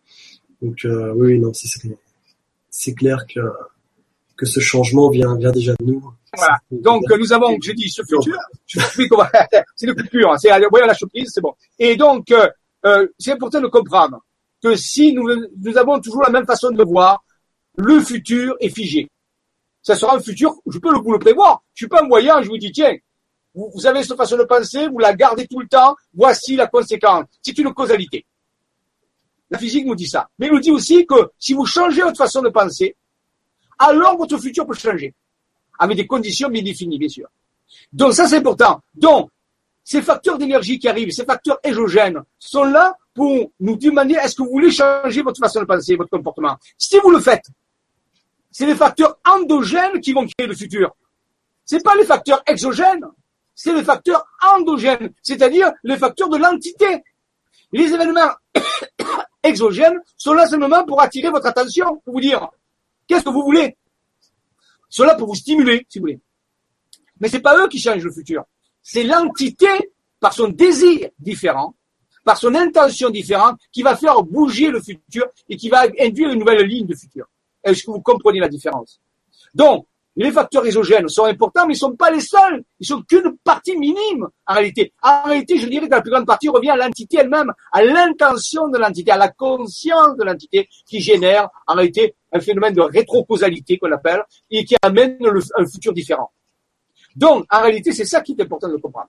Donc, 0.61 0.85
euh, 0.85 1.13
oui, 1.17 1.39
non, 1.39 1.53
c'est 2.69 2.95
clair 2.95 3.25
que 3.33 3.41
que 4.37 4.47
ce 4.47 4.61
changement 4.61 5.09
vient, 5.11 5.35
vient 5.37 5.51
déjà 5.51 5.73
de 5.81 5.85
nous. 5.85 6.05
Voilà. 6.37 6.59
Donc 6.71 7.03
nous 7.19 7.33
avons, 7.33 7.57
j'ai 7.63 7.73
dit, 7.73 7.89
ce 7.89 8.03
futur, 8.03 8.37
c'est 8.67 8.81
le 9.87 9.95
futur, 9.95 10.29
hein. 10.31 10.37
c'est 10.39 10.51
la 10.51 10.95
surprise, 10.95 11.31
c'est 11.33 11.41
bon. 11.41 11.55
Et 11.79 11.97
donc 11.97 12.31
euh, 12.31 12.49
euh, 12.85 13.09
c'est 13.19 13.33
important 13.33 13.61
de 13.61 13.69
comprendre 13.69 14.21
que 14.63 14.77
si 14.77 15.15
nous, 15.15 15.27
avons 15.77 16.01
toujours 16.01 16.23
la 16.23 16.31
même 16.31 16.47
façon 16.47 16.71
de 16.71 16.85
voir, 16.85 17.25
le 17.79 18.01
futur 18.01 18.55
est 18.61 18.69
figé. 18.69 19.09
Ça 19.83 19.95
sera 19.95 20.17
un 20.17 20.21
futur, 20.21 20.55
je 20.69 20.79
peux 20.79 20.93
vous 20.95 21.13
le 21.13 21.19
prévoir. 21.19 21.63
Je 21.75 21.85
suis 21.85 21.89
pas 21.89 22.03
un 22.03 22.09
voyant, 22.09 22.43
je 22.43 22.49
vous 22.49 22.59
dis 22.59 22.73
tiens, 22.73 22.95
vous, 23.55 23.71
vous 23.75 23.87
avez 23.87 24.03
cette 24.03 24.17
façon 24.17 24.37
de 24.37 24.45
penser, 24.45 24.89
vous 24.89 24.99
la 24.99 25.15
gardez 25.15 25.47
tout 25.47 25.61
le 25.61 25.69
temps. 25.69 25.97
Voici 26.15 26.57
la 26.57 26.67
conséquence. 26.67 27.25
C'est 27.41 27.57
une 27.59 27.73
causalité. 27.73 28.27
La 29.51 29.59
physique 29.59 29.87
nous 29.87 29.95
dit 29.95 30.09
ça. 30.09 30.29
Mais 30.39 30.47
elle 30.47 30.53
nous 30.53 30.59
dit 30.61 30.73
aussi 30.73 31.07
que 31.07 31.31
si 31.39 31.55
vous 31.55 31.65
changez 31.65 32.03
votre 32.03 32.17
façon 32.17 32.43
de 32.43 32.49
penser, 32.49 32.97
alors 33.79 34.17
votre 34.17 34.39
futur 34.39 34.67
peut 34.67 34.75
changer. 34.75 35.15
Avec 35.79 35.97
des 35.97 36.07
conditions 36.07 36.49
bien 36.49 36.63
définies, 36.63 36.99
bien 36.99 37.09
sûr. 37.09 37.29
Donc 37.93 38.15
ça, 38.15 38.27
c'est 38.29 38.37
important. 38.37 38.81
Donc, 38.95 39.31
ces 39.85 40.03
facteurs 40.03 40.39
d'énergie 40.39 40.79
qui 40.79 40.89
arrivent, 40.89 41.11
ces 41.11 41.25
facteurs 41.25 41.59
exogènes, 41.63 42.23
sont 42.39 42.65
là 42.65 42.95
pour 43.15 43.51
nous 43.61 43.77
demander 43.77 44.15
est-ce 44.15 44.37
que 44.37 44.43
vous 44.43 44.51
voulez 44.51 44.71
changer 44.71 45.23
votre 45.23 45.39
façon 45.39 45.61
de 45.61 45.65
penser, 45.65 45.97
votre 45.97 46.11
comportement. 46.11 46.57
Si 46.79 46.97
vous 47.03 47.11
le 47.11 47.21
faites, 47.21 47.47
c'est 48.51 48.67
les 48.67 48.75
facteurs 48.75 49.19
endogènes 49.29 50.01
qui 50.01 50.13
vont 50.13 50.27
créer 50.27 50.49
le 50.49 50.55
futur. 50.55 50.95
C'est 51.65 51.83
pas 51.85 51.95
les 51.95 52.05
facteurs 52.05 52.43
exogènes, 52.47 53.07
c'est 53.55 53.75
les 53.75 53.85
facteurs 53.85 54.25
endogènes, 54.55 55.13
c'est-à-dire 55.23 55.73
les 55.83 55.97
facteurs 55.97 56.29
de 56.29 56.37
l'entité. 56.37 57.03
Les 57.73 57.93
événements 57.93 58.31
exogènes 59.43 60.01
sont 60.17 60.33
là 60.33 60.47
seulement 60.47 60.85
pour 60.85 61.01
attirer 61.01 61.31
votre 61.31 61.47
attention, 61.47 62.01
pour 62.05 62.15
vous 62.15 62.21
dire 62.21 62.49
Qu'est-ce 63.07 63.25
que 63.25 63.31
vous 63.31 63.43
voulez 63.43 63.77
Cela 64.89 65.15
pour 65.15 65.29
vous 65.29 65.35
stimuler, 65.35 65.87
si 65.89 65.99
vous 65.99 66.05
voulez. 66.05 66.21
Mais 67.21 67.29
ce 67.29 67.37
n'est 67.37 67.43
pas 67.43 67.59
eux 67.63 67.69
qui 67.69 67.79
changent 67.79 68.05
le 68.05 68.13
futur. 68.13 68.45
C'est 68.83 69.05
l'entité, 69.05 69.69
par 70.21 70.33
son 70.33 70.49
désir 70.49 71.09
différent, 71.19 71.75
par 72.25 72.37
son 72.37 72.55
intention 72.55 73.11
différente, 73.11 73.59
qui 73.71 73.83
va 73.83 73.97
faire 73.97 74.23
bouger 74.23 74.71
le 74.71 74.81
futur 74.81 75.27
et 75.49 75.57
qui 75.57 75.69
va 75.69 75.85
induire 76.01 76.31
une 76.31 76.39
nouvelle 76.41 76.63
ligne 76.63 76.87
de 76.87 76.95
futur. 76.95 77.27
Est-ce 77.63 77.85
que 77.85 77.91
vous 77.91 78.01
comprenez 78.01 78.41
la 78.41 78.49
différence 78.49 79.01
Donc, 79.55 79.87
les 80.19 80.33
facteurs 80.33 80.67
isogènes 80.67 81.09
sont 81.11 81.25
importants, 81.25 81.67
mais 81.67 81.75
ils 81.75 81.77
ne 81.77 81.81
sont 81.81 81.97
pas 81.97 82.11
les 82.11 82.23
seuls. 82.23 82.65
Ils 82.81 82.87
sont 82.87 83.03
qu'une 83.03 83.37
partie 83.45 83.77
minime, 83.77 84.27
en 84.47 84.55
réalité. 84.55 84.93
En 85.03 85.25
réalité, 85.25 85.59
je 85.59 85.67
dirais 85.69 85.87
que 85.87 85.91
la 85.95 86.01
plus 86.01 86.11
grande 86.11 86.25
partie 86.25 86.49
revient 86.49 86.71
à 86.71 86.77
l'entité 86.77 87.19
elle-même, 87.21 87.53
à 87.71 87.85
l'intention 87.85 88.69
de 88.69 88.79
l'entité, 88.79 89.11
à 89.11 89.19
la 89.19 89.29
conscience 89.29 90.17
de 90.17 90.25
l'entité 90.25 90.69
qui 90.87 91.01
génère, 91.03 91.51
en 91.67 91.75
réalité, 91.75 92.15
un 92.37 92.41
phénomène 92.41 92.75
de 92.75 92.81
rétrocausalité 92.83 93.79
qu'on 93.79 93.91
appelle, 93.91 94.23
et 94.51 94.65
qui 94.65 94.75
amène 94.83 95.19
un 95.57 95.67
futur 95.67 95.93
différent. 95.93 96.31
Donc, 97.17 97.45
en 97.51 97.63
réalité, 97.63 97.93
c'est 97.93 98.05
ça 98.05 98.21
qui 98.21 98.33
est 98.33 98.43
important 98.43 98.69
de 98.69 98.77
comprendre. 98.77 99.09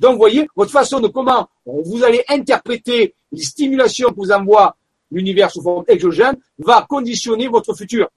Donc, 0.00 0.12
vous 0.12 0.18
voyez, 0.18 0.46
votre 0.54 0.70
façon 0.70 1.00
de 1.00 1.08
comment 1.08 1.48
vous 1.64 2.04
allez 2.04 2.22
interpréter 2.28 3.14
les 3.32 3.42
stimulations 3.42 4.10
que 4.10 4.16
vous 4.16 4.30
envoie 4.30 4.76
l'univers 5.10 5.50
sous 5.50 5.62
forme 5.62 5.84
exogène 5.88 6.36
va 6.58 6.84
conditionner 6.88 7.48
votre 7.48 7.74
futur. 7.74 8.08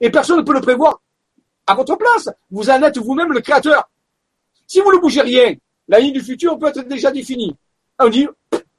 Et 0.00 0.10
personne 0.10 0.38
ne 0.38 0.42
peut 0.42 0.54
le 0.54 0.60
prévoir 0.60 1.00
à 1.66 1.74
votre 1.74 1.96
place. 1.96 2.28
Vous 2.50 2.68
en 2.68 2.82
êtes 2.82 2.98
vous-même 2.98 3.32
le 3.32 3.40
créateur. 3.40 3.88
Si 4.66 4.80
vous 4.80 4.92
ne 4.92 4.98
bougez 4.98 5.20
rien, 5.20 5.54
la 5.86 6.00
ligne 6.00 6.14
du 6.14 6.20
futur 6.20 6.58
peut 6.58 6.68
être 6.68 6.86
déjà 6.88 7.10
définie. 7.12 7.54
On 7.98 8.08
dit, 8.08 8.26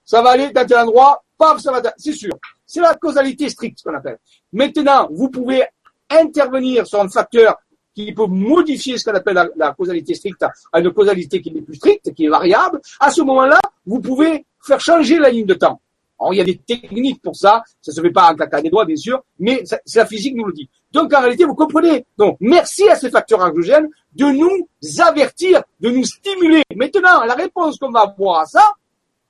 ça 0.03 0.22
va 0.22 0.32
aller 0.32 0.49
dans 0.52 0.66
tel 0.66 0.78
endroit, 0.80 1.24
paf, 1.38 1.62
ça 1.62 1.72
va, 1.72 1.82
c'est 1.98 2.14
sûr. 2.14 2.34
C'est 2.73 2.80
la 2.80 2.93
causalité 2.95 3.49
stricte 3.49 3.84
qu'on 3.84 3.93
appelle. 3.93 4.18
Maintenant, 4.53 5.06
vous 5.11 5.30
pouvez 5.30 5.61
intervenir 6.10 6.88
sur 6.88 7.02
un 7.02 7.10
facteur 7.10 7.57
qui 7.93 8.14
peut 8.14 8.27
modifier 8.27 8.98
ce 8.98 9.03
qu'on 9.03 9.14
appelle 9.14 9.52
la, 9.57 9.73
causalité 9.73 10.14
stricte 10.15 10.45
à 10.72 10.80
une 10.80 10.91
causalité 10.93 11.41
qui 11.41 11.52
n'est 11.52 11.64
plus 11.64 11.76
stricte, 11.76 12.14
qui 12.14 12.27
est 12.27 12.30
variable. 12.30 12.80
À 13.02 13.11
ce 13.11 13.19
moment-là, 13.23 13.60
vous 13.85 13.99
pouvez 13.99 14.45
faire 14.65 14.80
changer 14.80 15.19
la 15.19 15.30
ligne 15.30 15.45
de 15.48 15.56
temps. 15.56 15.81
Alors, 16.18 16.34
il 16.34 16.38
y 16.38 16.39
a 16.39 16.45
des 16.45 16.56
techniques 16.60 17.22
pour 17.22 17.35
ça. 17.35 17.61
Ça 17.81 17.91
se 17.91 17.99
fait 17.99 18.10
pas 18.10 18.31
en 18.31 18.35
claquant 18.35 18.61
des 18.61 18.69
doigts, 18.69 18.85
bien 18.85 18.95
sûr, 18.95 19.22
mais 19.39 19.65
la 19.93 20.06
physique 20.06 20.35
nous 20.38 20.45
le 20.45 20.53
dit. 20.53 20.69
Donc, 20.93 21.14
en 21.14 21.19
réalité, 21.19 21.43
vous 21.43 21.56
comprenez. 21.56 22.06
Donc, 22.18 22.38
merci 22.39 22.88
à 22.88 22.95
ces 22.95 23.10
facteurs 23.10 23.41
anglogène 23.41 23.89
de 24.14 24.26
nous 24.31 24.65
avertir, 25.02 25.61
de 25.81 25.89
nous 25.89 26.06
stimuler. 26.06 26.61
Maintenant, 26.73 27.26
la 27.26 27.34
réponse 27.35 27.77
qu'on 27.77 27.91
va 27.91 28.03
avoir 28.10 28.39
à 28.41 28.45
ça, 28.45 28.61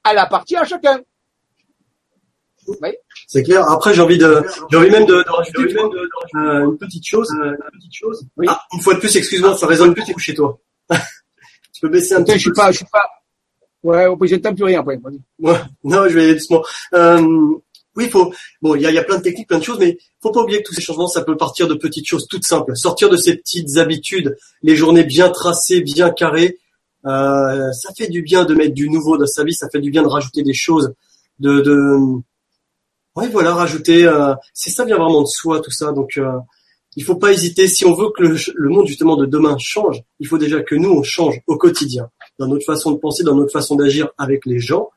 elle 0.07 0.19
appartient 0.19 0.57
à 0.57 0.63
chacun. 0.63 0.99
voyez 2.80 2.99
c'est 3.34 3.44
clair. 3.44 3.64
Après, 3.72 3.94
j'ai 3.94 4.02
envie 4.02 4.18
de, 4.18 4.44
j'ai 4.70 4.76
envie 4.78 4.90
même 4.90 5.06
de, 5.06 5.14
de 5.14 5.30
rajouter 5.30 5.62
euh, 6.36 6.70
une 6.70 6.78
petite 6.78 7.08
chose. 7.08 7.30
Une 7.32 7.72
petite 7.80 7.94
chose. 7.94 8.26
Ah, 8.45 8.62
une 8.74 8.82
fois 8.82 8.94
de 8.94 8.99
plus, 8.99 9.16
excuse-moi, 9.16 9.56
ça 9.58 9.68
résonne 9.68 9.94
plus 9.94 10.03
chez 10.18 10.34
toi. 10.34 10.60
tu 10.91 10.99
peux 11.82 11.88
baisser 11.88 12.14
un 12.16 12.24
petit 12.24 12.34
peu. 12.34 12.38
Je 12.38 12.41
suis 12.41 12.52
pas, 12.52 12.72
je 12.74 12.78
suis 12.78 12.86
pas. 12.91 13.06
Ouais, 13.84 14.03
plus 14.18 14.38
rien 14.66 14.84
Ouais. 14.86 15.14
Non, 15.86 16.03
je 16.10 16.10
vais 16.10 16.24
aller 16.26 16.34
doucement. 16.34 16.62
Euh, 16.94 17.22
oui, 17.95 18.10
faut. 18.10 18.34
Bon, 18.62 18.76
il 18.76 18.82
y 18.82 18.86
a, 18.86 18.91
y 18.91 18.98
a 18.98 19.03
plein 19.03 19.18
de 19.18 19.24
techniques, 19.24 19.48
plein 19.48 19.60
de 19.60 19.64
choses, 19.64 19.80
mais 19.80 19.98
faut 20.22 20.32
pas 20.32 20.41
oublier 20.41 20.62
que 20.62 20.68
tous 20.68 20.74
ces 20.74 20.82
changements, 20.82 21.08
ça 21.08 21.22
peut 21.22 21.38
partir 21.38 21.70
de 21.70 21.74
petites 21.76 22.06
choses 22.08 22.28
toutes 22.30 22.44
simples. 22.44 22.76
Sortir 22.76 23.10
de 23.10 23.16
ces 23.16 23.38
petites 23.38 23.78
habitudes, 23.78 24.36
les 24.62 24.76
journées 24.76 25.06
bien 25.06 25.30
tracées, 25.30 25.80
bien 25.80 26.10
carrées, 26.10 26.58
euh, 27.06 27.72
ça 27.72 27.94
fait 27.98 28.10
du 28.10 28.24
bien 28.24 28.44
de 28.44 28.53
mettre 28.56 28.74
du 28.74 28.90
nouveau 28.90 29.18
dans 29.18 29.26
sa 29.26 29.45
vie, 29.45 29.53
ça 29.53 29.70
fait 29.70 29.80
du 29.80 29.90
bien 29.90 30.03
de 30.03 30.08
rajouter 30.10 30.44
des 30.44 30.53
choses, 30.53 30.91
de, 31.40 31.62
de 31.62 31.95
oui, 33.18 33.26
voilà, 33.30 33.54
rajouter, 33.54 34.06
euh, 34.08 34.34
c'est 34.54 34.70
ça 34.70 34.86
vient 34.86 34.98
vraiment 34.98 35.22
de 35.22 35.26
soi, 35.28 35.60
tout 35.60 35.72
ça. 35.72 35.92
Donc, 35.92 36.18
euh, 36.18 36.40
il 36.96 37.04
faut 37.04 37.16
pas 37.16 37.32
hésiter. 37.34 37.68
Si 37.68 37.86
on 37.86 37.94
veut 37.94 38.08
que 38.16 38.24
le, 38.24 38.38
le, 38.56 38.70
monde 38.70 38.88
justement 38.88 39.18
de 39.18 39.26
demain 39.26 39.58
change, 39.60 40.02
il 40.20 40.28
faut 40.28 40.38
déjà 40.38 40.62
que 40.64 40.76
nous 40.76 40.90
on 40.90 41.04
change 41.04 41.42
au 41.48 41.58
quotidien, 41.58 42.10
dans 42.40 42.48
notre 42.48 42.64
façon 42.66 42.92
de 42.92 42.98
penser, 42.98 43.24
dans 43.24 43.36
notre 43.36 43.52
façon 43.52 43.76
d'agir 43.76 44.10
avec 44.18 44.46
les 44.46 44.60
gens, 44.60 44.90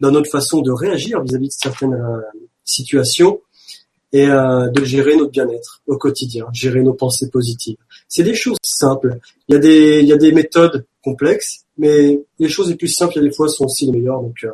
dans 0.00 0.10
notre 0.10 0.30
façon 0.30 0.62
de 0.62 0.70
réagir 0.72 1.22
vis-à-vis 1.22 1.48
de 1.48 1.52
certaines 1.52 1.94
euh, 1.94 2.20
situations 2.64 3.42
et 4.12 4.26
euh, 4.26 4.68
de 4.70 4.82
gérer 4.82 5.16
notre 5.16 5.30
bien-être 5.30 5.82
au 5.86 5.98
quotidien, 5.98 6.46
gérer 6.54 6.82
nos 6.82 6.94
pensées 6.94 7.28
positives. 7.30 7.76
C'est 8.08 8.22
des 8.22 8.34
choses 8.34 8.56
simples. 8.62 9.18
Il 9.48 9.52
y 9.52 9.56
a 9.56 9.60
des, 9.60 10.00
il 10.00 10.06
y 10.08 10.12
a 10.14 10.16
des 10.16 10.32
méthodes 10.32 10.86
complexes, 11.04 11.66
mais 11.76 12.22
les 12.38 12.48
choses 12.48 12.70
les 12.70 12.76
plus 12.76 12.88
simples, 12.88 13.14
il 13.16 13.22
y 13.22 13.26
a 13.26 13.28
des 13.28 13.34
fois, 13.34 13.48
sont 13.48 13.66
aussi 13.66 13.84
les 13.86 13.92
meilleures. 13.92 14.22
Donc, 14.22 14.36
euh, 14.44 14.50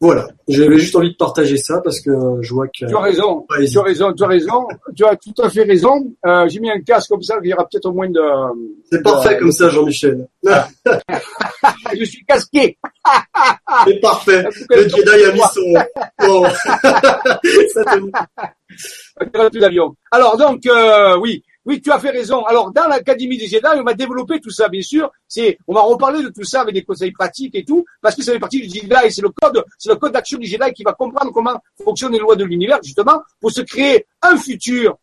voilà, 0.00 0.28
j'avais 0.46 0.78
juste 0.78 0.94
envie 0.94 1.10
de 1.10 1.16
partager 1.16 1.56
ça 1.56 1.80
parce 1.80 1.98
que 2.00 2.10
je 2.40 2.54
vois 2.54 2.66
que... 2.68 2.86
Tu 2.86 2.96
as 2.96 3.00
raison, 3.00 3.44
tu 3.48 3.78
as 3.78 3.82
raison, 4.26 4.66
tu 4.94 5.04
as 5.04 5.16
tout 5.16 5.42
à 5.42 5.50
fait 5.50 5.64
raison. 5.64 6.14
Euh, 6.26 6.46
j'ai 6.48 6.60
mis 6.60 6.70
un 6.70 6.80
casque 6.80 7.08
comme 7.08 7.22
ça, 7.22 7.38
il 7.42 7.48
y 7.50 7.52
aura 7.54 7.64
peut-être 7.68 7.86
au 7.86 7.92
moins 7.92 8.08
de... 8.08 8.20
C'est 8.92 9.02
parfait 9.02 9.36
comme 9.38 9.50
ça, 9.50 9.70
Jean-Michel. 9.70 10.28
je 11.98 12.04
suis 12.04 12.24
casqué. 12.24 12.78
C'est 13.86 14.00
parfait. 14.00 14.44
Le 14.70 14.88
Jedi 14.88 15.24
a 15.24 15.32
mis 15.32 16.44
son... 16.44 16.44
ça, 19.40 19.40
Alors 20.12 20.36
donc, 20.36 20.66
euh, 20.66 21.18
oui, 21.20 21.42
oui, 21.66 21.80
tu 21.80 21.90
as 21.90 21.98
fait 21.98 22.10
raison. 22.10 22.44
Alors, 22.44 22.70
dans 22.72 22.86
l'Académie 22.88 23.38
des 23.38 23.46
Jedi, 23.46 23.66
on 23.76 23.82
va 23.84 23.94
développer 23.94 24.38
tout 24.38 24.50
ça, 24.50 24.68
bien 24.68 24.82
sûr. 24.82 25.10
C'est, 25.26 25.58
on 25.66 25.74
va 25.74 25.80
reparler 25.80 26.22
de 26.22 26.28
tout 26.28 26.44
ça 26.44 26.60
avec 26.60 26.74
des 26.74 26.84
conseils 26.84 27.12
pratiques 27.12 27.54
et 27.54 27.64
tout, 27.64 27.84
parce 28.02 28.14
que 28.14 28.22
ça 28.22 28.32
fait 28.32 28.38
partie 28.38 28.60
du 28.60 28.64
Jedi, 28.68 28.94
c'est 29.10 29.22
le 29.22 29.30
code, 29.30 29.64
c'est 29.78 29.88
le 29.88 29.96
code 29.96 30.12
d'action 30.12 30.36
du 30.38 30.46
Jedi 30.46 30.72
qui 30.74 30.82
va 30.82 30.92
comprendre 30.92 31.32
comment 31.32 31.58
fonctionnent 31.82 32.12
les 32.12 32.18
lois 32.18 32.36
de 32.36 32.44
l'univers, 32.44 32.80
justement, 32.82 33.22
pour 33.40 33.50
se 33.50 33.62
créer 33.62 34.06
un 34.20 34.36
futur 34.36 34.98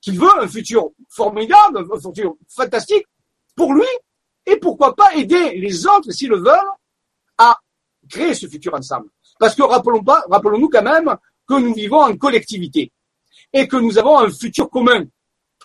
qu'il 0.00 0.18
veut, 0.18 0.28
un 0.40 0.48
futur 0.48 0.90
formidable, 1.08 1.86
un 1.92 2.00
futur 2.00 2.34
fantastique, 2.48 3.06
pour 3.54 3.72
lui, 3.72 3.86
et 4.46 4.56
pourquoi 4.56 4.96
pas 4.96 5.14
aider 5.14 5.52
les 5.56 5.86
autres, 5.86 6.10
s'ils 6.10 6.30
le 6.30 6.38
veulent, 6.38 6.72
à 7.36 7.56
créer 8.08 8.34
ce 8.34 8.46
futur 8.48 8.74
ensemble. 8.74 9.08
Parce 9.38 9.54
que 9.54 9.62
rappelons 9.62 10.02
pas, 10.02 10.24
rappelons-nous 10.28 10.70
quand 10.70 10.82
même 10.82 11.16
que 11.48 11.58
nous 11.60 11.72
vivons 11.74 12.00
en 12.02 12.16
collectivité 12.16 12.90
et 13.52 13.68
que 13.68 13.76
nous 13.76 13.96
avons 13.98 14.18
un 14.18 14.30
futur 14.30 14.68
commun 14.70 15.04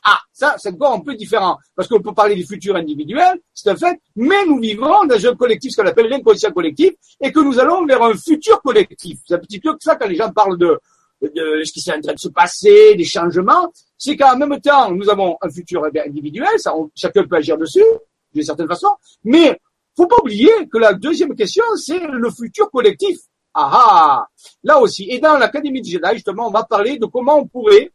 ah, 0.05 0.19
ça, 0.34 0.55
c'est 0.57 0.73
encore 0.73 0.93
un 0.93 0.99
peu 0.99 1.15
différent. 1.15 1.57
Parce 1.75 1.88
qu'on 1.88 2.01
peut 2.01 2.13
parler 2.13 2.35
du 2.35 2.45
futur 2.45 2.75
individuel, 2.75 3.39
c'est 3.53 3.69
un 3.69 3.75
fait, 3.75 3.97
mais 4.15 4.45
nous 4.45 4.59
vivons 4.59 5.05
dans 5.05 5.25
un 5.25 5.35
collectif, 5.35 5.71
ce 5.71 5.81
qu'on 5.81 5.88
appelle 5.88 6.07
l'inconscient 6.09 6.51
collectif, 6.51 6.91
et 7.21 7.31
que 7.31 7.39
nous 7.39 7.57
allons 7.57 7.85
vers 7.85 8.01
un 8.03 8.13
futur 8.15 8.61
collectif. 8.61 9.19
C'est 9.25 9.35
un 9.35 9.39
petit 9.39 9.59
peu 9.61 9.75
ça 9.80 9.95
quand 9.95 10.07
les 10.07 10.15
gens 10.17 10.30
parlent 10.31 10.57
de, 10.57 10.77
de 11.21 11.61
ce 11.63 11.71
qui 11.71 11.80
est 11.80 11.93
en 11.95 12.01
train 12.01 12.13
de 12.13 12.19
se 12.19 12.27
passer, 12.27 12.95
des 12.95 13.05
changements, 13.05 13.71
c'est 13.97 14.17
qu'en 14.17 14.35
même 14.35 14.59
temps, 14.59 14.91
nous 14.91 15.09
avons 15.09 15.38
un 15.41 15.49
futur 15.49 15.84
eh 15.93 15.99
individuel, 16.01 16.49
chacun 16.95 17.23
peut 17.25 17.38
agir 17.38 17.57
dessus, 17.57 17.85
d'une 18.34 18.43
certaine 18.43 18.67
façon, 18.67 18.89
mais 19.23 19.57
faut 19.95 20.07
pas 20.07 20.17
oublier 20.21 20.51
que 20.71 20.80
la 20.80 20.93
deuxième 20.93 21.34
question, 21.34 21.63
c'est 21.77 21.99
le 21.99 22.30
futur 22.30 22.69
collectif. 22.71 23.17
Ah 23.53 23.69
ah 23.71 24.27
Là 24.63 24.80
aussi, 24.81 25.05
et 25.09 25.19
dans 25.19 25.38
l'Académie 25.38 25.81
du 25.81 25.91
Jedi, 25.91 26.09
justement, 26.15 26.47
on 26.47 26.51
va 26.51 26.63
parler 26.65 26.97
de 26.97 27.05
comment 27.05 27.38
on 27.38 27.45
pourrait 27.47 27.91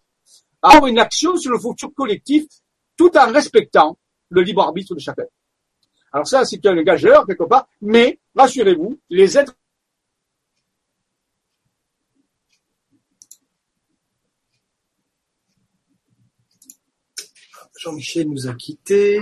avoir 0.62 0.86
une 0.86 0.98
action 0.98 1.36
sur 1.36 1.52
le 1.52 1.58
futur 1.58 1.92
collectif 1.94 2.44
tout 2.96 3.16
en 3.16 3.32
respectant 3.32 3.98
le 4.30 4.42
libre 4.42 4.62
arbitre 4.62 4.94
de 4.94 5.00
chacun. 5.00 5.24
Alors 6.12 6.26
ça, 6.26 6.44
c'est 6.44 6.64
un 6.66 6.82
gageur, 6.82 7.26
quelque 7.26 7.44
part, 7.44 7.68
mais 7.80 8.18
rassurez-vous, 8.34 8.98
les 9.10 9.38
êtres 9.38 9.56
Jean-Michel 17.78 18.28
nous 18.28 18.48
a 18.48 18.54
quittés. 18.54 19.20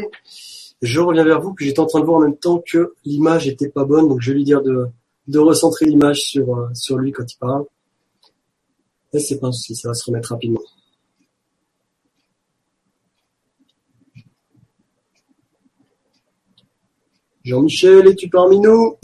Je 0.80 1.00
reviens 1.00 1.24
vers 1.24 1.40
vous, 1.42 1.52
puis 1.54 1.66
j'étais 1.66 1.80
en 1.80 1.86
train 1.86 2.00
de 2.00 2.06
voir 2.06 2.18
en 2.18 2.22
même 2.22 2.36
temps 2.38 2.62
que 2.66 2.94
l'image 3.04 3.46
était 3.48 3.68
pas 3.68 3.84
bonne, 3.84 4.08
donc 4.08 4.22
je 4.22 4.30
vais 4.30 4.38
lui 4.38 4.44
dire 4.44 4.62
de, 4.62 4.90
recentrer 5.38 5.84
l'image 5.86 6.20
sur, 6.22 6.56
euh, 6.56 6.68
sur 6.74 6.96
lui 6.96 7.12
quand 7.12 7.30
il 7.30 7.36
parle. 7.36 7.66
Et 9.12 9.18
c'est 9.18 9.38
pas 9.38 9.48
un 9.48 9.52
souci, 9.52 9.76
ça 9.76 9.88
va 9.88 9.94
se 9.94 10.04
remettre 10.06 10.30
rapidement. 10.30 10.62
Jean-Michel, 17.46 18.08
es-tu 18.08 18.28
parmi 18.28 18.58
nous 18.58 18.98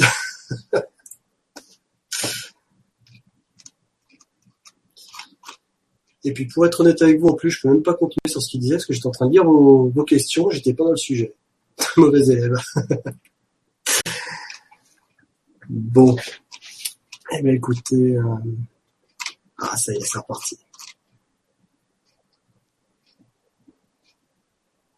Et 6.24 6.32
puis 6.32 6.46
pour 6.46 6.66
être 6.66 6.80
honnête 6.80 7.00
avec 7.02 7.20
vous, 7.20 7.28
en 7.28 7.34
plus, 7.34 7.50
je 7.52 7.60
peux 7.62 7.68
même 7.68 7.84
pas 7.84 7.94
continuer 7.94 8.28
sur 8.28 8.42
ce 8.42 8.48
qu'il 8.50 8.60
disait, 8.60 8.74
parce 8.74 8.86
que 8.86 8.94
j'étais 8.94 9.06
en 9.06 9.12
train 9.12 9.26
de 9.26 9.32
lire 9.32 9.44
vos, 9.44 9.92
questions, 10.04 10.50
j'étais 10.50 10.74
pas 10.74 10.82
dans 10.84 10.90
le 10.90 10.96
sujet. 10.96 11.34
Mauvais 11.96 12.20
élève. 12.26 12.56
bon. 15.68 16.16
Eh 17.30 17.42
bien 17.42 17.52
écoutez. 17.54 18.16
Euh, 18.16 18.24
ah 19.58 19.76
ça 19.76 19.92
y 19.92 19.96
est, 19.96 20.00
c'est 20.00 20.18
reparti. 20.18 20.58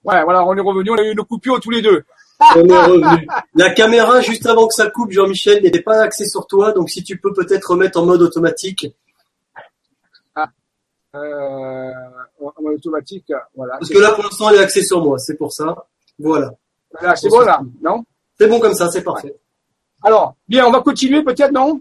Ouais, 0.03 0.23
voilà, 0.25 0.47
on 0.47 0.57
est 0.57 0.61
revenu, 0.61 0.91
on 0.91 0.97
a 0.97 1.03
eu 1.03 1.15
nos 1.15 1.25
coupures 1.27 1.61
tous 1.61 1.71
les 1.71 1.81
deux. 1.83 2.05
La 3.55 3.71
caméra, 3.71 4.21
juste 4.21 4.47
avant 4.47 4.67
que 4.67 4.75
ça 4.75 4.89
coupe, 4.91 5.11
Jean-Michel, 5.11 5.63
n'était 5.63 5.81
pas 5.83 6.01
axée 6.03 6.27
sur 6.29 6.47
toi, 6.47 6.73
donc 6.73 6.91
si 6.91 7.03
tu 7.03 7.19
peux 7.19 7.33
peut-être 7.33 7.65
remettre 7.71 8.01
en 8.01 8.07
mode 8.07 8.23
automatique. 8.23 8.87
Ah, 10.35 10.49
euh, 11.15 11.91
en 12.41 12.63
mode 12.63 12.75
automatique, 12.77 13.33
voilà. 13.57 13.77
Parce 13.79 13.89
que 13.91 13.99
là, 13.99 14.13
pour 14.13 14.25
l'instant, 14.25 14.51
elle 14.51 14.57
est 14.57 14.65
axée 14.65 14.83
sur 14.83 15.03
moi, 15.03 15.19
c'est 15.19 15.35
pour 15.37 15.53
ça. 15.53 15.87
Voilà. 16.19 16.53
Voilà, 16.99 17.17
c'est 17.17 17.29
bon 17.29 17.41
là, 17.41 17.61
non 17.83 18.05
C'est 18.39 18.49
bon 18.49 18.61
comme 18.61 18.75
ça, 18.75 18.89
c'est 18.91 19.03
parfait. 19.03 19.35
Alors, 20.03 20.35
bien, 20.49 20.67
on 20.67 20.71
va 20.71 20.81
continuer 20.81 21.23
peut-être, 21.23 21.53
non 21.53 21.81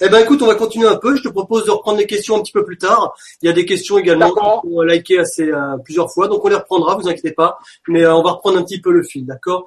eh 0.00 0.08
ben 0.08 0.20
écoute, 0.20 0.40
on 0.42 0.46
va 0.46 0.54
continuer 0.54 0.88
un 0.88 0.96
peu. 0.96 1.14
Je 1.16 1.22
te 1.22 1.28
propose 1.28 1.64
de 1.66 1.70
reprendre 1.70 1.98
les 1.98 2.06
questions 2.06 2.36
un 2.36 2.40
petit 2.40 2.52
peu 2.52 2.64
plus 2.64 2.78
tard. 2.78 3.14
Il 3.42 3.46
y 3.46 3.48
a 3.48 3.52
des 3.52 3.64
questions 3.64 3.98
également 3.98 4.32
qu'on 4.32 4.80
a 4.80 4.84
liké 4.86 5.18
assez 5.18 5.50
euh, 5.50 5.76
plusieurs 5.84 6.10
fois, 6.10 6.28
donc 6.28 6.44
on 6.44 6.48
les 6.48 6.54
reprendra. 6.56 6.96
Vous 6.96 7.08
inquiétez 7.08 7.32
pas, 7.32 7.58
mais 7.88 8.02
euh, 8.04 8.14
on 8.14 8.22
va 8.22 8.32
reprendre 8.32 8.58
un 8.58 8.62
petit 8.62 8.80
peu 8.80 8.90
le 8.90 9.02
fil, 9.02 9.26
d'accord 9.26 9.64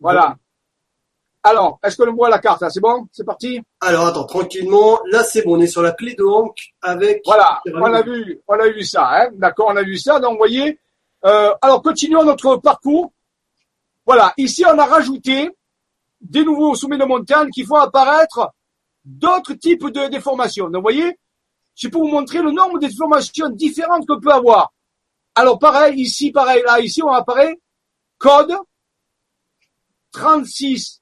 Voilà. 0.00 0.36
Alors, 1.44 1.78
est-ce 1.84 1.96
que 1.96 2.02
l'on 2.02 2.14
voit 2.14 2.28
la 2.30 2.40
carte 2.40 2.62
là 2.62 2.70
C'est 2.70 2.80
bon 2.80 3.06
C'est 3.12 3.24
parti 3.24 3.60
Alors 3.80 4.06
attends, 4.08 4.24
tranquillement. 4.26 4.98
Là, 5.10 5.22
c'est 5.24 5.42
bon. 5.44 5.56
On 5.56 5.60
est 5.60 5.66
sur 5.68 5.82
la 5.82 5.92
clé 5.92 6.14
de 6.14 6.24
avec. 6.82 7.22
Voilà. 7.24 7.60
On 7.74 7.82
a 7.84 8.02
vu, 8.02 8.40
on 8.48 8.54
a 8.54 8.68
vu 8.68 8.82
ça, 8.82 9.08
hein 9.12 9.28
D'accord, 9.34 9.68
on 9.70 9.76
a 9.76 9.82
vu 9.82 9.96
ça. 9.98 10.18
Donc, 10.20 10.32
vous 10.32 10.38
voyez. 10.38 10.78
Euh, 11.24 11.52
alors, 11.62 11.82
continuons 11.82 12.24
notre 12.24 12.56
parcours. 12.56 13.12
Voilà. 14.04 14.32
Ici, 14.36 14.64
on 14.66 14.76
a 14.78 14.84
rajouté 14.86 15.48
des 16.20 16.44
nouveaux 16.44 16.74
sommets 16.74 16.98
de 16.98 17.04
montagne 17.04 17.50
qui 17.50 17.64
font 17.64 17.76
apparaître 17.76 18.50
d'autres 19.08 19.54
types 19.54 19.88
de 19.88 20.08
déformations. 20.08 20.66
Donc, 20.68 20.76
vous 20.76 20.82
voyez, 20.96 21.18
c'est 21.74 21.88
pour 21.88 22.02
vous 22.02 22.08
montrer 22.10 22.42
le 22.42 22.50
nombre 22.50 22.78
de 22.78 22.86
déformations 22.86 23.48
différentes 23.48 24.06
qu'on 24.06 24.20
peut 24.20 24.32
avoir. 24.32 24.72
Alors, 25.34 25.58
pareil, 25.58 25.98
ici, 26.00 26.30
pareil, 26.30 26.62
là, 26.66 26.80
ici, 26.80 27.02
on 27.02 27.10
apparaît 27.10 27.58
code 28.18 28.52
36. 30.12 31.00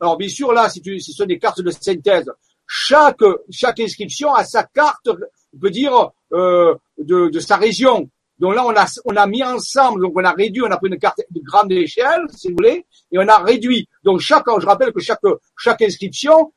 Alors, 0.00 0.16
bien 0.16 0.28
sûr, 0.28 0.52
là, 0.52 0.68
si, 0.68 0.82
tu, 0.82 0.98
si 1.00 1.12
ce 1.12 1.18
sont 1.18 1.26
des 1.26 1.38
cartes 1.38 1.60
de 1.60 1.70
synthèse, 1.70 2.30
chaque, 2.66 3.20
chaque 3.50 3.80
inscription 3.80 4.34
a 4.34 4.44
sa 4.44 4.64
carte, 4.64 5.08
on 5.54 5.58
peut 5.58 5.70
dire, 5.70 6.10
euh, 6.32 6.74
de, 6.98 7.28
de 7.28 7.40
sa 7.40 7.56
région. 7.56 8.10
Donc 8.38 8.54
là, 8.54 8.66
on 8.66 8.76
a, 8.76 8.84
on 9.06 9.16
a 9.16 9.26
mis 9.26 9.42
ensemble, 9.42 10.02
donc 10.02 10.12
on 10.16 10.24
a 10.24 10.32
réduit, 10.32 10.60
on 10.60 10.70
a 10.70 10.76
pris 10.76 10.90
une 10.90 10.98
carte 10.98 11.20
de 11.30 11.40
grande 11.40 11.72
échelle, 11.72 12.20
si 12.36 12.48
vous 12.50 12.56
voulez, 12.56 12.84
et 13.10 13.18
on 13.18 13.26
a 13.26 13.38
réduit. 13.38 13.88
Donc 14.02 14.20
chaque, 14.20 14.44
je 14.60 14.66
rappelle 14.66 14.92
que 14.92 15.00
chaque, 15.00 15.20
chaque 15.56 15.80
inscription 15.80 16.52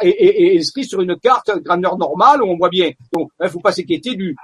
est, 0.00 0.58
inscrit 0.58 0.84
sur 0.84 1.00
une 1.00 1.16
carte 1.18 1.50
grandeur 1.62 1.96
normale, 1.96 2.42
où 2.42 2.46
on 2.46 2.56
voit 2.56 2.68
bien. 2.68 2.90
Donc, 3.12 3.30
il 3.40 3.46
hein, 3.46 3.48
faut 3.48 3.60
pas 3.60 3.72
s'inquiéter 3.72 4.14
du... 4.14 4.36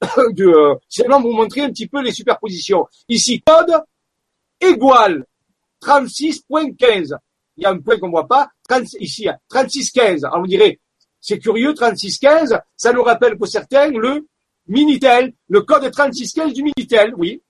du 0.32 0.48
euh, 0.48 0.74
seulement 0.88 1.20
vous 1.20 1.32
montrer 1.32 1.62
un 1.62 1.68
petit 1.68 1.86
peu 1.88 2.02
les 2.02 2.12
superpositions. 2.12 2.86
Ici, 3.08 3.42
code 3.46 3.72
égale 4.60 5.24
36.15. 5.82 7.16
Il 7.56 7.64
y 7.64 7.66
a 7.66 7.70
un 7.70 7.78
point 7.78 7.98
qu'on 7.98 8.10
voit 8.10 8.26
pas. 8.26 8.48
ici, 9.00 9.28
36.15. 9.52 10.26
Alors, 10.26 10.40
vous 10.40 10.46
direz, 10.46 10.80
c'est 11.20 11.38
curieux, 11.38 11.72
36.15, 11.72 12.60
ça 12.76 12.92
nous 12.92 13.02
rappelle 13.02 13.36
pour 13.38 13.46
certains 13.46 13.88
le 13.90 14.26
Minitel, 14.66 15.32
le 15.48 15.62
code 15.62 15.84
36.15 15.84 16.52
du 16.52 16.62
Minitel, 16.62 17.12
oui. 17.16 17.42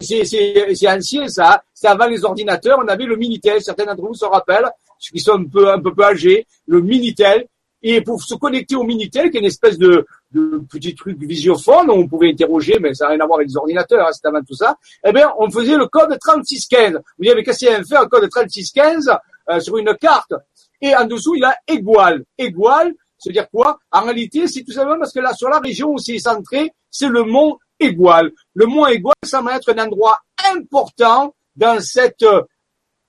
C'est 0.00 0.88
ancien 0.88 1.28
ça, 1.28 1.62
c'est 1.72 1.86
avant 1.86 2.06
les 2.08 2.24
ordinateurs, 2.24 2.78
on 2.82 2.88
avait 2.88 3.04
le 3.04 3.16
Minitel, 3.16 3.62
certains 3.62 3.84
d'entre 3.86 4.02
vous 4.02 4.14
se 4.14 4.24
rappellent, 4.24 4.68
ceux 5.02 5.10
qui 5.12 5.20
sont 5.20 5.32
un 5.32 5.44
peu, 5.44 5.70
un 5.70 5.80
peu 5.80 5.92
peu 5.92 6.04
âgés, 6.04 6.46
le 6.66 6.80
Minitel. 6.80 7.46
Et 7.84 8.00
pour 8.00 8.22
se 8.22 8.34
connecter 8.36 8.76
au 8.76 8.84
Minitel, 8.84 9.30
qui 9.30 9.36
est 9.36 9.40
une 9.40 9.46
espèce 9.46 9.76
de, 9.76 10.06
de 10.30 10.62
petit 10.70 10.94
truc 10.94 11.18
visiophone 11.18 11.90
où 11.90 11.94
on 11.94 12.06
pouvait 12.06 12.30
interroger, 12.30 12.78
mais 12.80 12.94
ça 12.94 13.06
n'a 13.06 13.10
rien 13.10 13.20
à 13.20 13.26
voir 13.26 13.38
avec 13.40 13.48
les 13.48 13.56
ordinateurs, 13.56 14.06
hein, 14.06 14.12
c'est 14.12 14.26
avant 14.28 14.40
tout 14.46 14.54
ça, 14.54 14.76
eh 15.04 15.12
bien, 15.12 15.28
on 15.38 15.50
faisait 15.50 15.76
le 15.76 15.88
code 15.88 16.16
3615. 16.16 17.00
Vous 17.18 17.28
avez 17.28 17.42
qu'à 17.42 17.52
fait 17.52 17.68
un 17.74 18.06
code 18.06 18.30
3615 18.30 19.08
euh, 19.50 19.58
sur 19.58 19.76
une 19.78 19.92
carte. 20.00 20.32
Et 20.80 20.94
en 20.94 21.06
dessous, 21.06 21.34
il 21.34 21.42
a 21.42 21.56
égal. 21.66 22.22
Égal, 22.38 22.94
c'est-à-dire 23.18 23.50
quoi 23.50 23.80
En 23.90 24.02
réalité, 24.02 24.46
c'est 24.46 24.62
tout 24.62 24.72
simplement 24.72 25.00
parce 25.00 25.12
que 25.12 25.20
là, 25.20 25.32
sur 25.34 25.48
la 25.48 25.58
région 25.58 25.90
où 25.90 25.98
c'est 25.98 26.18
centré, 26.18 26.70
c'est 26.90 27.08
le 27.08 27.24
mont 27.24 27.58
Égual. 27.80 28.30
Le 28.54 28.66
mont 28.66 28.86
Égual 28.86 29.12
semble 29.24 29.50
être 29.50 29.74
un 29.76 29.84
endroit 29.84 30.18
important 30.52 31.34
dans 31.56 31.80
cette 31.80 32.22
euh, 32.22 32.42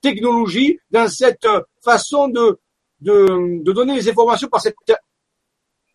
technologie, 0.04 0.78
dans 0.90 1.08
cette 1.08 1.46
façon 1.82 2.28
de, 2.28 2.58
de, 3.00 3.62
donner 3.72 3.94
les 3.94 4.08
informations 4.10 4.48
par 4.48 4.60
cette 4.60 4.76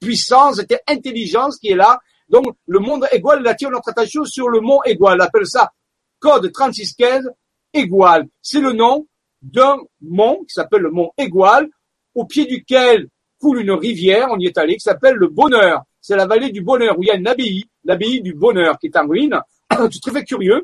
puissance, 0.01 0.55
cette 0.55 0.77
intelligence 0.87 1.57
qui 1.57 1.69
est 1.69 1.75
là. 1.75 1.99
Donc, 2.27 2.47
le 2.67 2.79
monde 2.79 3.05
égal 3.11 3.45
attire 3.45 3.69
notre 3.69 3.89
attention 3.89 4.25
sur 4.25 4.49
le 4.49 4.61
mont 4.61 4.81
égal. 4.83 5.17
On 5.19 5.23
appelle 5.23 5.45
ça 5.45 5.71
code 6.19 6.51
3615 6.51 7.29
égal. 7.73 8.27
C'est 8.41 8.61
le 8.61 8.71
nom 8.73 9.05
d'un 9.43 9.77
mont 10.01 10.39
qui 10.45 10.53
s'appelle 10.55 10.81
le 10.81 10.91
mont 10.91 11.11
égal, 11.17 11.69
au 12.15 12.25
pied 12.25 12.45
duquel 12.47 13.09
coule 13.39 13.61
une 13.61 13.71
rivière, 13.71 14.27
on 14.31 14.39
y 14.39 14.47
est 14.47 14.57
allé, 14.57 14.73
qui 14.73 14.81
s'appelle 14.81 15.15
le 15.15 15.27
Bonheur. 15.27 15.83
C'est 16.01 16.15
la 16.17 16.25
vallée 16.25 16.51
du 16.51 16.61
Bonheur, 16.61 16.97
où 16.97 17.03
il 17.03 17.07
y 17.07 17.11
a 17.11 17.15
une 17.15 17.27
abbaye, 17.27 17.63
l'abbaye 17.85 18.21
du 18.21 18.33
Bonheur, 18.33 18.77
qui 18.79 18.87
est 18.87 18.97
en 18.97 19.07
ruine. 19.07 19.39
C'est 19.71 20.01
très 20.01 20.25
curieux. 20.25 20.63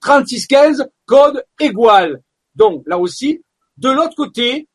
3615, 0.00 0.88
code 1.06 1.44
égale. 1.58 2.20
Donc, 2.54 2.82
là 2.86 2.98
aussi, 2.98 3.42
de 3.76 3.90
l'autre 3.90 4.14
côté, 4.16 4.66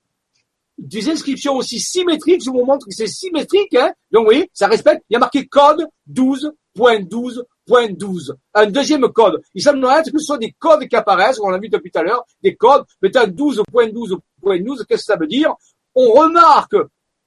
des 0.78 1.10
inscriptions 1.10 1.56
aussi 1.56 1.80
symétriques, 1.80 2.44
je 2.44 2.50
vous 2.50 2.64
montre 2.66 2.86
que 2.86 2.92
c'est 2.94 3.08
symétrique, 3.08 3.74
hein 3.76 3.94
donc 4.12 4.28
oui, 4.28 4.50
ça 4.54 4.68
respecte, 4.68 5.04
il 5.10 5.14
y 5.14 5.16
a 5.16 5.20
marqué 5.20 5.48
code 5.48 5.88
12.12.12. 6.12 8.32
Un 8.54 8.66
deuxième 8.68 9.08
code. 9.10 9.42
Il 9.56 9.62
semblerait 9.64 10.04
que 10.04 10.12
ce 10.20 10.24
soit 10.26 10.38
des 10.38 10.54
codes 10.60 10.86
qui 10.88 10.96
apparaissent, 10.96 11.40
on 11.40 11.50
l'a 11.50 11.58
vu 11.58 11.68
depuis 11.70 11.90
tout 11.92 12.00
à 12.00 12.04
l'heure, 12.04 12.24
des 12.44 12.56
codes, 12.56 12.84
mais 13.02 13.10
12.12.12, 13.10 14.18
qu'est-ce 14.44 14.84
que 14.84 14.98
ça 15.06 15.16
veut 15.16 15.26
dire 15.28 15.54
On 15.96 16.12
remarque 16.12 16.76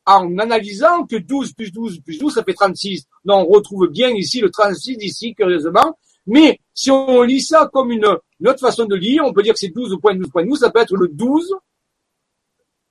en 0.07 0.39
analysant 0.39 1.07
que 1.07 1.17
12 1.17 1.53
plus 1.55 1.73
12 1.73 2.01
plus 2.01 2.19
12, 2.19 2.35
ça 2.35 2.43
fait 2.45 2.55
36. 2.55 3.05
Donc 3.27 3.47
on 3.49 3.51
retrouve 3.53 3.89
bien 3.89 4.09
ici 4.11 4.41
le 4.41 4.49
36 4.51 4.97
ici, 5.01 5.35
curieusement, 5.35 5.99
mais 6.29 6.61
si 6.75 6.91
on 6.91 7.23
lit 7.23 7.41
ça 7.41 7.71
comme 7.73 7.91
une, 7.91 8.05
autre 8.05 8.61
façon 8.61 8.85
de 8.85 8.95
lire, 8.95 9.25
on 9.25 9.33
peut 9.33 9.43
dire 9.43 9.55
que 9.55 9.59
c'est 9.59 9.69
12 9.71 9.97
point 10.01 10.17
ça 10.57 10.71
peut 10.71 10.81
être 10.81 10.95
le 10.95 11.09
12 11.09 11.55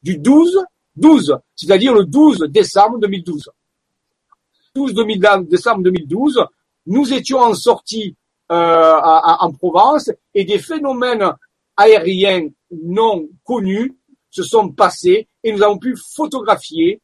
du 0.02 0.18
12, 0.18 0.64
12, 0.96 1.38
c'est-à-dire 1.56 1.94
le 1.94 2.04
12 2.06 2.46
décembre 2.50 2.98
2012. 2.98 3.50
12 4.74 4.94
décembre 5.48 5.84
2012, 5.84 6.44
nous 6.88 7.14
étions 7.14 7.40
en 7.40 7.54
sortie 7.54 8.16
euh, 8.52 9.00
en 9.04 9.52
Provence 9.52 10.10
et 10.34 10.44
des 10.44 10.58
phénomènes 10.60 11.30
aériens 11.76 12.48
non 12.84 13.30
connus 13.44 13.96
se 14.32 14.42
sont 14.42 14.70
passés 14.70 15.28
et 15.44 15.52
nous 15.52 15.62
avons 15.62 15.78
pu 15.78 15.96
photographier 16.16 17.02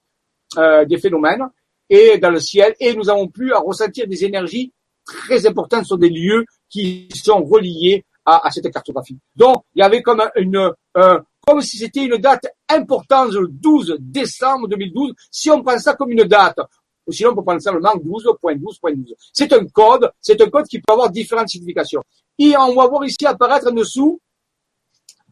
euh, 0.58 0.84
des 0.86 0.98
phénomènes 0.98 1.44
et 1.92 2.18
dans 2.18 2.32
le 2.32 2.40
ciel 2.40 2.76
et 2.80 2.96
nous 2.96 3.08
avons 3.10 3.28
pu 3.28 3.54
ressentir 3.54 4.08
des 4.08 4.26
énergies 4.26 4.72
très 5.06 5.46
importants 5.48 5.84
sont 5.84 5.98
des 5.98 6.10
lieux 6.10 6.46
qui 6.70 7.08
sont 7.14 7.44
reliés 7.44 8.06
à, 8.26 8.50
cette 8.52 8.72
cartographie. 8.72 9.18
Donc, 9.36 9.64
il 9.76 9.80
y 9.80 9.84
avait 9.84 10.02
comme 10.02 10.22
une, 10.38 10.72
comme 10.94 11.62
si 11.62 11.78
c'était 11.78 12.06
une 12.06 12.18
date 12.18 12.48
importante, 12.70 13.32
le 13.34 13.48
12 13.50 13.98
décembre 14.00 14.68
2012, 14.70 15.14
si 15.30 15.50
on 15.52 15.62
prend 15.62 15.78
ça 15.78 15.94
comme 15.96 16.12
une 16.12 16.24
date, 16.24 16.60
ou 17.06 17.12
sinon 17.12 17.32
on 17.32 17.36
peut 17.36 17.44
prendre 17.44 17.62
simplement 17.62 17.94
12.12.12. 17.96 19.14
C'est 19.34 19.52
un 19.52 19.66
code, 19.66 20.10
c'est 20.22 20.40
un 20.42 20.50
code 20.50 20.66
qui 20.68 20.80
peut 20.80 20.94
avoir 20.94 21.10
différentes 21.12 21.50
significations. 21.50 22.02
Et 22.40 22.56
on 22.58 22.74
va 22.74 22.88
voir 22.88 23.04
ici 23.04 23.26
apparaître 23.26 23.68
en 23.68 23.74
dessous 23.74 24.22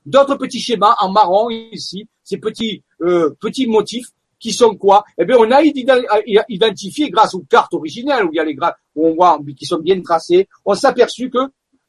d'autres 0.06 0.36
petits 0.36 0.60
schémas 0.60 0.96
en 1.00 1.12
marron 1.12 1.50
ici, 1.50 2.10
ces 2.24 2.38
petits 2.38 2.84
euh, 3.04 3.34
petits 3.40 3.68
motifs 3.68 4.08
qui 4.42 4.52
sont 4.54 4.76
quoi 4.76 5.06
Eh 5.20 5.24
bien, 5.24 5.38
on 5.40 5.50
a 5.52 5.62
identifié 5.64 7.10
grâce 7.12 7.36
aux 7.36 7.44
cartes 7.48 7.76
originales 7.76 8.26
où 8.26 8.34
il 8.34 8.38
y 8.38 8.40
a 8.40 8.44
les 8.44 8.58
où 8.96 9.08
on 9.08 9.14
voit 9.14 9.40
qui 9.58 9.66
sont 9.66 9.78
bien 9.78 10.02
tracés, 10.02 10.50
on 10.66 10.74
s'est 10.74 10.94
que 10.96 11.40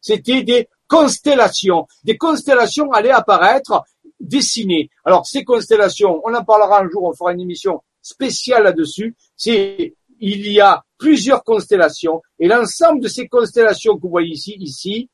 c'était 0.02 0.42
des 0.42 0.68
constellations. 0.86 1.88
Des 2.04 2.18
constellations 2.18 2.92
allaient 2.92 3.10
apparaître 3.10 3.82
dessinées. 4.20 4.90
Alors 5.04 5.26
ces 5.26 5.44
constellations, 5.44 6.20
on 6.24 6.34
en 6.34 6.44
parlera 6.44 6.82
un 6.82 6.90
jour, 6.90 7.04
on 7.04 7.14
fera 7.14 7.32
une 7.32 7.40
émission 7.40 7.82
spéciale 8.02 8.64
là-dessus. 8.64 9.16
C'est 9.34 9.94
il 10.20 10.46
y 10.46 10.60
a 10.60 10.84
plusieurs 10.98 11.42
constellations 11.42 12.20
et 12.38 12.48
l'ensemble 12.48 13.00
de 13.00 13.08
ces 13.08 13.28
constellations 13.28 13.96
que 13.96 14.02
vous 14.02 14.10
voyez 14.10 14.34
ici, 14.34 14.56
ici, 14.60 15.08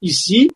ici, 0.00 0.50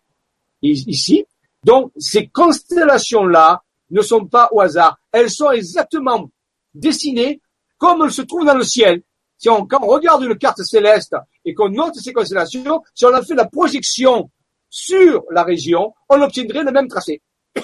ici. 0.62 1.26
Donc 1.64 1.90
ces 1.98 2.28
constellations 2.28 3.24
là 3.26 3.64
ne 3.92 4.02
sont 4.02 4.24
pas 4.26 4.48
au 4.52 4.60
hasard. 4.60 4.98
Elles 5.12 5.30
sont 5.30 5.50
exactement 5.52 6.30
dessinées 6.74 7.40
comme 7.78 8.02
elles 8.04 8.12
se 8.12 8.22
trouvent 8.22 8.46
dans 8.46 8.56
le 8.56 8.64
ciel. 8.64 9.02
Si 9.38 9.48
on, 9.48 9.66
quand 9.66 9.80
on 9.82 9.88
regarde 9.88 10.22
une 10.24 10.36
carte 10.36 10.60
céleste 10.62 11.14
et 11.44 11.52
qu'on 11.54 11.68
note 11.68 11.94
ces 11.96 12.12
constellations, 12.12 12.82
si 12.94 13.04
on 13.06 13.14
a 13.14 13.22
fait 13.22 13.34
la 13.34 13.46
projection 13.46 14.30
sur 14.70 15.24
la 15.30 15.44
région, 15.44 15.92
on 16.08 16.20
obtiendrait 16.22 16.62
le 16.64 16.72
même 16.72 16.88
tracé. 16.88 17.20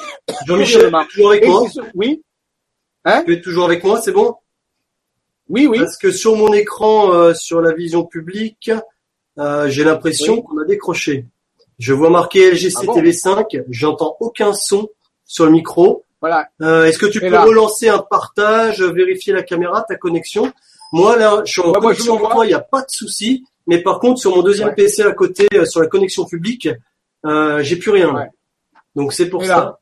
Jean-Michel, 0.47 0.93
toujours 1.11 1.29
avec 1.31 1.47
moi 1.47 1.63
Oui. 1.95 2.23
Hein? 3.05 3.23
tu 3.25 3.33
es 3.33 3.41
toujours 3.41 3.65
avec 3.67 3.83
moi, 3.85 4.01
c'est 4.01 4.13
bon 4.13 4.35
Oui, 5.49 5.67
oui. 5.67 5.79
Parce 5.79 5.97
que 5.97 6.11
sur 6.11 6.37
mon 6.37 6.53
écran, 6.53 7.13
euh, 7.13 7.33
sur 7.33 7.63
la 7.63 7.73
vision 7.73 8.05
publique, 8.05 8.71
euh, 9.39 9.69
j'ai 9.69 9.85
l'impression 9.85 10.43
qu'on 10.43 10.59
a 10.59 10.65
décroché. 10.65 11.27
Je 11.79 11.93
vois 11.95 12.11
marqué 12.11 12.53
LGCTV5, 12.55 13.31
ah 13.31 13.63
j'entends 13.71 14.17
aucun 14.19 14.53
son 14.53 14.89
sur 15.25 15.47
le 15.47 15.53
micro. 15.53 16.05
Euh, 16.63 16.85
est-ce 16.85 16.99
que 16.99 17.07
tu 17.07 17.21
peux 17.21 17.37
relancer 17.39 17.89
un 17.89 17.99
partage, 17.99 18.83
vérifier 18.83 19.33
la 19.33 19.43
caméra, 19.43 19.85
ta 19.87 19.97
connexion 19.97 20.53
Moi 20.93 21.17
là, 21.17 21.43
je 21.45 21.53
suis 21.53 21.61
en 21.61 21.73
connexion 21.73 22.43
il 22.45 22.49
n'y 22.49 22.55
a 22.55 22.61
pas 22.61 22.81
de 22.83 22.91
souci. 22.91 23.45
Mais 23.67 23.79
par 23.83 23.99
contre, 24.01 24.21
sur 24.21 24.35
mon 24.35 24.43
deuxième 24.43 24.75
PC 24.75 25.03
à 25.03 25.13
côté, 25.13 25.47
euh, 25.53 25.67
sur 25.67 25.81
la 25.83 25.89
connexion 25.89 26.25
publique, 26.25 26.69
euh, 27.27 27.63
j'ai 27.63 27.77
plus 27.77 27.91
rien. 27.91 28.15
Donc 28.97 29.13
c'est 29.13 29.29
pour 29.29 29.45
ça. 29.45 29.79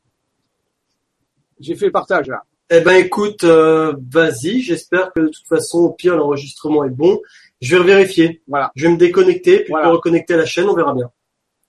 J'ai 1.59 1.75
fait 1.75 1.85
le 1.87 1.91
partage 1.91 2.27
là. 2.27 2.43
Eh 2.69 2.81
ben 2.81 2.93
écoute, 2.95 3.43
vas-y. 3.45 4.61
J'espère 4.61 5.13
que 5.13 5.21
de 5.21 5.27
toute 5.29 5.47
façon, 5.47 5.79
au 5.79 5.89
pire, 5.91 6.17
l'enregistrement 6.17 6.83
est 6.83 6.89
bon. 6.89 7.19
Je 7.61 7.77
vais 7.77 7.83
vérifier. 7.83 8.41
Voilà. 8.47 8.71
Je 8.75 8.85
vais 8.87 8.93
me 8.93 8.97
déconnecter, 8.97 9.63
puis 9.63 9.73
reconnecter 9.73 10.33
à 10.33 10.37
la 10.37 10.45
chaîne. 10.45 10.67
On 10.69 10.75
verra 10.75 10.93
bien. 10.93 11.09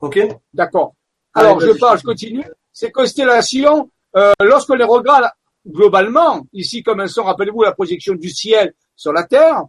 Ok. 0.01 0.19
D'accord. 0.53 0.95
Alors 1.35 1.59
je 1.61 1.71
pars, 1.71 1.97
je 1.97 2.03
continue. 2.03 2.45
C'est 2.73 2.91
Constellation 2.93 3.89
euh, 4.17 4.33
lorsqu'on 4.41 4.75
les 4.75 4.85
regarde 4.85 5.27
globalement, 5.67 6.47
ici 6.53 6.83
comme 6.83 7.01
elles 7.01 7.09
sont, 7.11 7.25
rappelez-vous, 7.25 7.63
la 7.63 7.73
projection 7.73 8.15
du 8.15 8.31
ciel 8.31 8.73
sur 8.97 9.13
la 9.13 9.25
Terre, 9.25 9.65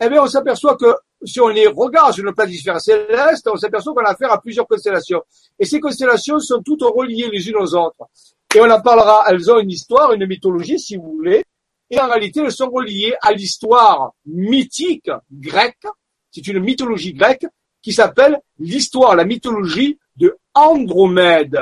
eh 0.00 0.08
bien, 0.08 0.22
on 0.22 0.26
s'aperçoit 0.26 0.76
que 0.76 0.94
si 1.24 1.40
on 1.40 1.48
les 1.48 1.66
regarde 1.66 2.12
sur 2.12 2.24
le 2.24 2.32
sphère 2.56 2.80
céleste, 2.80 3.48
on 3.52 3.56
s'aperçoit 3.56 3.92
qu'on 3.94 4.04
a 4.04 4.10
affaire 4.10 4.32
à 4.32 4.40
plusieurs 4.40 4.66
constellations. 4.66 5.22
Et 5.58 5.64
ces 5.64 5.80
constellations 5.80 6.38
sont 6.38 6.62
toutes 6.62 6.82
reliées 6.82 7.28
les 7.32 7.48
unes 7.48 7.56
aux 7.56 7.74
autres. 7.74 8.06
Et 8.54 8.60
on 8.60 8.70
en 8.70 8.80
parlera, 8.80 9.24
elles 9.28 9.50
ont 9.50 9.58
une 9.58 9.70
histoire, 9.70 10.12
une 10.12 10.26
mythologie, 10.26 10.78
si 10.78 10.96
vous 10.96 11.12
voulez. 11.16 11.44
Et 11.90 11.98
en 12.00 12.06
réalité, 12.08 12.40
elles 12.40 12.52
sont 12.52 12.70
reliées 12.70 13.14
à 13.20 13.32
l'histoire 13.32 14.12
mythique 14.26 15.10
grecque. 15.32 15.86
C'est 16.30 16.46
une 16.46 16.60
mythologie 16.60 17.14
grecque 17.14 17.46
qui 17.82 17.92
s'appelle 17.92 18.38
l'histoire, 18.60 19.16
la 19.16 19.24
mythologie 19.24 19.98
de 20.16 20.36
Andromède. 20.54 21.58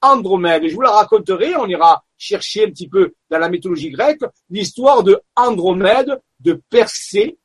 Andromède. 0.00 0.64
Et 0.64 0.68
je 0.68 0.74
vous 0.74 0.82
la 0.82 0.90
raconterai, 0.90 1.56
on 1.56 1.66
ira 1.66 2.04
chercher 2.16 2.64
un 2.64 2.68
petit 2.70 2.88
peu 2.88 3.14
dans 3.30 3.38
la 3.38 3.48
mythologie 3.48 3.90
grecque 3.90 4.22
l'histoire 4.50 5.02
de 5.02 5.20
Andromède, 5.36 6.20
de 6.40 6.60
Persée, 6.70 7.38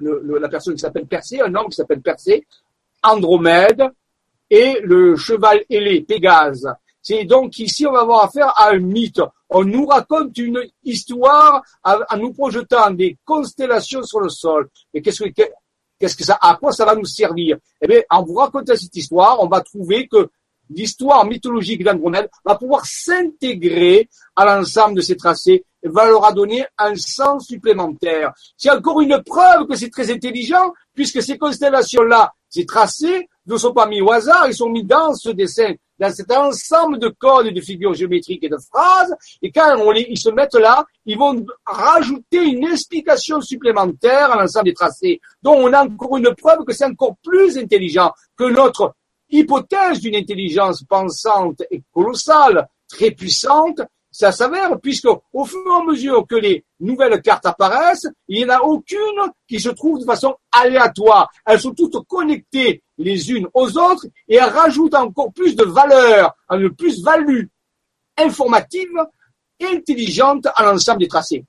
la 0.00 0.48
personne 0.48 0.74
qui 0.74 0.80
s'appelle 0.80 1.06
Persée, 1.06 1.40
un 1.40 1.54
homme 1.54 1.68
qui 1.68 1.76
s'appelle 1.76 2.02
Persée, 2.02 2.46
Andromède 3.02 3.82
et 4.50 4.78
le 4.82 5.16
cheval 5.16 5.64
ailé, 5.70 6.02
Pégase. 6.02 6.68
C'est 7.00 7.24
donc 7.24 7.58
ici, 7.58 7.86
on 7.86 7.92
va 7.92 8.02
avoir 8.02 8.24
affaire 8.24 8.48
à 8.60 8.70
un 8.70 8.78
mythe. 8.78 9.20
On 9.48 9.64
nous 9.64 9.86
raconte 9.86 10.36
une 10.38 10.62
histoire 10.84 11.62
en 11.82 11.98
nous 12.18 12.32
projetant 12.32 12.90
des 12.90 13.16
constellations 13.24 14.02
sur 14.04 14.20
le 14.20 14.28
sol. 14.28 14.68
Mais 14.94 15.00
qu'est-ce 15.00 15.24
que, 15.24 15.42
qu'est-ce 15.98 16.16
que 16.16 16.24
ça, 16.24 16.38
à 16.40 16.56
quoi 16.56 16.72
ça 16.72 16.84
va 16.84 16.94
nous 16.94 17.04
servir 17.04 17.58
Eh 17.80 17.88
bien, 17.88 18.00
en 18.10 18.22
vous 18.22 18.34
racontant 18.34 18.76
cette 18.76 18.94
histoire, 18.94 19.42
on 19.42 19.48
va 19.48 19.60
trouver 19.62 20.06
que 20.06 20.30
d'histoire 20.72 21.24
mythologique 21.24 21.84
d'Andronel 21.84 22.28
va 22.44 22.56
pouvoir 22.56 22.84
s'intégrer 22.84 24.08
à 24.34 24.44
l'ensemble 24.44 24.96
de 24.96 25.00
ces 25.00 25.16
tracés 25.16 25.64
et 25.82 25.88
va 25.88 26.06
leur 26.06 26.32
donner 26.32 26.64
un 26.78 26.94
sens 26.96 27.46
supplémentaire. 27.46 28.32
C'est 28.56 28.70
encore 28.70 29.00
une 29.00 29.22
preuve 29.22 29.66
que 29.68 29.76
c'est 29.76 29.90
très 29.90 30.10
intelligent 30.10 30.72
puisque 30.94 31.22
ces 31.22 31.38
constellations-là, 31.38 32.32
ces 32.48 32.66
tracés 32.66 33.28
ne 33.46 33.56
sont 33.56 33.72
pas 33.72 33.86
mis 33.86 34.00
au 34.00 34.10
hasard, 34.12 34.46
ils 34.48 34.54
sont 34.54 34.68
mis 34.68 34.84
dans 34.84 35.14
ce 35.14 35.30
dessin, 35.30 35.72
dans 35.98 36.12
cet 36.12 36.30
ensemble 36.32 36.98
de 36.98 37.08
codes, 37.08 37.48
de 37.52 37.60
figures 37.60 37.94
géométriques 37.94 38.44
et 38.44 38.48
de 38.48 38.56
phrases. 38.70 39.14
Et 39.40 39.50
quand 39.50 39.76
on 39.78 39.92
ils 39.92 40.18
se 40.18 40.28
mettent 40.30 40.54
là, 40.54 40.84
ils 41.06 41.18
vont 41.18 41.44
rajouter 41.66 42.42
une 42.44 42.64
explication 42.64 43.40
supplémentaire 43.40 44.30
à 44.30 44.40
l'ensemble 44.40 44.66
des 44.66 44.74
tracés. 44.74 45.20
Donc 45.42 45.56
on 45.58 45.72
a 45.72 45.82
encore 45.84 46.16
une 46.16 46.34
preuve 46.34 46.64
que 46.64 46.72
c'est 46.72 46.84
encore 46.86 47.14
plus 47.24 47.58
intelligent 47.58 48.12
que 48.36 48.44
notre 48.44 48.94
hypothèse 49.32 50.00
d'une 50.00 50.14
intelligence 50.14 50.82
pensante 50.84 51.62
et 51.70 51.82
colossale, 51.92 52.68
très 52.88 53.10
puissante, 53.12 53.80
ça 54.10 54.30
s'avère, 54.30 54.78
puisque 54.78 55.08
au 55.32 55.44
fur 55.46 55.56
et 55.66 55.80
à 55.80 55.84
mesure 55.86 56.26
que 56.26 56.34
les 56.36 56.62
nouvelles 56.80 57.22
cartes 57.22 57.46
apparaissent, 57.46 58.06
il 58.28 58.40
n'y 58.40 58.44
en 58.44 58.54
a 58.54 58.60
aucune 58.60 58.98
qui 59.48 59.58
se 59.58 59.70
trouve 59.70 60.00
de 60.00 60.04
façon 60.04 60.34
aléatoire. 60.52 61.30
Elles 61.46 61.60
sont 61.60 61.72
toutes 61.72 61.96
connectées 62.06 62.82
les 62.98 63.30
unes 63.32 63.48
aux 63.54 63.78
autres 63.78 64.06
et 64.28 64.34
elles 64.34 64.50
rajoutent 64.50 64.94
encore 64.94 65.32
plus 65.32 65.56
de 65.56 65.64
valeur, 65.64 66.34
une 66.50 66.68
plus-value 66.76 67.44
informative 68.18 68.90
intelligente 69.64 70.46
à 70.54 70.62
l'ensemble 70.70 71.00
des 71.00 71.08
tracés. 71.08 71.46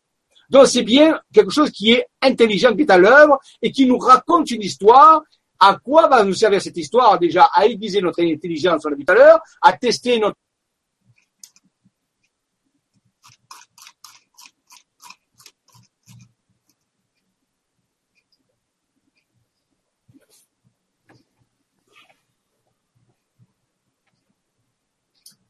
Donc 0.50 0.68
c'est 0.68 0.84
bien 0.84 1.20
quelque 1.34 1.52
chose 1.52 1.70
qui 1.72 1.92
est 1.92 2.08
intelligent, 2.22 2.74
qui 2.76 2.84
est 2.84 2.92
à 2.92 2.98
l'œuvre 2.98 3.40
et 3.62 3.74
qui 3.74 3.86
nous 3.86 3.98
raconte 3.98 4.52
une 4.52 4.62
histoire 4.62 5.22
à 5.66 5.80
quoi 5.82 6.10
va 6.10 6.26
nous 6.26 6.34
servir 6.34 6.62
cette 6.62 6.76
histoire 6.76 7.18
déjà 7.18 7.44
à 7.54 7.66
aiguiser 7.66 8.02
notre 8.02 8.22
intelligence, 8.22 8.84
on 8.86 8.90
l'a 8.90 8.96
vu 8.98 9.06
tout 9.06 9.14
à 9.14 9.16
l'heure, 9.16 9.40
à 9.62 9.72
tester 9.72 10.20
notre 10.20 10.36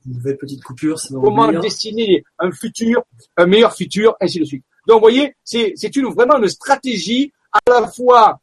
une 0.06 0.14
nouvelle 0.14 0.38
petite 0.38 0.62
coupure. 0.64 1.00
Ça 1.00 1.08
Comment 1.16 1.46
hein. 1.46 1.60
dessiner 1.60 2.24
un 2.38 2.52
futur, 2.52 3.04
un 3.38 3.48
meilleur 3.48 3.74
futur, 3.76 4.16
ainsi 4.22 4.38
de 4.38 4.46
suite. 4.46 4.64
Donc, 4.86 4.98
vous 4.98 5.10
voyez, 5.10 5.36
c'est 5.44 5.96
une, 5.96 6.06
vraiment 6.14 6.38
une 6.38 6.50
stratégie 6.50 7.34
à 7.52 7.62
la 7.82 7.88
fois 7.92 8.40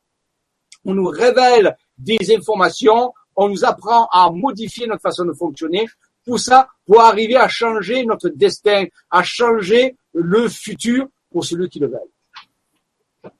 on 0.86 0.94
nous 0.94 1.06
révèle 1.06 1.76
des 1.98 2.34
informations, 2.34 3.12
on 3.36 3.48
nous 3.48 3.64
apprend 3.64 4.06
à 4.12 4.30
modifier 4.30 4.86
notre 4.86 5.02
façon 5.02 5.24
de 5.24 5.32
fonctionner, 5.32 5.86
pour 6.24 6.38
ça 6.38 6.68
pour 6.86 7.00
arriver 7.00 7.36
à 7.36 7.48
changer 7.48 8.04
notre 8.04 8.28
destin, 8.28 8.84
à 9.10 9.22
changer 9.22 9.96
le 10.12 10.48
futur 10.48 11.06
pour 11.32 11.44
celui 11.44 11.68
qui 11.68 11.78
le 11.78 11.88
veut. 11.88 13.30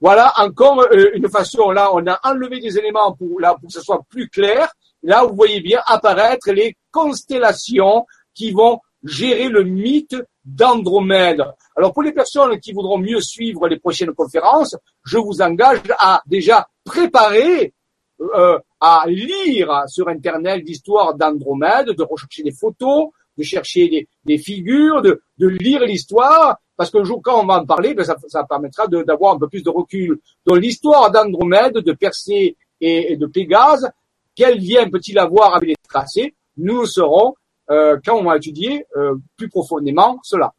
Voilà 0.00 0.32
encore 0.36 0.80
euh, 0.92 1.10
une 1.14 1.28
façon, 1.28 1.70
là 1.70 1.90
on 1.92 2.06
a 2.06 2.20
enlevé 2.22 2.60
des 2.60 2.78
éléments 2.78 3.12
pour, 3.16 3.40
là, 3.40 3.54
pour 3.54 3.66
que 3.68 3.72
ce 3.74 3.80
soit 3.80 4.04
plus 4.08 4.28
clair. 4.28 4.68
Là 5.02 5.24
vous 5.24 5.34
voyez 5.34 5.60
bien 5.60 5.80
apparaître 5.86 6.50
les 6.52 6.76
constellations 6.92 8.06
qui 8.32 8.52
vont 8.52 8.80
gérer 9.04 9.48
le 9.48 9.62
mythe 9.64 10.16
d'Andromède. 10.44 11.42
Alors 11.76 11.92
pour 11.92 12.02
les 12.02 12.12
personnes 12.12 12.58
qui 12.60 12.72
voudront 12.72 12.98
mieux 12.98 13.20
suivre 13.20 13.68
les 13.68 13.78
prochaines 13.78 14.12
conférences, 14.14 14.76
je 15.04 15.18
vous 15.18 15.40
engage 15.40 15.80
à 15.98 16.22
déjà 16.26 16.68
préparer, 16.84 17.72
euh, 18.20 18.58
à 18.80 19.04
lire 19.06 19.84
sur 19.88 20.08
Internet 20.08 20.62
l'histoire 20.66 21.14
d'Andromède, 21.14 21.88
de 21.90 22.02
rechercher 22.02 22.42
des 22.42 22.52
photos, 22.52 23.08
de 23.36 23.42
chercher 23.44 24.08
des, 24.24 24.38
figures, 24.38 25.00
de, 25.02 25.20
lire 25.38 25.82
l'histoire, 25.82 26.56
parce 26.76 26.90
qu'un 26.90 27.04
jour 27.04 27.20
quand 27.22 27.40
on 27.42 27.46
va 27.46 27.60
en 27.60 27.66
parler, 27.66 27.94
ben, 27.94 28.04
ça, 28.04 28.44
permettra 28.44 28.88
d'avoir 28.88 29.34
un 29.34 29.38
peu 29.38 29.48
plus 29.48 29.62
de 29.62 29.70
recul. 29.70 30.18
Donc 30.46 30.58
l'histoire 30.58 31.10
d'Andromède, 31.10 31.74
de 31.78 31.92
Persée 31.92 32.56
et, 32.80 33.16
de 33.16 33.26
Pégase, 33.26 33.88
quel 34.34 34.58
lien 34.58 34.88
peut-il 34.88 35.18
avoir 35.18 35.54
avec 35.54 35.68
les 35.70 35.76
tracés 35.88 36.34
Nous 36.56 36.86
serons 36.86 37.34
euh, 37.70 37.98
quand 38.04 38.16
on 38.18 38.24
va 38.24 38.36
étudier 38.36 38.86
euh, 38.96 39.16
plus 39.36 39.48
profondément 39.48 40.18
cela. 40.22 40.54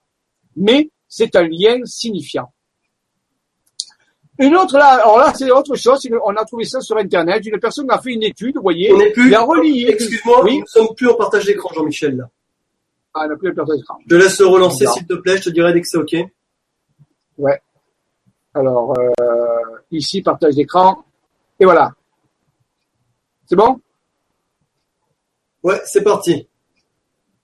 Mais 0.56 0.90
c'est 1.08 1.36
un 1.36 1.48
lien 1.48 1.84
signifiant. 1.86 2.54
Une 4.38 4.56
autre, 4.56 4.78
là, 4.78 5.02
alors 5.02 5.18
là, 5.18 5.34
c'est 5.36 5.52
autre 5.52 5.76
chose. 5.76 6.08
On 6.24 6.36
a 6.36 6.46
trouvé 6.46 6.64
ça 6.64 6.80
sur 6.82 6.96
Internet. 6.98 7.46
Une 7.46 7.60
personne 7.60 7.88
a 7.90 8.00
fait 8.00 8.12
une 8.14 8.24
étude, 8.24 8.56
vous 8.56 8.62
voyez. 8.62 8.94
On 8.94 9.00
est 9.00 9.12
plus. 9.12 9.34
Excuse-moi, 9.90 10.44
oui. 10.46 10.56
nous 10.56 10.62
ne 10.62 10.66
sommes 10.66 10.96
plus 10.96 11.10
en 11.10 11.16
partage 11.16 11.46
d'écran, 11.46 11.70
Jean-Michel, 11.74 12.16
là. 12.16 12.30
Ah, 13.14 13.24
on 13.26 13.30
n'a 13.30 13.36
plus 13.36 13.50
le 13.50 13.56
partage 13.56 13.78
d'écran. 13.78 13.98
Je 14.08 14.16
laisse 14.16 14.40
relancer, 14.42 14.86
s'il 14.86 15.06
te 15.08 15.14
plaît. 15.16 15.38
Je 15.40 15.44
te 15.46 15.50
dirai 15.50 15.74
dès 15.74 15.82
que 15.82 15.88
c'est 15.88 15.98
OK. 15.98 16.16
Ouais. 17.38 17.60
Alors, 18.54 18.94
euh, 18.98 19.12
ici, 19.92 20.22
partage 20.22 20.56
d'écran. 20.56 21.04
Et 21.60 21.66
voilà. 21.66 21.92
C'est 23.46 23.58
bon? 23.58 23.82
Ouais, 25.64 25.82
c'est 25.86 26.04
parti. 26.04 26.48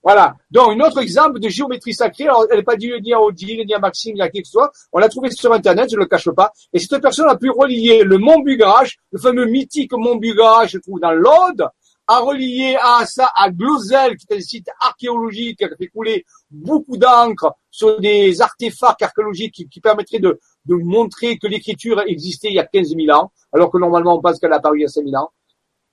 Voilà. 0.06 0.36
Donc, 0.52 0.70
un 0.70 0.78
autre 0.86 1.00
exemple 1.00 1.40
de 1.40 1.48
géométrie 1.48 1.92
sacrée. 1.92 2.28
elle 2.50 2.58
n'est 2.58 2.62
pas 2.62 2.76
dit 2.76 2.92
ni 3.02 3.12
à 3.12 3.20
Odile, 3.20 3.66
ni 3.66 3.74
à 3.74 3.80
Maxime, 3.80 4.14
ni 4.14 4.22
à 4.22 4.28
qui 4.28 4.40
que 4.40 4.46
ce 4.46 4.52
soit. 4.52 4.70
On 4.92 5.00
l'a 5.00 5.08
trouvé 5.08 5.32
sur 5.32 5.52
Internet, 5.52 5.88
je 5.90 5.96
ne 5.96 6.02
le 6.02 6.06
cache 6.06 6.30
pas. 6.30 6.52
Et 6.72 6.78
cette 6.78 7.02
personne 7.02 7.28
a 7.28 7.34
pu 7.36 7.50
relier 7.50 8.04
le 8.04 8.16
Mont 8.18 8.38
Bugage, 8.38 8.98
le 9.10 9.18
fameux 9.18 9.46
mythique 9.46 9.90
Mont 9.94 10.14
Bugage, 10.14 10.70
je 10.70 10.78
trouve 10.78 11.00
dans 11.00 11.10
l'Aude, 11.10 11.66
a 12.06 12.20
relié 12.20 12.76
à 12.80 13.04
ça, 13.04 13.32
à 13.34 13.50
Glozel, 13.50 14.16
qui 14.16 14.26
est 14.32 14.36
un 14.36 14.40
site 14.40 14.68
archéologique 14.78 15.58
qui 15.58 15.64
a 15.64 15.74
fait 15.76 15.88
couler 15.88 16.24
beaucoup 16.52 16.96
d'encre 16.98 17.56
sur 17.68 17.98
des 18.00 18.40
artefacts 18.40 19.02
archéologiques 19.02 19.64
qui, 19.68 19.80
permettraient 19.80 20.20
de, 20.20 20.38
de 20.66 20.74
montrer 20.84 21.36
que 21.36 21.48
l'écriture 21.48 22.00
existait 22.06 22.46
il 22.50 22.54
y 22.54 22.60
a 22.60 22.64
15 22.64 22.94
000 22.94 23.10
ans, 23.10 23.32
alors 23.52 23.72
que 23.72 23.78
normalement 23.78 24.16
on 24.16 24.20
pense 24.22 24.38
qu'elle 24.38 24.52
a 24.52 24.58
apparu 24.58 24.78
il 24.78 24.82
y 24.82 24.84
a 24.84 24.88
5 24.88 25.02
000 25.04 25.16
ans. 25.20 25.30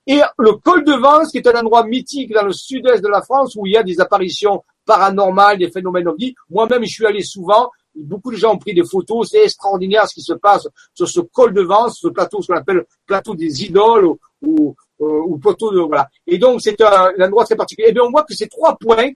Et 0.06 0.20
le 0.38 0.52
col 0.52 0.84
de 0.84 0.92
Vence, 0.92 1.30
qui 1.30 1.38
est 1.38 1.46
un 1.48 1.60
endroit 1.60 1.84
mythique 1.84 2.32
dans 2.32 2.44
le 2.44 2.52
sud-est 2.52 3.02
de 3.02 3.08
la 3.08 3.22
France, 3.22 3.54
où 3.56 3.66
il 3.66 3.72
y 3.72 3.76
a 3.76 3.82
des 3.82 4.00
apparitions 4.00 4.62
paranormales, 4.84 5.58
des 5.58 5.70
phénomènes 5.70 6.08
ovnis. 6.08 6.34
Moi-même, 6.50 6.84
je 6.84 6.92
suis 6.92 7.06
allé 7.06 7.22
souvent. 7.22 7.70
Beaucoup 7.94 8.30
de 8.30 8.36
gens 8.36 8.54
ont 8.54 8.58
pris 8.58 8.74
des 8.74 8.84
photos. 8.84 9.30
C'est 9.30 9.44
extraordinaire 9.44 10.06
ce 10.06 10.14
qui 10.14 10.20
se 10.22 10.34
passe 10.34 10.68
sur 10.92 11.08
ce 11.08 11.20
col 11.20 11.54
de 11.54 11.62
Vence, 11.62 11.98
ce 12.02 12.08
plateau, 12.08 12.42
ce 12.42 12.48
qu'on 12.48 12.58
appelle 12.58 12.84
plateau 13.06 13.34
des 13.34 13.64
idoles 13.64 14.06
ou, 14.06 14.16
ou, 14.46 14.76
euh, 15.00 15.38
plateau 15.40 15.72
de, 15.72 15.80
voilà. 15.80 16.08
Et 16.26 16.36
donc, 16.36 16.60
c'est 16.60 16.78
un, 16.82 17.10
endroit 17.20 17.44
très 17.46 17.56
particulier. 17.56 17.88
Et 17.88 17.90
eh 17.90 17.94
bien, 17.94 18.02
on 18.02 18.10
voit 18.10 18.24
que 18.24 18.34
ces 18.34 18.48
trois 18.48 18.76
points, 18.76 19.10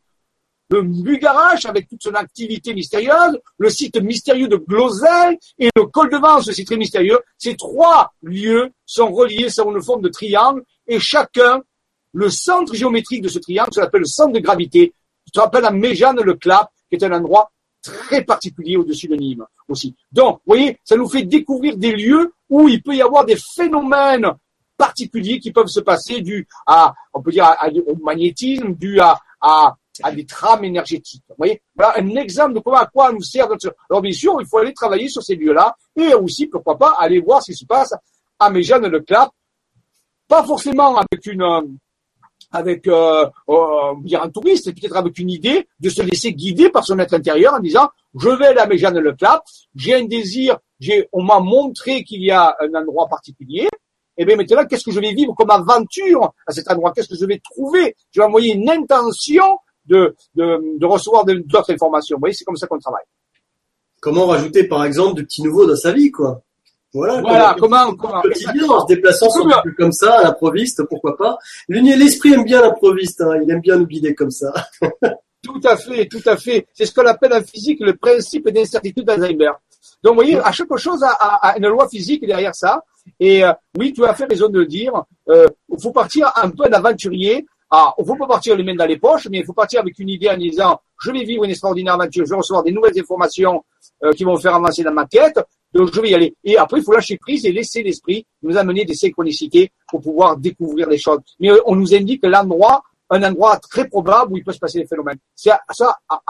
le 0.70 0.82
Bugarache 0.82 1.65
avec 1.66 1.89
toute 1.89 2.02
son 2.02 2.12
activité 2.15 2.74
mystérieuse, 2.74 3.39
le 3.59 3.70
site 3.70 4.01
mystérieux 4.02 4.48
de 4.48 4.56
Glosel 4.56 5.39
et 5.59 5.69
le 5.77 5.85
col 5.86 6.10
de 6.10 6.16
Vence, 6.19 6.44
ce 6.47 6.52
site 6.52 6.66
très 6.66 6.77
mystérieux, 6.77 7.19
ces 7.39 7.56
trois 7.56 8.12
lieux 8.23 8.70
sont 8.86 9.10
reliés 9.10 9.48
sur 9.51 9.70
une 9.70 9.82
forme 9.82 10.02
de 10.02 10.09
triangle 10.10 10.62
et 10.89 10.98
chacun, 10.98 11.62
le 12.15 12.31
centre 12.31 12.74
géométrique 12.74 13.23
de 13.23 13.28
ce 13.28 13.39
triangle, 13.39 13.73
ça 13.74 13.82
s'appelle 13.82 14.01
le 14.01 14.06
centre 14.06 14.32
de 14.32 14.40
gravité, 14.40 14.94
ça 15.32 15.43
rappelle 15.43 15.65
à 15.66 15.70
Méjane 15.70 16.19
le 16.23 16.35
Clap, 16.35 16.70
qui 16.89 16.97
est 16.97 17.05
un 17.05 17.12
endroit 17.12 17.52
très 17.82 18.24
particulier 18.24 18.77
au-dessus 18.77 19.06
de 19.06 19.15
Nîmes 19.15 19.44
aussi. 19.69 19.94
Donc, 20.10 20.36
vous 20.39 20.55
voyez, 20.55 20.81
ça 20.82 20.97
nous 20.97 21.09
fait 21.09 21.23
découvrir 21.23 21.77
des 21.77 21.93
lieux 21.93 22.32
où 22.48 22.66
il 22.69 22.82
peut 22.82 22.94
y 22.97 23.02
avoir 23.02 23.24
des 23.27 23.36
phénomènes 23.36 24.27
particuliers 24.77 25.39
qui 25.39 25.52
peuvent 25.52 25.66
se 25.69 25.81
passer 25.81 26.23
dû 26.23 26.48
à, 26.66 26.94
on 27.12 27.20
peut 27.20 27.31
dire, 27.31 27.47
au 27.86 27.94
magnétisme, 28.02 28.74
dû 28.74 28.98
à, 29.01 29.19
à, 29.40 29.77
des 30.15 30.24
trames 30.24 30.65
énergétiques. 30.65 31.23
Vous 31.28 31.35
voyez, 31.36 31.60
voilà 31.77 31.98
un 31.98 32.09
exemple 32.16 32.55
de 32.55 32.60
comment 32.60 32.78
à 32.78 32.86
quoi 32.86 33.12
nous 33.12 33.20
sert 33.23 33.48
notre. 33.48 33.74
Alors 33.90 34.01
bien 34.01 34.12
sûr, 34.12 34.36
il 34.40 34.47
faut 34.47 34.59
aller 34.59 34.73
travailler 34.73 35.09
sur 35.09 35.23
ces 35.23 35.35
lieux-là 35.35 35.77
et 35.97 36.15
aussi, 36.15 36.47
pourquoi 36.47 36.78
pas, 36.78 36.94
aller 36.98 37.19
voir 37.20 37.43
ce 37.43 37.52
qui 37.52 37.59
se 37.59 37.66
passe 37.66 37.93
à 38.39 38.51
Méjane 38.51 38.86
le 38.86 39.01
Clap 39.01 39.31
pas 40.29 40.45
forcément 40.45 40.97
avec 40.97 41.27
une 41.27 41.43
euh, 41.43 41.63
avec 42.53 42.87
euh, 42.87 43.27
euh, 43.49 43.95
dire 44.05 44.23
un 44.23 44.31
touriste, 44.31 44.73
peut-être 44.75 44.97
avec 44.97 45.19
une 45.19 45.31
idée 45.31 45.67
de 45.81 45.89
se 45.89 46.03
laisser 46.03 46.33
guider 46.33 46.71
par 46.71 46.85
son 46.85 46.99
être 46.99 47.15
intérieur 47.15 47.55
en 47.55 47.59
disant 47.61 47.89
je 48.19 48.29
vais 48.29 48.47
à 48.47 48.55
la 48.55 48.67
Méjane 48.67 48.99
Le 48.99 49.15
Plat, 49.15 49.43
j'ai 49.75 49.95
un 49.95 50.05
désir, 50.05 50.59
j'ai 50.79 51.09
on 51.13 51.23
m'a 51.23 51.41
montré 51.41 52.05
qu'il 52.05 52.23
y 52.23 52.31
a 52.31 52.55
un 52.61 52.75
endroit 52.81 53.09
particulier. 53.09 53.69
Et 54.17 54.23
eh 54.23 54.25
bien 54.25 54.35
maintenant, 54.37 54.65
qu'est-ce 54.67 54.85
que 54.85 54.91
je 54.91 54.99
vais 54.99 55.13
vivre 55.15 55.33
comme 55.35 55.51
aventure 55.51 56.35
à 56.47 56.53
cet 56.53 56.69
endroit 56.71 56.93
Qu'est-ce 56.93 57.09
que 57.09 57.15
je 57.17 57.25
vais 57.25 57.41
trouver 57.53 57.95
Je 58.11 58.21
vais 58.21 58.27
envoyer 58.27 58.53
une 58.55 58.69
intention 58.69 59.59
de, 59.87 60.17
de, 60.35 60.85
recevoir 60.85 61.25
d'autres 61.25 61.73
informations. 61.73 62.17
Vous 62.17 62.21
voyez, 62.23 62.35
c'est 62.35 62.45
comme 62.45 62.57
ça 62.57 62.67
qu'on 62.67 62.81
travaille. 62.81 63.05
Comment 64.01 64.27
rajouter, 64.27 64.65
par 64.67 64.85
exemple, 64.85 65.15
de 65.19 65.23
petits 65.23 65.43
nouveaux 65.45 65.67
dans 65.67 65.77
sa 65.77 65.93
vie, 65.93 66.11
quoi 66.11 66.43
voilà, 66.94 67.55
comment, 67.59 67.94
comment, 67.97 68.23
quotidien, 68.23 68.66
en 68.70 68.81
se 68.86 68.94
déplaçant 68.94 69.27
comme 69.77 69.93
ça, 69.93 70.20
à 70.20 70.23
l'improviste, 70.24 70.82
pourquoi 70.85 71.16
pas. 71.19 71.36
L'esprit 71.69 72.32
aime 72.32 72.44
bien 72.44 72.62
l'improviste, 72.62 73.20
hein, 73.20 73.39
il 73.44 73.51
aime 73.51 73.60
bien 73.60 73.77
nous 73.77 73.86
guider 73.86 74.15
comme 74.15 74.31
ça. 74.31 74.52
tout 75.43 75.60
à 75.65 75.77
fait, 75.77 76.06
tout 76.06 76.23
à 76.24 76.36
fait. 76.39 76.66
C'est 76.73 76.86
ce 76.86 76.94
qu'on 76.94 77.05
appelle 77.06 77.35
en 77.35 77.43
physique 77.43 77.81
le 77.81 77.94
principe 77.94 78.48
d'incertitude 78.48 79.05
d'Alzheimer. 79.05 79.51
Donc, 80.02 80.12
vous 80.12 80.23
voyez, 80.23 80.39
à 80.39 80.51
chaque 80.52 80.74
chose 80.78 81.02
a, 81.02 81.10
a, 81.10 81.48
a 81.48 81.59
une 81.59 81.66
loi 81.69 81.89
physique 81.90 82.24
derrière 82.27 82.55
ça. 82.55 82.82
Et 83.20 83.44
euh, 83.44 83.52
oui, 83.78 83.93
tu 83.93 84.05
as 84.06 84.15
fait 84.15 84.24
raison 84.27 84.48
de 84.48 84.60
le 84.60 84.66
dire. 84.66 85.02
Euh, 85.28 85.47
il 85.70 85.82
faut 85.82 85.93
partir 85.93 86.32
un 86.36 86.48
peu 86.51 86.69
d'aventurier. 86.70 87.44
Ah, 87.70 87.93
il 87.98 88.06
faut 88.06 88.16
pas 88.16 88.27
partir 88.27 88.56
les 88.56 88.65
mains 88.65 88.74
dans 88.74 88.86
les 88.86 88.97
poches, 88.97 89.28
mais 89.31 89.39
il 89.40 89.44
faut 89.44 89.52
partir 89.52 89.81
avec 89.81 89.98
une 89.98 90.09
idée 90.09 90.31
en 90.31 90.39
disant 90.39 90.81
je 91.02 91.10
vais 91.12 91.23
vivre 91.23 91.44
une 91.44 91.51
extraordinaire 91.51 91.94
aventure, 91.94 92.24
je 92.24 92.31
vais 92.31 92.36
recevoir 92.36 92.62
des 92.62 92.73
nouvelles 92.73 92.98
informations 92.98 93.62
euh, 94.05 94.12
qui 94.12 94.24
vont 94.24 94.36
faire 94.39 94.55
avancer 94.55 94.82
dans 94.82 94.93
ma 94.93 95.05
quête. 95.05 95.39
Donc 95.74 95.93
je 95.93 96.01
vais 96.01 96.11
y 96.11 96.15
aller. 96.15 96.35
Et 96.45 96.57
après, 96.57 96.81
il 96.81 96.82
faut 96.85 96.93
lâcher 96.95 97.19
prise 97.19 97.45
et 97.47 97.53
laisser 97.53 97.82
l'esprit 97.82 98.27
nous 98.43 98.57
amener 98.57 98.85
des 98.85 98.95
synchronicités 98.95 99.70
pour 99.89 100.01
pouvoir 100.01 100.36
découvrir 100.36 100.89
les 100.89 100.99
choses. 100.99 101.19
Mais 101.40 101.51
euh, 101.51 101.59
on 101.66 101.77
nous 101.77 101.95
indique 101.95 102.24
l'endroit, 102.24 102.82
un 103.11 103.23
endroit 103.23 103.59
très 103.59 103.86
probable 103.89 104.32
où 104.32 104.36
il 104.39 104.45
peut 104.45 104.53
se 104.53 104.59
passer 104.59 104.81
des 104.81 104.86
phénomènes. 104.86 105.19
C'est 105.35 105.51
ça 105.70 105.95
à 106.09 106.23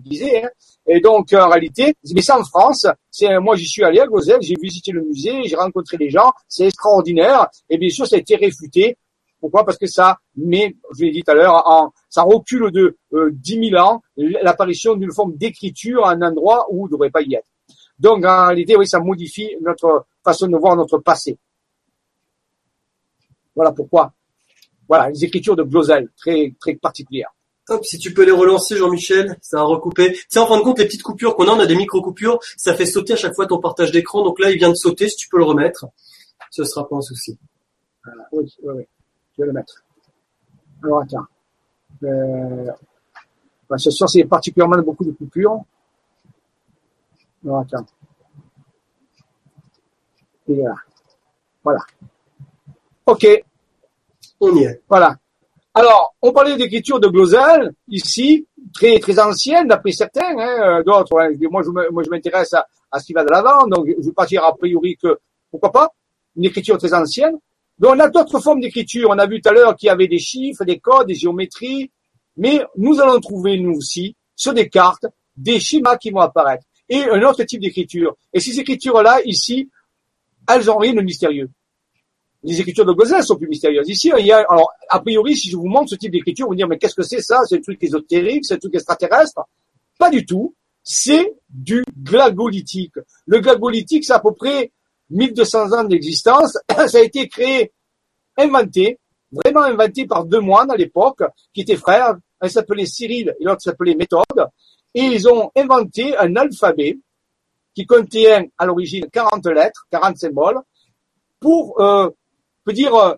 disait. 0.00 0.44
Hein. 0.44 0.50
Et 0.86 1.00
donc, 1.00 1.32
en 1.32 1.48
réalité, 1.48 1.94
mais 2.14 2.22
ça 2.22 2.38
en 2.38 2.44
France, 2.44 2.86
c'est 3.10 3.38
moi 3.38 3.56
j'y 3.56 3.66
suis 3.66 3.84
allé 3.84 4.00
à 4.00 4.06
Gozel, 4.06 4.38
j'ai 4.42 4.56
visité 4.60 4.92
le 4.92 5.02
musée, 5.02 5.42
j'ai 5.44 5.56
rencontré 5.56 5.96
des 5.96 6.10
gens, 6.10 6.32
c'est 6.48 6.66
extraordinaire. 6.66 7.48
Et 7.68 7.78
bien 7.78 7.88
sûr, 7.90 8.06
ça 8.06 8.16
a 8.16 8.18
été 8.18 8.36
réfuté. 8.36 8.96
Pourquoi 9.40 9.64
Parce 9.64 9.78
que 9.78 9.86
ça 9.86 10.18
met, 10.36 10.74
je 10.98 11.04
l'ai 11.04 11.10
dit 11.10 11.22
tout 11.22 11.30
à 11.30 11.34
l'heure, 11.34 11.54
en, 11.66 11.92
ça 12.08 12.22
recule 12.22 12.70
de 12.70 12.96
euh, 13.12 13.30
dix 13.32 13.58
10 13.58 13.70
000 13.70 13.80
ans 13.82 14.02
l'apparition 14.16 14.94
d'une 14.94 15.12
forme 15.12 15.36
d'écriture 15.36 16.04
à 16.06 16.12
un 16.12 16.22
endroit 16.22 16.66
où 16.70 16.86
il 16.86 16.88
ne 16.88 16.92
devrait 16.94 17.10
pas 17.10 17.22
y 17.22 17.34
être. 17.34 17.46
Donc, 17.98 18.24
en 18.24 18.46
réalité, 18.46 18.76
oui, 18.76 18.86
ça 18.86 18.98
modifie 18.98 19.50
notre 19.60 20.06
façon 20.24 20.48
de 20.48 20.56
voir 20.56 20.74
notre 20.76 20.98
passé. 20.98 21.38
Voilà 23.54 23.72
pourquoi. 23.72 24.12
Voilà, 24.88 25.10
les 25.10 25.24
écritures 25.24 25.56
de 25.56 25.62
Glosel, 25.64 26.08
très, 26.16 26.54
très 26.60 26.74
particulières. 26.74 27.32
Hop, 27.68 27.84
si 27.84 27.98
tu 27.98 28.14
peux 28.14 28.24
les 28.24 28.30
relancer, 28.30 28.76
Jean-Michel, 28.76 29.36
ça 29.40 29.58
a 29.58 29.62
recoupé. 29.62 30.16
Tu 30.30 30.38
en 30.38 30.46
fin 30.46 30.56
de 30.56 30.62
compte, 30.62 30.78
les 30.78 30.84
petites 30.86 31.02
coupures 31.02 31.34
qu'on 31.34 31.48
a, 31.48 31.50
on 31.50 31.58
a 31.58 31.66
des 31.66 31.74
micro-coupures, 31.74 32.38
ça 32.56 32.74
fait 32.74 32.86
sauter 32.86 33.14
à 33.14 33.16
chaque 33.16 33.34
fois 33.34 33.46
ton 33.46 33.58
partage 33.58 33.90
d'écran. 33.90 34.22
Donc 34.22 34.38
là, 34.38 34.50
il 34.52 34.56
vient 34.58 34.68
de 34.70 34.74
sauter, 34.76 35.08
si 35.08 35.16
tu 35.16 35.28
peux 35.28 35.38
le 35.38 35.44
remettre, 35.44 35.86
ce 36.50 36.62
sera 36.62 36.88
pas 36.88 36.96
un 36.96 37.00
souci. 37.00 37.36
Voilà, 38.04 38.22
oui, 38.32 38.44
oui, 38.62 38.72
oui, 38.76 38.82
je 39.36 39.42
vais 39.42 39.46
le 39.48 39.52
mettre. 39.52 39.82
Alors, 40.84 41.00
attends. 41.02 41.24
Euh, 42.04 42.70
ben, 43.68 43.78
ce 43.78 43.90
c'est 43.90 44.24
particulièrement 44.24 44.78
beaucoup 44.82 45.04
de 45.04 45.10
coupures. 45.12 45.60
Alors, 47.44 47.60
attends. 47.60 47.86
Et 50.48 50.54
voilà. 50.54 50.74
Voilà. 51.64 51.80
OK. 53.06 53.26
On 54.40 54.54
y 54.54 54.62
est. 54.64 54.82
Voilà. 54.88 55.18
Alors, 55.78 56.14
on 56.22 56.32
parlait 56.32 56.56
d'écriture 56.56 56.98
de 57.00 57.08
Glosel, 57.08 57.70
ici, 57.90 58.46
très 58.72 58.98
très 58.98 59.18
ancienne, 59.20 59.68
d'après 59.68 59.92
certains, 59.92 60.34
hein, 60.38 60.76
euh, 60.78 60.82
d'autres. 60.82 61.14
Moi, 61.50 61.62
je, 61.62 62.08
m'intéresse 62.10 62.54
à, 62.54 62.66
ce 62.98 63.04
qui 63.04 63.12
va 63.12 63.22
de 63.22 63.28
l'avant, 63.28 63.66
donc 63.66 63.86
je 64.00 64.06
vais 64.06 64.12
pas 64.12 64.24
dire 64.24 64.42
a 64.42 64.54
priori 64.56 64.96
que, 64.96 65.18
pourquoi 65.50 65.70
pas, 65.70 65.88
une 66.34 66.46
écriture 66.46 66.78
très 66.78 66.94
ancienne. 66.94 67.36
Donc, 67.78 67.92
on 67.96 68.00
a 68.00 68.08
d'autres 68.08 68.40
formes 68.40 68.60
d'écriture. 68.60 69.08
On 69.10 69.18
a 69.18 69.26
vu 69.26 69.42
tout 69.42 69.50
à 69.50 69.52
l'heure 69.52 69.76
qu'il 69.76 69.88
y 69.88 69.90
avait 69.90 70.08
des 70.08 70.18
chiffres, 70.18 70.64
des 70.64 70.78
codes, 70.78 71.08
des 71.08 71.14
géométries, 71.14 71.90
mais 72.38 72.64
nous 72.78 72.98
allons 73.02 73.20
trouver, 73.20 73.58
nous 73.60 73.74
aussi, 73.76 74.16
sur 74.34 74.54
des 74.54 74.70
cartes, 74.70 75.04
des 75.36 75.60
schémas 75.60 75.98
qui 75.98 76.10
vont 76.10 76.20
apparaître 76.20 76.64
et 76.88 77.02
un 77.04 77.20
autre 77.20 77.42
type 77.44 77.60
d'écriture. 77.60 78.16
Et 78.32 78.40
ces 78.40 78.58
écritures-là, 78.58 79.20
ici, 79.26 79.68
elles 80.50 80.70
ont 80.70 80.78
rien 80.78 80.94
de 80.94 81.02
mystérieux 81.02 81.50
les 82.46 82.60
écritures 82.60 82.86
de 82.86 82.92
Gozin 82.92 83.22
sont 83.22 83.34
plus 83.34 83.48
mystérieuses. 83.48 83.88
Ici, 83.88 84.12
il 84.16 84.24
y 84.26 84.30
a, 84.30 84.38
alors, 84.48 84.70
a 84.88 85.00
priori, 85.00 85.36
si 85.36 85.50
je 85.50 85.56
vous 85.56 85.66
montre 85.66 85.90
ce 85.90 85.96
type 85.96 86.12
d'écriture, 86.12 86.46
vous 86.46 86.52
me 86.52 86.56
dire, 86.56 86.68
mais 86.68 86.78
qu'est-ce 86.78 86.94
que 86.94 87.02
c'est 87.02 87.20
ça? 87.20 87.40
C'est 87.44 87.56
un 87.56 87.60
truc 87.60 87.82
ésotérique? 87.82 88.44
C'est 88.46 88.54
un 88.54 88.58
truc 88.58 88.76
extraterrestre? 88.76 89.42
Pas 89.98 90.10
du 90.10 90.24
tout. 90.24 90.54
C'est 90.84 91.34
du 91.50 91.84
glagolitique. 92.04 92.92
Le 93.26 93.40
glagolitique, 93.40 94.04
c'est 94.04 94.12
à 94.12 94.20
peu 94.20 94.30
près 94.32 94.70
1200 95.10 95.72
ans 95.72 95.82
d'existence. 95.82 96.52
ça 96.70 96.98
a 96.98 97.00
été 97.00 97.28
créé, 97.28 97.72
inventé, 98.36 99.00
vraiment 99.32 99.62
inventé 99.62 100.06
par 100.06 100.24
deux 100.24 100.38
moines 100.40 100.70
à 100.70 100.76
l'époque, 100.76 101.24
qui 101.52 101.62
étaient 101.62 101.74
frères. 101.74 102.14
Un 102.40 102.48
s'appelait 102.48 102.86
Cyril 102.86 103.34
et 103.40 103.44
l'autre 103.44 103.62
s'appelait 103.62 103.96
Méthode. 103.96 104.22
Et 104.94 105.00
ils 105.02 105.28
ont 105.28 105.50
inventé 105.56 106.16
un 106.16 106.36
alphabet 106.36 106.96
qui 107.74 107.86
contient 107.86 108.44
à 108.56 108.66
l'origine 108.66 109.06
40 109.12 109.44
lettres, 109.46 109.86
40 109.90 110.16
symboles, 110.16 110.60
pour 111.40 111.78
euh, 111.80 112.08
peut 112.66 112.72
dire, 112.72 112.94
euh, 112.96 113.14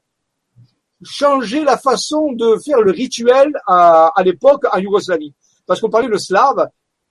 changer 1.03 1.65
la 1.65 1.79
façon 1.79 2.33
de 2.33 2.57
faire 2.59 2.83
le 2.83 2.91
rituel 2.91 3.51
à, 3.66 4.12
l'époque 4.23 4.65
en 4.73 4.79
Yougoslavie. 4.79 5.33
Parce 5.66 5.81
qu'on 5.81 5.89
parlait 5.91 6.07
le 6.09 6.19
slave, 6.19 6.69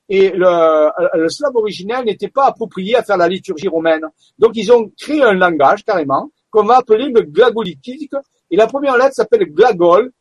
et 0.10 0.34
euh, 0.40 0.90
le, 1.16 1.30
slave 1.30 1.56
originel 1.56 2.06
n'était 2.06 2.28
pas 2.30 2.46
approprié 2.46 2.96
à 2.96 3.04
faire 3.04 3.18
la 3.18 3.28
liturgie 3.28 3.68
romaine. 3.68 4.06
Donc 4.38 4.52
ils 4.56 4.72
ont 4.72 4.90
créé 4.98 5.22
un 5.24 5.34
langage 5.34 5.84
carrément 5.84 6.30
qu'on 6.52 6.64
va 6.64 6.78
appeler 6.78 7.10
le 7.10 7.22
glagolitique. 7.24 8.12
Et 8.52 8.56
la 8.56 8.68
première 8.68 8.98
lettre 8.98 9.16
s'appelle 9.16 9.46
glagol, 9.52 10.12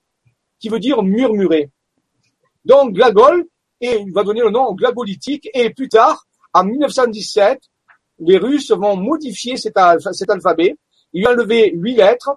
qui 0.58 0.68
veut 0.70 0.80
dire 0.80 1.02
murmurer. 1.02 1.70
Donc 2.64 2.94
glagol, 2.94 3.46
et 3.80 4.00
il 4.06 4.12
va 4.12 4.24
donner 4.24 4.40
le 4.40 4.50
nom 4.50 4.72
glagolitique. 4.74 5.50
Et 5.52 5.68
plus 5.70 5.88
tard, 5.90 6.24
en 6.54 6.64
1917, 6.64 7.60
les 8.20 8.38
Russes 8.38 8.70
vont 8.72 8.96
modifier 8.96 9.56
cet 9.58 9.76
alphabet 9.76 10.76
il 11.18 11.26
a 11.26 11.32
levé 11.32 11.72
8 11.74 11.94
lettres 11.94 12.36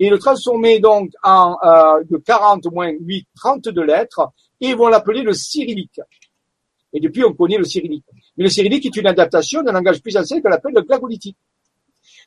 et 0.00 0.10
le 0.10 0.18
transformer 0.18 0.80
donc 0.80 1.10
en 1.22 1.56
euh, 1.62 2.02
de 2.10 2.16
40 2.16 2.64
moins 2.72 2.90
8, 2.90 3.26
32 3.36 3.80
lettres, 3.84 4.30
et 4.60 4.70
ils 4.70 4.76
vont 4.76 4.88
l'appeler 4.88 5.22
le 5.22 5.32
cyrillique. 5.32 6.00
Et 6.92 6.98
depuis, 6.98 7.22
on 7.24 7.32
connaît 7.32 7.58
le 7.58 7.62
cyrillique. 7.64 8.04
Mais 8.36 8.42
le 8.42 8.50
cyrillique 8.50 8.84
est 8.86 8.96
une 8.96 9.06
adaptation 9.06 9.62
d'un 9.62 9.70
langage 9.70 10.02
plus 10.02 10.16
ancien 10.16 10.40
qu'on 10.42 10.50
appelle 10.50 10.72
le 10.74 10.82
glagolitique. 10.82 11.36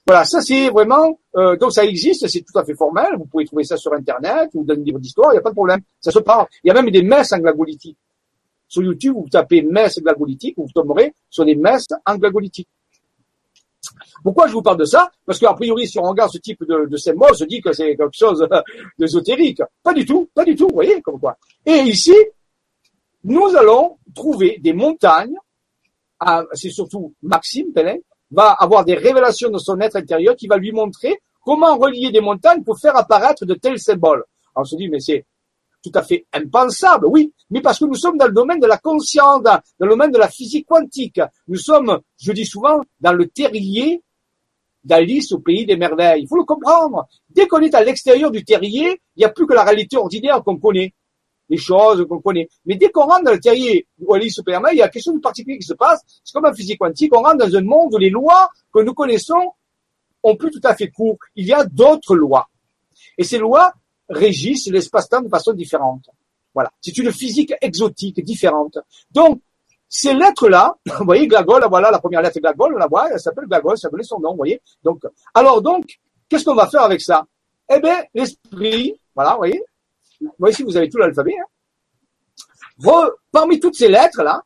Voilà, 0.08 0.24
ça 0.24 0.42
c'est 0.42 0.70
vraiment, 0.70 1.20
euh, 1.36 1.58
donc 1.58 1.74
ça 1.74 1.84
existe, 1.84 2.26
c'est 2.30 2.40
tout 2.42 2.58
à 2.58 2.64
fait 2.64 2.74
formel, 2.74 3.08
vous 3.18 3.26
pouvez 3.26 3.44
trouver 3.46 3.66
ça 3.66 3.76
sur 3.76 3.92
Internet 3.92 4.50
ou 4.54 4.64
dans 4.64 4.76
des 4.76 4.84
livres 4.84 5.00
d'histoire, 5.00 5.32
il 5.32 5.36
n'y 5.36 5.40
a 5.40 5.44
pas 5.44 5.50
de 5.50 5.56
problème, 5.56 5.82
ça 6.00 6.12
se 6.12 6.20
parle. 6.20 6.48
Il 6.64 6.70
y 6.70 6.72
a 6.72 6.74
même 6.74 6.90
des 6.90 7.04
messes 7.04 7.34
en 7.34 7.40
glagolitique. 7.40 7.98
Sur 8.70 8.82
YouTube, 8.82 9.16
vous 9.18 9.28
tapez 9.30 9.62
messes 9.62 10.02
glagolitique, 10.02 10.54
vous 10.56 10.68
tomberez 10.74 11.14
sur 11.30 11.44
des 11.44 11.56
messes 11.56 11.88
en 12.06 12.16
glagolitique. 12.16 12.70
Pourquoi 14.24 14.48
je 14.48 14.54
vous 14.54 14.62
parle 14.62 14.78
de 14.78 14.86
ça 14.86 15.12
Parce 15.26 15.40
qu'a 15.40 15.54
priori, 15.54 15.88
si 15.88 15.98
on 16.00 16.04
regarde 16.04 16.32
ce 16.32 16.38
type 16.38 16.64
de, 16.66 16.86
de 16.86 16.98
ces 16.98 17.14
on 17.20 17.34
se 17.34 17.44
dit 17.46 17.62
que 17.62 17.74
c'est 17.74 17.96
quelque 17.96 18.08
chose 18.16 18.48
d'ésotérique. 19.00 19.62
Pas 19.84 19.94
du 19.94 20.06
tout, 20.06 20.30
pas 20.34 20.46
du 20.46 20.56
tout, 20.56 20.68
vous 20.68 20.74
voyez, 20.76 21.02
comme 21.02 21.20
quoi. 21.20 21.38
Et 21.66 21.74
ici, 21.78 22.16
nous 23.24 23.48
allons 23.56 23.98
trouver 24.14 24.60
des 24.62 24.74
montagnes, 24.74 25.36
c'est 26.54 26.70
surtout 26.70 27.14
Maxime 27.22 27.74
Pellet, 27.74 28.04
va 28.32 28.52
avoir 28.52 28.86
des 28.86 28.94
révélations 28.96 29.50
dans 29.50 29.60
son 29.60 29.80
être 29.82 29.96
intérieur 29.96 30.36
qui 30.36 30.48
va 30.48 30.58
lui 30.58 30.72
montrer 30.72 31.20
comment 31.44 31.78
relier 31.78 32.12
des 32.12 32.22
montagnes 32.22 32.64
pour 32.64 32.80
faire 32.80 32.96
apparaître 32.96 33.46
de 33.46 33.56
tels 33.56 33.80
symboles. 33.80 34.24
Alors 34.56 34.62
on 34.64 34.66
se 34.66 34.76
dit, 34.76 34.90
mais 34.90 35.00
c'est 35.00 35.26
tout 35.84 35.92
à 35.96 36.04
fait 36.04 36.26
impensable, 36.34 37.08
oui, 37.08 37.32
mais 37.50 37.62
parce 37.62 37.80
que 37.80 37.86
nous 37.86 37.96
sommes 37.96 38.18
dans 38.18 38.28
le 38.28 38.34
domaine 38.34 38.60
de 38.60 38.68
la 38.68 38.78
conscience, 38.78 39.42
dans 39.42 39.60
le 39.80 39.90
domaine 39.90 40.12
de 40.12 40.18
la 40.20 40.28
physique 40.30 40.68
quantique. 40.68 41.20
Nous 41.48 41.58
sommes, 41.58 42.00
je 42.20 42.32
dis 42.32 42.46
souvent, 42.46 42.80
dans 43.00 43.14
le 43.14 43.28
terrier 43.28 44.02
d'Alice 44.84 45.32
au 45.32 45.40
pays 45.40 45.66
des 45.66 45.78
merveilles. 45.78 46.24
Il 46.24 46.28
faut 46.28 46.38
le 46.38 46.44
comprendre. 46.44 47.08
Dès 47.30 47.48
qu'on 47.48 47.60
est 47.60 47.74
à 47.76 47.84
l'extérieur 47.84 48.32
du 48.32 48.44
terrier, 48.44 49.00
il 49.16 49.20
n'y 49.20 49.26
a 49.26 49.30
plus 49.30 49.46
que 49.46 49.54
la 49.54 49.64
réalité 49.64 49.98
ordinaire 49.98 50.44
qu'on 50.44 50.58
connaît, 50.58 50.94
les 51.50 51.58
choses 51.58 52.06
qu'on 52.08 52.20
connaît. 52.20 52.50
Mais 52.66 52.76
dès 52.76 52.90
qu'on 52.90 53.04
rentre 53.06 53.26
dans 53.26 53.32
le 53.32 53.40
terrier 53.40 53.86
d'Alice 54.00 54.12
Alice 54.12 54.40
au 54.40 54.44
pays 54.44 54.56
il 54.72 54.78
y 54.78 54.82
a 54.82 54.90
quelque 54.90 55.04
chose 55.04 55.16
de 55.16 55.20
particulier 55.20 55.60
qui 55.60 55.68
se 55.68 55.74
passe. 55.74 56.02
C'est 56.24 56.34
comme 56.34 56.46
en 56.46 56.54
physique 56.54 56.80
quantique, 56.80 57.16
on 57.16 57.22
rentre 57.22 57.46
dans 57.46 57.56
un 57.56 57.62
monde 57.62 57.94
où 57.94 57.98
les 57.98 58.10
lois 58.10 58.50
que 58.74 58.80
nous 58.82 58.94
connaissons 58.94 59.54
ont 60.24 60.36
plus 60.36 60.50
tout 60.52 60.62
à 60.64 60.76
fait 60.76 60.90
cours. 60.90 61.18
Il 61.36 61.46
y 61.46 61.54
a 61.54 61.64
d'autres 61.66 62.16
lois. 62.16 62.48
Et 63.18 63.24
ces 63.24 63.38
lois 63.38 63.74
régissent 64.12 64.70
l'espace-temps 64.70 65.22
de 65.22 65.30
façon 65.30 65.54
différente. 65.54 66.10
Voilà. 66.54 66.72
C'est 66.82 66.98
une 66.98 67.12
physique 67.12 67.54
exotique, 67.62 68.24
différente. 68.24 68.78
Donc, 69.12 69.40
ces 69.88 70.14
lettres-là, 70.14 70.78
vous 71.00 71.06
voyez, 71.06 71.28
Glagol, 71.28 71.64
voilà, 71.70 71.90
la 71.92 72.00
première 72.00 72.22
lettre 72.22 72.40
Glagol, 72.40 72.74
on 72.76 72.78
la 72.78 72.88
voit, 72.88 73.10
elle 73.10 73.20
s'appelle 73.20 73.46
Glagol, 73.46 73.78
ça 73.78 73.90
connaît 73.90 74.04
son 74.04 74.20
nom, 74.20 74.32
vous 74.32 74.38
voyez. 74.38 74.62
Donc, 74.84 75.04
alors 75.34 75.62
donc, 75.62 76.00
qu'est-ce 76.30 76.44
qu'on 76.44 76.56
va 76.56 76.68
faire 76.68 76.82
avec 76.82 77.02
ça? 77.02 77.26
Eh 77.74 77.80
bien, 77.80 78.04
l'esprit, 78.14 79.00
voilà, 79.16 79.32
vous 79.32 79.38
voyez. 79.38 79.64
ici, 80.50 80.64
vous 80.64 80.76
avez 80.78 80.90
tout 80.90 80.98
l'alphabet, 80.98 81.34
hein. 82.84 83.08
parmi 83.32 83.60
toutes 83.60 83.76
ces 83.76 83.88
lettres-là, 83.88 84.44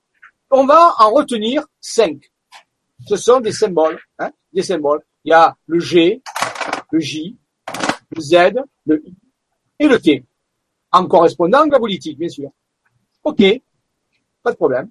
on 0.52 0.66
va 0.66 0.94
en 1.00 1.10
retenir 1.12 1.66
cinq. 1.82 2.32
Ce 3.08 3.16
sont 3.18 3.40
des 3.40 3.52
symboles, 3.52 4.00
hein, 4.20 4.32
des 4.54 4.64
symboles. 4.64 5.02
Il 5.24 5.30
y 5.32 5.34
a 5.34 5.56
le 5.66 5.80
G, 5.80 6.22
le 6.92 7.00
J, 7.00 7.36
le 8.16 8.22
Z, 8.22 8.36
le 8.86 9.06
I, 9.06 9.16
et 9.80 9.88
le 9.88 10.00
thé, 10.00 10.24
en 10.92 11.06
correspondant 11.08 11.66
la 11.66 11.80
politique, 11.80 12.18
bien 12.18 12.30
sûr. 12.30 12.50
Ok, 13.24 13.44
pas 14.44 14.52
de 14.52 14.58
problème. 14.58 14.90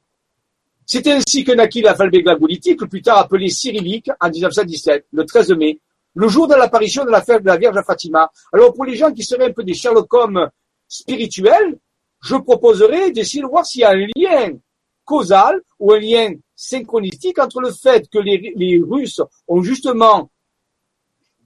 C'est 0.86 1.06
ainsi 1.08 1.44
que 1.44 1.52
naquit 1.52 1.80
l'alphabet 1.80 2.20
le 2.22 2.84
plus 2.88 3.02
tard 3.02 3.18
appelé 3.18 3.48
cyrillique, 3.48 4.10
en 4.20 4.28
1917, 4.28 5.06
le 5.12 5.24
13 5.24 5.52
mai, 5.52 5.80
le 6.14 6.28
jour 6.28 6.46
de 6.46 6.54
l'apparition 6.54 7.04
de 7.04 7.10
la 7.10 7.22
fête 7.22 7.42
de 7.42 7.46
la 7.46 7.56
Vierge 7.56 7.76
à 7.76 7.82
Fatima. 7.82 8.30
Alors 8.52 8.72
pour 8.74 8.84
les 8.84 8.96
gens 8.96 9.10
qui 9.12 9.24
seraient 9.24 9.46
un 9.48 9.52
peu 9.52 9.64
des 9.64 9.74
Sherlock 9.74 10.12
Holmes 10.12 10.50
spirituels, 10.86 11.78
je 12.22 12.36
proposerais 12.36 13.10
d'essayer 13.12 13.42
de 13.42 13.46
voir 13.46 13.64
s'il 13.64 13.80
y 13.80 13.84
a 13.84 13.90
un 13.90 14.06
lien 14.14 14.56
causal 15.04 15.60
ou 15.78 15.92
un 15.92 15.98
lien 15.98 16.30
synchronistique 16.54 17.38
entre 17.38 17.60
le 17.60 17.70
fait 17.72 18.08
que 18.08 18.18
les 18.18 18.82
Russes 18.86 19.20
ont 19.48 19.62
justement 19.62 20.30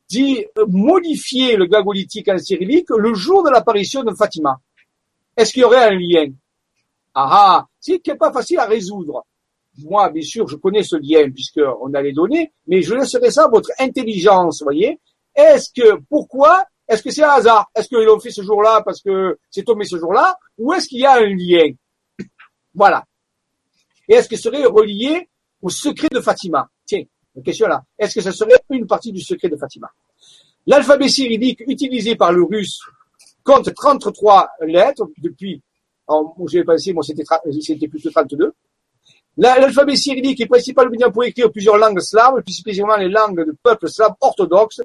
dit 0.08 0.46
euh, 0.56 0.64
modifier 0.66 1.56
le 1.56 1.66
glagolitique 1.66 2.28
en 2.28 2.38
cyrillique 2.38 2.90
le 2.90 3.14
jour 3.14 3.42
de 3.44 3.50
l'apparition 3.50 4.02
de 4.02 4.14
Fatima. 4.14 4.60
Est-ce 5.36 5.52
qu'il 5.52 5.62
y 5.62 5.64
aurait 5.64 5.84
un 5.84 5.94
lien 5.98 6.26
Ah 7.14 7.30
ah, 7.32 7.66
c'est 7.78 8.00
pas 8.18 8.32
facile 8.32 8.58
à 8.58 8.66
résoudre. 8.66 9.24
Moi, 9.82 10.10
bien 10.10 10.22
sûr, 10.22 10.48
je 10.48 10.56
connais 10.56 10.82
ce 10.82 10.96
lien 10.96 11.30
puisqu'on 11.30 11.94
a 11.94 12.02
les 12.02 12.12
données, 12.12 12.52
mais 12.66 12.82
je 12.82 12.94
laisserai 12.94 13.30
ça 13.30 13.44
à 13.44 13.48
votre 13.48 13.70
intelligence, 13.78 14.62
voyez. 14.62 14.98
Est-ce 15.36 15.70
que, 15.72 15.98
pourquoi 16.08 16.64
Est-ce 16.88 17.00
que 17.02 17.10
c'est 17.12 17.22
un 17.22 17.30
hasard 17.30 17.70
Est-ce 17.76 17.86
qu'ils 17.88 17.98
l'ont 18.04 18.18
fait 18.18 18.32
ce 18.32 18.42
jour-là 18.42 18.82
parce 18.84 19.00
que 19.00 19.38
c'est 19.50 19.62
tombé 19.62 19.84
ce 19.84 19.96
jour-là 19.98 20.36
Ou 20.56 20.72
est-ce 20.72 20.88
qu'il 20.88 20.98
y 21.00 21.06
a 21.06 21.18
un 21.18 21.26
lien 21.26 21.70
Voilà. 22.74 23.04
Et 24.08 24.14
est-ce 24.14 24.28
qu'il 24.28 24.38
serait 24.38 24.64
relié 24.64 25.28
au 25.62 25.70
secret 25.70 26.08
de 26.10 26.18
Fatima 26.20 26.68
la 27.38 27.44
question 27.44 27.66
est 27.66 27.68
là, 27.68 27.84
est-ce 27.96 28.16
que 28.16 28.20
ça 28.20 28.32
serait 28.32 28.50
une 28.70 28.84
partie 28.88 29.12
du 29.12 29.20
secret 29.20 29.48
de 29.48 29.54
Fatima 29.56 29.88
L'alphabet 30.66 31.08
cyrillique 31.08 31.62
utilisé 31.68 32.16
par 32.16 32.32
le 32.32 32.42
russe 32.42 32.80
compte 33.44 33.72
33 33.72 34.50
lettres 34.66 35.08
depuis, 35.18 35.62
j'ai 36.48 36.64
pensé, 36.64 36.92
moi 36.92 37.04
c'était, 37.04 37.22
c'était 37.60 37.86
plus 37.86 38.02
32. 38.10 38.52
L'alphabet 39.36 39.94
cyrillique 39.94 40.40
est 40.40 40.46
principalement 40.46 41.12
pour 41.12 41.22
écrire 41.22 41.52
plusieurs 41.52 41.78
langues 41.78 42.00
slaves, 42.00 42.42
plus 42.42 42.54
spécifiquement 42.54 42.96
les 42.96 43.08
langues 43.08 43.46
de 43.46 43.56
peuples 43.62 43.88
slaves 43.88 44.14
orthodoxes. 44.20 44.80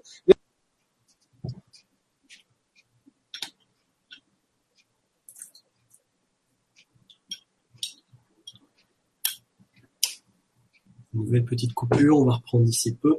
Nouvelle 11.13 11.45
petite 11.45 11.73
coupure, 11.73 12.17
on 12.17 12.25
va 12.25 12.33
reprendre 12.33 12.63
d'ici 12.65 12.95
peu. 12.95 13.15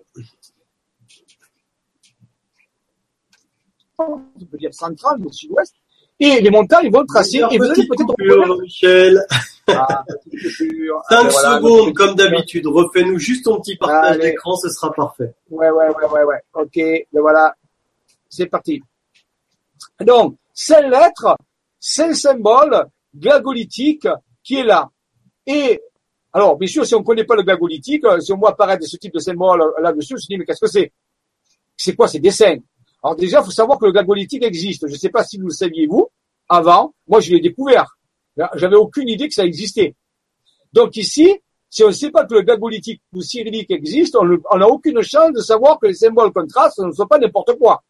dire 4.58 4.74
central, 4.74 5.24
au 5.24 5.30
sud-ouest, 5.30 5.72
et 6.18 6.40
les 6.40 6.50
montagnes 6.50 6.90
vont 6.90 7.06
tracer, 7.06 7.42
et 7.52 7.58
vous 7.58 7.64
allez 7.64 7.86
peut-être 7.86 8.60
Michel. 8.60 9.24
Ah, 9.68 10.04
Cinq 10.28 10.42
5 10.42 10.96
ah, 11.10 11.56
secondes, 11.58 11.94
comme 11.94 12.16
d'habitude. 12.16 12.66
Refais-nous 12.66 13.18
juste 13.20 13.44
ton 13.44 13.60
petit 13.60 13.76
partage 13.76 14.18
d'écran, 14.18 14.56
ce 14.56 14.68
sera 14.70 14.92
parfait. 14.92 15.32
Ouais, 15.50 15.70
ouais, 15.70 15.86
ouais, 15.88 16.08
ouais, 16.12 16.24
ouais. 16.24 16.40
Ok, 16.54 16.74
le 17.12 17.20
voilà. 17.20 17.54
C'est 18.28 18.46
parti. 18.46 18.82
Donc, 20.00 20.36
cette 20.52 20.86
lettre, 20.86 21.36
c'est 21.78 22.08
le 22.08 22.14
symbole 22.14 22.86
glagolitique 23.16 24.08
qui 24.42 24.56
est 24.56 24.64
là. 24.64 24.90
Et 25.46 25.80
alors, 26.36 26.56
bien 26.58 26.66
sûr, 26.66 26.84
si 26.84 26.96
on 26.96 26.98
ne 26.98 27.04
connaît 27.04 27.22
pas 27.22 27.36
le 27.36 27.44
glagolitique, 27.44 28.04
euh, 28.04 28.18
si 28.20 28.32
on 28.32 28.36
voit 28.38 28.50
apparaître 28.50 28.84
ce 28.84 28.96
type 28.96 29.14
de 29.14 29.20
symbole 29.20 29.62
euh, 29.62 29.80
là-dessus, 29.80 30.14
on 30.14 30.18
se 30.18 30.26
dit, 30.26 30.36
mais 30.36 30.44
qu'est-ce 30.44 30.60
que 30.60 30.66
c'est 30.70 30.92
C'est 31.76 31.94
quoi 31.94 32.08
ces 32.08 32.18
dessins 32.18 32.56
Alors 33.04 33.14
déjà, 33.14 33.38
il 33.40 33.44
faut 33.44 33.52
savoir 33.52 33.78
que 33.78 33.86
le 33.86 33.92
glagolitique 33.92 34.42
existe. 34.42 34.88
Je 34.88 34.92
ne 34.94 34.98
sais 34.98 35.10
pas 35.10 35.22
si 35.22 35.38
vous 35.38 35.46
le 35.46 35.52
saviez, 35.52 35.86
vous, 35.86 36.08
avant, 36.48 36.92
moi 37.06 37.20
je 37.20 37.30
l'ai 37.30 37.40
découvert. 37.40 37.96
J'avais 38.56 38.74
aucune 38.74 39.08
idée 39.08 39.28
que 39.28 39.34
ça 39.34 39.44
existait. 39.44 39.94
Donc 40.72 40.96
ici, 40.96 41.38
si 41.70 41.84
on 41.84 41.88
ne 41.88 41.92
sait 41.92 42.10
pas 42.10 42.26
que 42.26 42.34
le 42.34 42.40
glagolitique 42.42 43.00
ou 43.12 43.20
cyrillique 43.22 43.70
existe, 43.70 44.16
on 44.16 44.56
n'a 44.58 44.68
aucune 44.68 45.02
chance 45.02 45.32
de 45.34 45.40
savoir 45.40 45.78
que 45.78 45.86
les 45.86 45.94
symboles 45.94 46.32
qu'on 46.32 46.48
trace 46.48 46.76
ne 46.78 46.90
sont 46.90 47.06
pas 47.06 47.18
n'importe 47.18 47.56
quoi. 47.58 47.84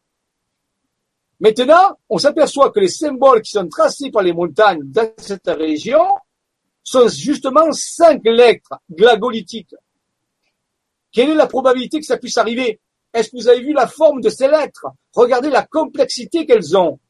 Maintenant, 1.40 1.98
on 2.10 2.18
s'aperçoit 2.18 2.70
que 2.72 2.80
les 2.80 2.88
symboles 2.88 3.40
qui 3.40 3.52
sont 3.52 3.66
tracés 3.68 4.10
par 4.10 4.22
les 4.22 4.34
montagnes 4.34 4.82
dans 4.90 5.10
cette 5.16 5.46
région 5.48 6.00
sont 6.84 7.08
justement 7.08 7.72
cinq 7.72 8.20
lettres 8.24 8.74
glagolitiques. 8.92 9.74
Quelle 11.10 11.30
est 11.30 11.34
la 11.34 11.46
probabilité 11.46 11.98
que 11.98 12.06
ça 12.06 12.18
puisse 12.18 12.36
arriver 12.36 12.80
Est-ce 13.14 13.30
que 13.30 13.36
vous 13.38 13.48
avez 13.48 13.62
vu 13.62 13.72
la 13.72 13.86
forme 13.88 14.20
de 14.20 14.28
ces 14.28 14.46
lettres 14.48 14.86
Regardez 15.14 15.48
la 15.48 15.64
complexité 15.66 16.44
qu'elles 16.44 16.76
ont. 16.76 17.00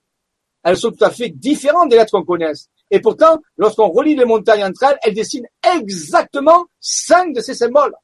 Elles 0.62 0.76
sont 0.76 0.92
tout 0.92 1.04
à 1.04 1.10
fait 1.10 1.28
différentes 1.30 1.90
des 1.90 1.96
lettres 1.96 2.16
qu'on 2.18 2.24
connaisse. 2.24 2.70
Et 2.90 3.00
pourtant, 3.00 3.40
lorsqu'on 3.56 3.88
relie 3.90 4.14
les 4.14 4.24
montagnes 4.24 4.64
entre 4.64 4.84
elles, 4.84 4.98
elles 5.02 5.14
dessinent 5.14 5.48
exactement 5.76 6.66
cinq 6.80 7.34
de 7.34 7.40
ces 7.40 7.54
symboles 7.54 7.94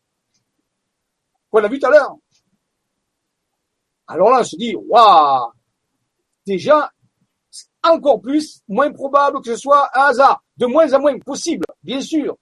qu'on 1.50 1.62
a 1.64 1.68
vu 1.68 1.78
tout 1.78 1.86
à 1.86 1.90
l'heure. 1.90 2.16
Alors 4.08 4.30
là, 4.30 4.40
on 4.40 4.44
se 4.44 4.56
dit, 4.56 4.74
waouh, 4.74 5.52
déjà, 6.46 6.90
encore 7.82 8.20
plus, 8.20 8.60
moins 8.68 8.92
probable 8.92 9.40
que 9.42 9.54
ce 9.54 9.60
soit 9.60 9.88
un 9.96 10.06
hasard 10.08 10.42
de 10.60 10.66
moins 10.66 10.92
en 10.92 11.00
moins 11.00 11.18
possible, 11.18 11.64
bien 11.82 12.00
sûr. 12.02 12.36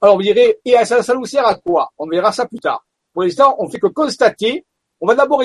Alors 0.00 0.16
vous 0.16 0.22
direz, 0.22 0.58
et 0.64 0.74
ça, 0.84 1.02
ça 1.02 1.14
nous 1.14 1.24
sert 1.24 1.46
à 1.46 1.54
quoi 1.54 1.90
On 1.96 2.06
verra 2.06 2.32
ça 2.32 2.46
plus 2.46 2.58
tard. 2.58 2.84
Pour 3.12 3.22
l'instant, 3.22 3.54
on 3.58 3.68
fait 3.70 3.78
que 3.78 3.86
constater. 3.86 4.66
On 5.00 5.06
va 5.06 5.14
d'abord 5.14 5.42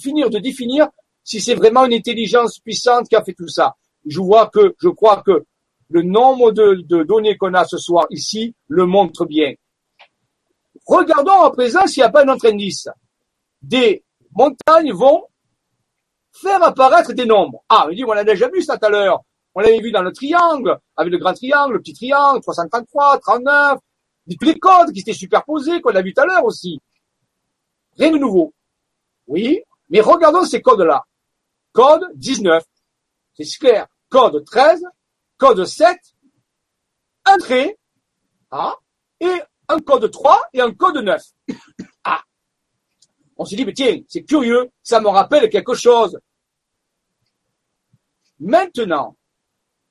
finir 0.00 0.28
de 0.28 0.38
définir 0.40 0.88
si 1.24 1.40
c'est 1.40 1.54
vraiment 1.54 1.86
une 1.86 1.94
intelligence 1.94 2.58
puissante 2.58 3.08
qui 3.08 3.14
a 3.14 3.22
fait 3.24 3.34
tout 3.34 3.48
ça. 3.48 3.76
Je 4.04 4.18
vois 4.20 4.48
que, 4.48 4.74
je 4.82 4.88
crois 4.88 5.22
que 5.22 5.46
le 5.88 6.02
nombre 6.02 6.50
de, 6.50 7.02
données 7.04 7.36
qu'on 7.36 7.54
a 7.54 7.64
ce 7.64 7.78
soir 7.78 8.06
ici 8.10 8.54
le 8.66 8.84
montre 8.86 9.24
bien. 9.24 9.54
Regardons 10.86 11.30
en 11.46 11.50
présent 11.52 11.86
s'il 11.86 12.00
n'y 12.02 12.08
a 12.08 12.10
pas 12.10 12.24
un 12.24 12.28
autre 12.28 12.48
indice. 12.50 12.88
Des 13.62 14.04
montagnes 14.32 14.92
vont 14.92 15.24
faire 16.32 16.60
apparaître 16.64 17.12
des 17.12 17.26
nombres. 17.26 17.62
Ah, 17.68 17.86
on 17.88 17.92
dit, 17.92 18.04
on 18.04 18.10
a 18.10 18.24
déjà 18.24 18.48
vu 18.48 18.60
ça 18.62 18.76
tout 18.78 18.86
à 18.86 18.90
l'heure. 18.90 19.20
On 19.54 19.60
l'avait 19.60 19.80
vu 19.80 19.90
dans 19.92 20.02
le 20.02 20.12
triangle, 20.12 20.78
avec 20.96 21.12
le 21.12 21.18
grand 21.18 21.34
triangle, 21.34 21.74
le 21.74 21.80
petit 21.80 21.92
triangle, 21.92 22.40
333, 22.40 23.18
39, 23.20 23.78
tous 24.38 24.46
les 24.46 24.58
codes 24.58 24.92
qui 24.92 25.00
étaient 25.00 25.12
superposés, 25.12 25.80
qu'on 25.80 25.94
a 25.94 26.00
vu 26.02 26.14
tout 26.14 26.22
à 26.22 26.26
l'heure 26.26 26.44
aussi. 26.44 26.80
Rien 27.98 28.12
de 28.12 28.18
nouveau. 28.18 28.54
Oui, 29.26 29.62
mais 29.90 30.00
regardons 30.00 30.44
ces 30.44 30.62
codes-là. 30.62 31.04
Code 31.72 32.02
19, 32.14 32.62
c'est 33.36 33.58
clair. 33.58 33.86
Code 34.08 34.42
13, 34.46 34.84
code 35.36 35.64
7, 35.64 35.98
un 37.26 37.36
trait, 37.38 37.78
ah, 38.50 38.76
et 39.20 39.40
un 39.68 39.78
code 39.80 40.10
3 40.10 40.42
et 40.54 40.60
un 40.60 40.72
code 40.72 40.96
9. 40.96 41.22
Ah. 42.04 42.20
On 43.36 43.44
se 43.44 43.54
dit, 43.54 43.64
mais 43.64 43.72
tiens, 43.72 44.00
c'est 44.08 44.24
curieux, 44.24 44.70
ça 44.82 45.00
me 45.00 45.06
rappelle 45.08 45.48
quelque 45.48 45.74
chose. 45.74 46.18
Maintenant, 48.40 49.14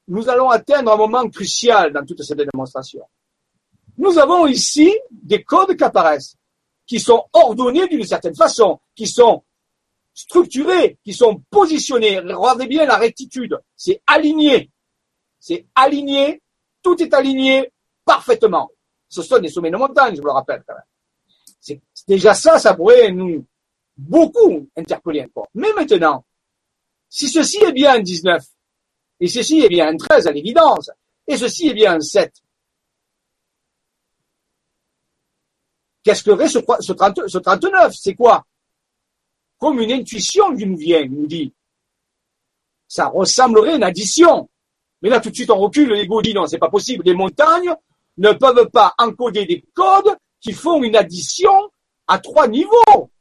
nous 0.07 0.29
allons 0.29 0.49
atteindre 0.49 0.91
un 0.91 0.97
moment 0.97 1.27
crucial 1.29 1.93
dans 1.93 2.05
toute 2.05 2.21
cette 2.23 2.37
démonstration. 2.41 3.07
Nous 3.97 4.17
avons 4.17 4.47
ici 4.47 4.91
des 5.11 5.43
codes 5.43 5.75
qui 5.77 5.83
apparaissent, 5.83 6.35
qui 6.85 6.99
sont 6.99 7.25
ordonnés 7.33 7.87
d'une 7.87 8.03
certaine 8.03 8.35
façon, 8.35 8.79
qui 8.95 9.07
sont 9.07 9.43
structurés, 10.13 10.97
qui 11.03 11.13
sont 11.13 11.43
positionnés. 11.49 12.19
Regardez 12.19 12.67
bien 12.67 12.85
la 12.85 12.97
rectitude, 12.97 13.57
c'est 13.75 14.01
aligné. 14.07 14.71
C'est 15.39 15.65
aligné, 15.75 16.41
tout 16.83 17.01
est 17.01 17.13
aligné 17.13 17.71
parfaitement. 18.05 18.71
Ce 19.09 19.21
sont 19.21 19.39
des 19.39 19.49
sommets 19.49 19.71
de 19.71 19.77
montagne, 19.77 20.15
je 20.15 20.21
vous 20.21 20.27
le 20.27 20.33
rappelle 20.33 20.63
quand 20.67 20.73
même. 20.73 20.81
C'est 21.63 21.79
déjà 22.07 22.33
ça, 22.33 22.57
ça 22.59 22.73
pourrait 22.73 23.11
nous 23.11 23.45
beaucoup 23.97 24.67
interpeller 24.75 25.23
encore. 25.25 25.47
Mais 25.53 25.71
maintenant, 25.73 26.23
si 27.09 27.27
ceci 27.29 27.57
est 27.63 27.71
bien 27.73 27.99
19, 27.99 28.41
et 29.21 29.27
ceci 29.27 29.59
est 29.61 29.69
bien 29.69 29.87
un 29.87 29.95
13 29.97 30.25
à 30.27 30.31
l'évidence. 30.31 30.89
Et 31.27 31.37
ceci 31.37 31.67
est 31.69 31.73
bien 31.75 31.93
un 31.93 31.99
7. 32.01 32.33
Qu'est-ce 36.03 36.23
que 36.23 36.31
reste 36.31 36.59
ce, 36.79 36.91
39 37.37 37.93
C'est 37.95 38.15
quoi 38.15 38.45
Comme 39.59 39.79
une 39.79 39.91
intuition 39.91 40.55
qui 40.57 40.65
nous 40.65 40.75
vient, 40.75 41.05
nous 41.05 41.27
dit. 41.27 41.53
Ça 42.87 43.07
ressemblerait 43.09 43.73
à 43.73 43.75
une 43.75 43.83
addition. 43.83 44.49
Mais 45.03 45.09
là, 45.09 45.19
tout 45.19 45.29
de 45.29 45.35
suite, 45.35 45.51
on 45.51 45.59
recule. 45.59 45.93
L'ego 45.93 46.23
dit 46.23 46.33
non, 46.33 46.47
c'est 46.47 46.57
pas 46.57 46.71
possible. 46.71 47.03
Les 47.05 47.13
montagnes 47.13 47.75
ne 48.17 48.33
peuvent 48.33 48.69
pas 48.71 48.95
encoder 48.97 49.45
des 49.45 49.63
codes 49.75 50.17
qui 50.41 50.51
font 50.53 50.81
une 50.83 50.95
addition 50.95 51.51
à 52.07 52.17
trois 52.17 52.47
niveaux. 52.47 53.11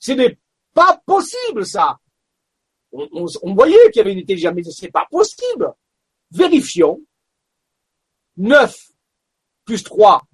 Ce 0.00 0.10
n'est 0.10 0.36
pas 0.74 1.00
possible, 1.06 1.64
ça 1.64 2.00
on, 2.92 3.54
voyait 3.54 3.90
qu'il 3.90 3.96
y 3.98 4.00
avait 4.00 4.12
une 4.12 4.20
intelligence, 4.20 4.54
mais 4.54 4.62
c'est 4.64 4.90
pas 4.90 5.06
possible. 5.10 5.72
Vérifions. 6.30 7.00
9 8.36 8.76
plus 9.64 9.82
3, 9.82 10.24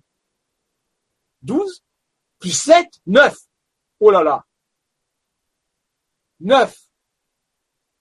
12, 1.43 1.83
plus 2.39 2.53
7, 2.53 2.87
9. 3.07 3.35
Oh 4.01 4.11
là 4.11 4.23
là. 4.23 4.45
9. 6.41 6.81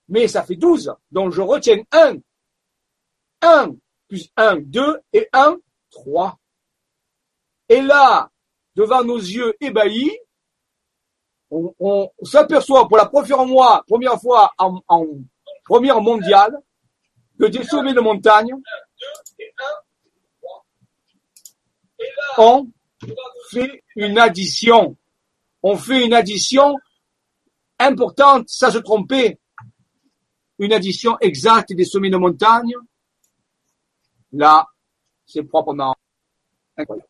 Mais 0.10 0.28
ça 0.28 0.44
fait 0.44 0.58
12. 0.58 0.94
Donc 1.12 1.32
je 1.32 1.40
retiens 1.42 1.82
1. 1.92 2.18
1 3.42 3.72
plus 4.10 4.30
1, 4.36 4.58
2 4.58 5.00
et 5.14 5.30
1, 5.32 5.58
3. 5.90 6.38
Et 7.70 7.80
là, 7.82 8.30
devant 8.76 9.04
nos 9.06 9.18
yeux 9.18 9.56
ébahis, 9.62 10.12
on, 11.80 12.12
s'aperçoit 12.24 12.88
pour 12.88 12.98
la 12.98 13.06
première, 13.06 13.38
première 13.88 14.20
fois 14.20 14.52
en, 14.58 14.80
en 14.88 15.08
première 15.64 16.02
mondiale 16.02 16.58
que 17.40 17.46
des 17.46 17.64
sommets 17.64 17.94
de 17.94 18.00
montagne 18.02 18.56
ont 22.38 22.68
fait 23.52 23.84
une 23.96 24.18
addition. 24.18 24.96
On 25.62 25.78
fait 25.78 26.06
une 26.06 26.14
addition 26.14 26.76
importante, 27.80 28.50
ça 28.50 28.72
se 28.72 28.80
trompait. 28.80 29.40
Une 30.60 30.74
addition 30.74 31.18
exacte 31.20 31.74
des 31.74 31.86
sommets 31.86 32.10
de 32.10 32.18
montagne. 32.18 32.74
Là, 34.32 34.68
c'est 35.26 35.44
proprement 35.44 35.96
incroyable. 36.78 37.08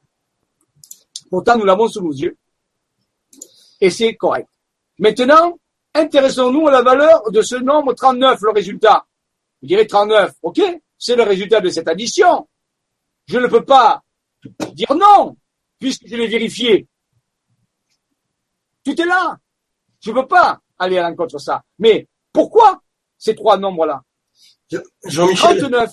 Pourtant, 1.29 1.57
nous 1.57 1.65
l'avons 1.65 1.87
sous 1.87 2.01
nos 2.01 2.11
yeux 2.11 2.37
et 3.83 3.89
c'est 3.89 4.13
correct. 4.15 4.47
Maintenant, 4.97 5.59
intéressons-nous 5.93 6.69
à 6.69 6.71
la 6.71 6.81
valeur 6.81 7.29
de 7.31 7.41
ce 7.41 7.55
nombre 7.57 7.91
39, 7.93 8.39
le 8.41 8.51
résultat. 8.51 9.05
Vous 9.61 9.67
direz 9.67 9.85
39, 9.85 10.31
ok, 10.41 10.61
c'est 10.97 11.17
le 11.17 11.23
résultat 11.23 11.59
de 11.59 11.67
cette 11.67 11.89
addition. 11.89 12.47
Je 13.27 13.39
ne 13.39 13.47
peux 13.47 13.65
pas 13.65 14.01
dire 14.73 14.95
non, 14.95 15.35
puisque 15.79 16.07
je 16.07 16.15
l'ai 16.15 16.27
vérifié. 16.27 16.87
Tu 18.85 18.91
est 18.91 19.05
là. 19.05 19.37
Je 19.99 20.11
ne 20.11 20.15
peux 20.15 20.27
pas 20.29 20.61
aller 20.79 20.97
à 20.97 21.09
l'encontre 21.09 21.33
de 21.33 21.41
ça. 21.41 21.61
Mais 21.77 22.07
pourquoi 22.31 22.81
ces 23.17 23.35
trois 23.35 23.57
nombres-là 23.57 24.01
Jean-Michel. 25.05 25.59
39. 25.59 25.91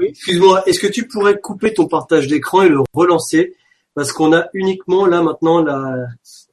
Excuse-moi, 0.00 0.62
est-ce 0.68 0.78
que 0.80 0.86
tu 0.88 1.08
pourrais 1.08 1.40
couper 1.40 1.72
ton 1.72 1.88
partage 1.88 2.26
d'écran 2.26 2.62
et 2.64 2.68
le 2.68 2.82
relancer 2.92 3.56
Parce 3.94 4.12
qu'on 4.12 4.32
a 4.34 4.48
uniquement 4.52 5.06
là 5.06 5.22
maintenant 5.22 5.60
la, 5.62 6.06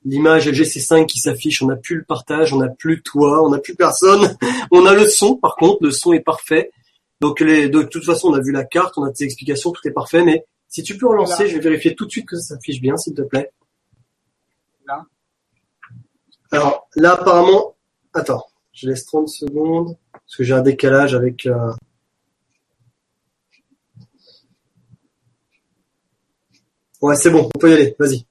l'image 0.06 0.48
LGC5 0.48 1.06
qui 1.08 1.20
s'affiche, 1.20 1.62
on 1.62 1.68
n'a 1.68 1.76
plus 1.76 1.96
le 1.96 2.04
partage, 2.04 2.54
on 2.54 2.58
n'a 2.60 2.70
plus 2.70 3.02
toi, 3.02 3.42
on 3.44 3.50
n'a 3.50 3.58
plus 3.60 3.76
personne. 3.76 4.38
on 4.72 4.86
a 4.86 4.94
le 4.94 5.08
son, 5.10 5.36
par 5.36 5.56
contre, 5.56 5.80
le 5.84 5.92
son 5.92 6.14
est 6.14 6.20
parfait. 6.22 6.72
Donc 7.20 7.40
les, 7.40 7.68
de 7.70 7.82
toute 7.84 8.06
façon, 8.06 8.30
on 8.30 8.34
a 8.34 8.40
vu 8.40 8.52
la 8.52 8.64
carte, 8.64 8.98
on 8.98 9.04
a 9.04 9.12
tes 9.12 9.26
explications, 9.26 9.72
tout 9.72 9.86
est 9.88 9.92
parfait. 9.92 10.24
Mais 10.24 10.46
si 10.70 10.84
tu 10.84 10.98
peux 10.98 11.08
relancer, 11.08 11.48
je 11.48 11.56
vais 11.56 11.60
vérifier 11.62 11.96
tout 11.96 12.06
de 12.06 12.12
suite 12.12 12.28
que 12.28 12.36
ça 12.38 12.56
s'affiche 12.56 12.80
bien, 12.82 12.96
s'il 12.98 13.16
te 13.16 13.24
plaît. 13.24 13.52
Là. 14.88 15.04
Alors 16.52 16.88
là, 16.96 17.14
apparemment, 17.14 17.76
attends, 18.14 18.46
je 18.74 18.88
laisse 18.88 19.06
30 19.06 19.28
secondes 19.28 19.98
parce 20.12 20.36
que 20.38 20.44
j'ai 20.44 20.54
un 20.54 20.62
décalage 20.62 21.16
avec. 21.16 21.48
Euh, 21.48 21.72
ouais, 27.02 27.16
c'est 27.16 27.32
bon, 27.32 27.50
on 27.54 27.60
peut 27.60 27.72
y 27.72 27.74
aller. 27.74 27.96
Vas-y. 27.98 28.26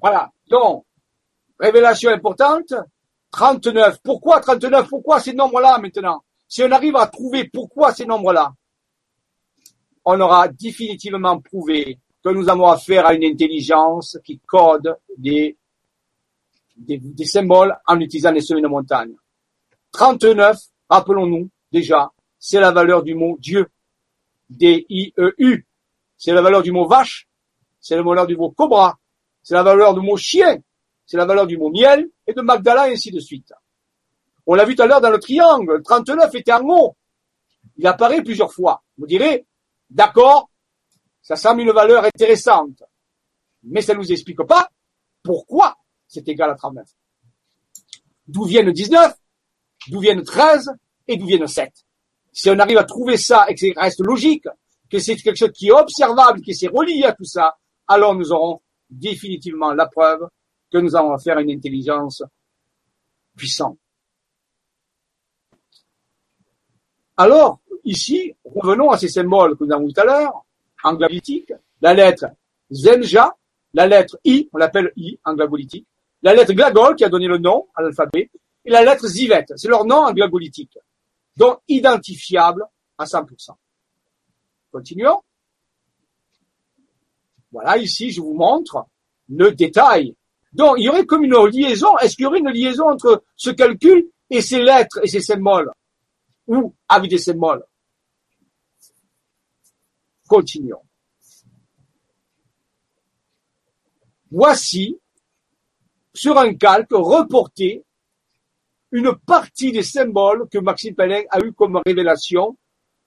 Voilà. 0.00 0.32
Donc, 0.50 0.83
Révélation 1.64 2.10
importante. 2.10 2.74
39. 3.30 4.00
Pourquoi 4.04 4.38
39 4.40 4.86
Pourquoi 4.86 5.18
ces 5.18 5.32
nombres-là 5.32 5.78
maintenant 5.78 6.22
Si 6.46 6.62
on 6.62 6.70
arrive 6.70 6.94
à 6.96 7.06
trouver 7.06 7.48
pourquoi 7.50 7.92
ces 7.94 8.04
nombres-là, 8.04 8.52
on 10.04 10.20
aura 10.20 10.48
définitivement 10.48 11.40
prouvé 11.40 11.98
que 12.22 12.28
nous 12.28 12.50
avons 12.50 12.66
affaire 12.66 13.06
à 13.06 13.14
une 13.14 13.24
intelligence 13.24 14.18
qui 14.22 14.40
code 14.46 14.94
des, 15.16 15.56
des, 16.76 17.24
symboles 17.24 17.74
en 17.86 17.98
utilisant 17.98 18.30
les 18.32 18.42
semis 18.42 18.60
de 18.60 18.68
montagne. 18.68 19.14
39, 19.92 20.58
rappelons-nous 20.90 21.48
déjà, 21.72 22.12
c'est 22.38 22.60
la 22.60 22.72
valeur 22.72 23.02
du 23.02 23.14
mot 23.14 23.38
Dieu. 23.40 23.68
D-I-E-U. 24.50 25.66
C'est 26.18 26.32
la 26.34 26.42
valeur 26.42 26.60
du 26.60 26.72
mot 26.72 26.86
vache. 26.86 27.26
C'est 27.80 27.96
la 27.96 28.02
valeur 28.02 28.26
du 28.26 28.36
mot 28.36 28.50
cobra. 28.50 28.98
C'est 29.42 29.54
la 29.54 29.62
valeur 29.62 29.94
du 29.94 30.00
mot 30.00 30.18
chien 30.18 30.58
c'est 31.06 31.16
la 31.16 31.26
valeur 31.26 31.46
du 31.46 31.58
mot 31.58 31.70
miel, 31.70 32.08
et 32.26 32.32
de 32.32 32.40
Magdala, 32.40 32.88
et 32.88 32.92
ainsi 32.92 33.10
de 33.10 33.20
suite. 33.20 33.52
On 34.46 34.54
l'a 34.54 34.64
vu 34.64 34.74
tout 34.74 34.82
à 34.82 34.86
l'heure 34.86 35.00
dans 35.00 35.10
le 35.10 35.18
triangle, 35.18 35.82
39 35.82 36.34
était 36.34 36.52
un 36.52 36.60
mot. 36.60 36.96
Il 37.76 37.86
apparaît 37.86 38.22
plusieurs 38.22 38.52
fois. 38.52 38.82
Vous 38.98 39.06
direz, 39.06 39.46
d'accord, 39.90 40.50
ça 41.22 41.36
semble 41.36 41.62
une 41.62 41.70
valeur 41.72 42.04
intéressante, 42.04 42.82
mais 43.62 43.82
ça 43.82 43.94
ne 43.94 43.98
nous 43.98 44.12
explique 44.12 44.42
pas 44.44 44.68
pourquoi 45.22 45.76
c'est 46.06 46.26
égal 46.28 46.50
à 46.50 46.54
39. 46.54 46.86
D'où 48.28 48.44
viennent 48.44 48.70
19, 48.70 49.12
d'où 49.88 50.00
viennent 50.00 50.22
13 50.22 50.70
et 51.08 51.16
d'où 51.16 51.26
viennent 51.26 51.46
7. 51.46 51.72
Si 52.32 52.50
on 52.50 52.58
arrive 52.58 52.78
à 52.78 52.84
trouver 52.84 53.16
ça 53.16 53.46
et 53.48 53.54
que 53.54 53.60
ça 53.74 53.80
reste 53.80 54.00
logique, 54.00 54.46
que 54.90 54.98
c'est 54.98 55.16
quelque 55.16 55.36
chose 55.36 55.52
qui 55.52 55.68
est 55.68 55.72
observable, 55.72 56.40
qui 56.40 56.54
s'est 56.54 56.68
relié 56.68 57.04
à 57.04 57.12
tout 57.12 57.24
ça, 57.24 57.56
alors 57.86 58.14
nous 58.14 58.32
aurons 58.32 58.60
définitivement 58.90 59.72
la 59.72 59.86
preuve 59.86 60.28
que 60.74 60.80
nous 60.80 60.96
affaire 60.96 61.38
à 61.38 61.42
une 61.42 61.52
intelligence 61.52 62.24
puissante. 63.36 63.78
Alors, 67.16 67.60
ici, 67.84 68.34
revenons 68.44 68.90
à 68.90 68.98
ces 68.98 69.08
symboles 69.08 69.56
que 69.56 69.62
nous 69.64 69.72
avons 69.72 69.86
tout 69.88 70.00
à 70.00 70.04
l'heure, 70.04 70.44
anglabolitiques, 70.82 71.52
la 71.80 71.94
lettre 71.94 72.26
Zenja, 72.72 73.36
la 73.72 73.86
lettre 73.86 74.18
I, 74.24 74.48
on 74.52 74.56
l'appelle 74.58 74.90
I, 74.96 75.16
anglabolitique, 75.24 75.86
la 76.22 76.34
lettre 76.34 76.52
Glagol, 76.54 76.96
qui 76.96 77.04
a 77.04 77.08
donné 77.08 77.28
le 77.28 77.38
nom 77.38 77.68
à 77.76 77.82
l'alphabet, 77.82 78.28
et 78.64 78.70
la 78.70 78.82
lettre 78.84 79.06
Zivet, 79.06 79.44
c'est 79.54 79.68
leur 79.68 79.84
nom 79.84 80.06
anglabolitique. 80.06 80.76
donc 81.36 81.60
identifiable 81.68 82.64
à 82.98 83.04
100%. 83.04 83.50
Continuons. 84.72 85.20
Voilà, 87.52 87.78
ici, 87.78 88.10
je 88.10 88.20
vous 88.20 88.34
montre 88.34 88.86
le 89.28 89.52
détail 89.52 90.16
donc, 90.54 90.76
il 90.78 90.84
y 90.84 90.88
aurait 90.88 91.04
comme 91.04 91.24
une 91.24 91.34
liaison. 91.50 91.98
Est-ce 91.98 92.14
qu'il 92.14 92.22
y 92.24 92.26
aurait 92.26 92.38
une 92.38 92.50
liaison 92.50 92.88
entre 92.88 93.24
ce 93.36 93.50
calcul 93.50 94.08
et 94.30 94.40
ces 94.40 94.62
lettres 94.62 95.00
et 95.02 95.08
ces 95.08 95.20
symboles 95.20 95.70
Ou 96.46 96.72
avec 96.88 97.10
des 97.10 97.18
symboles 97.18 97.64
Continuons. 100.28 100.80
Voici, 104.30 104.98
sur 106.12 106.38
un 106.38 106.54
calque, 106.54 106.88
reporté 106.92 107.84
une 108.92 109.12
partie 109.26 109.72
des 109.72 109.82
symboles 109.82 110.48
que 110.48 110.58
Maxime 110.58 110.94
Pellin 110.94 111.22
a 111.30 111.40
eu 111.44 111.52
comme 111.52 111.80
révélation 111.84 112.56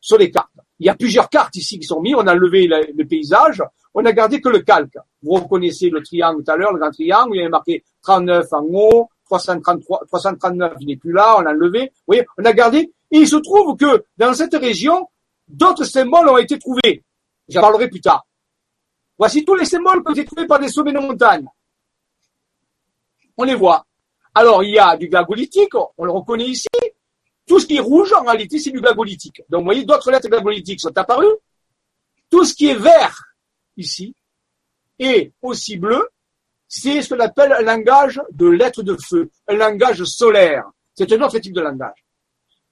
sur 0.02 0.18
les 0.18 0.30
cartes. 0.30 0.52
Il 0.80 0.86
y 0.86 0.90
a 0.90 0.96
plusieurs 0.96 1.30
cartes 1.30 1.56
ici 1.56 1.80
qui 1.80 1.86
sont 1.88 2.02
mises. 2.02 2.16
On 2.16 2.28
a 2.28 2.36
levé 2.36 2.68
le 2.68 3.04
paysage 3.06 3.62
on 4.00 4.06
a 4.06 4.14
gardé 4.14 4.40
que 4.40 4.50
le 4.50 4.60
calque. 4.60 4.96
Vous 5.24 5.32
reconnaissez 5.32 5.90
le 5.90 6.04
triangle 6.04 6.44
tout 6.44 6.52
à 6.52 6.56
l'heure, 6.56 6.72
le 6.72 6.78
grand 6.80 6.92
triangle, 6.92 7.32
il 7.34 7.38
y 7.38 7.42
avait 7.42 7.50
marqué 7.50 7.84
39 8.04 8.46
en 8.54 8.62
haut, 8.72 9.10
333, 9.26 10.02
339, 10.08 10.74
il 10.82 10.86
n'est 10.88 10.98
plus 10.98 11.12
là, 11.14 11.38
on 11.40 11.42
l'a 11.42 11.50
enlevé. 11.50 11.90
Vous 12.06 12.14
voyez, 12.14 12.24
on 12.38 12.46
a 12.46 12.54
gardé. 12.54 12.94
Et 13.10 13.18
il 13.20 13.28
se 13.28 13.38
trouve 13.38 13.76
que 13.76 14.06
dans 14.18 14.36
cette 14.36 14.54
région, 14.56 15.10
d'autres 15.48 15.84
symboles 15.84 16.30
ont 16.30 16.38
été 16.38 16.60
trouvés. 16.60 17.04
J'en 17.50 17.62
parlerai 17.62 17.90
plus 17.90 18.02
tard. 18.02 18.24
Voici 19.18 19.44
tous 19.44 19.56
les 19.56 19.66
symboles 19.66 20.04
qui 20.04 20.10
ont 20.10 20.14
été 20.14 20.26
trouvés 20.26 20.46
par 20.46 20.60
des 20.60 20.70
sommets 20.70 20.94
de 20.94 21.00
montagne. 21.00 21.48
On 23.36 23.46
les 23.46 23.56
voit. 23.56 23.84
Alors, 24.36 24.64
il 24.64 24.76
y 24.76 24.80
a 24.80 24.96
du 24.96 25.08
glagolitique, 25.08 25.72
on 25.98 26.06
le 26.06 26.12
reconnaît 26.12 26.46
ici. 26.50 26.68
Tout 27.48 27.60
ce 27.60 27.66
qui 27.66 27.78
est 27.78 27.80
rouge, 27.80 28.14
en 28.14 28.26
réalité, 28.26 28.60
c'est 28.60 28.70
du 28.70 28.80
glagolitique. 28.80 29.42
Donc, 29.50 29.62
vous 29.62 29.66
voyez, 29.66 29.86
d'autres 29.86 30.12
lettres 30.12 30.30
glagolitiques 30.30 30.82
sont 30.82 30.96
apparues. 30.96 31.26
Tout 32.30 32.46
ce 32.46 32.54
qui 32.54 32.68
est 32.68 32.76
vert, 32.76 33.24
ici, 33.78 34.16
et 35.00 35.32
aussi 35.42 35.78
bleu, 35.78 36.08
c'est 36.68 37.02
ce 37.02 37.14
qu'on 37.14 37.20
appelle 37.22 37.54
un 37.54 37.62
langage 37.62 38.22
de 38.32 38.48
lettres 38.48 38.84
de 38.84 38.98
feu, 39.02 39.30
un 39.48 39.56
langage 39.56 40.04
solaire. 40.04 40.66
C'est 40.96 41.12
un 41.14 41.22
autre 41.22 41.40
type 41.40 41.54
de 41.54 41.62
langage. 41.62 42.04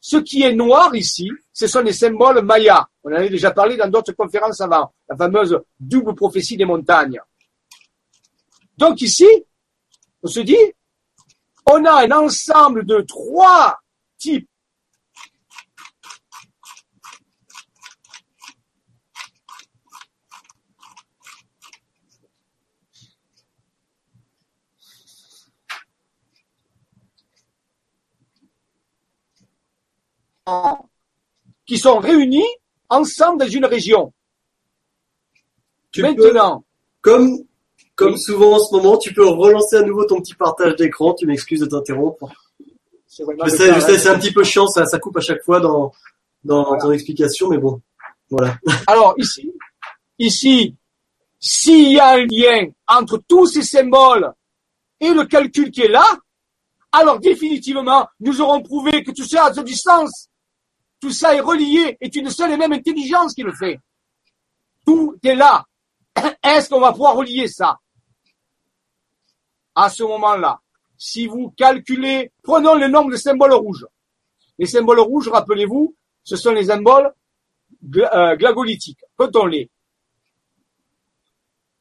Ce 0.01 0.17
qui 0.17 0.41
est 0.43 0.53
noir 0.53 0.93
ici, 0.95 1.31
ce 1.53 1.67
sont 1.67 1.79
les 1.81 1.93
symboles 1.93 2.41
mayas. 2.43 2.85
On 3.03 3.09
en 3.11 3.15
avait 3.15 3.29
déjà 3.29 3.51
parlé 3.51 3.77
dans 3.77 3.87
d'autres 3.89 4.11
conférences 4.11 4.59
avant, 4.61 4.93
la 5.07 5.15
fameuse 5.15 5.59
double 5.79 6.13
prophétie 6.15 6.57
des 6.57 6.65
montagnes. 6.65 7.19
Donc 8.77 9.01
ici, 9.01 9.27
on 10.21 10.27
se 10.27 10.41
dit, 10.41 10.57
on 11.65 11.83
a 11.85 12.05
un 12.05 12.11
ensemble 12.11 12.85
de 12.85 13.01
trois 13.01 13.79
types 14.17 14.49
qui 31.65 31.77
sont 31.77 31.97
réunis 31.99 32.45
ensemble 32.89 33.39
dans 33.39 33.47
une 33.49 33.65
région. 33.65 34.13
Maintenant. 35.97 36.63
comme, 37.01 37.37
comme 37.95 38.17
souvent 38.17 38.55
en 38.55 38.59
ce 38.59 38.75
moment, 38.75 38.97
tu 38.97 39.13
peux 39.13 39.25
relancer 39.27 39.77
à 39.77 39.81
nouveau 39.81 40.05
ton 40.05 40.19
petit 40.19 40.35
partage 40.35 40.75
d'écran. 40.75 41.13
Tu 41.13 41.25
m'excuses 41.25 41.61
de 41.61 41.65
t'interrompre. 41.65 42.27
Je 43.17 43.49
sais, 43.49 43.97
c'est 43.97 44.09
un 44.09 44.19
petit 44.19 44.33
peu 44.33 44.43
chiant, 44.43 44.67
ça, 44.67 44.83
coupe 44.99 45.15
à 45.17 45.21
chaque 45.21 45.41
fois 45.43 45.61
dans, 45.61 45.93
dans 46.43 46.77
ton 46.77 46.91
explication, 46.91 47.49
mais 47.49 47.57
bon. 47.57 47.79
Voilà. 48.29 48.57
Alors, 48.87 49.13
ici, 49.17 49.53
ici, 50.19 50.75
s'il 51.39 51.93
y 51.93 51.99
a 51.99 52.09
un 52.15 52.25
lien 52.25 52.67
entre 52.87 53.21
tous 53.27 53.45
ces 53.47 53.61
symboles 53.63 54.33
et 54.99 55.11
le 55.13 55.25
calcul 55.25 55.71
qui 55.71 55.81
est 55.83 55.87
là, 55.87 56.17
alors 56.91 57.19
définitivement, 57.19 58.07
nous 58.21 58.39
aurons 58.41 58.61
prouvé 58.63 59.03
que 59.03 59.11
tu 59.11 59.25
ça 59.25 59.45
à 59.45 59.49
du 59.51 59.75
sens. 59.75 60.27
Tout 61.05 61.11
ça 61.11 61.35
est 61.35 61.39
relié, 61.39 61.99
est 62.01 62.15
une 62.15 62.31
seule 62.31 62.49
et 62.53 62.57
même 62.57 62.73
intelligence 62.73 63.35
qui 63.35 63.43
le 63.43 63.53
fait. 63.53 63.79
Tout 64.87 65.15
est 65.23 65.35
là. 65.35 65.63
Est-ce 66.43 66.67
qu'on 66.67 66.79
va 66.79 66.93
pouvoir 66.93 67.15
relier 67.15 67.47
ça 67.47 67.79
À 69.75 69.91
ce 69.91 70.01
moment-là, 70.01 70.59
si 70.97 71.27
vous 71.27 71.51
calculez, 71.51 72.31
prenons 72.41 72.73
le 72.73 72.87
nombre 72.87 73.11
de 73.11 73.17
symboles 73.17 73.53
rouges. 73.53 73.85
Les 74.57 74.65
symboles 74.65 74.99
rouges, 75.01 75.27
rappelez-vous, 75.27 75.95
ce 76.23 76.37
sont 76.37 76.53
les 76.53 76.65
symboles 76.65 77.13
euh, 77.97 78.35
glagolithiques. 78.35 79.03
euh, 79.21 79.47
les 79.47 79.69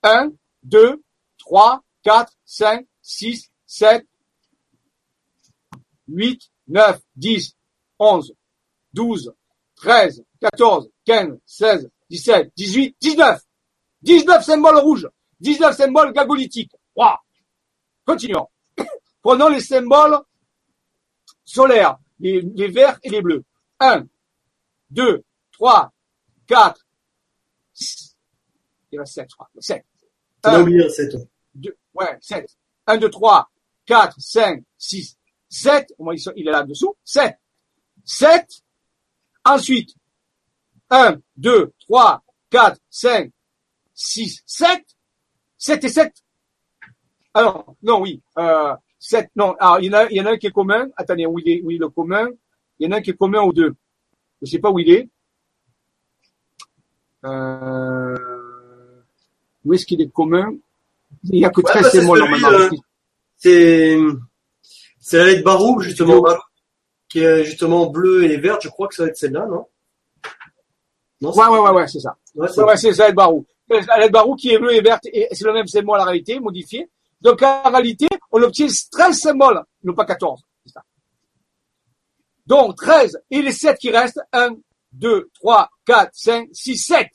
1, 0.02 0.32
2, 0.64 1.02
3, 1.38 1.82
4, 2.02 2.30
5, 2.44 2.86
6, 3.00 3.50
7, 3.64 4.06
8, 6.08 6.42
9, 6.68 7.00
10, 7.16 7.56
11, 7.98 8.34
12, 8.94 9.34
13, 9.82 10.24
14, 10.40 10.88
15, 11.04 11.38
16, 11.46 11.90
17, 12.08 12.50
18, 12.56 12.96
19. 13.16 13.40
19 14.02 14.40
symboles 14.44 14.78
rouges. 14.82 15.08
19 15.40 15.72
symboles 15.76 16.12
gagolithiques. 16.12 16.72
3 16.96 17.16
Continuons. 18.06 18.48
Prenons 19.22 19.48
les 19.48 19.60
symboles 19.60 20.20
solaires, 21.44 21.98
les, 22.20 22.42
verts 22.68 22.98
et 23.02 23.10
les 23.10 23.20
bleus. 23.20 23.44
1, 23.80 24.06
2, 24.90 25.24
3, 25.52 25.92
4, 26.46 26.86
Il 28.92 28.96
y 28.96 28.98
a 28.98 29.04
7, 29.04 29.28
3, 29.28 29.50
7. 29.58 29.84
2, 31.60 31.72
ouais, 31.94 32.18
7. 32.20 32.56
1, 32.86 32.98
2, 32.98 33.10
3, 33.10 33.50
4, 33.86 34.16
5, 34.20 34.62
6, 34.78 35.18
7. 35.48 35.94
Il 36.36 36.48
est 36.48 36.52
là 36.52 36.62
dessous. 36.62 36.94
7. 37.04 37.34
7. 38.04 38.63
Ensuite, 39.44 39.94
1, 40.90 41.16
2, 41.36 41.72
3, 41.86 42.22
4, 42.50 42.76
5, 42.88 43.30
6, 43.92 44.42
7. 44.46 44.82
7 45.58 45.84
et 45.84 45.88
7. 45.88 46.12
Alors, 47.34 47.74
non, 47.82 48.00
oui. 48.00 48.22
Euh, 48.38 48.74
7, 48.98 49.28
non. 49.36 49.54
Alors, 49.60 49.80
il 49.80 49.86
y, 49.86 49.90
en 50.20 50.24
a, 50.26 50.30
un 50.32 50.36
qui 50.38 50.46
est 50.46 50.50
commun. 50.50 50.88
Attendez, 50.96 51.26
où 51.26 51.38
il 51.38 51.48
est, 51.48 51.62
le 51.78 51.88
commun 51.88 52.28
Il 52.78 52.86
y 52.86 52.88
en 52.88 52.92
a 52.92 52.98
un 52.98 53.00
qui 53.02 53.10
est 53.10 53.18
commun 53.18 53.42
aux 53.42 53.52
deux. 53.52 53.74
Je 54.40 54.46
ne 54.46 54.46
sais 54.46 54.58
pas 54.58 54.70
où 54.70 54.78
il 54.78 54.90
est. 54.90 55.08
Euh, 57.24 58.16
où 59.64 59.74
est-ce 59.74 59.84
qu'il 59.86 60.00
est 60.00 60.12
commun 60.12 60.52
Il 61.24 61.38
n'y 61.38 61.44
a 61.44 61.50
que 61.50 61.60
13 61.60 62.06
ouais, 62.06 62.18
bah, 62.20 62.26
c'est 63.36 63.96
la 65.16 65.24
lettre 65.26 65.40
euh, 65.40 65.42
Barou, 65.42 65.80
justement 65.80 66.22
qui 67.14 67.20
est 67.20 67.44
justement 67.44 67.86
bleu 67.86 68.24
et 68.24 68.38
verte. 68.38 68.62
Je 68.64 68.68
crois 68.68 68.88
que 68.88 68.94
ça 68.96 69.04
va 69.04 69.08
être 69.08 69.16
celle-là, 69.16 69.46
non 69.46 69.68
non, 71.20 71.32
ouais, 71.32 71.46
ouais, 71.46 71.58
ouais, 71.60 71.70
ouais, 71.70 71.86
c'est 71.86 72.00
ça. 72.00 72.16
Ouais, 72.34 72.48
c'est 72.48 72.60
ouais, 72.60 72.76
ça, 72.92 73.08
El 73.08 73.14
Barou. 73.14 73.46
El 73.70 74.10
Barou 74.10 74.34
qui 74.34 74.50
est 74.50 74.58
bleu 74.58 74.74
et 74.74 74.80
verte, 74.80 75.06
et 75.06 75.28
c'est 75.30 75.44
le 75.44 75.52
même 75.52 75.68
symbole 75.68 75.96
la 75.98 76.04
réalité, 76.04 76.40
modifié. 76.40 76.90
Donc, 77.20 77.40
la 77.40 77.62
réalité, 77.70 78.08
on 78.32 78.42
obtient 78.42 78.66
13 78.90 79.16
symboles, 79.16 79.62
non 79.84 79.94
pas 79.94 80.04
14. 80.04 80.42
Ça. 80.66 80.82
Donc, 82.44 82.74
13 82.78 83.22
et 83.30 83.42
les 83.42 83.52
7 83.52 83.78
qui 83.78 83.90
restent, 83.92 84.20
1, 84.32 84.56
2, 84.92 85.30
3, 85.34 85.70
4, 85.86 86.10
5, 86.12 86.48
6, 86.52 86.76
7. 86.78 87.06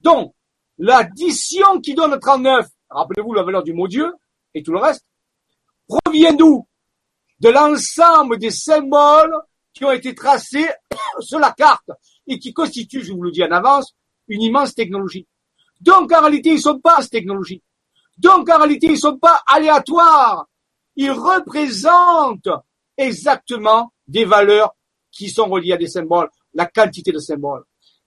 Donc, 0.00 0.34
l'addition 0.76 1.80
qui 1.80 1.94
donne 1.94 2.18
39, 2.18 2.66
rappelez-vous 2.90 3.32
la 3.32 3.44
valeur 3.44 3.62
du 3.62 3.72
mot 3.72 3.86
Dieu 3.86 4.12
et 4.54 4.64
tout 4.64 4.72
le 4.72 4.80
reste, 4.80 5.06
provient 5.86 6.34
d'où 6.34 6.66
de 7.40 7.48
l'ensemble 7.48 8.38
des 8.38 8.50
symboles 8.50 9.34
qui 9.72 9.84
ont 9.84 9.92
été 9.92 10.14
tracés 10.14 10.68
sur 11.20 11.38
la 11.38 11.52
carte 11.52 11.88
et 12.26 12.38
qui 12.38 12.52
constituent, 12.52 13.02
je 13.02 13.12
vous 13.12 13.22
le 13.22 13.30
dis 13.30 13.42
en 13.42 13.50
avance, 13.50 13.94
une 14.28 14.42
immense 14.42 14.74
technologie. 14.74 15.26
Donc 15.80 16.12
en 16.12 16.20
réalité, 16.20 16.50
ils 16.50 16.56
ne 16.56 16.60
sont 16.60 16.78
pas 16.78 17.02
technologiques. 17.10 17.64
Donc 18.18 18.48
en 18.50 18.58
réalité, 18.58 18.86
ils 18.88 18.92
ne 18.92 18.96
sont 18.96 19.16
pas 19.18 19.42
aléatoires. 19.46 20.46
Ils 20.96 21.10
représentent 21.12 22.60
exactement 22.98 23.92
des 24.06 24.24
valeurs 24.26 24.74
qui 25.10 25.30
sont 25.30 25.46
reliées 25.48 25.72
à 25.72 25.76
des 25.78 25.88
symboles, 25.88 26.28
la 26.52 26.66
quantité 26.66 27.10
de 27.10 27.18
symboles. 27.18 27.64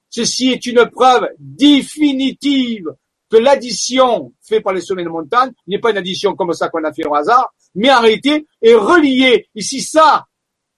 Ceci 0.09 0.51
est 0.51 0.65
une 0.67 0.87
preuve 0.91 1.27
définitive 1.39 2.87
que 3.31 3.37
l'addition 3.37 4.31
faite 4.43 4.63
par 4.63 4.73
les 4.73 4.81
sommets 4.81 5.03
de 5.03 5.09
montagne 5.09 5.51
n'est 5.65 5.79
pas 5.79 5.89
une 5.89 5.97
addition 5.97 6.35
comme 6.35 6.53
ça 6.53 6.69
qu'on 6.69 6.83
a 6.83 6.93
fait 6.93 7.07
au 7.07 7.15
hasard, 7.15 7.51
mais 7.75 7.89
arrêter 7.89 8.47
et 8.61 8.75
relié. 8.75 9.47
Et 9.55 9.61
si 9.61 9.81
ça, 9.81 10.27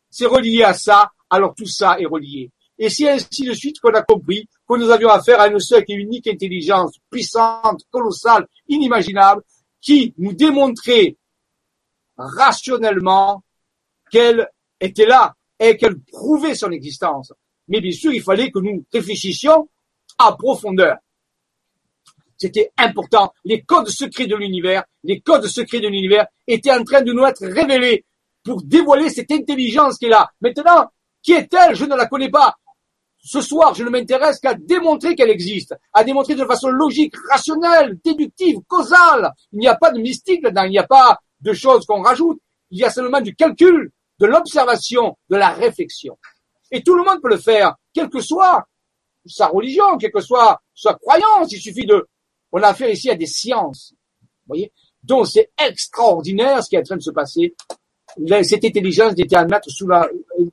c'est 0.09 0.25
relié 0.25 0.63
à 0.63 0.73
ça, 0.73 1.11
alors 1.29 1.53
tout 1.55 1.65
ça 1.65 1.99
est 1.99 2.05
relié. 2.05 2.51
Et 2.77 2.89
c'est 2.89 3.09
ainsi 3.09 3.43
de 3.45 3.53
suite 3.53 3.79
qu'on 3.79 3.93
a 3.93 4.01
compris 4.01 4.47
que 4.67 4.77
nous 4.77 4.89
avions 4.89 5.09
affaire 5.09 5.39
à 5.39 5.47
une 5.47 5.59
seule 5.59 5.83
et 5.87 5.93
unique 5.93 6.27
intelligence, 6.27 6.97
puissante, 7.09 7.83
colossale, 7.91 8.47
inimaginable, 8.67 9.41
qui 9.81 10.13
nous 10.17 10.33
démontrait 10.33 11.15
rationnellement 12.17 13.43
qu'elle 14.11 14.47
était 14.79 15.05
là 15.05 15.35
et 15.59 15.77
qu'elle 15.77 15.99
prouvait 15.99 16.55
son 16.55 16.71
existence. 16.71 17.33
Mais 17.67 17.81
bien 17.81 17.91
sûr, 17.91 18.13
il 18.13 18.21
fallait 18.21 18.51
que 18.51 18.59
nous 18.59 18.85
réfléchissions 18.93 19.69
à 20.17 20.33
profondeur. 20.33 20.97
C'était 22.37 22.71
important. 22.77 23.33
Les 23.45 23.61
codes 23.61 23.87
secrets 23.89 24.27
de 24.27 24.35
l'univers, 24.35 24.83
les 25.03 25.21
codes 25.21 25.45
secrets 25.47 25.79
de 25.79 25.87
l'univers 25.87 26.27
étaient 26.47 26.71
en 26.73 26.83
train 26.83 27.01
de 27.01 27.13
nous 27.13 27.23
être 27.25 27.45
révélés 27.45 28.05
pour 28.43 28.61
dévoiler 28.63 29.09
cette 29.09 29.31
intelligence 29.31 29.97
qui 29.97 30.05
est 30.05 30.09
là. 30.09 30.29
Maintenant, 30.41 30.89
qui 31.23 31.31
est-elle 31.33 31.75
Je 31.75 31.85
ne 31.85 31.95
la 31.95 32.05
connais 32.07 32.29
pas. 32.29 32.55
Ce 33.23 33.41
soir, 33.41 33.73
je 33.73 33.83
ne 33.83 33.89
m'intéresse 33.89 34.39
qu'à 34.39 34.53
démontrer 34.53 35.15
qu'elle 35.15 35.31
existe, 35.31 35.73
à 35.93 36.03
démontrer 36.03 36.35
de 36.35 36.45
façon 36.45 36.69
logique, 36.69 37.15
rationnelle, 37.31 37.97
déductive, 38.03 38.59
causale. 38.67 39.31
Il 39.51 39.59
n'y 39.59 39.67
a 39.67 39.75
pas 39.75 39.91
de 39.91 39.99
mystique 39.99 40.43
là-dedans, 40.43 40.65
il 40.65 40.71
n'y 40.71 40.77
a 40.77 40.85
pas 40.85 41.19
de 41.41 41.51
choses 41.53 41.85
qu'on 41.87 42.03
rajoute. 42.03 42.39
Il 42.69 42.79
y 42.79 42.83
a 42.83 42.91
seulement 42.91 43.21
du 43.21 43.35
calcul, 43.35 43.91
de 44.19 44.25
l'observation, 44.27 45.17
de 45.29 45.37
la 45.37 45.49
réflexion. 45.49 46.19
Et 46.71 46.83
tout 46.83 46.93
le 46.95 47.03
monde 47.03 47.19
peut 47.21 47.29
le 47.29 47.37
faire, 47.37 47.75
quelle 47.93 48.09
que 48.09 48.19
soit 48.21 48.67
sa 49.25 49.47
religion, 49.47 49.97
quelle 49.97 50.11
que 50.11 50.21
soit 50.21 50.61
sa 50.75 50.93
croyance. 50.93 51.51
Il 51.51 51.59
suffit 51.59 51.85
de 51.87 52.07
on 52.57 52.61
a 52.63 52.67
affaire 52.67 52.89
ici 52.89 53.09
à 53.09 53.15
des 53.15 53.25
sciences. 53.25 53.91
Vous 54.21 54.27
voyez 54.47 54.71
dont 55.03 55.25
c'est 55.25 55.51
extraordinaire 55.61 56.63
ce 56.63 56.69
qui 56.69 56.77
est 56.77 56.79
en 56.79 56.83
train 56.83 56.95
de 56.95 57.01
se 57.01 57.11
passer. 57.11 57.53
Cette 58.43 58.63
intelligence 58.63 59.11
était, 59.17 59.35
sous 59.67 59.89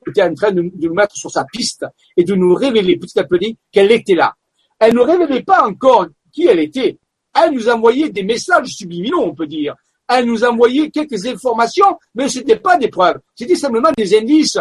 était 0.09 0.23
en 0.23 0.33
train 0.33 0.51
de, 0.51 0.63
nous 0.63 0.93
mettre 0.93 1.15
sur 1.15 1.31
sa 1.31 1.45
piste 1.45 1.85
et 2.17 2.25
de 2.25 2.35
nous 2.35 2.53
révéler 2.55 2.97
petit 2.97 3.17
à 3.17 3.23
petit 3.23 3.55
qu'elle 3.71 3.89
était 3.93 4.15
là. 4.15 4.35
Elle 4.79 4.95
ne 4.95 4.99
révélait 4.99 5.43
pas 5.43 5.65
encore 5.65 6.07
qui 6.33 6.45
elle 6.45 6.59
était. 6.59 6.97
Elle 7.41 7.53
nous 7.53 7.69
envoyait 7.69 8.09
des 8.09 8.23
messages 8.23 8.67
subliminaux, 8.75 9.21
on 9.21 9.33
peut 9.33 9.47
dire. 9.47 9.73
Elle 10.09 10.25
nous 10.25 10.43
envoyait 10.43 10.89
quelques 10.91 11.25
informations, 11.25 11.97
mais 12.15 12.27
ce 12.27 12.39
n'était 12.39 12.59
pas 12.59 12.75
des 12.75 12.89
preuves. 12.89 13.21
C'était 13.33 13.55
simplement 13.55 13.91
des 13.97 14.17
indices 14.17 14.57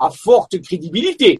à 0.00 0.10
forte 0.10 0.60
crédibilité, 0.60 1.38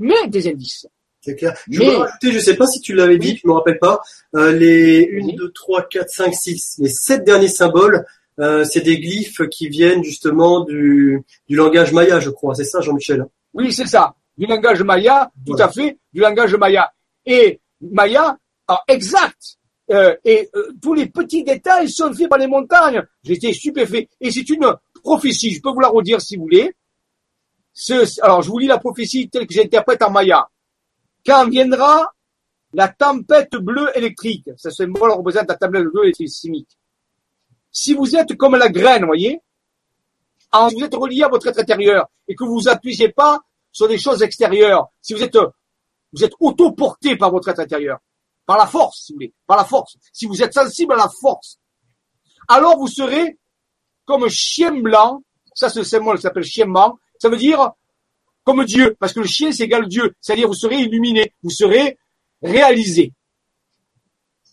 mais 0.00 0.26
des 0.26 0.48
indices. 0.48 0.88
Je 1.26 1.80
veux 1.80 2.06
je 2.30 2.38
sais 2.38 2.54
pas 2.56 2.66
si 2.66 2.80
tu 2.80 2.94
l'avais 2.94 3.18
dit, 3.18 3.38
je 3.42 3.48
me 3.48 3.52
rappelles 3.52 3.78
pas, 3.78 4.00
euh, 4.36 4.52
les 4.52 5.10
1, 5.22 5.36
2, 5.36 5.50
3, 5.52 5.88
4, 5.88 6.08
5, 6.08 6.34
6, 6.34 6.76
les 6.78 6.88
sept 6.90 7.24
derniers 7.24 7.48
symboles, 7.48 8.06
euh, 8.38 8.64
c'est 8.64 8.80
des 8.80 8.98
glyphes 8.98 9.42
qui 9.50 9.68
viennent 9.68 10.04
justement 10.04 10.60
du, 10.64 11.20
langage 11.50 11.92
maya, 11.92 12.20
je 12.20 12.30
crois. 12.30 12.54
C'est 12.54 12.64
ça, 12.64 12.80
Jean-Michel 12.80 13.26
Oui, 13.52 13.72
c'est 13.72 13.86
ça. 13.86 14.14
Du 14.36 14.46
langage 14.46 14.82
maya, 14.82 15.30
tout 15.44 15.56
à 15.58 15.68
fait, 15.68 15.98
du 16.12 16.20
langage 16.20 16.54
maya. 16.54 16.92
Et 17.26 17.60
maya, 17.80 18.38
exact. 18.86 19.56
Euh, 19.90 20.14
et 20.24 20.50
tous 20.80 20.94
les 20.94 21.06
petits 21.06 21.42
détails 21.42 21.88
sont 21.88 22.12
faits 22.12 22.28
par 22.28 22.38
les 22.38 22.46
montagnes. 22.46 23.02
J'étais 23.24 23.52
stupéfait. 23.52 24.08
Et 24.20 24.30
c'est 24.30 24.48
une 24.50 24.72
prophétie, 25.02 25.52
je 25.52 25.60
peux 25.60 25.70
vous 25.70 25.80
la 25.80 25.88
redire 25.88 26.20
si 26.20 26.36
vous 26.36 26.42
voulez. 26.42 26.72
Ce, 27.72 28.06
alors, 28.22 28.42
je 28.42 28.48
vous 28.50 28.58
lis 28.58 28.66
la 28.66 28.78
prophétie 28.78 29.28
telle 29.28 29.46
que 29.48 29.54
j'interprète 29.54 30.02
en 30.02 30.10
maya. 30.10 30.48
Quand 31.28 31.46
viendra 31.46 32.14
la 32.72 32.88
tempête 32.88 33.50
bleue 33.52 33.92
électrique, 33.94 34.48
ce 34.56 34.70
symbole 34.70 35.10
représente 35.10 35.48
la 35.50 35.56
tempête 35.56 35.84
bleue 35.84 36.04
électrique 36.04 36.30
Si 37.70 37.92
vous 37.92 38.16
êtes 38.16 38.34
comme 38.38 38.56
la 38.56 38.70
graine, 38.70 39.04
voyez, 39.04 39.38
si 40.70 40.74
vous 40.74 40.84
êtes 40.84 40.94
relié 40.94 41.24
à 41.24 41.28
votre 41.28 41.46
être 41.48 41.58
intérieur 41.58 42.08
et 42.28 42.34
que 42.34 42.44
vous 42.44 42.54
vous 42.60 42.68
appuyez 42.70 43.10
pas 43.10 43.40
sur 43.70 43.86
des 43.88 43.98
choses 43.98 44.22
extérieures, 44.22 44.88
si 45.02 45.12
vous 45.12 45.22
êtes, 45.22 45.36
vous 46.14 46.24
êtes 46.24 46.32
autoporté 46.40 47.14
par 47.16 47.30
votre 47.30 47.48
être 47.50 47.60
intérieur, 47.60 47.98
par 48.46 48.56
la 48.56 48.66
force, 48.66 49.02
si 49.04 49.12
vous 49.12 49.16
voulez, 49.16 49.34
par 49.46 49.58
la 49.58 49.66
force, 49.66 49.98
si 50.14 50.24
vous 50.24 50.42
êtes 50.42 50.54
sensible 50.54 50.94
à 50.94 50.96
la 50.96 51.10
force, 51.20 51.58
alors 52.48 52.78
vous 52.78 52.88
serez 52.88 53.36
comme 54.06 54.26
chien 54.30 54.80
blanc, 54.80 55.22
ça 55.52 55.68
c'est 55.68 55.80
moi 55.80 55.84
symbole 55.84 56.18
s'appelle 56.22 56.44
chien 56.44 56.64
blanc, 56.64 56.98
ça 57.18 57.28
veut 57.28 57.36
dire 57.36 57.72
comme 58.54 58.64
Dieu, 58.64 58.96
parce 58.98 59.12
que 59.12 59.20
le 59.20 59.26
chien, 59.26 59.52
c'est 59.52 59.68
Dieu, 59.88 60.14
c'est-à-dire 60.22 60.48
vous 60.48 60.54
serez 60.54 60.76
illuminé, 60.76 61.34
vous 61.42 61.50
serez 61.50 61.98
réalisé. 62.40 63.12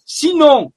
Sinon, 0.05 0.73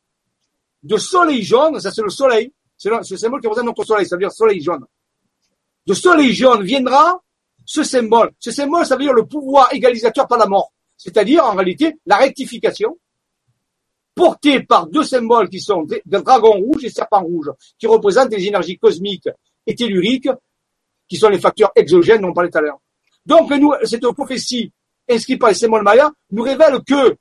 de 0.85 0.97
soleil 0.99 1.43
jaune, 1.43 1.81
ça 1.81 1.91
c'est 1.91 2.03
le 2.05 2.11
soleil, 2.11 2.53
c'est 2.77 2.91
le, 2.91 3.03
symbole 3.03 3.41
qui 3.41 3.49
représente 3.49 3.77
notre 3.77 3.85
soleil, 3.85 4.07
ça 4.07 4.15
veut 4.15 4.21
dire 4.21 4.31
soleil 4.31 4.61
jaune. 4.63 4.85
De 5.85 5.95
soleil 5.95 6.33
jaune 6.33 6.63
viendra 6.63 7.21
ce 7.67 7.83
symbole. 7.83 8.31
Ce 8.39 8.53
symbole, 8.53 8.87
ça 8.87 8.95
veut 8.95 9.03
dire 9.03 9.13
le 9.15 9.27
pouvoir 9.27 9.75
égalisateur 9.75 10.29
par 10.29 10.39
la 10.39 10.47
mort. 10.47 10.73
C'est-à-dire, 10.97 11.45
en 11.45 11.57
réalité, 11.57 11.97
la 12.07 12.19
rectification 12.19 12.97
portée 14.15 14.63
par 14.63 14.87
deux 14.87 15.03
symboles 15.03 15.49
qui 15.49 15.59
sont 15.59 15.83
le 15.91 16.21
dragon 16.21 16.53
rouge 16.53 16.85
et 16.85 16.91
serpent 16.91 17.23
rouge, 17.23 17.51
qui 17.81 17.89
représentent 17.89 18.31
les 18.33 18.47
énergies 18.47 18.79
cosmiques 18.79 19.29
et 19.67 19.75
telluriques, 19.75 20.29
qui 21.09 21.17
sont 21.17 21.31
les 21.31 21.41
facteurs 21.41 21.73
exogènes 21.75 22.21
dont 22.21 22.29
on 22.29 22.33
parlait 22.33 22.51
tout 22.51 22.59
à 22.59 22.61
l'heure. 22.61 22.79
Donc, 23.29 23.51
nous, 23.51 23.75
cette 23.85 24.09
prophétie 24.13 24.73
inscrite 25.09 25.39
par 25.39 25.51
les 25.51 25.55
Simon 25.55 25.83
Maya 25.83 26.11
nous 26.31 26.43
révèle 26.43 26.83
que 26.83 27.19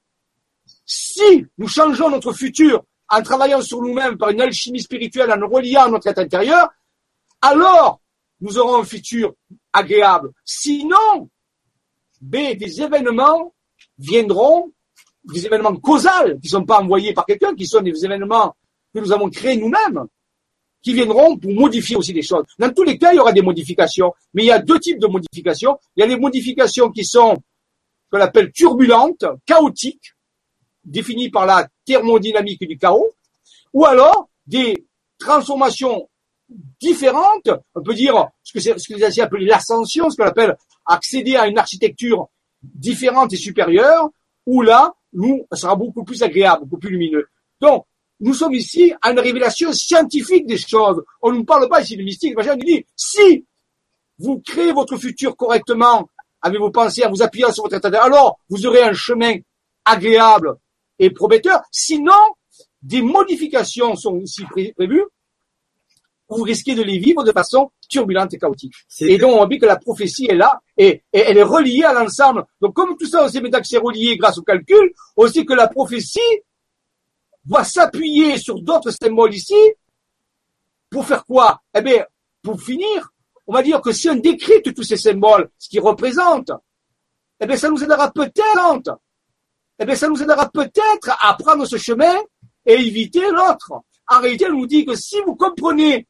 si 0.85 1.45
nous 1.57 1.67
changeons 1.67 2.09
notre 2.09 2.31
futur 2.31 2.81
en 3.09 3.21
travaillant 3.21 3.61
sur 3.61 3.81
nous-mêmes 3.81 4.17
par 4.17 4.29
une 4.29 4.39
alchimie 4.39 4.79
spirituelle, 4.81 5.29
en 5.34 5.38
nous 5.38 5.49
reliant 5.49 5.84
à 5.84 5.89
notre 5.89 6.07
être 6.07 6.19
intérieur, 6.19 6.69
alors 7.41 7.99
nous 8.39 8.57
aurons 8.57 8.77
un 8.77 8.85
futur 8.85 9.34
agréable. 9.73 10.31
Sinon, 10.45 11.29
B, 12.21 12.55
des 12.57 12.81
événements 12.81 13.53
viendront, 13.99 14.71
des 15.25 15.45
événements 15.45 15.75
causaux 15.75 16.07
qui 16.35 16.45
ne 16.47 16.49
sont 16.49 16.65
pas 16.65 16.79
envoyés 16.79 17.13
par 17.13 17.25
quelqu'un, 17.25 17.53
qui 17.53 17.67
sont 17.67 17.81
des 17.81 18.05
événements 18.05 18.55
que 18.95 18.99
nous 19.01 19.11
avons 19.11 19.29
créés 19.29 19.57
nous-mêmes, 19.57 20.05
qui 20.82 20.94
viendront 20.94 21.38
pour 21.38 21.52
modifier 21.54 21.95
aussi 21.95 22.14
les 22.14 22.22
choses. 22.22 22.44
Dans 22.60 22.74
tous 22.74 22.84
les 22.84 22.98
cas, 22.98 23.14
il 23.14 23.18
y 23.18 23.20
aura 23.20 23.32
des 23.34 23.41
modifications, 23.41 24.14
mais 24.34 24.44
il 24.44 24.48
y 24.48 24.52
a 24.52 24.60
deux 24.60 24.80
types 24.80 24.99
de 24.99 25.08
modifications. 25.08 25.80
Il 25.95 26.02
y 26.02 26.04
a 26.04 26.06
les 26.06 26.18
modifications 26.18 26.91
qui 26.91 27.04
sont 27.06 27.38
qu'on 28.12 28.22
appelle 28.22 28.52
turbulentes, 28.54 29.26
chaotiques, 29.45 30.14
définies 30.86 31.30
par 31.30 31.45
la 31.45 31.68
thermodynamique 31.86 32.66
du 32.66 32.78
chaos, 32.78 33.08
ou 33.74 33.86
alors 33.86 34.30
des 34.45 34.86
transformations 35.20 36.08
différentes, 36.80 37.49
on 37.76 37.82
peut 37.84 37.94
dire 37.94 38.28
ce 38.44 38.54
que, 38.54 38.94
les 38.94 39.04
anciens 39.06 39.26
appellent 39.26 39.44
l'ascension, 39.45 40.10
ce 40.10 40.16
qu'on 40.16 40.24
appelle 40.26 40.56
accéder 40.86 41.36
à 41.36 41.48
une 41.48 41.58
architecture 41.58 42.30
différente 42.64 43.34
et 43.34 43.36
supérieure, 43.36 44.10
où 44.45 44.62
là, 44.62 44.94
nous, 45.12 45.45
sera 45.52 45.76
beaucoup 45.76 46.06
plus 46.06 46.24
agréable, 46.24 46.64
beaucoup 46.64 46.78
plus 46.80 46.91
lumineux. 46.91 47.28
Donc, 47.60 47.86
nous 48.19 48.34
sommes 48.34 48.53
ici 48.53 48.94
à 49.02 49.11
une 49.11 49.19
révélation 49.19 49.72
scientifique 49.73 50.48
des 50.48 50.57
choses. 50.57 51.03
On 51.22 51.31
ne 51.31 51.44
parle 51.44 51.69
pas 51.69 51.81
ici 51.81 51.95
de 51.98 52.03
mystique. 52.03 52.34
On 52.38 52.56
dit, 52.56 52.85
si 52.95 53.45
vous 54.18 54.39
créez 54.39 54.72
votre 54.73 54.98
futur 54.98 55.35
correctement, 55.35 56.10
avec 56.41 56.60
vos 56.60 56.72
pensées, 56.72 57.06
en 57.06 57.10
vous 57.11 57.22
appuyant 57.23 57.52
sur 57.52 57.64
votre 57.64 57.76
état 57.77 58.03
alors 58.03 58.39
vous 58.49 58.65
aurez 58.68 58.81
un 58.84 58.94
chemin 58.94 59.35
agréable 59.85 60.56
et 60.99 61.10
prometteur. 61.10 61.61
Sinon, 61.72 62.18
des 62.81 63.02
modifications 63.02 63.95
sont 63.95 64.18
aussi 64.22 64.44
prévues. 64.45 65.03
Vous 66.30 66.44
risquez 66.44 66.76
de 66.76 66.81
les 66.84 66.99
vivre 66.99 67.23
de 67.23 67.31
façon 67.31 67.72
turbulente 67.89 68.34
et 68.34 68.38
chaotique. 68.38 68.73
Et 68.99 69.18
donc, 69.18 69.35
on 69.39 69.45
dit 69.45 69.60
que 69.60 69.65
la 69.65 69.77
prophétie 69.77 70.26
est 70.30 70.35
là 70.35 70.60
et, 70.76 71.03
elle 71.11 71.38
est 71.38 71.44
reliée 71.44 71.84
à 71.84 71.94
l'ensemble. 71.94 72.44
Donc, 72.61 72.73
comme 72.73 72.98
tout 72.98 73.06
ça, 73.07 73.23
on 73.26 73.30
sait 73.30 73.41
maintenant 73.41 73.61
que 73.61 73.68
c'est 73.68 73.77
relié 73.77 74.18
grâce 74.18 74.38
au 74.38 74.41
calcul, 74.44 74.94
on 75.15 75.27
sait 75.27 75.45
que 75.45 75.53
la 75.53 75.68
prophétie 75.68 76.19
Va 77.49 77.64
s'appuyer 77.64 78.38
sur 78.38 78.61
d'autres 78.61 78.91
symboles 78.91 79.34
ici, 79.34 79.56
pour 80.90 81.06
faire 81.06 81.26
quoi 81.26 81.61
Eh 81.76 81.82
bien, 81.82 82.03
pour 82.41 82.61
finir, 82.61 83.10
on 83.45 83.53
va 83.53 83.64
dire 83.64 83.82
que 83.82 83.94
si 83.94 84.10
on 84.10 84.15
décrit 84.15 84.61
tous 84.61 84.84
ces 84.84 84.98
symboles, 84.98 85.49
ce 85.57 85.69
qu'ils 85.69 85.80
représentent, 85.80 86.52
eh 87.40 87.45
bien, 87.45 87.56
ça 87.56 87.69
nous 87.69 87.82
aidera 87.82 88.11
peut-être, 88.11 88.98
eh 89.80 89.86
bien, 89.86 89.95
ça 89.95 90.10
nous 90.10 90.22
aidera 90.22 90.49
peut-être 90.49 91.18
à 91.22 91.34
prendre 91.36 91.65
ce 91.65 91.78
chemin 91.78 92.15
et 92.65 92.74
éviter 92.74 93.32
l'autre. 93.32 93.74
En 94.10 94.19
réalité, 94.19 94.45
elle 94.45 94.52
nous 94.53 94.68
dit 94.68 94.86
que 94.86 94.95
si 94.95 95.18
vous 95.26 95.36
comprenez 95.36 96.06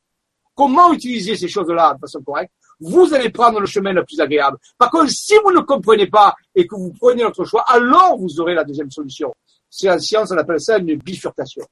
comment 0.55 0.91
utiliser 0.91 1.35
ces 1.35 1.47
choses-là 1.47 1.95
de 1.95 1.99
façon 1.99 2.21
correcte, 2.21 2.51
vous 2.79 3.13
allez 3.13 3.29
prendre 3.29 3.59
le 3.59 3.65
chemin 3.67 3.93
le 3.93 4.05
plus 4.05 4.19
agréable. 4.21 4.57
Par 4.77 4.89
contre, 4.89 5.09
si 5.11 5.33
vous 5.43 5.51
ne 5.51 5.59
comprenez 5.61 6.07
pas 6.07 6.35
et 6.55 6.65
que 6.65 6.75
vous 6.75 6.93
prenez 6.99 7.23
notre 7.23 7.43
choix, 7.45 7.63
alors 7.67 8.17
vous 8.17 8.39
aurez 8.39 8.53
la 8.55 8.63
deuxième 8.63 8.89
solution. 8.91 9.33
C'est 9.69 9.89
en 9.89 9.99
science, 9.99 10.31
on 10.31 10.37
appelle 10.37 10.61
ça 10.61 10.77
une 10.77 10.95
bifurcation. 10.95 11.63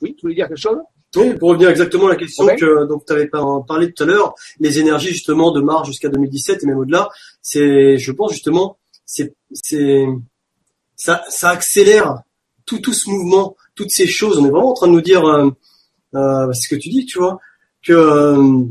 Oui, 0.00 0.14
tu 0.14 0.22
voulais 0.22 0.34
dire 0.34 0.48
quelque 0.48 0.60
chose 0.60 0.78
oui, 1.16 1.32
pour 1.38 1.50
revenir 1.50 1.68
exactement 1.68 2.06
à 2.08 2.10
la 2.10 2.16
question 2.16 2.44
que 2.44 2.64
euh, 2.64 2.86
donc 2.86 3.06
tu 3.06 3.12
avais 3.12 3.28
parlé 3.68 3.92
tout 3.92 4.02
à 4.02 4.06
l'heure, 4.06 4.34
les 4.58 4.80
énergies 4.80 5.10
justement 5.12 5.52
de 5.52 5.60
mars 5.60 5.86
jusqu'à 5.86 6.08
2017 6.08 6.64
et 6.64 6.66
même 6.66 6.78
au-delà, 6.78 7.08
c'est 7.40 7.96
je 7.98 8.10
pense 8.10 8.32
justement 8.32 8.78
c'est 9.06 9.32
c'est 9.52 10.04
ça 10.96 11.22
ça 11.30 11.50
accélère 11.50 12.20
tout 12.66 12.80
tout 12.80 12.92
ce 12.92 13.08
mouvement, 13.10 13.56
toutes 13.76 13.92
ces 13.92 14.08
choses, 14.08 14.38
on 14.38 14.46
est 14.46 14.50
vraiment 14.50 14.70
en 14.70 14.74
train 14.74 14.88
de 14.88 14.92
nous 14.92 15.00
dire 15.00 15.24
euh, 15.24 15.50
euh 16.16 16.52
ce 16.52 16.66
que 16.68 16.74
tu 16.74 16.88
dis, 16.88 17.06
tu 17.06 17.20
vois, 17.20 17.38
que 17.86 17.92
euh, 17.92 18.62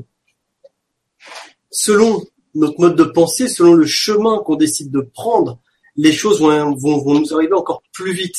selon 1.72 2.26
notre 2.56 2.78
mode 2.78 2.98
de 2.98 3.06
pensée, 3.06 3.48
selon 3.48 3.74
le 3.76 3.86
chemin 3.86 4.40
qu'on 4.40 4.57
décide 4.57 4.91
de 4.91 4.99
prendre, 4.99 5.61
les 5.95 6.11
choses 6.11 6.40
vont, 6.41 7.20
nous 7.20 7.34
arriver 7.34 7.53
encore 7.53 7.84
plus 7.94 8.14
vite. 8.14 8.36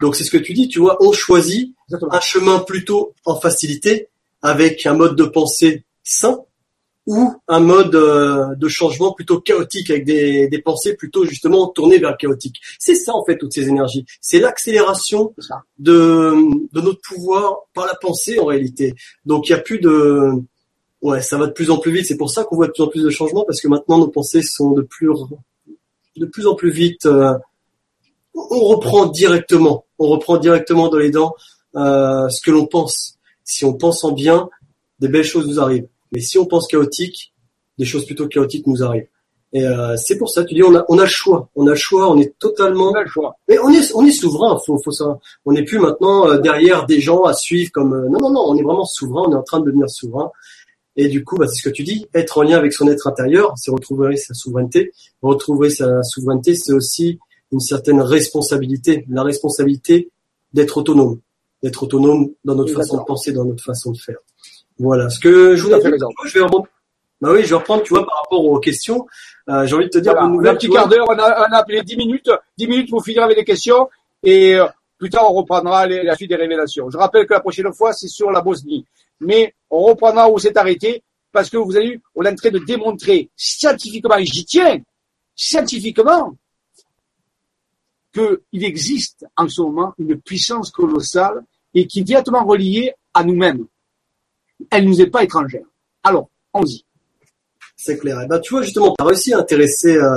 Donc 0.00 0.16
c'est 0.16 0.24
ce 0.24 0.30
que 0.30 0.38
tu 0.38 0.52
dis, 0.54 0.68
tu 0.68 0.80
vois, 0.80 0.96
on 1.02 1.12
choisit 1.12 1.74
un 2.10 2.20
chemin 2.20 2.60
plutôt 2.60 3.14
en 3.26 3.38
facilité, 3.38 4.08
avec 4.42 4.86
un 4.86 4.94
mode 4.94 5.14
de 5.16 5.24
pensée 5.24 5.84
sain, 6.02 6.40
ou 7.06 7.32
un 7.48 7.60
mode 7.60 7.94
euh, 7.96 8.54
de 8.56 8.68
changement 8.68 9.12
plutôt 9.12 9.40
chaotique, 9.40 9.90
avec 9.90 10.04
des, 10.04 10.62
pensées 10.64 10.94
plutôt 10.94 11.24
justement 11.26 11.66
tournées 11.68 11.98
vers 11.98 12.12
le 12.12 12.16
chaotique. 12.16 12.56
C'est 12.78 12.94
ça 12.94 13.12
en 13.14 13.24
fait 13.24 13.36
toutes 13.36 13.52
ces 13.52 13.68
énergies. 13.68 14.06
C'est 14.20 14.38
l'accélération 14.38 15.34
de, 15.78 16.34
notre 16.72 17.00
pouvoir 17.02 17.66
par 17.74 17.86
la 17.86 17.94
pensée 17.94 18.38
en 18.38 18.46
réalité. 18.46 18.94
Donc 19.26 19.48
il 19.48 19.52
n'y 19.52 19.58
a 19.58 19.62
plus 19.62 19.78
de... 19.80 20.30
Ouais, 21.02 21.22
ça 21.22 21.38
va 21.38 21.46
de 21.46 21.52
plus 21.52 21.70
en 21.70 21.78
plus 21.78 21.90
vite. 21.92 22.06
C'est 22.06 22.18
pour 22.18 22.30
ça 22.30 22.44
qu'on 22.44 22.56
voit 22.56 22.66
de 22.66 22.72
plus 22.72 22.82
en 22.82 22.88
plus 22.88 23.02
de 23.02 23.10
changements, 23.10 23.44
parce 23.44 23.60
que 23.60 23.68
maintenant 23.68 23.98
nos 23.98 24.08
pensées 24.08 24.42
sont 24.42 24.70
de 24.72 24.82
plus 24.82 25.08
de 26.20 26.26
plus 26.26 26.46
en 26.46 26.54
plus 26.54 26.70
vite. 26.70 27.06
Euh, 27.06 27.34
on 28.34 28.60
reprend 28.66 29.06
directement, 29.06 29.86
on 29.98 30.06
reprend 30.06 30.36
directement 30.36 30.88
dans 30.88 30.98
les 30.98 31.10
dents 31.10 31.34
euh, 31.74 32.28
ce 32.28 32.40
que 32.42 32.52
l'on 32.52 32.66
pense. 32.66 33.18
Si 33.42 33.64
on 33.64 33.72
pense 33.72 34.04
en 34.04 34.12
bien, 34.12 34.48
des 35.00 35.08
belles 35.08 35.24
choses 35.24 35.48
nous 35.48 35.58
arrivent. 35.58 35.88
Mais 36.12 36.20
si 36.20 36.38
on 36.38 36.44
pense 36.46 36.68
chaotique, 36.68 37.34
des 37.78 37.84
choses 37.84 38.06
plutôt 38.06 38.28
chaotiques 38.28 38.66
nous 38.68 38.84
arrivent. 38.84 39.08
Et 39.52 39.66
euh, 39.66 39.96
c'est 39.96 40.16
pour 40.16 40.30
ça, 40.30 40.44
tu 40.44 40.54
dis, 40.54 40.62
on 40.62 40.76
a, 40.76 40.84
le 40.88 41.06
choix, 41.06 41.48
on 41.56 41.66
a 41.66 41.70
le 41.70 41.74
choix, 41.76 42.08
on 42.08 42.18
est 42.20 42.38
totalement. 42.38 42.90
On 42.90 42.94
a 42.94 43.02
le 43.02 43.08
choix. 43.08 43.36
Mais 43.48 43.58
on 43.58 43.68
est, 43.70 43.92
on 43.96 44.04
est 44.06 44.12
souverain, 44.12 44.56
faut, 44.64 44.78
faut 44.84 44.92
ça. 44.92 45.18
On 45.44 45.50
n'est 45.52 45.64
plus 45.64 45.80
maintenant 45.80 46.32
derrière 46.38 46.86
des 46.86 47.00
gens 47.00 47.24
à 47.24 47.32
suivre 47.34 47.72
comme. 47.72 48.06
non, 48.10 48.18
non, 48.20 48.30
non, 48.30 48.42
on 48.46 48.56
est 48.56 48.62
vraiment 48.62 48.84
souverain, 48.84 49.24
on 49.26 49.32
est 49.32 49.36
en 49.36 49.42
train 49.42 49.58
de 49.58 49.64
devenir 49.66 49.90
souverain. 49.90 50.30
Et 50.96 51.08
du 51.08 51.24
coup, 51.24 51.36
bah, 51.36 51.46
c'est 51.48 51.62
ce 51.62 51.68
que 51.68 51.72
tu 51.72 51.82
dis, 51.82 52.06
être 52.14 52.38
en 52.38 52.42
lien 52.42 52.56
avec 52.56 52.72
son 52.72 52.88
être 52.88 53.06
intérieur, 53.06 53.52
c'est 53.56 53.70
retrouver 53.70 54.16
sa 54.16 54.34
souveraineté. 54.34 54.92
Retrouver 55.22 55.70
sa 55.70 56.02
souveraineté, 56.02 56.54
c'est 56.54 56.72
aussi 56.72 57.18
une 57.52 57.60
certaine 57.60 58.00
responsabilité, 58.00 59.04
la 59.08 59.22
responsabilité 59.22 60.10
d'être 60.52 60.76
autonome, 60.78 61.20
d'être 61.62 61.82
autonome 61.84 62.30
dans 62.44 62.54
notre 62.54 62.72
façon 62.72 62.98
de 62.98 63.02
penser, 63.04 63.32
dans 63.32 63.44
notre 63.44 63.62
façon 63.62 63.92
de 63.92 63.98
faire. 63.98 64.16
Voilà. 64.78 65.10
Ce 65.10 65.18
que 65.20 65.56
je 65.56 65.62
voulais 65.62 65.78
dire, 65.80 65.92
je 66.26 66.34
vais 66.34 66.40
reprendre. 66.40 66.66
Bah 67.20 67.32
oui, 67.32 67.42
je 67.42 67.48
vais 67.50 67.56
reprendre, 67.56 67.82
tu 67.82 67.90
vois, 67.92 68.04
par 68.06 68.16
rapport 68.22 68.42
aux 68.44 68.58
questions. 68.60 69.06
Euh, 69.50 69.66
j'ai 69.66 69.74
envie 69.74 69.84
de 69.84 69.90
te 69.90 69.98
dire, 69.98 70.14
un 70.18 70.54
petit 70.54 70.70
quart 70.70 70.88
d'heure, 70.88 71.04
on 71.06 71.12
a, 71.18 71.54
appelé 71.58 71.82
10 71.82 71.96
minutes. 71.98 72.30
10 72.56 72.66
minutes, 72.66 72.90
pour 72.90 73.04
finir 73.04 73.22
avec 73.24 73.36
les 73.36 73.44
questions 73.44 73.90
et 74.22 74.54
euh, 74.54 74.64
plus 74.98 75.08
tard, 75.10 75.24
on 75.30 75.34
reprendra 75.34 75.86
la 75.86 76.14
suite 76.16 76.28
des 76.30 76.36
révélations. 76.36 76.88
Je 76.90 76.96
rappelle 76.96 77.26
que 77.26 77.32
la 77.34 77.40
prochaine 77.40 77.70
fois, 77.72 77.92
c'est 77.94 78.08
sur 78.08 78.30
la 78.30 78.40
Bosnie 78.42 78.84
mais 79.20 79.54
on 79.70 79.82
reprendra 79.84 80.28
où 80.30 80.38
c'est 80.38 80.56
arrêté, 80.56 81.02
parce 81.32 81.48
que 81.50 81.56
vous 81.58 81.76
avez 81.76 81.86
eu 81.88 82.02
on 82.14 82.22
est 82.24 82.28
en 82.30 82.34
train 82.34 82.50
de 82.50 82.58
démontrer 82.58 83.30
scientifiquement, 83.36 84.16
et 84.16 84.24
j'y 84.24 84.44
tiens, 84.44 84.80
scientifiquement, 85.36 86.34
qu'il 88.12 88.64
existe 88.64 89.24
en 89.36 89.48
ce 89.48 89.62
moment 89.62 89.94
une 89.98 90.20
puissance 90.20 90.72
colossale 90.72 91.44
et 91.74 91.86
qui 91.86 92.00
est 92.00 92.02
directement 92.02 92.44
reliée 92.44 92.92
à 93.14 93.22
nous-mêmes. 93.22 93.66
Elle 94.70 94.86
nous 94.86 95.00
est 95.00 95.06
pas 95.06 95.22
étrangère. 95.22 95.64
Alors, 96.02 96.28
on 96.52 96.64
y 96.64 96.84
c'est 97.82 97.96
clair. 97.96 98.20
Et 98.20 98.24
eh 98.26 98.28
ben, 98.28 98.38
tu 98.40 98.52
vois, 98.52 98.60
justement, 98.60 98.94
tu 98.94 99.02
réussi 99.02 99.32
à 99.32 99.38
intéresser 99.38 99.96
euh, 99.96 100.10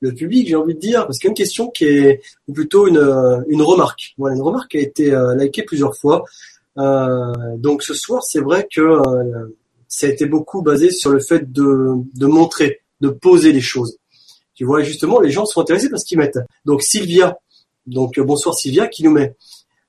le 0.00 0.12
public, 0.12 0.48
j'ai 0.48 0.54
envie 0.56 0.74
de 0.74 0.78
dire, 0.78 1.06
parce 1.06 1.16
qu'il 1.16 1.28
y 1.28 1.28
a 1.28 1.30
une 1.30 1.36
question 1.36 1.68
qui 1.70 1.86
est, 1.86 2.20
ou 2.46 2.52
plutôt 2.52 2.86
une, 2.88 2.98
euh, 2.98 3.40
une 3.48 3.62
remarque. 3.62 4.12
Voilà, 4.18 4.36
une 4.36 4.42
remarque 4.42 4.72
qui 4.72 4.76
a 4.76 4.80
été 4.82 5.14
euh, 5.14 5.34
likée 5.34 5.62
plusieurs 5.62 5.96
fois. 5.96 6.24
Euh, 6.78 7.56
donc 7.56 7.82
ce 7.82 7.94
soir, 7.94 8.22
c'est 8.24 8.40
vrai 8.40 8.66
que 8.72 8.80
euh, 8.80 9.56
ça 9.88 10.06
a 10.06 10.10
été 10.10 10.26
beaucoup 10.26 10.62
basé 10.62 10.90
sur 10.90 11.10
le 11.10 11.20
fait 11.20 11.50
de, 11.50 12.26
montrer, 12.26 12.80
de 13.00 13.08
poser 13.08 13.52
les 13.52 13.60
choses. 13.60 13.98
Tu 14.54 14.64
vois, 14.64 14.82
justement, 14.82 15.20
les 15.20 15.30
gens 15.30 15.44
sont 15.44 15.60
intéressés 15.60 15.90
par 15.90 16.00
ce 16.00 16.04
qu'ils 16.04 16.18
mettent. 16.18 16.38
Donc 16.64 16.82
Sylvia, 16.82 17.38
donc 17.86 18.18
euh, 18.18 18.24
bonsoir 18.24 18.54
Sylvia, 18.54 18.88
qui 18.88 19.04
nous 19.04 19.10
met 19.12 19.34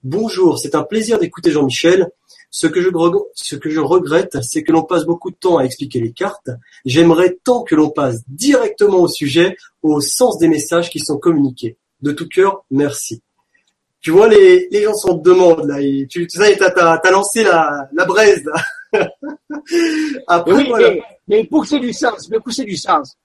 Bonjour, 0.04 0.60
c'est 0.60 0.76
un 0.76 0.84
plaisir 0.84 1.20
d'écouter 1.20 1.52
Jean-Michel. 1.52 2.08
Ce 2.50 2.66
que 2.68 2.82
je, 2.82 2.90
ce 3.34 3.56
que 3.58 3.70
je 3.70 3.82
regrette, 3.82 4.38
c'est 4.42 4.64
que 4.64 4.72
l'on 4.72 4.84
passe 4.84 5.04
beaucoup 5.06 5.32
de 5.32 5.36
temps 5.36 5.58
à 5.58 5.64
expliquer 5.64 6.00
les 6.00 6.14
cartes. 6.14 6.50
J'aimerais 6.86 7.38
tant 7.44 7.64
que 7.64 7.76
l'on 7.76 7.90
passe 7.90 8.22
directement 8.30 9.00
au 9.02 9.10
sujet, 9.10 9.58
au 9.84 10.00
sens 10.00 10.38
des 10.38 10.48
messages 10.48 10.90
qui 10.90 11.00
sont 11.00 11.18
communiqués. 11.18 11.78
De 12.02 12.14
tout 12.14 12.28
cœur, 12.30 12.64
merci 12.72 13.22
tu 14.02 14.12
vois, 14.12 14.28
les, 14.28 14.68
les 14.70 14.84
gens 14.84 14.94
s'en 14.94 15.14
demandent 15.16 15.66
là. 15.66 15.80
tu, 16.10 16.28
tu 16.28 16.28
sais, 16.30 16.58
t'as, 16.58 17.12
lancé 17.12 17.44
la, 17.44 17.88
la 17.94 18.06
braise 18.06 18.44
là. 18.44 18.54
Après, 20.28 20.54
oui, 20.54 20.72
mais, 21.28 21.44
pour 21.46 21.64
que 21.64 21.68
c'est 21.68 21.80
du 21.80 21.92
sens, 21.92 22.30
mais 22.30 22.40
pour 22.40 22.54
c'est 22.54 22.64
du 22.64 22.78
sens, 22.78 23.18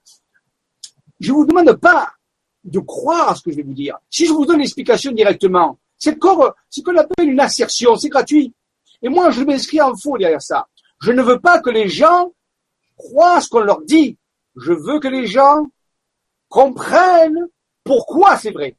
je 1.19 1.31
vous 1.31 1.45
demande 1.45 1.73
pas 1.75 2.11
de 2.63 2.79
croire 2.79 3.29
à 3.29 3.35
ce 3.35 3.43
que 3.43 3.51
je 3.51 3.57
vais 3.57 3.63
vous 3.63 3.73
dire. 3.73 3.97
Si 4.09 4.25
je 4.25 4.33
vous 4.33 4.45
donne 4.45 4.59
l'explication 4.59 5.11
directement, 5.11 5.77
c'est 5.97 6.17
comme, 6.17 6.51
c'est 6.69 6.81
qu'on 6.81 6.97
appelle 6.97 7.29
une 7.29 7.39
assertion, 7.39 7.95
c'est 7.95 8.09
gratuit. 8.09 8.53
Et 9.01 9.09
moi, 9.09 9.31
je 9.31 9.43
m'inscris 9.43 9.81
en 9.81 9.95
faux 9.95 10.17
derrière 10.17 10.41
ça. 10.41 10.67
Je 11.01 11.11
ne 11.11 11.21
veux 11.21 11.39
pas 11.39 11.59
que 11.59 11.69
les 11.69 11.87
gens 11.87 12.31
croient 12.97 13.39
ce 13.41 13.49
qu'on 13.49 13.59
leur 13.61 13.81
dit. 13.83 14.17
Je 14.57 14.73
veux 14.73 14.99
que 14.99 15.07
les 15.07 15.27
gens 15.27 15.65
comprennent 16.49 17.47
pourquoi 17.83 18.37
c'est 18.37 18.51
vrai 18.51 18.75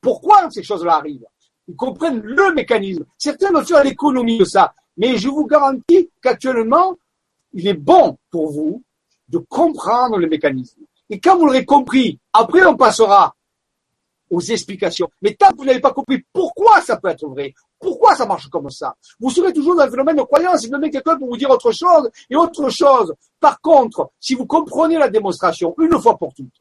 pourquoi 0.00 0.50
ces 0.50 0.62
choses-là 0.62 0.96
arrivent. 0.96 1.24
Ils 1.66 1.76
comprennent 1.76 2.20
le 2.20 2.54
mécanisme. 2.54 3.04
Certains 3.18 3.64
sont 3.64 3.74
à 3.74 3.84
l'économie 3.84 4.38
de 4.38 4.44
ça. 4.44 4.72
Mais 4.96 5.16
je 5.18 5.28
vous 5.28 5.46
garantis 5.46 6.10
qu'actuellement, 6.22 6.94
il 7.52 7.66
est 7.68 7.74
bon 7.74 8.18
pour 8.30 8.50
vous 8.50 8.82
de 9.28 9.38
comprendre 9.38 10.16
le 10.18 10.26
mécanisme. 10.28 10.80
Et 11.10 11.20
quand 11.20 11.36
vous 11.36 11.46
l'aurez 11.46 11.64
compris, 11.64 12.18
après 12.32 12.64
on 12.64 12.76
passera 12.76 13.34
aux 14.30 14.40
explications. 14.40 15.10
Mais 15.22 15.34
tant 15.34 15.48
que 15.52 15.56
vous 15.56 15.64
n'avez 15.64 15.80
pas 15.80 15.92
compris 15.92 16.22
pourquoi 16.34 16.82
ça 16.82 16.98
peut 16.98 17.08
être 17.08 17.26
vrai, 17.26 17.54
pourquoi 17.80 18.14
ça 18.14 18.26
marche 18.26 18.48
comme 18.48 18.68
ça, 18.68 18.94
vous 19.18 19.30
serez 19.30 19.52
toujours 19.54 19.74
dans 19.74 19.84
le 19.86 19.90
phénomène 19.90 20.16
de 20.16 20.22
croyance. 20.22 20.64
Il 20.64 20.76
met 20.78 20.90
quelqu'un 20.90 21.16
pour 21.16 21.28
vous 21.28 21.36
dire 21.36 21.48
autre 21.50 21.72
chose 21.72 22.10
et 22.28 22.36
autre 22.36 22.68
chose. 22.68 23.14
Par 23.40 23.60
contre, 23.60 24.10
si 24.20 24.34
vous 24.34 24.44
comprenez 24.46 24.98
la 24.98 25.08
démonstration 25.08 25.74
une 25.80 25.98
fois 25.98 26.18
pour 26.18 26.34
toutes, 26.34 26.52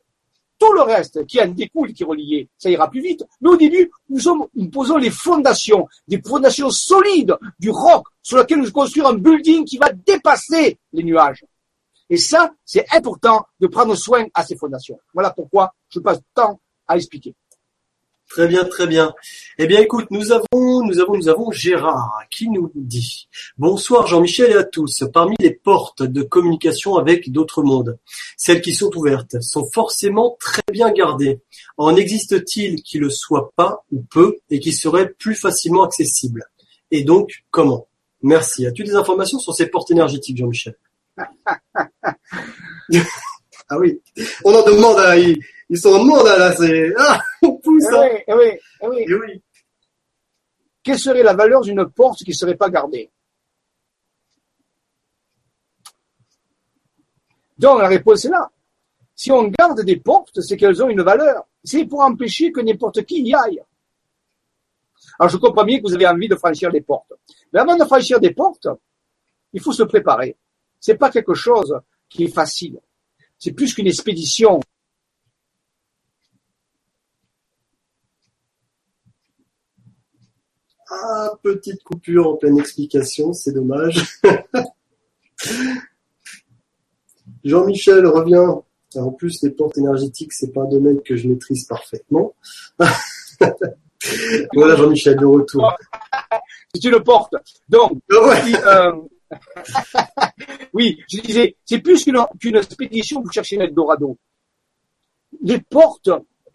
tout 0.60 0.74
le 0.74 0.82
reste 0.82 1.26
qui 1.26 1.40
en 1.42 1.48
découle, 1.48 1.94
qui 1.94 2.04
est 2.04 2.06
relié, 2.06 2.50
ça 2.58 2.70
ira 2.70 2.90
plus 2.90 3.02
vite. 3.02 3.24
Mais 3.42 3.50
au 3.50 3.56
début, 3.58 3.90
nous, 4.10 4.20
sommes, 4.20 4.46
nous 4.56 4.70
posons 4.70 4.98
les 4.98 5.10
fondations, 5.10 5.88
des 6.08 6.22
fondations 6.22 6.70
solides 6.70 7.36
du 7.60 7.70
roc 7.70 8.06
sur 8.24 8.38
lequel 8.38 8.60
nous 8.62 8.72
construire 8.72 9.08
un 9.08 9.14
building 9.16 9.66
qui 9.66 9.78
va 9.78 9.92
dépasser 9.92 10.80
les 10.94 11.04
nuages. 11.04 11.46
Et 12.10 12.18
ça, 12.18 12.52
c'est 12.66 12.86
important 12.94 13.46
de 13.60 13.68
prendre 13.68 13.96
soin 13.96 14.26
à 14.34 14.44
ces 14.46 14.56
fondations. 14.56 15.00
Voilà 15.14 15.32
pourquoi 15.32 15.74
je 15.90 16.00
passe 16.00 16.20
tant 16.34 16.60
à 16.88 16.96
expliquer. 16.96 17.36
Très 18.30 18.48
bien, 18.48 18.64
très 18.66 18.86
bien. 18.88 19.14
Eh 19.58 19.68
bien, 19.68 19.80
écoute, 19.80 20.08
nous 20.12 20.32
avons, 20.34 20.84
nous 20.84 21.00
avons, 21.00 21.16
nous 21.16 21.30
avons 21.30 21.50
Gérard 21.52 22.12
qui 22.30 22.50
nous 22.50 22.70
dit 22.76 23.30
Bonsoir 23.58 24.06
Jean-Michel 24.06 24.52
et 24.52 24.56
à 24.56 24.64
tous. 24.66 25.06
Parmi 25.14 25.36
les 25.40 25.54
portes 25.54 26.04
de 26.04 26.24
communication 26.24 26.98
avec 26.98 27.32
d'autres 27.32 27.64
mondes, 27.64 27.98
celles 28.36 28.62
qui 28.62 28.74
sont 28.76 28.94
ouvertes 28.98 29.40
sont 29.42 29.66
forcément 29.74 30.36
très 30.42 30.62
bien 30.72 30.92
gardées. 30.92 31.40
En 31.78 31.96
existe-t-il 31.96 32.84
qui 32.84 32.98
le 33.00 33.10
soit 33.10 33.52
pas 33.56 33.86
ou 33.92 34.02
peu 34.04 34.36
et 34.50 34.60
qui 34.60 34.74
serait 34.74 35.08
plus 35.10 35.36
facilement 35.36 35.86
accessible 35.86 36.46
Et 36.92 37.04
donc, 37.06 37.44
comment 37.50 37.88
Merci. 38.22 38.68
As-tu 38.68 38.84
des 38.84 38.96
informations 38.96 39.40
sur 39.40 39.54
ces 39.56 39.68
portes 39.68 39.90
énergétiques, 39.92 40.36
Jean-Michel 40.38 40.76
Ah 43.70 43.78
oui, 43.80 44.00
on 44.46 44.54
en 44.56 44.64
demande, 44.64 44.98
à, 44.98 45.18
ils, 45.20 45.44
sont 45.76 45.90
en 45.90 46.02
demande 46.04 46.26
là, 46.26 46.56
c'est. 46.56 46.94
Ah 46.98 47.20
Hein. 47.86 48.20
Eh 48.28 48.34
oui, 48.34 48.58
eh 48.82 49.06
eh 49.10 49.14
oui. 49.14 49.44
Quelle 50.84 51.00
serait 51.00 51.24
la 51.24 51.34
valeur 51.34 51.62
d'une 51.62 51.86
porte 51.92 52.20
qui 52.24 52.30
ne 52.30 52.36
serait 52.36 52.56
pas 52.56 52.70
gardée 52.70 53.12
Donc 57.58 57.80
la 57.82 57.88
réponse 57.88 58.24
est 58.26 58.30
là. 58.30 58.50
Si 59.16 59.32
on 59.32 59.44
garde 59.48 59.82
des 59.84 59.98
portes, 60.00 60.42
c'est 60.42 60.56
qu'elles 60.58 60.82
ont 60.84 60.90
une 60.90 61.02
valeur. 61.02 61.48
C'est 61.64 61.86
pour 61.86 62.02
empêcher 62.02 62.52
que 62.52 62.62
n'importe 62.62 63.04
qui 63.04 63.24
y 63.24 63.34
aille. 63.34 63.60
Alors 65.20 65.32
je 65.32 65.38
comprends 65.38 65.64
bien 65.64 65.80
que 65.80 65.88
vous 65.88 65.96
avez 65.96 66.08
envie 66.08 66.28
de 66.28 66.36
franchir 66.36 66.72
des 66.72 66.82
portes. 66.82 67.12
Mais 67.52 67.60
avant 67.60 67.76
de 67.76 67.84
franchir 67.84 68.20
des 68.20 68.32
portes, 68.32 68.68
il 69.54 69.62
faut 69.62 69.74
se 69.74 69.84
préparer. 69.84 70.38
C'est 70.80 70.96
pas 70.96 71.10
quelque 71.10 71.34
chose 71.34 71.76
qui 72.08 72.26
est 72.26 72.34
facile. 72.34 72.80
C'est 73.40 73.52
plus 73.54 73.74
qu'une 73.74 73.88
expédition. 73.88 74.60
Ah, 80.90 81.32
petite 81.44 81.84
coupure 81.84 82.26
en 82.30 82.38
pleine 82.38 82.58
explication, 82.60 83.34
c'est 83.34 83.52
dommage. 83.52 84.22
Jean-Michel 87.44 88.08
revient. 88.08 88.50
Ah, 88.96 89.00
en 89.00 89.12
plus, 89.12 89.44
les 89.44 89.50
portes 89.50 89.78
énergétiques, 89.78 90.32
c'est 90.32 90.54
pas 90.54 90.62
un 90.62 90.70
domaine 90.70 91.02
que 91.02 91.18
je 91.18 91.28
maîtrise 91.28 91.66
parfaitement. 91.68 92.34
voilà, 94.54 94.78
Jean-Michel, 94.78 95.18
de 95.18 95.26
retour. 95.26 95.74
C'est 95.74 96.76
oh. 96.76 96.80
tu 96.82 96.90
le 96.90 97.04
portes. 97.04 97.36
Donc, 97.68 97.92
ah 98.12 98.42
euh, 98.68 98.96
oui, 100.74 101.02
je 101.12 101.20
disais, 101.20 101.58
c'est 101.66 101.80
plus 101.80 102.02
qu'une 102.06 102.18
qu 102.40 102.48
expédition 102.56 103.22
pour 103.22 103.34
chercher 103.34 103.58
dorado. 103.72 104.18
Les 105.42 105.60
portes 105.60 106.10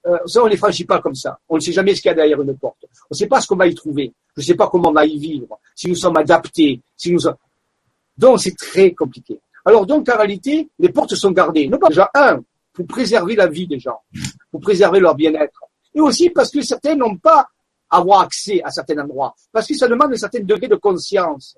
euh, 0.07 0.19
ça, 0.27 0.43
on 0.43 0.47
les 0.47 0.57
franchit 0.57 0.85
pas 0.85 1.01
comme 1.01 1.15
ça. 1.15 1.39
On 1.49 1.57
ne 1.57 1.61
sait 1.61 1.73
jamais 1.73 1.95
ce 1.95 2.03
qu'il 2.03 2.09
y 2.09 2.13
a 2.13 2.15
derrière 2.15 2.41
une 2.43 2.57
porte. 2.57 2.77
On 2.83 2.89
ne 3.13 3.17
sait 3.17 3.27
pas 3.27 3.41
ce 3.41 3.47
qu'on 3.47 3.57
va 3.57 3.67
y 3.67 3.75
trouver. 3.75 4.13
Je 4.37 4.41
ne 4.43 4.47
sais 4.47 4.55
pas 4.55 4.69
comment 4.69 4.89
on 4.91 4.93
va 4.93 5.07
y 5.07 5.17
vivre, 5.19 5.59
si 5.75 5.89
nous 5.89 5.95
sommes 5.95 6.17
adaptés, 6.17 6.81
si 6.97 7.13
nous. 7.13 7.21
Donc, 8.19 8.41
c'est 8.41 8.57
très 8.57 8.93
compliqué. 8.93 9.39
Alors, 9.65 9.87
donc, 9.87 10.09
en 10.09 10.17
réalité, 10.17 10.69
les 10.81 10.89
portes 10.89 11.15
sont 11.15 11.31
gardées. 11.31 11.69
Non 11.69 11.79
pas 11.79 11.89
déjà, 11.89 12.11
un, 12.15 12.41
pour 12.73 12.87
préserver 12.87 13.37
la 13.37 13.47
vie 13.47 13.67
des 13.67 13.79
gens, 13.79 14.01
pour 14.51 14.61
préserver 14.61 14.99
leur 15.01 15.15
bien-être. 15.15 15.63
Et 15.95 16.01
aussi 16.01 16.31
parce 16.31 16.51
que 16.51 16.63
certains 16.63 16.97
n'ont 16.97 17.17
pas 17.17 17.47
avoir 17.89 18.21
accès 18.23 18.61
à 18.65 18.71
certains 18.71 18.99
endroits, 19.05 19.35
parce 19.53 19.67
que 19.69 19.75
ça 19.77 19.87
demande 19.87 20.13
un 20.13 20.17
certain 20.17 20.41
degré 20.41 20.67
de 20.67 20.77
conscience. 20.77 21.57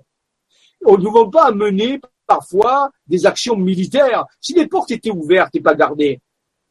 On 0.84 0.98
ne 0.98 1.04
va 1.24 1.30
pas 1.30 1.52
mener 1.52 2.00
parfois 2.26 2.90
des 3.06 3.24
actions 3.26 3.56
militaires. 3.56 4.26
Si 4.40 4.52
les 4.52 4.66
portes 4.66 4.90
étaient 4.90 5.12
ouvertes 5.12 5.54
et 5.54 5.60
pas 5.60 5.74
gardées, 5.74 6.20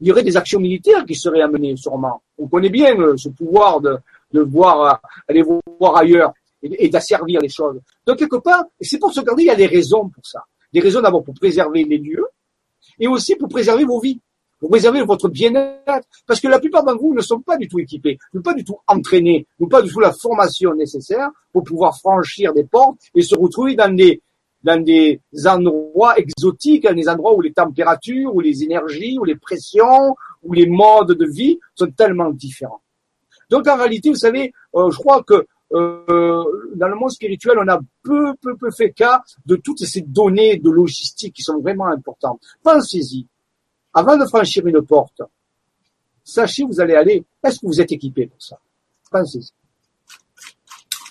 il 0.03 0.07
y 0.07 0.11
aurait 0.11 0.23
des 0.23 0.35
actions 0.35 0.59
militaires 0.59 1.05
qui 1.05 1.15
seraient 1.15 1.41
amenées 1.41 1.77
sûrement. 1.77 2.21
On 2.37 2.45
connaît 2.49 2.69
bien 2.69 2.93
euh, 2.99 3.15
ce 3.15 3.29
pouvoir 3.29 3.79
de, 3.79 3.97
voir, 4.33 4.81
euh, 4.99 5.07
aller 5.29 5.43
voir 5.79 5.95
ailleurs 5.95 6.33
et, 6.61 6.89
d'asservir 6.89 7.39
les 7.39 7.47
choses. 7.47 7.79
Donc 8.05 8.17
quelque 8.17 8.35
part, 8.35 8.65
c'est 8.81 8.97
pour 8.99 9.13
se 9.13 9.21
garder, 9.21 9.43
il 9.43 9.45
y 9.45 9.49
a 9.51 9.55
des 9.55 9.65
raisons 9.65 10.09
pour 10.09 10.25
ça. 10.25 10.43
Des 10.73 10.81
raisons 10.81 10.99
d'abord 10.99 11.23
pour 11.23 11.33
préserver 11.35 11.85
les 11.85 11.97
lieux 11.99 12.27
et 12.99 13.07
aussi 13.07 13.37
pour 13.37 13.47
préserver 13.47 13.85
vos 13.85 14.01
vies, 14.01 14.19
pour 14.59 14.69
préserver 14.69 15.01
votre 15.03 15.29
bien-être. 15.29 16.05
Parce 16.27 16.41
que 16.41 16.49
la 16.49 16.59
plupart 16.59 16.83
d'entre 16.83 17.01
vous 17.01 17.13
ne 17.13 17.21
sont 17.21 17.39
pas 17.39 17.55
du 17.55 17.69
tout 17.69 17.79
équipés, 17.79 18.17
ne 18.33 18.41
pas 18.41 18.53
du 18.53 18.65
tout 18.65 18.79
entraînés, 18.87 19.47
ne 19.61 19.67
pas 19.67 19.81
du 19.81 19.89
tout 19.89 20.01
la 20.01 20.11
formation 20.11 20.73
nécessaire 20.75 21.29
pour 21.53 21.63
pouvoir 21.63 21.97
franchir 21.97 22.53
des 22.53 22.65
portes 22.65 22.97
et 23.15 23.21
se 23.21 23.35
retrouver 23.37 23.75
dans 23.75 23.95
des 23.95 24.21
dans 24.63 24.81
des 24.83 25.19
endroits 25.45 26.17
exotiques, 26.17 26.83
dans 26.83 26.93
des 26.95 27.09
endroits 27.09 27.33
où 27.35 27.41
les 27.41 27.53
températures, 27.53 28.33
où 28.35 28.39
les 28.39 28.63
énergies, 28.63 29.17
où 29.19 29.23
les 29.25 29.35
pressions, 29.35 30.15
où 30.41 30.53
les 30.53 30.67
modes 30.67 31.11
de 31.13 31.25
vie 31.25 31.59
sont 31.75 31.91
tellement 31.91 32.29
différents. 32.31 32.81
Donc 33.49 33.67
en 33.67 33.75
réalité, 33.77 34.09
vous 34.09 34.15
savez, 34.15 34.53
euh, 34.75 34.89
je 34.89 34.97
crois 34.97 35.21
que 35.23 35.45
euh, 35.73 36.43
dans 36.75 36.87
le 36.87 36.95
monde 36.95 37.11
spirituel, 37.11 37.57
on 37.59 37.67
a 37.67 37.79
peu, 38.03 38.33
peu, 38.41 38.55
peu 38.55 38.71
fait 38.71 38.91
cas 38.91 39.23
de 39.45 39.55
toutes 39.55 39.79
ces 39.83 40.01
données 40.01 40.57
de 40.57 40.69
logistique 40.69 41.35
qui 41.35 41.41
sont 41.41 41.59
vraiment 41.59 41.87
importantes. 41.87 42.39
Pensez-y. 42.63 43.25
Avant 43.93 44.17
de 44.17 44.25
franchir 44.25 44.65
une 44.65 44.81
porte, 44.83 45.21
sachez 46.23 46.63
où 46.63 46.67
vous 46.67 46.79
allez 46.81 46.95
aller. 46.95 47.23
Est-ce 47.43 47.59
que 47.59 47.65
vous 47.65 47.81
êtes 47.81 47.91
équipé 47.91 48.27
pour 48.27 48.41
ça 48.41 48.59
Pensez-y. 49.11 49.49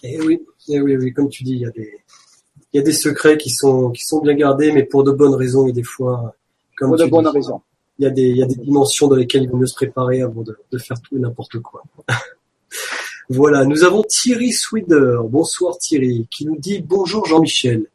Eh 0.05 0.21
oui, 0.21 0.41
eh 0.69 0.81
oui, 0.81 0.97
oui, 0.97 1.13
comme 1.13 1.29
tu 1.29 1.45
dis, 1.45 1.53
il 1.53 1.59
y 1.61 1.67
a 1.67 1.71
des, 1.71 1.93
il 2.73 2.79
y 2.79 2.81
a 2.81 2.83
des 2.83 2.93
secrets 2.93 3.37
qui 3.37 3.51
sont 3.51 3.91
qui 3.91 4.03
sont 4.03 4.21
bien 4.21 4.35
gardés, 4.35 4.73
mais 4.73 4.83
pour 4.83 5.05
de 5.05 5.11
bonnes 5.11 5.35
raisons 5.35 5.67
et 5.67 5.73
des 5.73 5.83
fois, 5.83 6.35
comme 6.77 6.89
pour 6.91 6.97
de 6.99 7.05
bonnes 7.05 7.27
raisons. 7.27 7.61
Il 7.99 8.05
y 8.05 8.07
a 8.07 8.11
des 8.11 8.23
il 8.23 8.37
y 8.37 8.43
a 8.43 8.47
des 8.47 8.55
dimensions 8.57 9.09
dans 9.09 9.17
lesquelles 9.17 9.43
il 9.43 9.51
vaut 9.51 9.59
mieux 9.59 9.67
se 9.67 9.75
préparer 9.75 10.23
avant 10.23 10.43
de, 10.43 10.57
faire 10.79 10.99
tout 11.01 11.17
et 11.17 11.21
n'importe 11.21 11.59
quoi. 11.59 11.83
voilà, 13.31 13.65
nous 13.67 13.85
avons 13.85 14.03
Thierry 14.09 14.53
Swider. 14.53 15.19
Bonsoir 15.25 15.77
Thierry, 15.79 16.27
qui 16.31 16.47
nous 16.47 16.57
dit 16.57 16.81
bonjour 16.81 17.27
Jean-Michel. 17.27 17.87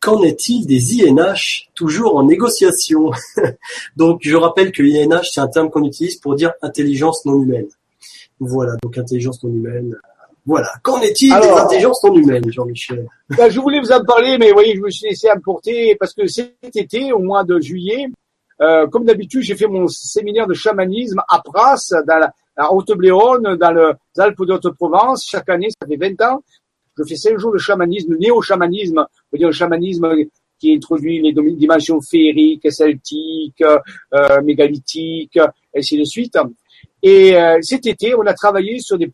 Qu'en 0.00 0.22
est-il 0.22 0.66
des 0.66 0.96
INH 1.02 1.68
toujours 1.74 2.16
en 2.16 2.24
négociation 2.24 3.10
Donc 3.96 4.20
je 4.24 4.36
rappelle 4.36 4.72
que 4.72 4.82
INH 4.82 5.28
c'est 5.34 5.40
un 5.42 5.48
terme 5.48 5.70
qu'on 5.70 5.84
utilise 5.84 6.16
pour 6.16 6.34
dire 6.34 6.54
intelligence 6.62 7.26
non 7.26 7.42
humaine. 7.42 7.68
Voilà, 8.40 8.72
donc 8.82 8.98
intelligence 8.98 9.42
non 9.44 9.50
humaine, 9.50 9.96
voilà. 10.46 10.68
Qu'en 10.82 11.00
est-il 11.00 11.30
des 11.40 11.48
intelligences 11.58 12.04
non 12.04 12.14
humaines, 12.14 12.52
Jean-Michel 12.52 13.06
bah, 13.36 13.48
Je 13.48 13.60
voulais 13.60 13.80
vous 13.80 13.92
en 13.92 14.04
parler, 14.04 14.36
mais 14.38 14.48
vous 14.48 14.54
voyez, 14.54 14.74
je 14.76 14.80
me 14.80 14.90
suis 14.90 15.08
laissé 15.08 15.30
emporter 15.30 15.96
parce 15.98 16.12
que 16.12 16.26
cet 16.26 16.54
été, 16.76 17.12
au 17.12 17.20
mois 17.20 17.44
de 17.44 17.58
juillet, 17.60 18.06
euh, 18.60 18.86
comme 18.88 19.04
d'habitude, 19.04 19.42
j'ai 19.42 19.56
fait 19.56 19.66
mon 19.66 19.88
séminaire 19.88 20.46
de 20.46 20.54
chamanisme 20.54 21.20
à 21.28 21.40
Pras, 21.40 21.92
dans 22.06 22.30
la, 22.58 22.72
Haute-Bléone, 22.72 23.56
dans 23.56 23.70
les 23.72 24.20
Alpes 24.22 24.44
de 24.44 24.68
provence 24.68 25.26
Chaque 25.26 25.48
année, 25.48 25.68
ça 25.70 25.88
fait 25.88 25.96
20 25.96 26.20
ans, 26.22 26.42
je 26.98 27.02
fais 27.04 27.16
5 27.16 27.38
jours 27.38 27.52
de 27.52 27.58
chamanisme, 27.58 28.14
néo-chamanisme, 28.16 29.04
dire 29.32 29.48
le 29.48 29.52
chamanisme 29.52 30.08
qui 30.60 30.74
introduit 30.74 31.20
les 31.20 31.32
dimensions 31.56 32.00
féeriques, 32.00 32.70
celtiques, 32.70 33.62
euh, 33.62 34.42
mégalithiques, 34.42 35.36
et 35.36 35.78
ainsi 35.78 35.98
de 35.98 36.04
suite. 36.04 36.38
Et 37.06 37.36
euh, 37.36 37.58
cet 37.60 37.84
été, 37.84 38.14
on 38.14 38.22
a 38.22 38.32
travaillé 38.32 38.78
sur 38.80 38.96
des, 38.96 39.10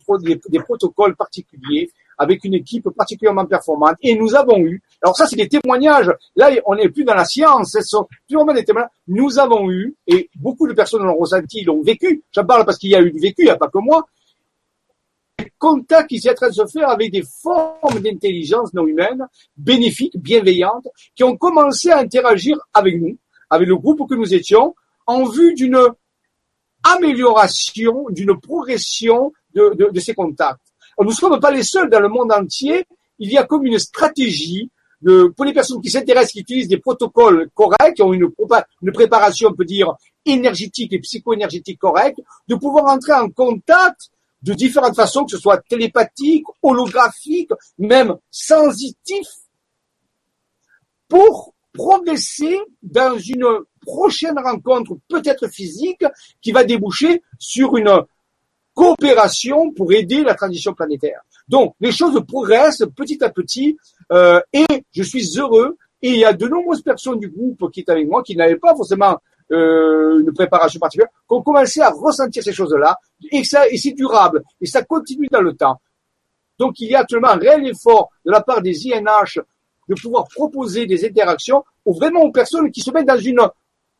des, 0.51 0.59
protocoles 0.59 1.13
particuliers 1.17 1.91
avec 2.17 2.45
une 2.45 2.53
équipe 2.53 2.87
particulièrement 2.95 3.45
performante. 3.45 3.95
Et 4.01 4.15
nous 4.15 4.33
avons 4.33 4.59
eu, 4.59 4.81
alors 5.03 5.17
ça 5.17 5.27
c'est 5.27 5.35
des 5.35 5.49
témoignages, 5.49 6.09
là 6.37 6.51
on 6.67 6.75
n'est 6.75 6.87
plus 6.87 7.03
dans 7.03 7.13
la 7.15 7.25
science, 7.25 7.75
hein, 7.75 7.81
ce 7.81 7.85
sont 7.85 8.07
purement 8.29 8.53
des 8.53 8.63
témoignages, 8.63 8.91
nous 9.09 9.37
avons 9.39 9.69
eu, 9.69 9.97
et 10.07 10.29
beaucoup 10.37 10.67
de 10.69 10.73
personnes 10.73 11.03
l'ont 11.03 11.17
ressenti, 11.17 11.65
l'ont 11.65 11.81
vécu, 11.83 12.23
j'en 12.33 12.45
parle 12.45 12.63
parce 12.63 12.77
qu'il 12.77 12.91
y 12.91 12.95
a 12.95 13.01
eu 13.01 13.11
du 13.11 13.19
vécu, 13.19 13.41
il 13.41 13.45
n'y 13.45 13.49
a 13.51 13.57
pas 13.57 13.67
que 13.67 13.79
moi, 13.79 14.05
contact 15.59 16.07
qui 16.09 16.21
s'est 16.21 16.31
en 16.31 16.35
train 16.35 16.49
de 16.49 16.53
se 16.53 16.65
faire 16.67 16.87
avec 16.89 17.11
des 17.11 17.23
formes 17.41 17.99
d'intelligence 18.01 18.73
non 18.73 18.87
humaine, 18.87 19.25
bénéfiques, 19.57 20.17
bienveillantes, 20.17 20.87
qui 21.13 21.25
ont 21.25 21.35
commencé 21.35 21.89
à 21.91 21.97
interagir 21.99 22.55
avec 22.73 23.01
nous, 23.01 23.17
avec 23.49 23.67
le 23.67 23.75
groupe 23.75 24.07
que 24.07 24.15
nous 24.15 24.33
étions, 24.33 24.75
en 25.07 25.25
vue 25.25 25.55
d'une 25.55 25.77
amélioration, 26.83 28.07
d'une 28.09 28.39
progression 28.39 29.33
de, 29.53 29.73
de, 29.75 29.91
de 29.91 29.99
ces 29.99 30.13
contacts. 30.13 30.61
nous 30.99 31.07
ne 31.07 31.11
sommes 31.11 31.39
pas 31.39 31.51
les 31.51 31.63
seuls 31.63 31.89
dans 31.89 31.99
le 31.99 32.09
monde 32.09 32.31
entier. 32.31 32.85
Il 33.19 33.31
y 33.31 33.37
a 33.37 33.43
comme 33.43 33.65
une 33.65 33.79
stratégie 33.79 34.69
de, 35.01 35.31
pour 35.35 35.45
les 35.45 35.53
personnes 35.53 35.81
qui 35.81 35.89
s'intéressent, 35.91 36.31
qui 36.31 36.39
utilisent 36.39 36.67
des 36.67 36.77
protocoles 36.79 37.49
corrects, 37.53 37.95
qui 37.95 38.01
ont 38.03 38.13
une, 38.13 38.29
une 38.81 38.91
préparation, 38.91 39.49
on 39.49 39.53
peut 39.53 39.65
dire, 39.65 39.93
énergétique 40.25 40.93
et 40.93 40.99
psycho-énergétique 40.99 41.79
correcte, 41.79 42.19
de 42.47 42.55
pouvoir 42.55 42.85
entrer 42.85 43.13
en 43.13 43.29
contact 43.29 44.09
de 44.43 44.53
différentes 44.53 44.95
façons, 44.95 45.25
que 45.25 45.31
ce 45.31 45.37
soit 45.37 45.57
télépathique, 45.69 46.45
holographique, 46.63 47.51
même 47.77 48.15
sensitif, 48.31 49.27
pour 51.07 51.53
progresser 51.73 52.59
dans 52.81 53.17
une 53.17 53.45
prochaine 53.85 54.37
rencontre, 54.37 54.95
peut-être 55.07 55.47
physique, 55.49 56.05
qui 56.41 56.51
va 56.51 56.63
déboucher 56.63 57.21
sur 57.39 57.75
une 57.77 57.91
coopération 58.73 59.71
pour 59.71 59.91
aider 59.91 60.23
la 60.23 60.35
transition 60.35 60.73
planétaire. 60.73 61.21
Donc, 61.47 61.73
les 61.81 61.91
choses 61.91 62.21
progressent 62.25 62.83
petit 62.95 63.21
à 63.23 63.29
petit 63.29 63.77
euh, 64.11 64.39
et 64.53 64.65
je 64.93 65.03
suis 65.03 65.25
heureux. 65.37 65.77
Et 66.03 66.11
il 66.11 66.17
y 66.19 66.25
a 66.25 66.33
de 66.33 66.47
nombreuses 66.47 66.81
personnes 66.81 67.19
du 67.19 67.29
groupe 67.29 67.69
qui 67.71 67.81
est 67.81 67.89
avec 67.89 68.07
moi, 68.07 68.23
qui 68.23 68.35
n'avaient 68.35 68.55
pas 68.55 68.75
forcément 68.75 69.17
euh, 69.51 70.19
une 70.21 70.33
préparation 70.33 70.79
particulière, 70.79 71.09
qui 71.27 71.35
ont 71.35 71.43
commencé 71.43 71.79
à 71.81 71.91
ressentir 71.91 72.41
ces 72.41 72.53
choses-là 72.53 72.97
et, 73.31 73.43
ça, 73.43 73.67
et 73.69 73.77
c'est 73.77 73.91
durable 73.91 74.43
et 74.61 74.65
ça 74.65 74.81
continue 74.81 75.27
dans 75.29 75.41
le 75.41 75.53
temps. 75.53 75.79
Donc, 76.57 76.79
il 76.79 76.89
y 76.89 76.95
a 76.95 76.99
actuellement 77.01 77.29
un 77.29 77.35
réel 77.37 77.67
effort 77.67 78.09
de 78.25 78.31
la 78.31 78.41
part 78.41 78.61
des 78.61 78.87
INH 78.87 79.39
de 79.89 79.95
pouvoir 79.95 80.27
proposer 80.29 80.85
des 80.87 81.05
interactions 81.05 81.63
ou 81.85 81.93
vraiment 81.93 82.21
aux 82.21 82.31
personnes 82.31 82.71
qui 82.71 82.81
se 82.81 82.91
mettent 82.91 83.07
dans 83.07 83.17
une 83.17 83.39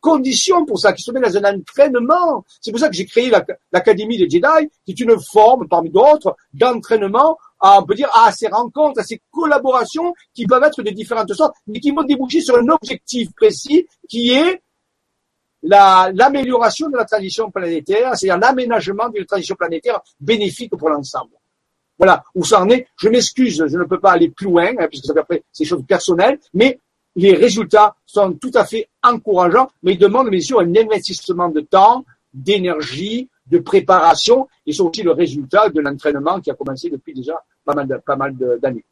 conditions 0.02 0.66
pour 0.66 0.80
ça, 0.80 0.92
qui 0.92 1.04
se 1.04 1.12
met 1.12 1.24
à 1.24 1.30
un 1.48 1.58
entraînement. 1.60 2.44
C'est 2.60 2.72
pour 2.72 2.80
ça 2.80 2.90
que 2.90 2.96
j'ai 2.96 3.06
créé 3.06 3.30
l'Académie 3.72 4.18
des 4.18 4.30
Jedi, 4.30 4.70
qui 4.86 4.92
est 4.92 5.00
une 5.00 5.18
forme, 5.22 5.68
parmi 5.70 5.90
d'autres, 5.90 6.36
d'entraînement 6.54 7.38
à, 7.60 7.80
on 7.80 7.86
peut 7.86 7.94
dire, 7.96 8.10
à 8.14 8.32
ces 8.32 8.48
rencontres, 8.48 9.00
à 9.00 9.04
ces 9.04 9.22
collaborations 9.32 10.14
qui 10.34 10.46
peuvent 10.48 10.64
être 10.64 10.82
de 10.82 10.90
différentes 10.90 11.32
sortes, 11.34 11.56
mais 11.68 11.80
qui 11.80 11.92
vont 11.92 12.04
déboucher 12.04 12.42
sur 12.42 12.58
un 12.58 12.68
objectif 12.70 13.32
précis 13.34 13.88
qui 14.10 14.32
est 14.32 14.62
l'amélioration 15.64 16.90
de 16.90 16.98
la 16.98 17.06
tradition 17.06 17.52
planétaire, 17.52 18.18
c'est-à-dire 18.18 18.40
l'aménagement 18.40 19.10
d'une 19.10 19.26
tradition 19.26 19.54
planétaire 19.54 20.02
bénéfique 20.20 20.76
pour 20.76 20.90
l'ensemble. 20.90 21.34
Voilà 22.00 22.24
où 22.34 22.44
ça 22.44 22.64
en 22.64 22.70
est. 22.72 22.88
Je 23.00 23.10
m'excuse, 23.10 23.64
je 23.68 23.78
ne 23.78 23.84
peux 23.84 24.00
pas 24.00 24.14
aller 24.14 24.30
plus 24.30 24.48
loin, 24.48 24.72
hein, 24.80 24.88
puisque 24.90 25.06
ça 25.06 25.14
fait 25.14 25.20
après 25.20 25.44
ces 25.52 25.66
choses 25.66 25.84
personnelles, 25.88 26.40
mais 26.56 26.80
les 27.16 27.34
résultats 27.34 27.96
sont 28.06 28.34
tout 28.34 28.52
à 28.54 28.66
fait 28.66 28.90
encourageants, 29.04 29.70
mais 29.84 29.94
ils 29.94 29.98
demandent 29.98 30.30
bien 30.30 30.40
sûr 30.40 30.60
un 30.62 30.74
investissement 30.76 31.50
de 31.50 31.62
temps, 31.62 32.06
d'énergie, 32.34 33.28
de 33.48 33.60
préparation, 33.60 34.48
et 34.66 34.72
sont 34.72 34.90
aussi 34.90 35.04
le 35.04 35.12
résultat 35.12 35.70
de 35.70 35.82
l'entraînement 35.82 36.40
qui 36.40 36.52
a 36.52 36.54
commencé 36.54 36.90
depuis 36.90 37.14
déjà 37.14 37.34
pas 37.66 37.74
mal, 37.74 38.36
d'années. 38.62 38.86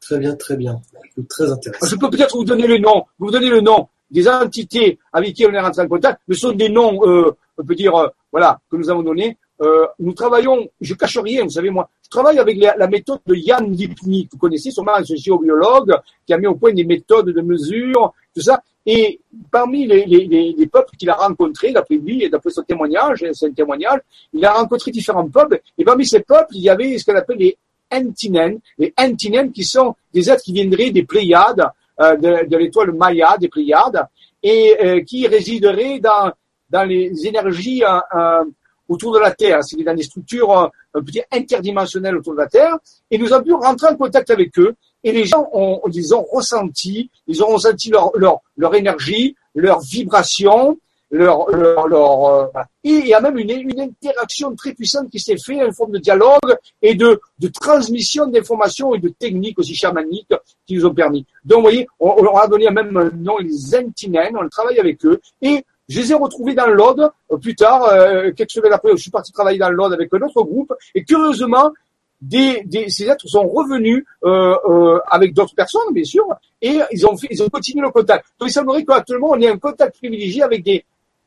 Très 0.00 0.18
bien, 0.18 0.34
très 0.36 0.56
bien. 0.56 0.80
Très 1.28 1.50
intéressant. 1.50 1.86
Je 1.86 1.96
peux 1.96 2.10
peut-être 2.10 2.36
vous 2.36 2.44
donner 2.44 2.66
le 2.66 2.78
nom. 2.78 3.04
Vous 3.18 3.30
donner 3.30 3.48
le 3.48 3.60
nom 3.60 3.88
des 4.10 4.28
entités 4.28 4.98
avec 5.12 5.34
qui 5.34 5.46
on 5.46 5.50
est 5.52 5.60
rentré 5.60 5.82
en 5.82 5.88
contact, 5.88 6.20
ce 6.28 6.34
sont 6.34 6.52
des 6.52 6.68
noms, 6.68 7.00
euh, 7.08 7.32
on 7.58 7.64
peut 7.64 7.74
dire, 7.74 7.96
euh, 7.96 8.06
voilà, 8.30 8.60
que 8.70 8.76
nous 8.76 8.88
avons 8.90 9.02
donnés 9.02 9.36
euh, 9.62 9.86
nous 10.00 10.12
travaillons, 10.12 10.68
je 10.80 10.94
cache 10.94 11.16
rien, 11.18 11.44
vous 11.44 11.50
savez 11.50 11.70
moi, 11.70 11.88
je 12.04 12.08
travaille 12.10 12.38
avec 12.40 12.56
la, 12.58 12.86
méthode 12.88 13.20
de 13.26 13.34
Yann 13.36 13.76
que 13.76 14.32
vous 14.32 14.38
connaissez 14.38 14.72
sûrement 14.72 14.94
un 14.96 15.04
géobiologue 15.04 15.94
qui 16.26 16.34
a 16.34 16.38
mis 16.38 16.48
au 16.48 16.56
point 16.56 16.72
des 16.72 16.82
méthodes 16.84 17.28
de 17.28 17.40
mesure, 17.40 18.12
tout 18.34 18.40
ça, 18.42 18.60
et 18.84 19.20
parmi 19.52 19.86
les, 19.86 20.06
les, 20.06 20.26
les, 20.58 20.66
peuples 20.66 20.96
qu'il 20.98 21.08
a 21.08 21.14
rencontrés, 21.14 21.70
d'après 21.72 21.94
lui 21.94 22.24
et 22.24 22.28
d'après 22.28 22.50
son 22.50 22.62
témoignage, 22.62 23.24
un 23.42 23.52
témoignage, 23.52 24.00
il 24.32 24.44
a 24.44 24.54
rencontré 24.54 24.90
différents 24.90 25.28
peuples, 25.28 25.60
et 25.78 25.84
parmi 25.84 26.04
ces 26.04 26.20
peuples, 26.20 26.54
il 26.56 26.62
y 26.62 26.68
avait 26.68 26.98
ce 26.98 27.04
qu'on 27.04 27.16
appelle 27.16 27.38
les 27.38 27.56
Entinen, 27.92 28.58
les 28.76 28.92
Antinens 28.98 29.52
qui 29.52 29.62
sont 29.62 29.94
des 30.12 30.28
êtres 30.30 30.42
qui 30.42 30.52
viendraient 30.52 30.90
des 30.90 31.04
Pléiades, 31.04 31.64
euh, 32.00 32.16
de, 32.16 32.48
de 32.48 32.56
l'étoile 32.56 32.90
Maya, 32.90 33.36
des 33.38 33.48
Pléiades, 33.48 34.02
et 34.42 34.74
euh, 34.84 35.00
qui 35.04 35.28
résideraient 35.28 36.00
dans, 36.00 36.32
dans 36.70 36.82
les 36.82 37.12
énergies 37.28 37.84
euh, 37.84 38.44
autour 38.88 39.12
de 39.12 39.18
la 39.18 39.30
Terre. 39.32 39.62
C'est 39.62 39.82
dans 39.82 39.94
des 39.94 40.02
structures 40.02 40.50
euh, 40.62 40.68
un 40.94 41.02
petit 41.02 41.22
interdimensionnelles 41.32 42.16
autour 42.16 42.34
de 42.34 42.38
la 42.38 42.48
Terre. 42.48 42.76
Et 43.10 43.18
nous 43.18 43.32
avons 43.32 43.44
pu 43.44 43.52
rentrer 43.52 43.88
en 43.88 43.96
contact 43.96 44.30
avec 44.30 44.58
eux. 44.58 44.74
Et 45.02 45.12
les 45.12 45.24
gens, 45.26 45.48
ont, 45.52 45.80
ils 45.92 46.14
ont 46.14 46.24
ressenti, 46.32 47.10
ils 47.26 47.42
ont 47.42 47.48
ressenti 47.48 47.90
leur, 47.90 48.10
leur, 48.16 48.38
leur 48.56 48.74
énergie, 48.74 49.36
leur 49.54 49.80
vibration, 49.80 50.78
leur, 51.10 51.48
leur, 51.50 52.24
euh, 52.24 52.46
et 52.82 52.90
il 52.90 53.06
y 53.06 53.14
a 53.14 53.20
même 53.20 53.38
une, 53.38 53.50
une 53.50 53.80
interaction 53.80 54.54
très 54.56 54.72
puissante 54.72 55.10
qui 55.10 55.20
s'est 55.20 55.36
faite, 55.36 55.60
une 55.64 55.72
forme 55.74 55.92
de 55.92 55.98
dialogue 55.98 56.56
et 56.82 56.94
de, 56.94 57.20
de 57.38 57.48
transmission 57.48 58.26
d'informations 58.26 58.94
et 58.94 58.98
de 58.98 59.10
techniques 59.10 59.58
aussi 59.60 59.74
chamaniques 59.76 60.32
qui 60.66 60.74
nous 60.76 60.86
ont 60.86 60.94
permis. 60.94 61.24
Donc, 61.44 61.58
vous 61.58 61.62
voyez, 61.62 61.86
on, 62.00 62.20
leur 62.22 62.38
a 62.40 62.48
donné 62.48 62.68
même 62.70 63.12
nom, 63.18 63.36
les 63.38 63.76
Entinen, 63.78 64.36
on 64.36 64.48
travaille 64.48 64.80
avec 64.80 65.04
eux, 65.04 65.20
et 65.42 65.64
je 65.88 66.00
les 66.00 66.12
ai 66.12 66.14
retrouvés 66.14 66.54
dans 66.54 66.66
l'Aude 66.66 67.10
euh, 67.30 67.36
plus 67.36 67.54
tard, 67.54 67.82
euh, 67.84 68.32
quelques 68.34 68.52
semaines 68.52 68.72
après, 68.72 68.90
je 68.92 68.96
suis 69.02 69.10
parti 69.10 69.32
travailler 69.32 69.58
dans 69.58 69.68
l'Aude 69.68 69.92
avec 69.92 70.12
un 70.14 70.22
autre 70.22 70.42
groupe. 70.42 70.72
Et 70.94 71.04
curieusement, 71.04 71.70
des, 72.22 72.64
ces 72.88 73.04
êtres 73.08 73.28
sont 73.28 73.46
revenus 73.46 74.04
euh, 74.24 74.98
avec 75.10 75.34
d'autres 75.34 75.54
personnes, 75.54 75.92
bien 75.92 76.04
sûr, 76.04 76.24
et 76.62 76.78
ils 76.90 77.06
ont, 77.06 77.16
fait, 77.18 77.26
ils 77.30 77.42
ont 77.42 77.50
continué 77.50 77.82
le 77.82 77.90
contact. 77.90 78.24
Donc 78.38 78.48
il 78.48 78.52
semblerait 78.52 78.84
qu'actuellement, 78.84 79.30
on 79.32 79.40
ait 79.40 79.48
un 79.48 79.58
contact 79.58 79.98
privilégié 79.98 80.42
avec 80.42 80.62
des 80.62 80.82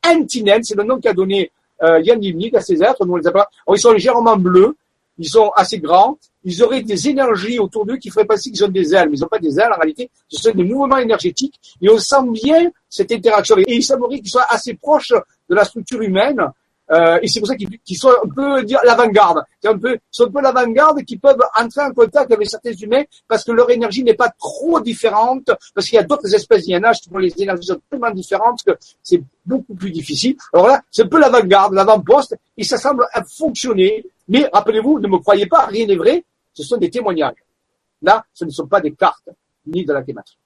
Antinens, 0.05 0.63
c'est 0.65 0.75
le 0.75 0.83
nom 0.83 0.99
qu'a 0.99 1.13
donné 1.13 1.51
euh, 1.83 1.99
Yann 1.99 2.23
Yimnik 2.23 2.55
à 2.55 2.61
ces 2.61 2.81
êtres, 2.81 3.05
nous 3.05 3.13
on 3.13 3.17
les 3.17 3.27
appelle. 3.27 3.43
ils 3.71 3.77
sont 3.79 3.91
légèrement 3.91 4.37
bleus, 4.37 4.75
ils 5.17 5.27
sont 5.29 5.51
assez 5.55 5.79
grands, 5.79 6.17
ils 6.43 6.61
auraient 6.63 6.83
des 6.83 7.09
énergies 7.09 7.59
autour 7.59 7.85
d'eux 7.85 7.97
qui 7.97 8.09
feraient 8.09 8.25
passer 8.25 8.51
qu'ils 8.51 8.63
ont 8.63 8.67
des 8.69 8.93
ailes, 8.93 9.09
mais 9.09 9.17
ils 9.17 9.21
n'ont 9.21 9.27
pas 9.27 9.39
des 9.39 9.59
ailes 9.59 9.71
en 9.73 9.77
réalité, 9.77 10.09
ce 10.27 10.41
sont 10.41 10.55
des 10.55 10.63
mouvements 10.63 10.97
énergétiques, 10.97 11.59
et 11.81 11.89
on 11.89 11.97
sent 11.97 12.27
bien 12.43 12.69
cette 12.89 13.11
interaction, 13.11 13.57
et 13.57 13.63
il 13.67 13.83
semblerait 13.83 14.19
qu'ils 14.19 14.29
soient 14.29 14.45
assez 14.49 14.75
proches 14.75 15.13
de 15.49 15.55
la 15.55 15.63
structure 15.65 16.01
humaine, 16.01 16.39
euh, 16.91 17.19
et 17.21 17.27
c'est 17.27 17.39
pour 17.39 17.47
ça 17.47 17.55
qu'ils 17.55 17.97
sont 17.97 18.09
un 18.09 18.27
peu 18.33 18.63
dire 18.63 18.79
l'avant-garde. 18.85 19.43
C'est 19.61 19.67
un 19.67 19.77
peu, 19.77 19.97
sont 20.09 20.25
un 20.25 20.31
peu 20.31 20.41
l'avant-garde 20.41 21.03
qui 21.03 21.17
peuvent 21.17 21.37
entrer 21.59 21.81
en 21.81 21.91
contact 21.91 22.31
avec 22.31 22.49
certains 22.49 22.71
humains 22.73 23.03
parce 23.27 23.43
que 23.43 23.51
leur 23.51 23.69
énergie 23.71 24.03
n'est 24.03 24.13
pas 24.13 24.29
trop 24.37 24.79
différente, 24.79 25.51
parce 25.73 25.87
qu'il 25.87 25.95
y 25.95 25.99
a 25.99 26.03
d'autres 26.03 26.33
espèces 26.33 26.67
INH 26.69 27.09
dont 27.11 27.17
les 27.17 27.33
énergies 27.41 27.67
sont 27.67 27.81
tellement 27.89 28.11
différentes 28.11 28.63
que 28.65 28.71
c'est 29.03 29.21
beaucoup 29.45 29.75
plus 29.75 29.91
difficile. 29.91 30.35
Alors 30.53 30.67
là, 30.67 30.81
c'est 30.89 31.03
un 31.03 31.07
peu 31.07 31.19
l'avant-garde, 31.19 31.73
l'avant-poste, 31.73 32.37
et 32.55 32.63
ça 32.63 32.77
semble 32.77 33.05
fonctionner. 33.37 34.05
Mais 34.29 34.47
rappelez-vous, 34.51 34.99
ne 34.99 35.07
me 35.07 35.17
croyez 35.17 35.45
pas, 35.45 35.65
rien 35.65 35.85
n'est 35.87 35.95
vrai. 35.95 36.23
Ce 36.53 36.63
sont 36.63 36.77
des 36.77 36.89
témoignages. 36.89 37.35
Là, 38.01 38.23
ce 38.33 38.45
ne 38.45 38.49
sont 38.49 38.67
pas 38.67 38.79
des 38.81 38.91
cartes, 38.93 39.29
ni 39.67 39.83
de 39.85 39.91
la 39.91 40.03
thématique. 40.03 40.37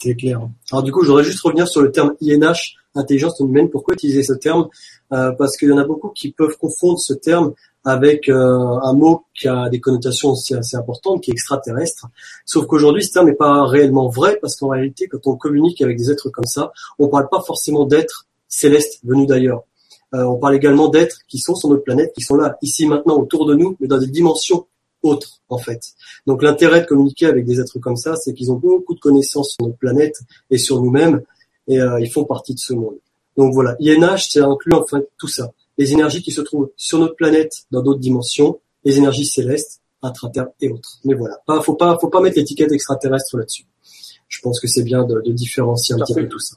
C'est 0.00 0.14
clair. 0.14 0.40
Alors 0.70 0.82
du 0.82 0.92
coup, 0.92 1.02
j'aurais 1.02 1.24
juste 1.24 1.40
revenir 1.40 1.66
sur 1.68 1.82
le 1.82 1.90
terme 1.90 2.14
INH 2.22 2.74
intelligence 2.98 3.38
humaine. 3.40 3.68
Pourquoi 3.68 3.94
utiliser 3.94 4.22
ce 4.22 4.32
terme 4.32 4.68
euh, 5.12 5.32
Parce 5.32 5.56
qu'il 5.56 5.68
y 5.68 5.72
en 5.72 5.78
a 5.78 5.84
beaucoup 5.84 6.08
qui 6.10 6.32
peuvent 6.32 6.56
confondre 6.58 6.98
ce 6.98 7.12
terme 7.12 7.52
avec 7.84 8.28
euh, 8.28 8.78
un 8.82 8.92
mot 8.94 9.24
qui 9.34 9.46
a 9.48 9.68
des 9.68 9.78
connotations 9.80 10.32
assez 10.32 10.76
importantes, 10.76 11.22
qui 11.22 11.30
est 11.30 11.34
extraterrestre. 11.34 12.06
Sauf 12.44 12.66
qu'aujourd'hui, 12.66 13.04
ce 13.04 13.12
terme 13.12 13.26
n'est 13.26 13.34
pas 13.34 13.64
réellement 13.64 14.08
vrai, 14.08 14.38
parce 14.40 14.56
qu'en 14.56 14.68
réalité, 14.68 15.06
quand 15.06 15.26
on 15.26 15.36
communique 15.36 15.80
avec 15.82 15.96
des 15.96 16.10
êtres 16.10 16.30
comme 16.30 16.46
ça, 16.46 16.72
on 16.98 17.06
ne 17.06 17.10
parle 17.10 17.28
pas 17.28 17.42
forcément 17.46 17.84
d'êtres 17.86 18.26
célestes 18.48 19.00
venus 19.04 19.28
d'ailleurs. 19.28 19.64
Euh, 20.14 20.24
on 20.24 20.36
parle 20.38 20.54
également 20.56 20.88
d'êtres 20.88 21.18
qui 21.28 21.38
sont 21.38 21.54
sur 21.54 21.68
notre 21.68 21.84
planète, 21.84 22.12
qui 22.16 22.22
sont 22.22 22.34
là, 22.34 22.56
ici, 22.60 22.86
maintenant, 22.86 23.18
autour 23.20 23.46
de 23.46 23.54
nous, 23.54 23.76
mais 23.78 23.86
dans 23.86 23.98
des 23.98 24.06
dimensions 24.08 24.66
autres, 25.02 25.40
en 25.48 25.58
fait. 25.58 25.80
Donc 26.26 26.42
l'intérêt 26.42 26.80
de 26.80 26.86
communiquer 26.86 27.26
avec 27.26 27.44
des 27.44 27.60
êtres 27.60 27.78
comme 27.78 27.96
ça, 27.96 28.16
c'est 28.16 28.34
qu'ils 28.34 28.50
ont 28.50 28.56
beaucoup 28.56 28.94
de 28.94 29.00
connaissances 29.00 29.50
sur 29.56 29.64
notre 29.66 29.78
planète 29.78 30.14
et 30.50 30.58
sur 30.58 30.82
nous-mêmes, 30.82 31.22
et 31.68 31.80
euh, 31.80 32.00
ils 32.00 32.10
font 32.10 32.24
partie 32.24 32.54
de 32.54 32.58
ce 32.58 32.72
monde. 32.72 32.96
Donc 33.36 33.52
voilà, 33.52 33.74
INH, 33.80 34.28
ça 34.30 34.46
inclut 34.46 34.72
enfin 34.74 35.00
tout 35.18 35.28
ça. 35.28 35.50
Les 35.78 35.92
énergies 35.92 36.22
qui 36.22 36.32
se 36.32 36.40
trouvent 36.40 36.70
sur 36.76 36.98
notre 36.98 37.16
planète 37.16 37.52
dans 37.70 37.82
d'autres 37.82 38.00
dimensions, 38.00 38.60
les 38.84 38.96
énergies 38.98 39.26
célestes, 39.26 39.80
terre 40.32 40.46
et 40.60 40.70
autres. 40.70 40.98
Mais 41.04 41.14
voilà, 41.14 41.36
pas, 41.46 41.60
faut 41.62 41.74
pas, 41.74 41.98
faut 42.00 42.08
pas 42.08 42.20
mettre 42.20 42.38
l'étiquette 42.38 42.72
extraterrestre 42.72 43.36
là-dessus. 43.36 43.64
Je 44.28 44.40
pense 44.40 44.60
que 44.60 44.68
c'est 44.68 44.84
bien 44.84 45.04
de, 45.04 45.20
de 45.20 45.32
différencier 45.32 45.94
un 45.94 45.98
petit 45.98 46.14
peu 46.14 46.26
tout 46.28 46.38
ça. 46.38 46.56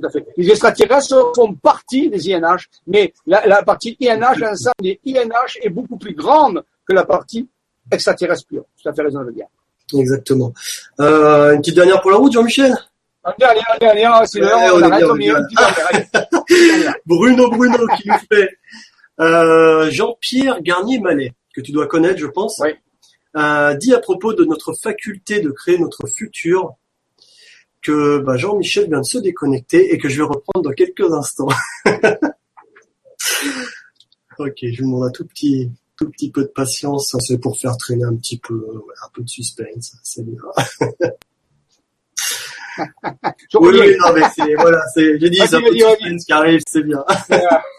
Tout 0.00 0.06
à 0.06 0.10
fait. 0.10 0.26
Les 0.36 0.48
extraterrestres 0.50 1.32
font 1.34 1.52
partie 1.54 2.08
des 2.10 2.30
INH, 2.32 2.64
mais 2.86 3.12
la, 3.26 3.46
la 3.46 3.62
partie 3.62 3.96
INH, 4.00 4.38
l'ensemble 4.38 4.74
des 4.80 4.98
INH 5.04 5.58
est 5.62 5.68
beaucoup 5.70 5.96
plus 5.98 6.14
grande 6.14 6.64
que 6.88 6.92
la 6.94 7.04
partie 7.04 7.48
extraterrestre 7.92 8.46
pure. 8.46 8.64
Tout 8.82 8.88
à 8.88 8.92
fait 8.94 9.02
raison 9.02 9.20
de 9.20 9.26
le 9.26 9.32
dire. 9.32 9.46
Exactement. 9.94 10.52
Euh, 11.00 11.52
une 11.54 11.58
petite 11.60 11.76
dernière 11.76 12.00
pour 12.00 12.10
la 12.10 12.16
route, 12.16 12.32
Jean-Michel 12.32 12.74
Bruno 17.06 17.48
Bruno 17.50 17.86
qui 17.96 18.08
nous 18.08 18.14
fait 18.32 18.58
euh, 19.20 19.90
Jean-Pierre 19.90 20.62
Garnier-Mallet, 20.62 21.32
que 21.54 21.60
tu 21.60 21.72
dois 21.72 21.86
connaître, 21.88 22.18
je 22.18 22.26
pense. 22.26 22.60
Euh, 23.36 23.74
dit 23.74 23.94
à 23.94 23.98
propos 23.98 24.32
de 24.34 24.44
notre 24.44 24.72
faculté 24.74 25.40
de 25.40 25.50
créer 25.50 25.78
notre 25.78 26.06
futur 26.06 26.74
que 27.82 28.18
bah, 28.18 28.36
Jean-Michel 28.36 28.88
vient 28.88 29.00
de 29.00 29.04
se 29.04 29.18
déconnecter 29.18 29.92
et 29.92 29.98
que 29.98 30.08
je 30.08 30.18
vais 30.22 30.28
reprendre 30.28 30.62
dans 30.64 30.72
quelques 30.72 31.12
instants. 31.12 31.48
ok, 34.38 34.56
je 34.62 34.78
vous 34.82 34.86
demande 34.90 35.04
un 35.04 35.10
tout 35.10 35.26
petit, 35.26 35.70
tout 35.96 36.08
petit 36.10 36.30
peu 36.30 36.42
de 36.42 36.48
patience, 36.54 37.14
c'est 37.20 37.38
pour 37.38 37.58
faire 37.58 37.76
traîner 37.76 38.04
un 38.04 38.14
petit 38.16 38.38
peu, 38.38 38.64
un 39.04 39.08
peu 39.12 39.22
de 39.22 39.28
suspense, 39.28 39.96
c'est 40.02 40.24
oui, 43.60 43.96
non, 44.00 44.12
mais 44.14 44.22
c'est, 44.34 44.54
voilà, 44.54 44.82
c'est, 44.94 45.18
j'ai 45.18 45.30
dit, 45.30 45.38
ça 45.38 45.58
ah, 45.58 45.96
qui 46.24 46.32
arrive, 46.32 46.60
c'est 46.68 46.82
bien. 46.82 47.04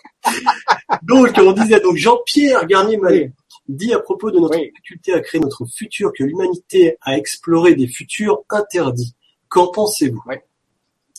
donc, 1.03 1.29
on 1.37 1.51
disait, 1.53 1.79
donc, 1.79 1.95
Jean-Pierre 1.97 2.65
Garnier-Mallet 2.65 3.31
dit 3.67 3.93
à 3.93 3.99
propos 3.99 4.31
de 4.31 4.39
notre 4.39 4.57
oui. 4.57 5.13
à 5.13 5.19
créer 5.19 5.41
notre 5.41 5.65
futur 5.65 6.11
que 6.17 6.23
l'humanité 6.23 6.97
a 7.01 7.17
exploré 7.17 7.75
des 7.75 7.87
futurs 7.87 8.41
interdits. 8.49 9.13
Qu'en 9.49 9.67
pensez-vous? 9.67 10.23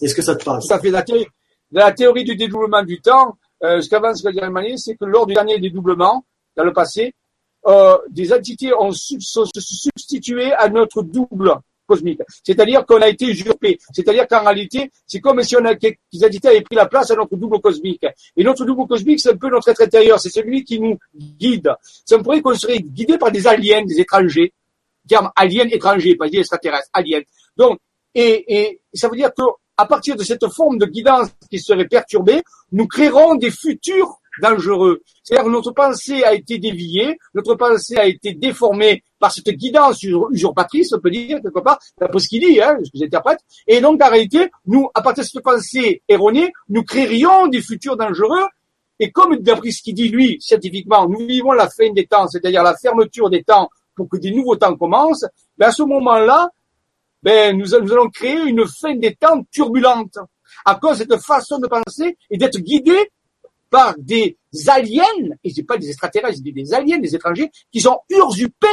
Est-ce 0.00 0.14
que 0.14 0.22
ça 0.22 0.34
te 0.36 0.44
parle? 0.44 0.62
Ça 0.62 0.78
fait 0.78 0.90
la 1.70 1.92
théorie, 1.92 2.24
du 2.24 2.36
dédoublement 2.36 2.82
du 2.82 3.00
temps. 3.00 3.36
Euh, 3.62 3.80
ce 3.82 3.88
qu'avance 3.90 4.22
Garnier-Mallet, 4.24 4.76
c'est 4.76 4.96
que 4.96 5.04
lors 5.04 5.26
du 5.26 5.34
dernier 5.34 5.58
dédoublement, 5.58 6.24
dans 6.56 6.64
le 6.64 6.72
passé, 6.72 7.12
euh, 7.66 7.98
des 8.08 8.32
entités 8.32 8.72
ont, 8.72 8.92
substitué 8.92 10.52
à 10.52 10.68
notre 10.68 11.02
double 11.02 11.54
c'est-à-dire 12.44 12.84
qu'on 12.84 13.00
a 13.00 13.08
été 13.08 13.26
usurpé. 13.26 13.78
C'est-à-dire 13.92 14.28
qu'en 14.28 14.44
réalité, 14.44 14.90
c'est 15.06 15.20
comme 15.20 15.42
si 15.42 15.56
on 15.56 15.64
a, 15.64 15.74
dit, 15.74 15.90
avait 16.44 16.60
pris 16.60 16.74
la 16.76 16.86
place 16.86 17.10
à 17.10 17.14
notre 17.16 17.36
double 17.36 17.60
cosmique. 17.60 18.04
Et 18.36 18.44
notre 18.44 18.64
double 18.66 18.86
cosmique, 18.86 19.20
c'est 19.20 19.30
un 19.30 19.36
peu 19.36 19.48
notre 19.48 19.68
être 19.68 19.80
intérieur. 19.82 20.20
C'est 20.20 20.28
celui 20.28 20.64
qui 20.64 20.80
nous 20.80 20.98
guide. 21.14 21.72
Ça 22.04 22.18
me 22.18 22.22
pourrait 22.22 22.42
qu'on 22.42 22.54
serait 22.54 22.78
guidé 22.78 23.16
par 23.16 23.32
des 23.32 23.46
aliens, 23.46 23.82
des 23.84 24.00
étrangers. 24.00 24.52
Terme 25.08 25.30
alien 25.34 25.70
étranger, 25.72 26.16
pas 26.16 26.28
dit 26.28 26.36
extraterrestre, 26.36 26.88
alien. 26.92 27.22
Donc, 27.56 27.78
et, 28.14 28.80
ça 28.92 29.08
veut 29.08 29.16
dire 29.16 29.30
que 29.34 29.42
à 29.78 29.86
partir 29.86 30.16
de 30.16 30.24
cette 30.24 30.46
forme 30.48 30.76
de 30.76 30.84
guidance 30.86 31.28
qui 31.50 31.58
serait 31.58 31.86
perturbée, 31.88 32.42
nous 32.72 32.86
créerons 32.86 33.36
des 33.36 33.50
futurs 33.50 34.18
dangereux. 34.42 35.02
C'est-à-dire 35.22 35.44
que 35.46 35.50
notre 35.50 35.70
pensée 35.72 36.22
a 36.24 36.34
été 36.34 36.58
déviée, 36.58 37.16
notre 37.32 37.54
pensée 37.54 37.96
a 37.96 38.06
été 38.06 38.34
déformée 38.34 39.02
par 39.18 39.32
cette 39.32 39.50
guidance 39.50 40.02
usurpatrice, 40.02 40.92
on 40.92 41.00
peut 41.00 41.10
dire 41.10 41.40
quelque 41.42 41.60
part, 41.60 41.78
d'après 41.98 42.18
ce 42.20 42.28
qu'il 42.28 42.40
dit, 42.44 42.60
hein, 42.60 42.76
ce 42.82 42.90
que 42.90 42.98
j'interprète. 42.98 43.40
Et 43.66 43.80
donc, 43.80 44.02
en 44.02 44.08
réalité, 44.08 44.50
nous, 44.66 44.88
à 44.94 45.02
partir 45.02 45.24
de 45.24 45.28
ce 45.28 45.38
pensée 45.40 46.02
erronée, 46.08 46.52
nous 46.68 46.82
créerions 46.84 47.48
des 47.48 47.60
futurs 47.60 47.96
dangereux. 47.96 48.46
Et 49.00 49.10
comme 49.12 49.36
d'après 49.36 49.70
ce 49.70 49.82
qu'il 49.82 49.94
dit, 49.94 50.08
lui, 50.08 50.38
scientifiquement, 50.40 51.08
nous 51.08 51.26
vivons 51.26 51.52
la 51.52 51.68
fin 51.68 51.90
des 51.92 52.06
temps, 52.06 52.26
c'est-à-dire 52.28 52.62
la 52.62 52.76
fermeture 52.76 53.30
des 53.30 53.42
temps 53.42 53.70
pour 53.94 54.08
que 54.08 54.16
des 54.16 54.30
nouveaux 54.30 54.56
temps 54.56 54.76
commencent, 54.76 55.22
mais 55.58 55.66
ben, 55.66 55.68
à 55.68 55.72
ce 55.72 55.82
moment-là, 55.82 56.50
ben, 57.22 57.56
nous, 57.58 57.74
allons 57.74 58.08
créer 58.10 58.40
une 58.44 58.64
fin 58.66 58.94
des 58.94 59.14
temps 59.14 59.42
turbulente 59.50 60.18
à 60.64 60.76
cause 60.76 60.98
de 60.98 61.06
cette 61.12 61.20
façon 61.24 61.58
de 61.58 61.66
penser 61.66 62.16
et 62.30 62.38
d'être 62.38 62.58
guidé 62.58 62.96
par 63.70 63.94
des 63.98 64.36
aliens, 64.68 65.04
et 65.44 65.50
c'est 65.52 65.64
pas 65.64 65.76
des 65.76 65.88
extraterrestres, 65.88 66.40
c'est 66.42 66.52
des 66.52 66.72
aliens, 66.72 66.98
des 66.98 67.14
étrangers, 67.14 67.50
qui 67.72 67.80
sont 67.80 67.98
usurpés 68.08 68.66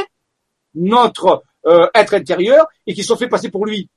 notre 0.76 1.44
euh, 1.66 1.88
être 1.96 2.14
intérieur 2.14 2.68
et 2.86 2.94
qui 2.94 3.04
sont 3.04 3.16
fait 3.18 3.28
passer 3.28 3.50
pour 3.50 3.66
lui. 3.66 3.90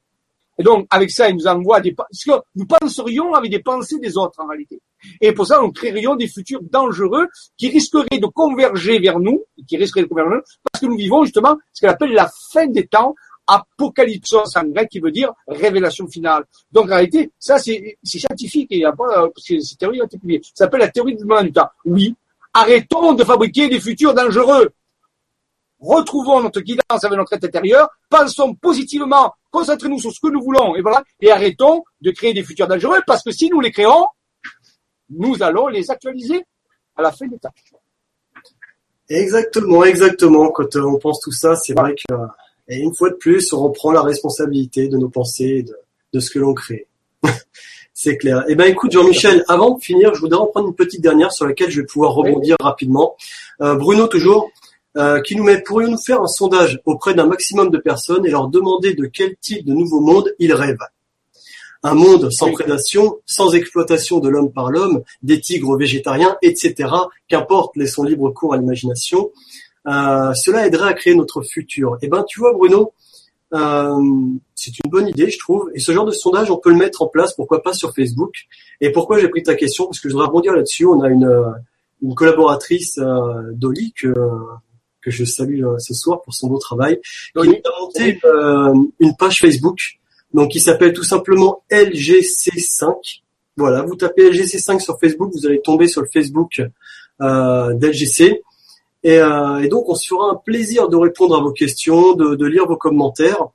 Et 0.61 0.65
donc, 0.65 0.87
avec 0.91 1.11
ça, 1.11 1.29
il 1.29 1.37
nous 1.37 1.47
envoie 1.47 1.81
des... 1.81 1.93
Parce 1.93 2.25
que 2.25 2.33
nous 2.57 2.67
penserions 2.67 3.33
avec 3.35 3.51
des 3.51 3.61
pensées 3.61 3.99
des 4.01 4.17
autres, 4.17 4.41
en 4.41 4.49
réalité. 4.49 4.81
Et 5.21 5.31
pour 5.33 5.47
ça, 5.47 5.61
nous 5.61 5.71
créerions 5.71 6.17
des 6.17 6.27
futurs 6.27 6.61
dangereux 6.71 7.29
qui 7.57 7.69
risqueraient 7.69 8.19
de 8.21 8.27
converger 8.27 8.99
vers 8.99 9.21
nous, 9.21 9.45
qui 9.69 9.77
risqueraient 9.77 10.03
de 10.03 10.09
converger, 10.09 10.41
parce 10.73 10.81
que 10.81 10.87
nous 10.87 10.97
vivons 10.97 11.23
justement 11.23 11.57
ce 11.73 11.81
qu'elle 11.81 11.91
appelle 11.91 12.13
la 12.13 12.29
fin 12.53 12.67
des 12.67 12.87
temps, 12.89 13.15
apocalypse 13.47 14.35
en 14.35 14.63
grec, 14.65 14.89
qui 14.91 14.99
veut 14.99 15.13
dire 15.13 15.33
révélation 15.47 16.09
finale. 16.09 16.45
Donc, 16.73 16.87
en 16.87 16.95
réalité, 16.95 17.31
ça, 17.39 17.61
c'est 17.61 17.97
scientifique, 18.03 18.67
et 18.73 18.85
après, 18.85 19.07
parce 19.15 19.51
euh, 19.53 19.59
que 19.59 19.61
Ça 19.63 20.51
s'appelle 20.55 20.81
la 20.81 20.89
théorie 20.89 21.15
du 21.15 21.25
moment 21.25 21.43
du 21.43 21.53
temps. 21.53 21.69
Oui, 21.85 22.17
arrêtons 22.53 23.13
de 23.13 23.23
fabriquer 23.23 23.69
des 23.69 23.79
futurs 23.79 24.13
dangereux 24.13 24.71
retrouvons 25.81 26.41
notre 26.43 26.61
guidance 26.61 27.05
avec 27.05 27.17
notre 27.19 27.31
tête 27.31 27.45
intérieure, 27.45 27.89
pensons 28.11 28.55
positivement, 28.55 29.35
concentrons 29.51 29.91
nous 29.91 29.99
sur 30.01 30.13
ce 30.13 30.21
que 30.21 30.29
nous 30.29 30.43
voulons, 30.43 30.77
et 30.77 30.83
voilà, 30.83 31.03
et 31.21 31.31
arrêtons 31.31 31.85
de 32.01 32.11
créer 32.11 32.35
des 32.35 32.43
futurs 32.43 32.67
dangereux, 32.69 33.01
parce 33.07 33.23
que 33.23 33.31
si 33.33 33.49
nous 33.51 33.61
les 33.61 33.71
créons, 33.71 34.07
nous 35.11 35.43
allons 35.43 35.69
les 35.69 35.91
actualiser 35.91 36.45
à 36.97 37.03
la 37.03 37.13
fin 37.13 37.27
des 37.27 37.39
tâches. 37.39 37.53
Exactement, 39.09 39.85
exactement. 39.85 40.51
Quand 40.51 40.77
euh, 40.77 40.85
on 40.85 40.99
pense 40.99 41.21
tout 41.21 41.33
ça, 41.33 41.57
c'est 41.57 41.73
vrai 41.73 41.95
que, 41.95 42.13
euh, 42.13 42.27
et 42.69 42.77
une 42.79 42.95
fois 42.95 43.09
de 43.09 43.15
plus, 43.15 43.53
on 43.55 43.61
reprend 43.63 43.91
la 43.93 44.03
responsabilité 44.03 44.89
de 44.89 44.99
nos 44.99 45.09
pensées 45.09 45.45
et 45.45 45.63
de, 46.15 46.21
ce 46.21 46.29
que 46.31 46.39
l'on 46.39 46.53
crée. 46.53 46.87
c'est 47.95 48.19
clair. 48.19 48.45
Eh 48.49 48.55
ben, 48.55 48.65
écoute, 48.67 48.93
Jean-Michel, 48.93 49.45
avant 49.49 49.71
de 49.71 49.81
finir, 49.83 50.15
je 50.15 50.21
voudrais 50.21 50.41
en 50.41 50.47
prendre 50.49 50.69
une 50.69 50.75
petite 50.75 51.01
dernière 51.01 51.33
sur 51.33 51.47
laquelle 51.47 51.71
je 51.71 51.81
vais 51.81 51.87
pouvoir 51.87 52.13
rebondir 52.13 52.57
rapidement. 52.61 53.17
Euh, 53.63 53.77
Bruno, 53.77 54.09
toujours. 54.09 54.51
Euh, 54.99 55.21
qui 55.21 55.37
nous 55.37 55.45
met 55.45 55.63
pourrions-nous 55.63 55.99
faire 56.05 56.21
un 56.23 56.27
sondage 56.27 56.81
auprès 56.85 57.15
d'un 57.15 57.27
maximum 57.27 57.71
de 57.71 57.79
personnes 57.79 58.27
et 58.27 58.31
leur 58.31 58.49
demander 58.49 58.95
de 58.95 59.07
quel 59.07 59.37
type 59.41 59.65
de 59.65 59.73
nouveau 59.73 60.01
monde 60.01 60.35
ils 60.41 60.53
rêvent 60.53 60.87
un 61.85 61.95
monde 61.95 62.33
sans 62.33 62.51
prédation, 62.51 63.21
sans 63.25 63.55
exploitation 63.55 64.19
de 64.19 64.29
l'homme 64.29 64.51
par 64.53 64.73
l'homme, 64.73 65.03
des 65.23 65.41
tigres 65.41 65.77
végétariens, 65.77 66.37
etc. 66.43 66.89
Qu'importe, 67.29 67.77
laissons 67.77 68.03
libre 68.03 68.31
cours 68.31 68.53
à 68.53 68.57
l'imagination. 68.57 69.31
Euh, 69.87 70.35
cela 70.35 70.67
aiderait 70.67 70.89
à 70.89 70.93
créer 70.95 71.15
notre 71.15 71.41
futur. 71.43 71.97
Eh 72.03 72.09
ben, 72.09 72.25
tu 72.27 72.41
vois, 72.41 72.53
Bruno, 72.53 72.93
euh, 73.55 73.95
c'est 74.57 74.73
une 74.85 74.91
bonne 74.91 75.07
idée, 75.07 75.31
je 75.31 75.39
trouve. 75.39 75.71
Et 75.73 75.79
ce 75.79 75.93
genre 75.93 76.05
de 76.05 76.11
sondage, 76.11 76.51
on 76.51 76.57
peut 76.57 76.71
le 76.71 76.77
mettre 76.79 77.03
en 77.03 77.07
place, 77.07 77.33
pourquoi 77.35 77.63
pas 77.63 77.75
sur 77.75 77.95
Facebook. 77.95 78.35
Et 78.81 78.91
pourquoi 78.91 79.21
j'ai 79.21 79.29
pris 79.29 79.45
ta 79.45 79.55
question 79.55 79.85
Parce 79.85 80.01
que 80.01 80.09
je 80.09 80.15
voudrais 80.15 80.27
rebondir 80.27 80.55
là-dessus. 80.55 80.85
On 80.85 81.01
a 81.03 81.09
une, 81.09 81.31
une 82.03 82.15
collaboratrice, 82.17 82.99
euh, 82.99 83.55
que 83.95 84.09
que 85.01 85.11
je 85.11 85.25
salue 85.25 85.65
euh, 85.65 85.79
ce 85.79 85.95
soir 85.95 86.23
pour 86.23 86.35
son 86.35 86.49
beau 86.49 86.59
travail, 86.59 87.01
Il 87.37 87.41
a 87.65 87.81
monté 87.81 88.19
euh, 88.25 88.75
une 89.01 89.15
page 89.17 89.39
Facebook 89.41 89.81
donc 90.35 90.51
qui 90.51 90.61
s'appelle 90.61 90.93
tout 90.93 91.05
simplement 91.05 91.63
LGC5. 91.71 93.23
Voilà, 93.57 93.83
vous 93.83 93.97
tapez 93.97 94.31
LGC5 94.31 94.79
sur 94.81 94.99
Facebook, 95.01 95.31
vous 95.35 95.47
allez 95.47 95.61
tomber 95.61 95.89
sur 95.89 96.03
le 96.03 96.09
Facebook 96.13 96.63
euh, 97.21 97.73
d'LGC. 97.75 98.43
Et, 99.05 99.17
euh, 99.19 99.59
et, 99.61 99.69
donc, 99.69 99.89
on 99.89 99.95
se 99.95 100.07
fera 100.09 100.29
un 100.31 100.35
plaisir 100.35 100.89
de 100.89 100.97
répondre 100.97 101.35
à 101.37 101.41
vos 101.41 101.53
questions, 101.53 102.13
de, 102.15 102.35
de 102.35 102.47
lire 102.47 102.67
vos 102.67 102.77
commentaires 102.77 103.49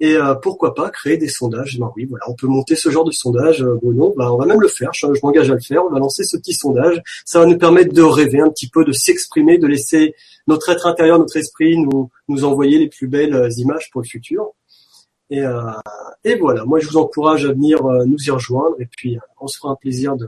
et 0.00 0.14
euh, 0.16 0.34
pourquoi 0.34 0.74
pas 0.74 0.90
créer 0.90 1.16
des 1.16 1.28
sondages. 1.28 1.74
Eh 1.76 1.80
ben 1.80 1.90
oui, 1.96 2.04
voilà, 2.04 2.24
on 2.28 2.34
peut 2.34 2.46
monter 2.46 2.76
ce 2.76 2.88
genre 2.90 3.04
de 3.04 3.10
sondage, 3.10 3.62
euh, 3.62 3.78
Bruno. 3.82 4.14
Ben, 4.16 4.28
on 4.30 4.36
va 4.36 4.46
même 4.46 4.60
le 4.60 4.68
faire. 4.68 4.90
Je, 4.92 5.06
m'engage 5.22 5.50
à 5.50 5.54
le 5.54 5.60
faire. 5.60 5.84
On 5.84 5.90
va 5.90 5.98
lancer 5.98 6.22
ce 6.24 6.36
petit 6.36 6.54
sondage. 6.54 7.02
Ça 7.24 7.40
va 7.40 7.46
nous 7.46 7.58
permettre 7.58 7.92
de 7.92 8.02
rêver 8.02 8.40
un 8.40 8.48
petit 8.50 8.68
peu, 8.68 8.84
de 8.84 8.92
s'exprimer, 8.92 9.58
de 9.58 9.66
laisser 9.66 10.14
notre 10.46 10.68
être 10.70 10.86
intérieur, 10.86 11.18
notre 11.18 11.36
esprit 11.36 11.76
nous 11.76 12.10
nous 12.28 12.44
envoyer 12.44 12.78
les 12.78 12.88
plus 12.88 13.08
belles 13.08 13.34
euh, 13.34 13.48
images 13.56 13.90
pour 13.90 14.02
le 14.02 14.06
futur. 14.06 14.50
Et, 15.30 15.42
et 16.24 16.36
voilà. 16.36 16.64
Moi, 16.64 16.78
je 16.78 16.88
vous 16.88 16.96
encourage 16.96 17.44
à 17.44 17.52
venir 17.52 17.84
nous 17.84 18.16
y 18.18 18.30
rejoindre. 18.30 18.76
Et 18.80 18.86
puis, 18.86 19.18
on 19.38 19.46
se 19.46 19.58
fera 19.58 19.72
un 19.72 19.76
plaisir 19.76 20.16
de 20.16 20.26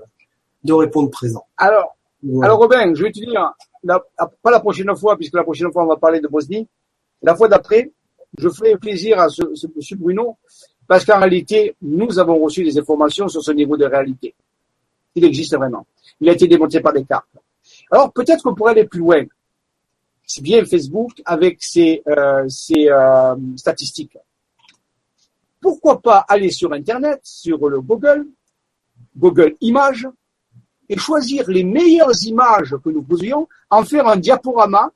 de 0.62 0.74
répondre 0.74 1.08
présent. 1.08 1.42
Alors, 1.56 1.96
alors 2.42 2.58
Robin, 2.58 2.92
je 2.94 3.02
vais 3.04 3.10
te 3.10 3.18
dire, 3.18 3.54
pas 3.86 4.50
la 4.50 4.60
prochaine 4.60 4.94
fois, 4.94 5.16
puisque 5.16 5.32
la 5.32 5.42
prochaine 5.42 5.72
fois 5.72 5.84
on 5.84 5.86
va 5.86 5.96
parler 5.96 6.20
de 6.20 6.28
Bosnie. 6.28 6.68
La 7.22 7.34
fois 7.34 7.48
d'après, 7.48 7.90
je 8.40 8.48
ferai 8.48 8.76
plaisir 8.76 9.20
à 9.20 9.28
ce, 9.28 9.42
monsieur 9.76 9.96
Bruno, 9.96 10.36
parce 10.88 11.04
qu'en 11.04 11.18
réalité, 11.18 11.76
nous 11.82 12.18
avons 12.18 12.38
reçu 12.42 12.64
des 12.64 12.76
informations 12.78 13.28
sur 13.28 13.42
ce 13.42 13.52
niveau 13.52 13.76
de 13.76 13.84
réalité. 13.84 14.34
Il 15.14 15.24
existe 15.24 15.54
vraiment. 15.54 15.86
Il 16.20 16.28
a 16.28 16.32
été 16.32 16.48
démonté 16.48 16.80
par 16.80 16.92
des 16.92 17.04
cartes. 17.04 17.28
Alors 17.90 18.12
peut-être 18.12 18.42
qu'on 18.42 18.54
pourrait 18.54 18.72
aller 18.72 18.86
plus 18.86 19.00
loin 19.00 19.24
C'est 20.26 20.42
bien 20.42 20.64
Facebook 20.64 21.10
avec 21.24 21.62
ses, 21.62 22.02
euh, 22.08 22.46
euh, 22.76 23.34
statistiques. 23.56 24.16
Pourquoi 25.60 26.00
pas 26.00 26.24
aller 26.28 26.50
sur 26.50 26.72
Internet, 26.72 27.20
sur 27.22 27.68
le 27.68 27.80
Google, 27.80 28.26
Google 29.16 29.54
Images, 29.60 30.08
et 30.88 30.96
choisir 30.96 31.48
les 31.48 31.62
meilleures 31.62 32.14
images 32.24 32.74
que 32.82 32.90
nous 32.90 33.02
pouvions 33.02 33.46
en 33.68 33.84
faire 33.84 34.08
un 34.08 34.16
diaporama, 34.16 34.90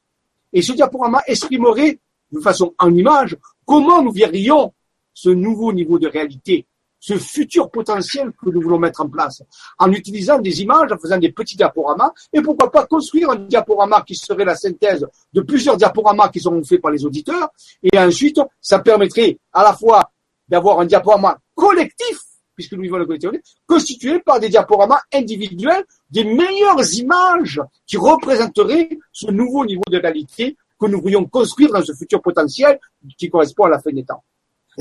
et 0.53 0.62
ce 0.62 0.73
diaporama 0.73 1.21
exprimerait 1.27 1.99
de 2.35 2.40
façon 2.40 2.74
en 2.78 2.93
image, 2.94 3.36
comment 3.65 4.02
nous 4.02 4.12
verrions 4.12 4.74
ce 5.15 5.31
nouveau 5.31 5.73
niveau 5.73 5.98
de 6.01 6.09
réalité, 6.09 6.66
ce 6.98 7.16
futur 7.16 7.70
potentiel 7.70 8.32
que 8.32 8.51
nous 8.51 8.61
voulons 8.61 8.78
mettre 8.78 9.02
en 9.02 9.09
place, 9.09 9.43
en 9.78 9.90
utilisant 9.93 10.39
des 10.40 10.62
images, 10.62 10.90
en 10.93 10.98
faisant 10.98 11.19
des 11.19 11.31
petits 11.31 11.56
diaporamas, 11.56 12.11
et 12.32 12.43
pourquoi 12.43 12.70
pas 12.73 12.86
construire 12.86 13.31
un 13.31 13.36
diaporama 13.36 14.02
qui 14.02 14.16
serait 14.16 14.44
la 14.44 14.56
synthèse 14.56 15.06
de 15.32 15.40
plusieurs 15.43 15.77
diaporamas 15.77 16.28
qui 16.31 16.40
seront 16.40 16.62
faits 16.65 16.82
par 16.82 16.90
les 16.90 17.05
auditeurs, 17.06 17.48
et 17.82 17.97
ensuite, 17.98 18.40
ça 18.61 18.81
permettrait 18.81 19.39
à 19.52 19.62
la 19.62 19.73
fois 19.74 20.11
d'avoir 20.48 20.81
un 20.81 20.86
diaporama 20.86 21.39
collectif, 21.55 22.19
puisque 22.56 22.73
nous 22.73 22.82
vivons 22.82 22.97
le 22.98 23.06
collectif, 23.06 23.31
constitué 23.69 24.19
par 24.20 24.40
des 24.40 24.48
diaporamas 24.48 25.01
individuels 25.12 25.85
des 26.11 26.24
meilleures 26.24 26.93
images 26.94 27.61
qui 27.86 27.97
représenteraient 27.97 28.90
ce 29.12 29.31
nouveau 29.31 29.65
niveau 29.65 29.82
de 29.89 29.98
réalité 29.98 30.56
que 30.86 30.90
nous 30.90 31.01
voulions 31.01 31.24
construire 31.27 31.70
dans 31.73 31.82
ce 31.85 31.93
futur 31.94 32.20
potentiel 32.23 32.78
qui 33.19 33.28
correspond 33.28 33.65
à 33.65 33.69
la 33.70 33.81
fin 33.81 33.90
des 33.93 34.05
temps. 34.05 34.23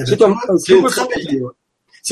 C'est 0.06 0.22
une 0.22 0.36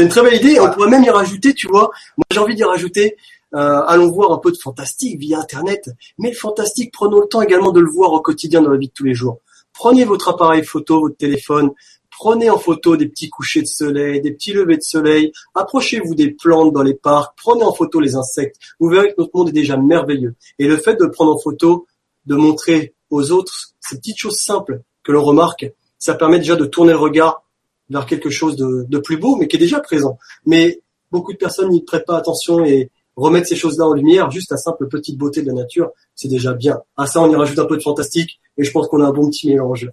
très 0.09 0.23
belle 0.23 0.35
idée. 0.35 0.57
On 0.59 0.69
pourrait 0.71 0.89
même 0.89 1.03
y 1.03 1.09
rajouter, 1.11 1.53
tu 1.53 1.67
vois. 1.67 1.91
Moi, 2.17 2.25
j'ai 2.31 2.39
envie 2.39 2.55
d'y 2.55 2.63
rajouter. 2.63 3.17
Euh, 3.53 3.81
allons 3.85 4.09
voir 4.09 4.31
un 4.31 4.37
peu 4.37 4.49
de 4.51 4.57
fantastique 4.57 5.19
via 5.19 5.39
Internet. 5.39 5.89
Mais 6.17 6.29
le 6.29 6.35
fantastique, 6.35 6.91
prenons 6.93 7.19
le 7.19 7.27
temps 7.27 7.41
également 7.43 7.71
de 7.73 7.81
le 7.81 7.89
voir 7.91 8.13
au 8.13 8.21
quotidien 8.21 8.61
dans 8.61 8.69
la 8.71 8.77
vie 8.77 8.87
de 8.87 8.93
tous 8.93 9.03
les 9.03 9.13
jours. 9.13 9.41
Prenez 9.73 10.05
votre 10.05 10.29
appareil 10.29 10.63
photo, 10.63 11.01
votre 11.01 11.17
téléphone, 11.17 11.71
prenez 12.17 12.49
en 12.49 12.57
photo 12.59 12.95
des 12.97 13.07
petits 13.07 13.29
couchers 13.29 13.61
de 13.61 13.67
soleil, 13.67 14.19
des 14.21 14.31
petits 14.33 14.51
levées 14.53 14.77
de 14.77 14.81
soleil, 14.81 15.33
approchez-vous 15.55 16.13
des 16.15 16.29
plantes 16.31 16.71
dans 16.73 16.81
les 16.83 16.93
parcs, 16.93 17.33
prenez 17.41 17.63
en 17.63 17.73
photo 17.73 17.99
les 17.99 18.15
insectes. 18.15 18.57
Vous 18.79 18.89
verrez 18.89 19.07
que 19.09 19.15
notre 19.17 19.35
monde 19.35 19.49
est 19.49 19.53
déjà 19.53 19.75
merveilleux. 19.77 20.35
Et 20.59 20.67
le 20.67 20.77
fait 20.77 20.95
de 20.99 21.07
prendre 21.07 21.33
en 21.33 21.37
photo, 21.39 21.87
de 22.27 22.35
montrer 22.35 22.93
aux 23.11 23.31
autres, 23.31 23.69
ces 23.81 23.97
petites 23.97 24.17
choses 24.17 24.37
simples 24.39 24.81
que 25.03 25.11
l'on 25.11 25.21
remarque, 25.23 25.71
ça 25.99 26.15
permet 26.15 26.39
déjà 26.39 26.55
de 26.55 26.65
tourner 26.65 26.93
le 26.93 26.97
regard 26.97 27.43
vers 27.89 28.05
quelque 28.05 28.29
chose 28.29 28.55
de, 28.55 28.97
plus 28.99 29.17
beau, 29.17 29.35
mais 29.35 29.47
qui 29.47 29.57
est 29.57 29.59
déjà 29.59 29.81
présent. 29.81 30.17
Mais 30.45 30.81
beaucoup 31.11 31.33
de 31.33 31.37
personnes 31.37 31.69
n'y 31.69 31.83
prêtent 31.83 32.05
pas 32.07 32.17
attention 32.17 32.63
et 32.63 32.89
remettre 33.17 33.47
ces 33.47 33.57
choses-là 33.57 33.85
en 33.85 33.93
lumière, 33.93 34.31
juste 34.31 34.49
la 34.49 34.57
simple 34.57 34.87
petite 34.87 35.17
beauté 35.17 35.41
de 35.41 35.47
la 35.47 35.53
nature, 35.53 35.91
c'est 36.15 36.29
déjà 36.29 36.53
bien. 36.53 36.79
À 36.95 37.05
ça, 37.05 37.21
on 37.21 37.29
y 37.29 37.35
rajoute 37.35 37.59
un 37.59 37.65
peu 37.65 37.77
de 37.77 37.83
fantastique 37.83 38.39
et 38.57 38.63
je 38.63 38.71
pense 38.71 38.87
qu'on 38.87 39.01
a 39.01 39.07
un 39.07 39.11
bon 39.11 39.29
petit 39.29 39.49
mélange. 39.49 39.91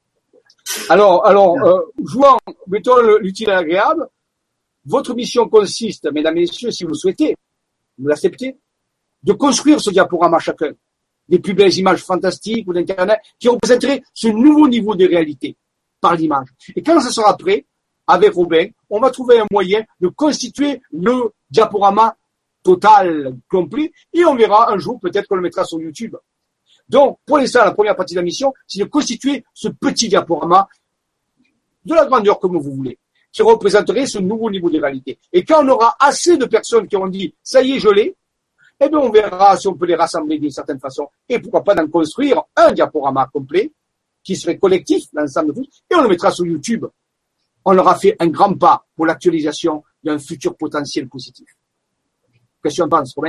alors, 0.88 1.24
alors, 1.26 1.56
euh, 1.62 1.80
jouant, 2.04 2.38
mettons 2.66 2.96
l'utile 3.20 3.50
et 3.50 3.52
l'agréable, 3.52 4.08
votre 4.86 5.14
mission 5.14 5.46
consiste, 5.48 6.10
mesdames 6.10 6.38
et 6.38 6.40
messieurs, 6.40 6.70
si 6.70 6.84
vous 6.84 6.94
souhaitez, 6.94 7.36
vous 7.98 8.08
l'acceptez, 8.08 8.56
de 9.22 9.32
construire 9.34 9.78
ce 9.80 9.90
diaporama 9.90 10.38
chacun 10.38 10.72
des 11.30 11.38
plus 11.38 11.54
belles 11.54 11.74
images 11.78 12.02
fantastiques 12.04 12.68
ou 12.68 12.74
d'Internet, 12.74 13.20
qui 13.38 13.48
représenteraient 13.48 14.02
ce 14.12 14.28
nouveau 14.28 14.68
niveau 14.68 14.94
de 14.96 15.06
réalité 15.06 15.56
par 16.00 16.16
l'image. 16.16 16.48
Et 16.74 16.82
quand 16.82 17.00
ça 17.00 17.10
sera 17.10 17.36
prêt, 17.36 17.64
avec 18.06 18.34
Robin, 18.34 18.66
on 18.90 18.98
va 18.98 19.10
trouver 19.10 19.38
un 19.38 19.46
moyen 19.50 19.82
de 20.00 20.08
constituer 20.08 20.82
le 20.92 21.32
diaporama 21.50 22.16
total 22.64 23.36
complet 23.48 23.92
et 24.12 24.24
on 24.24 24.34
verra 24.34 24.72
un 24.72 24.78
jour 24.78 24.98
peut-être 24.98 25.28
qu'on 25.28 25.36
le 25.36 25.42
mettra 25.42 25.64
sur 25.64 25.80
YouTube. 25.80 26.16
Donc, 26.88 27.18
pour 27.24 27.38
l'instant, 27.38 27.64
la 27.64 27.70
première 27.70 27.94
partie 27.94 28.14
de 28.14 28.18
la 28.18 28.24
mission, 28.24 28.52
c'est 28.66 28.80
de 28.80 28.84
constituer 28.88 29.44
ce 29.54 29.68
petit 29.68 30.08
diaporama 30.08 30.68
de 31.84 31.94
la 31.94 32.04
grandeur 32.06 32.40
comme 32.40 32.58
vous 32.58 32.74
voulez, 32.74 32.98
qui 33.32 33.42
représenterait 33.42 34.06
ce 34.06 34.18
nouveau 34.18 34.50
niveau 34.50 34.68
de 34.68 34.80
réalité. 34.80 35.16
Et 35.32 35.44
quand 35.44 35.64
on 35.64 35.68
aura 35.68 35.94
assez 36.00 36.36
de 36.36 36.46
personnes 36.46 36.88
qui 36.88 36.96
ont 36.96 37.06
dit, 37.06 37.32
ça 37.44 37.62
y 37.62 37.74
est, 37.76 37.80
je 37.80 37.88
l'ai, 37.90 38.16
eh 38.82 38.88
bien, 38.88 38.98
on 38.98 39.10
verra 39.10 39.56
si 39.58 39.68
on 39.68 39.74
peut 39.74 39.84
les 39.84 39.94
rassembler 39.94 40.38
d'une 40.38 40.50
certaine 40.50 40.80
façon. 40.80 41.06
Et 41.28 41.38
pourquoi 41.38 41.62
pas 41.62 41.74
d'en 41.74 41.86
construire 41.88 42.42
un 42.56 42.72
diaporama 42.72 43.28
complet 43.32 43.70
qui 44.24 44.36
serait 44.36 44.56
collectif, 44.56 45.04
l'ensemble 45.12 45.48
de 45.48 45.60
tous, 45.60 45.82
et 45.90 45.94
on 45.94 46.02
le 46.02 46.08
mettra 46.08 46.30
sur 46.30 46.46
YouTube. 46.46 46.86
On 47.66 47.72
leur 47.72 47.86
a 47.88 47.96
fait 47.96 48.16
un 48.18 48.28
grand 48.28 48.54
pas 48.54 48.86
pour 48.96 49.04
l'actualisation 49.04 49.84
d'un 50.02 50.18
futur 50.18 50.56
potentiel 50.56 51.08
positif. 51.08 51.46
Question 52.62 52.86
de 52.86 52.90
qu'on 52.90 53.28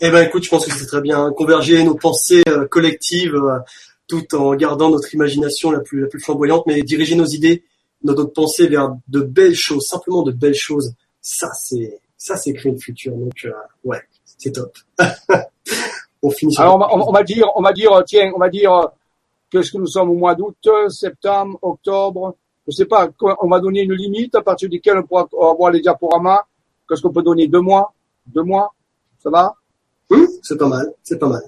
Eh 0.00 0.10
ben, 0.10 0.26
écoute, 0.26 0.44
je 0.44 0.50
pense 0.50 0.64
que 0.66 0.72
c'est 0.72 0.86
très 0.86 1.00
bien. 1.02 1.30
Converger 1.32 1.84
nos 1.84 1.94
pensées 1.94 2.42
euh, 2.48 2.66
collectives 2.66 3.34
euh, 3.34 3.58
tout 4.08 4.34
en 4.34 4.54
gardant 4.54 4.88
notre 4.90 5.12
imagination 5.14 5.70
la 5.72 5.80
plus, 5.80 6.02
la 6.02 6.06
plus 6.08 6.20
flamboyante, 6.20 6.66
mais 6.66 6.82
diriger 6.82 7.16
nos 7.16 7.26
idées, 7.26 7.64
notre 8.02 8.24
pensée 8.24 8.66
vers 8.66 8.96
de 9.08 9.20
belles 9.20 9.54
choses, 9.54 9.86
simplement 9.86 10.22
de 10.22 10.32
belles 10.32 10.54
choses. 10.54 10.94
Ça, 11.20 11.48
c'est, 11.52 12.00
ça, 12.16 12.36
c'est 12.38 12.54
créer 12.54 12.72
le 12.72 12.78
futur. 12.78 13.12
Donc, 13.14 13.44
euh, 13.44 13.52
ouais 13.84 14.00
c'est 14.44 14.52
top. 14.52 14.72
on 16.22 16.30
Alors 16.58 16.74
on 16.76 16.78
va, 16.78 16.94
on 17.08 17.12
va, 17.12 17.22
dire, 17.22 17.46
on 17.56 17.62
va 17.62 17.72
dire, 17.72 17.92
euh, 17.92 18.02
tiens, 18.06 18.30
on 18.34 18.38
va 18.38 18.48
dire 18.50 18.72
euh, 18.74 18.86
quest 19.50 19.64
ce 19.64 19.72
que 19.72 19.78
nous 19.78 19.86
sommes 19.86 20.10
au 20.10 20.14
mois 20.14 20.34
d'août, 20.34 20.56
septembre, 20.90 21.58
octobre, 21.62 22.36
je 22.66 22.72
sais 22.72 22.84
pas, 22.84 23.08
on 23.40 23.48
va 23.48 23.60
donner 23.60 23.82
une 23.82 23.94
limite 23.94 24.34
à 24.34 24.42
partir 24.42 24.68
duquel 24.68 24.98
on 24.98 25.02
pourra 25.04 25.50
avoir 25.50 25.70
les 25.70 25.80
diaporamas. 25.80 26.42
Qu'est-ce 26.88 27.00
qu'on 27.02 27.12
peut 27.12 27.22
donner 27.22 27.48
Deux 27.48 27.60
mois 27.62 27.92
Deux 28.26 28.42
mois 28.42 28.74
Ça 29.18 29.30
va 29.30 29.54
hmm? 30.10 30.24
C'est 30.42 30.58
pas 30.58 30.68
mal, 30.68 30.92
c'est 31.02 31.18
pas 31.18 31.28
mal. 31.28 31.42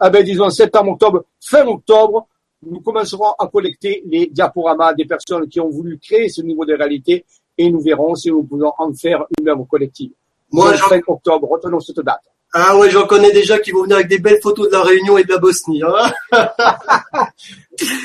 Ah 0.00 0.10
ben 0.10 0.24
disons 0.24 0.50
septembre, 0.50 0.92
octobre, 0.92 1.24
fin 1.40 1.64
octobre, 1.66 2.26
nous 2.64 2.80
commencerons 2.80 3.32
à 3.38 3.46
collecter 3.46 4.02
les 4.06 4.26
diaporamas 4.26 4.94
des 4.94 5.04
personnes 5.04 5.48
qui 5.48 5.60
ont 5.60 5.68
voulu 5.70 5.98
créer 5.98 6.28
ce 6.28 6.42
niveau 6.42 6.64
de 6.64 6.74
réalité 6.74 7.24
et 7.56 7.70
nous 7.70 7.80
verrons 7.80 8.16
si 8.16 8.30
nous 8.30 8.42
pouvons 8.42 8.72
en 8.78 8.92
faire 8.94 9.24
une 9.38 9.48
œuvre 9.48 9.64
collective. 9.68 10.10
Moi, 10.50 10.72
fin 10.74 11.00
octobre, 11.06 11.48
retenons 11.50 11.80
cette 11.80 12.00
date. 12.00 12.20
Ah 12.54 12.76
ouais, 12.76 12.90
j'en 12.90 13.06
connais 13.06 13.32
déjà 13.32 13.58
qui 13.58 13.70
vont 13.70 13.82
venir 13.84 13.96
avec 13.96 14.08
des 14.08 14.18
belles 14.18 14.40
photos 14.42 14.66
de 14.68 14.72
la 14.72 14.82
Réunion 14.82 15.16
et 15.16 15.24
de 15.24 15.30
la 15.30 15.38
Bosnie. 15.38 15.80
Hein. 15.82 16.12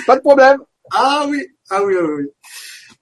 Pas 0.08 0.16
de 0.16 0.22
problème. 0.22 0.60
Ah 0.90 1.26
oui, 1.28 1.46
ah 1.70 1.84
oui, 1.84 1.94
oui, 2.02 2.10
oui. 2.20 2.26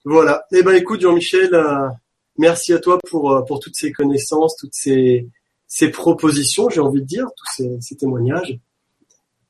Voilà. 0.04 0.44
Eh 0.52 0.64
ben 0.64 0.74
écoute 0.74 1.00
Jean-Michel, 1.00 1.54
euh, 1.54 1.88
merci 2.36 2.72
à 2.72 2.80
toi 2.80 2.98
pour 3.08 3.30
euh, 3.32 3.42
pour 3.44 3.60
toutes 3.60 3.76
ces 3.76 3.92
connaissances, 3.92 4.56
toutes 4.56 4.74
ces 4.74 5.28
ces 5.68 5.88
propositions, 5.90 6.68
j'ai 6.68 6.80
envie 6.80 7.00
de 7.00 7.06
dire, 7.06 7.26
tous 7.36 7.62
ces, 7.80 7.96
témoignages. 7.96 8.58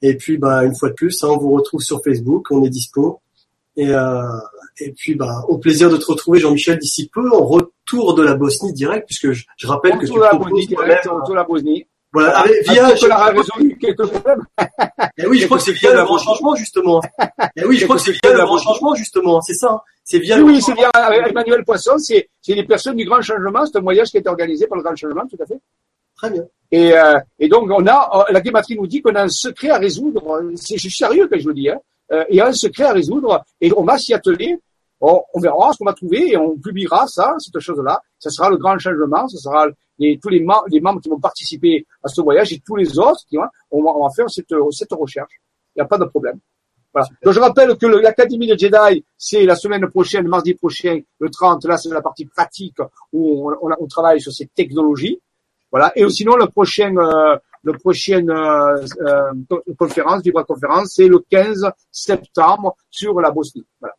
Et 0.03 0.17
puis 0.19 0.37
bah 0.37 0.65
une 0.65 0.75
fois 0.75 0.91
de 0.91 0.95
plus, 0.95 1.25
hein, 1.25 1.29
on 1.31 1.39
vous 1.39 1.53
retrouve 1.53 1.81
sur 1.81 2.03
Facebook, 2.05 2.47
on 2.51 2.63
est 2.63 2.69
dispo 2.71 3.23
et 3.77 3.89
euh, 3.89 4.21
et 4.79 4.93
puis, 4.93 5.15
bah, 5.15 5.43
au 5.49 5.59
plaisir 5.59 5.89
de 5.91 5.97
te 5.97 6.05
retrouver, 6.07 6.39
Jean-Michel, 6.39 6.79
d'ici 6.79 7.09
peu, 7.13 7.33
en 7.33 7.45
retour 7.47 8.15
de 8.15 8.23
la 8.23 8.35
Bosnie 8.35 8.73
direct, 8.73 9.07
puisque 9.07 9.33
je, 9.33 9.45
je 9.57 9.67
rappelle 9.67 9.97
que 9.99 10.07
tu 10.07 10.19
la 10.19 10.35
Bosnie 10.35 10.67
direct, 10.67 11.05
retour 11.05 11.29
de 11.31 11.35
la 11.35 11.45
Bosnie. 11.45 11.87
Voilà, 12.13 12.39
avec, 12.39 12.69
via. 12.69 12.89
résolu 12.89 13.77
quelques 13.79 14.07
problèmes. 14.07 14.43
Et 14.61 14.65
eh 15.19 15.27
oui, 15.27 15.39
je 15.39 15.47
crois 15.47 15.59
que 15.59 15.65
c'est 15.65 15.73
via 15.73 15.93
le 15.95 16.03
grand 16.05 16.19
changement, 16.19 16.55
justement. 16.55 17.01
Et 17.03 17.45
eh 17.57 17.65
oui, 17.67 17.77
je 17.77 17.85
crois 17.85 17.97
que 17.97 18.03
c'est 18.03 18.13
via 18.13 18.33
le 18.33 18.45
grand 18.45 18.59
changement, 18.59 18.95
justement. 18.95 19.41
C'est 19.43 19.55
ça. 19.55 19.69
Hein. 19.73 19.81
C'est 20.05 20.19
via. 20.19 20.39
Oui, 20.41 20.63
c'est 20.63 20.73
via 20.75 20.91
euh, 20.97 21.25
Emmanuel 21.29 21.65
Poisson. 21.65 21.99
C'est, 21.99 22.29
c'est 22.41 22.55
les 22.55 22.65
personnes 22.65 22.97
du 22.97 23.05
grand 23.05 23.21
changement. 23.21 23.67
C'est 23.67 23.77
un 23.77 23.81
voyage 23.83 24.11
qui 24.11 24.17
est 24.19 24.29
organisé 24.29 24.67
par 24.67 24.79
le 24.79 24.85
grand 24.85 24.97
changement, 24.97 25.23
tout 25.29 25.37
à 25.43 25.47
fait. 25.47 25.59
Très 26.17 26.31
bien. 26.31 26.45
Et, 26.71 26.93
euh, 26.97 27.19
et 27.39 27.49
donc, 27.49 27.69
on 27.71 27.87
a, 27.87 28.27
euh, 28.29 28.33
la 28.33 28.41
guématrie 28.41 28.77
nous 28.77 28.87
dit 28.87 29.03
qu'on 29.03 29.15
a 29.15 29.25
un 29.25 29.29
secret 29.29 29.71
à 29.71 29.79
résoudre. 29.79 30.43
C'est, 30.55 30.79
sérieux 30.79 31.29
quand 31.31 31.39
je 31.39 31.45
vous 31.45 31.55
dis, 31.55 31.71
hein. 31.71 31.81
Euh, 32.13 32.23
il 32.31 32.37
y 32.37 32.41
a 32.41 32.47
un 32.47 32.53
secret 32.53 32.85
à 32.85 32.93
résoudre 32.93 33.43
et 33.61 33.73
on 33.77 33.83
va 33.83 33.99
s'y 33.99 34.15
atteler 34.15 34.57
on 35.01 35.25
verra 35.41 35.73
ce 35.73 35.79
qu'on 35.79 35.85
va 35.85 35.93
trouver 35.93 36.29
et 36.33 36.37
on 36.37 36.57
publiera 36.59 37.07
ça, 37.07 37.35
cette 37.39 37.59
chose-là. 37.61 38.01
Ça 38.19 38.31
sera 38.31 38.49
le 38.51 38.57
grand 38.57 38.79
changement, 38.79 39.29
ça 39.29 39.39
sera 39.39 39.67
les, 39.99 40.19
tous 40.23 40.29
les, 40.29 40.45
les, 40.69 40.81
membres 40.81 41.01
qui 41.01 41.09
vont 41.09 41.21
participer 41.21 41.87
à 42.03 42.09
ce 42.09 42.21
voyage 42.21 42.53
et 42.53 42.61
tous 42.65 42.77
les 42.77 42.99
autres 42.99 43.21
qui 43.29 43.37
vont, 43.37 44.09
faire 44.15 44.31
cette, 44.31 44.51
cette 44.71 44.93
recherche. 44.93 45.33
Il 45.75 45.81
n'y 45.81 45.83
a 45.83 45.87
pas 45.87 45.99
de 45.99 46.05
problème. 46.07 46.39
je 47.23 47.41
rappelle 47.41 47.77
que 47.77 47.87
l'Académie 47.87 48.47
de 48.47 48.57
Jedi, 48.59 49.05
c'est 49.19 49.45
la 49.45 49.57
semaine 49.57 49.87
prochaine, 49.91 50.27
mardi 50.27 50.55
prochain, 50.55 50.99
le 51.19 51.29
30, 51.31 51.65
là 51.67 51.77
c'est 51.77 51.91
la 51.91 52.01
partie 52.03 52.25
pratique 52.27 52.79
où 53.13 53.51
on, 53.61 53.71
on, 53.79 53.87
travaille 53.87 54.21
sur 54.21 54.33
ces 54.33 54.47
technologies. 54.47 55.21
Voilà. 55.71 55.93
Et 55.97 56.09
sinon, 56.09 56.37
le 56.37 56.47
prochain, 56.47 56.95
euh, 56.97 57.37
le 57.65 57.73
prochaine 57.75 58.31
euh, 58.31 58.77
euh, 59.01 59.33
conférence, 59.77 60.23
euh, 60.27 60.31
conférence, 60.31 60.47
Conférence, 60.47 60.93
c'est 60.95 61.09
le 61.09 61.19
15 61.29 61.71
septembre 61.91 62.77
sur 62.89 63.21
la 63.21 63.31
Bosnie. 63.33 63.67
Voilà. 63.81 63.95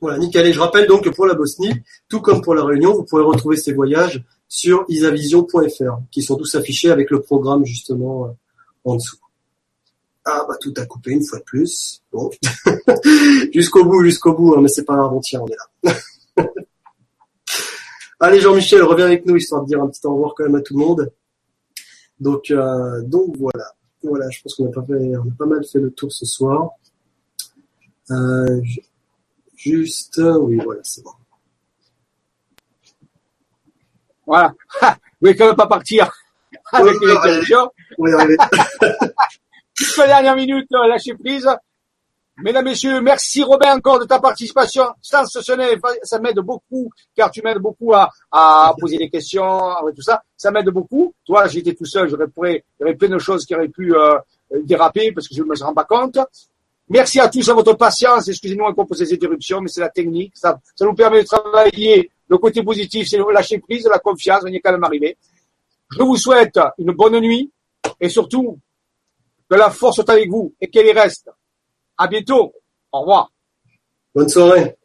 Voilà, 0.00 0.18
nickel. 0.18 0.46
Et 0.46 0.52
je 0.52 0.60
rappelle 0.60 0.86
donc 0.86 1.04
que 1.04 1.10
pour 1.10 1.26
la 1.26 1.34
Bosnie, 1.34 1.74
tout 2.08 2.20
comme 2.20 2.40
pour 2.40 2.54
la 2.54 2.64
Réunion, 2.64 2.94
vous 2.94 3.04
pourrez 3.04 3.22
retrouver 3.22 3.56
ces 3.56 3.72
voyages 3.72 4.24
sur 4.48 4.84
isavision.fr, 4.88 5.98
qui 6.10 6.22
sont 6.22 6.36
tous 6.36 6.54
affichés 6.54 6.90
avec 6.90 7.10
le 7.10 7.20
programme 7.20 7.64
justement 7.66 8.26
euh, 8.26 8.30
en 8.84 8.94
dessous. 8.94 9.18
Ah 10.24 10.44
bah 10.48 10.56
tout 10.60 10.72
a 10.76 10.84
coupé 10.86 11.12
une 11.12 11.24
fois 11.24 11.38
de 11.38 11.44
plus. 11.44 12.02
Bon. 12.12 12.30
jusqu'au 13.52 13.84
bout, 13.84 14.02
jusqu'au 14.04 14.34
bout, 14.34 14.54
hein, 14.56 14.60
mais 14.62 14.68
c'est 14.68 14.84
pas 14.84 14.94
un 14.94 15.06
on 15.08 15.20
on 15.38 15.46
est 15.48 15.54
là. 15.84 16.44
Allez 18.20 18.40
Jean-Michel, 18.40 18.82
reviens 18.82 19.06
avec 19.06 19.24
nous, 19.26 19.36
histoire 19.36 19.62
de 19.62 19.66
dire 19.68 19.80
un 19.82 19.88
petit 19.88 20.06
au 20.06 20.14
revoir 20.14 20.34
quand 20.36 20.44
même 20.44 20.54
à 20.56 20.60
tout 20.60 20.76
le 20.78 20.84
monde. 20.84 21.10
Donc, 22.20 22.50
euh, 22.50 23.02
donc 23.02 23.36
voilà. 23.38 23.64
Voilà, 24.02 24.28
je 24.30 24.42
pense 24.42 24.54
qu'on 24.54 24.66
a, 24.66 24.70
pas 24.72 24.82
fait, 24.82 25.12
pas 25.38 25.46
mal 25.46 25.64
fait 25.64 25.78
le 25.78 25.90
tour 25.90 26.10
ce 26.12 26.24
soir. 26.26 26.70
Euh, 28.10 28.60
juste. 29.60 30.20
Oui, 30.40 30.58
voilà, 30.64 30.80
c'est 30.84 31.02
bon. 31.04 31.10
Voilà. 34.26 34.54
vous 35.20 35.28
ne 35.28 35.32
quand 35.32 35.46
même 35.46 35.56
pas 35.56 35.66
partir 35.66 36.10
avec 36.72 36.94
les 37.00 37.20
questions. 37.36 37.70
Oui, 37.98 38.10
la 39.96 40.06
dernière 40.06 40.36
minute, 40.36 40.66
lâchez 40.70 41.14
prise. 41.14 41.48
Mesdames, 42.42 42.64
Messieurs, 42.64 43.02
merci 43.02 43.42
Robin 43.42 43.76
encore 43.76 43.98
de 43.98 44.06
ta 44.06 44.18
participation. 44.18 44.84
Sans 45.02 45.26
ça 45.26 46.18
m'aide 46.20 46.38
beaucoup, 46.38 46.90
car 47.14 47.30
tu 47.30 47.42
m'aides 47.42 47.58
beaucoup 47.58 47.92
à, 47.94 48.74
poser 48.78 48.96
des 48.96 49.10
questions, 49.10 49.60
tout 49.94 50.00
ça. 50.02 50.22
Ça 50.38 50.50
m'aide 50.50 50.70
beaucoup. 50.70 51.12
Toi, 51.26 51.48
j'étais 51.48 51.74
tout 51.74 51.84
seul, 51.84 52.08
j'aurais 52.08 52.28
pourrais, 52.28 52.64
plein 52.78 53.08
de 53.10 53.18
choses 53.18 53.44
qui 53.44 53.54
auraient 53.54 53.68
pu 53.68 53.94
euh, 53.94 54.18
déraper 54.62 55.12
parce 55.12 55.28
que 55.28 55.34
je 55.34 55.42
ne 55.42 55.48
me 55.48 55.62
rends 55.62 55.74
pas 55.74 55.84
compte. 55.84 56.18
Merci 56.92 57.20
à 57.20 57.28
tous 57.28 57.48
à 57.48 57.54
votre 57.54 57.74
patience. 57.74 58.26
Excusez-nous 58.28 58.64
encore 58.64 58.84
pour 58.84 58.96
ces 58.96 59.12
interruptions, 59.14 59.60
mais 59.60 59.68
c'est 59.68 59.80
la 59.80 59.90
technique. 59.90 60.32
Ça, 60.36 60.58
ça 60.74 60.84
nous 60.84 60.94
permet 60.94 61.22
de 61.22 61.26
travailler. 61.26 62.10
Le 62.28 62.36
côté 62.38 62.64
positif, 62.64 63.06
c'est 63.08 63.16
lâcher 63.32 63.58
prise, 63.60 63.86
la 63.86 64.00
confiance. 64.00 64.42
On 64.44 64.48
y 64.48 64.56
est 64.56 64.60
quand 64.60 64.72
même 64.72 64.82
arrivé. 64.82 65.16
Je 65.96 66.02
vous 66.02 66.16
souhaite 66.16 66.58
une 66.78 66.90
bonne 66.90 67.18
nuit 67.20 67.48
et 68.00 68.08
surtout 68.08 68.58
que 69.48 69.54
la 69.54 69.70
force 69.70 69.96
soit 69.96 70.10
avec 70.10 70.28
vous 70.28 70.52
et 70.60 70.66
qu'elle 70.68 70.86
y 70.86 70.92
reste. 70.92 71.30
À 71.96 72.08
bientôt. 72.08 72.52
Au 72.90 73.00
revoir. 73.02 73.32
Bonne 74.12 74.28
soirée. 74.28 74.76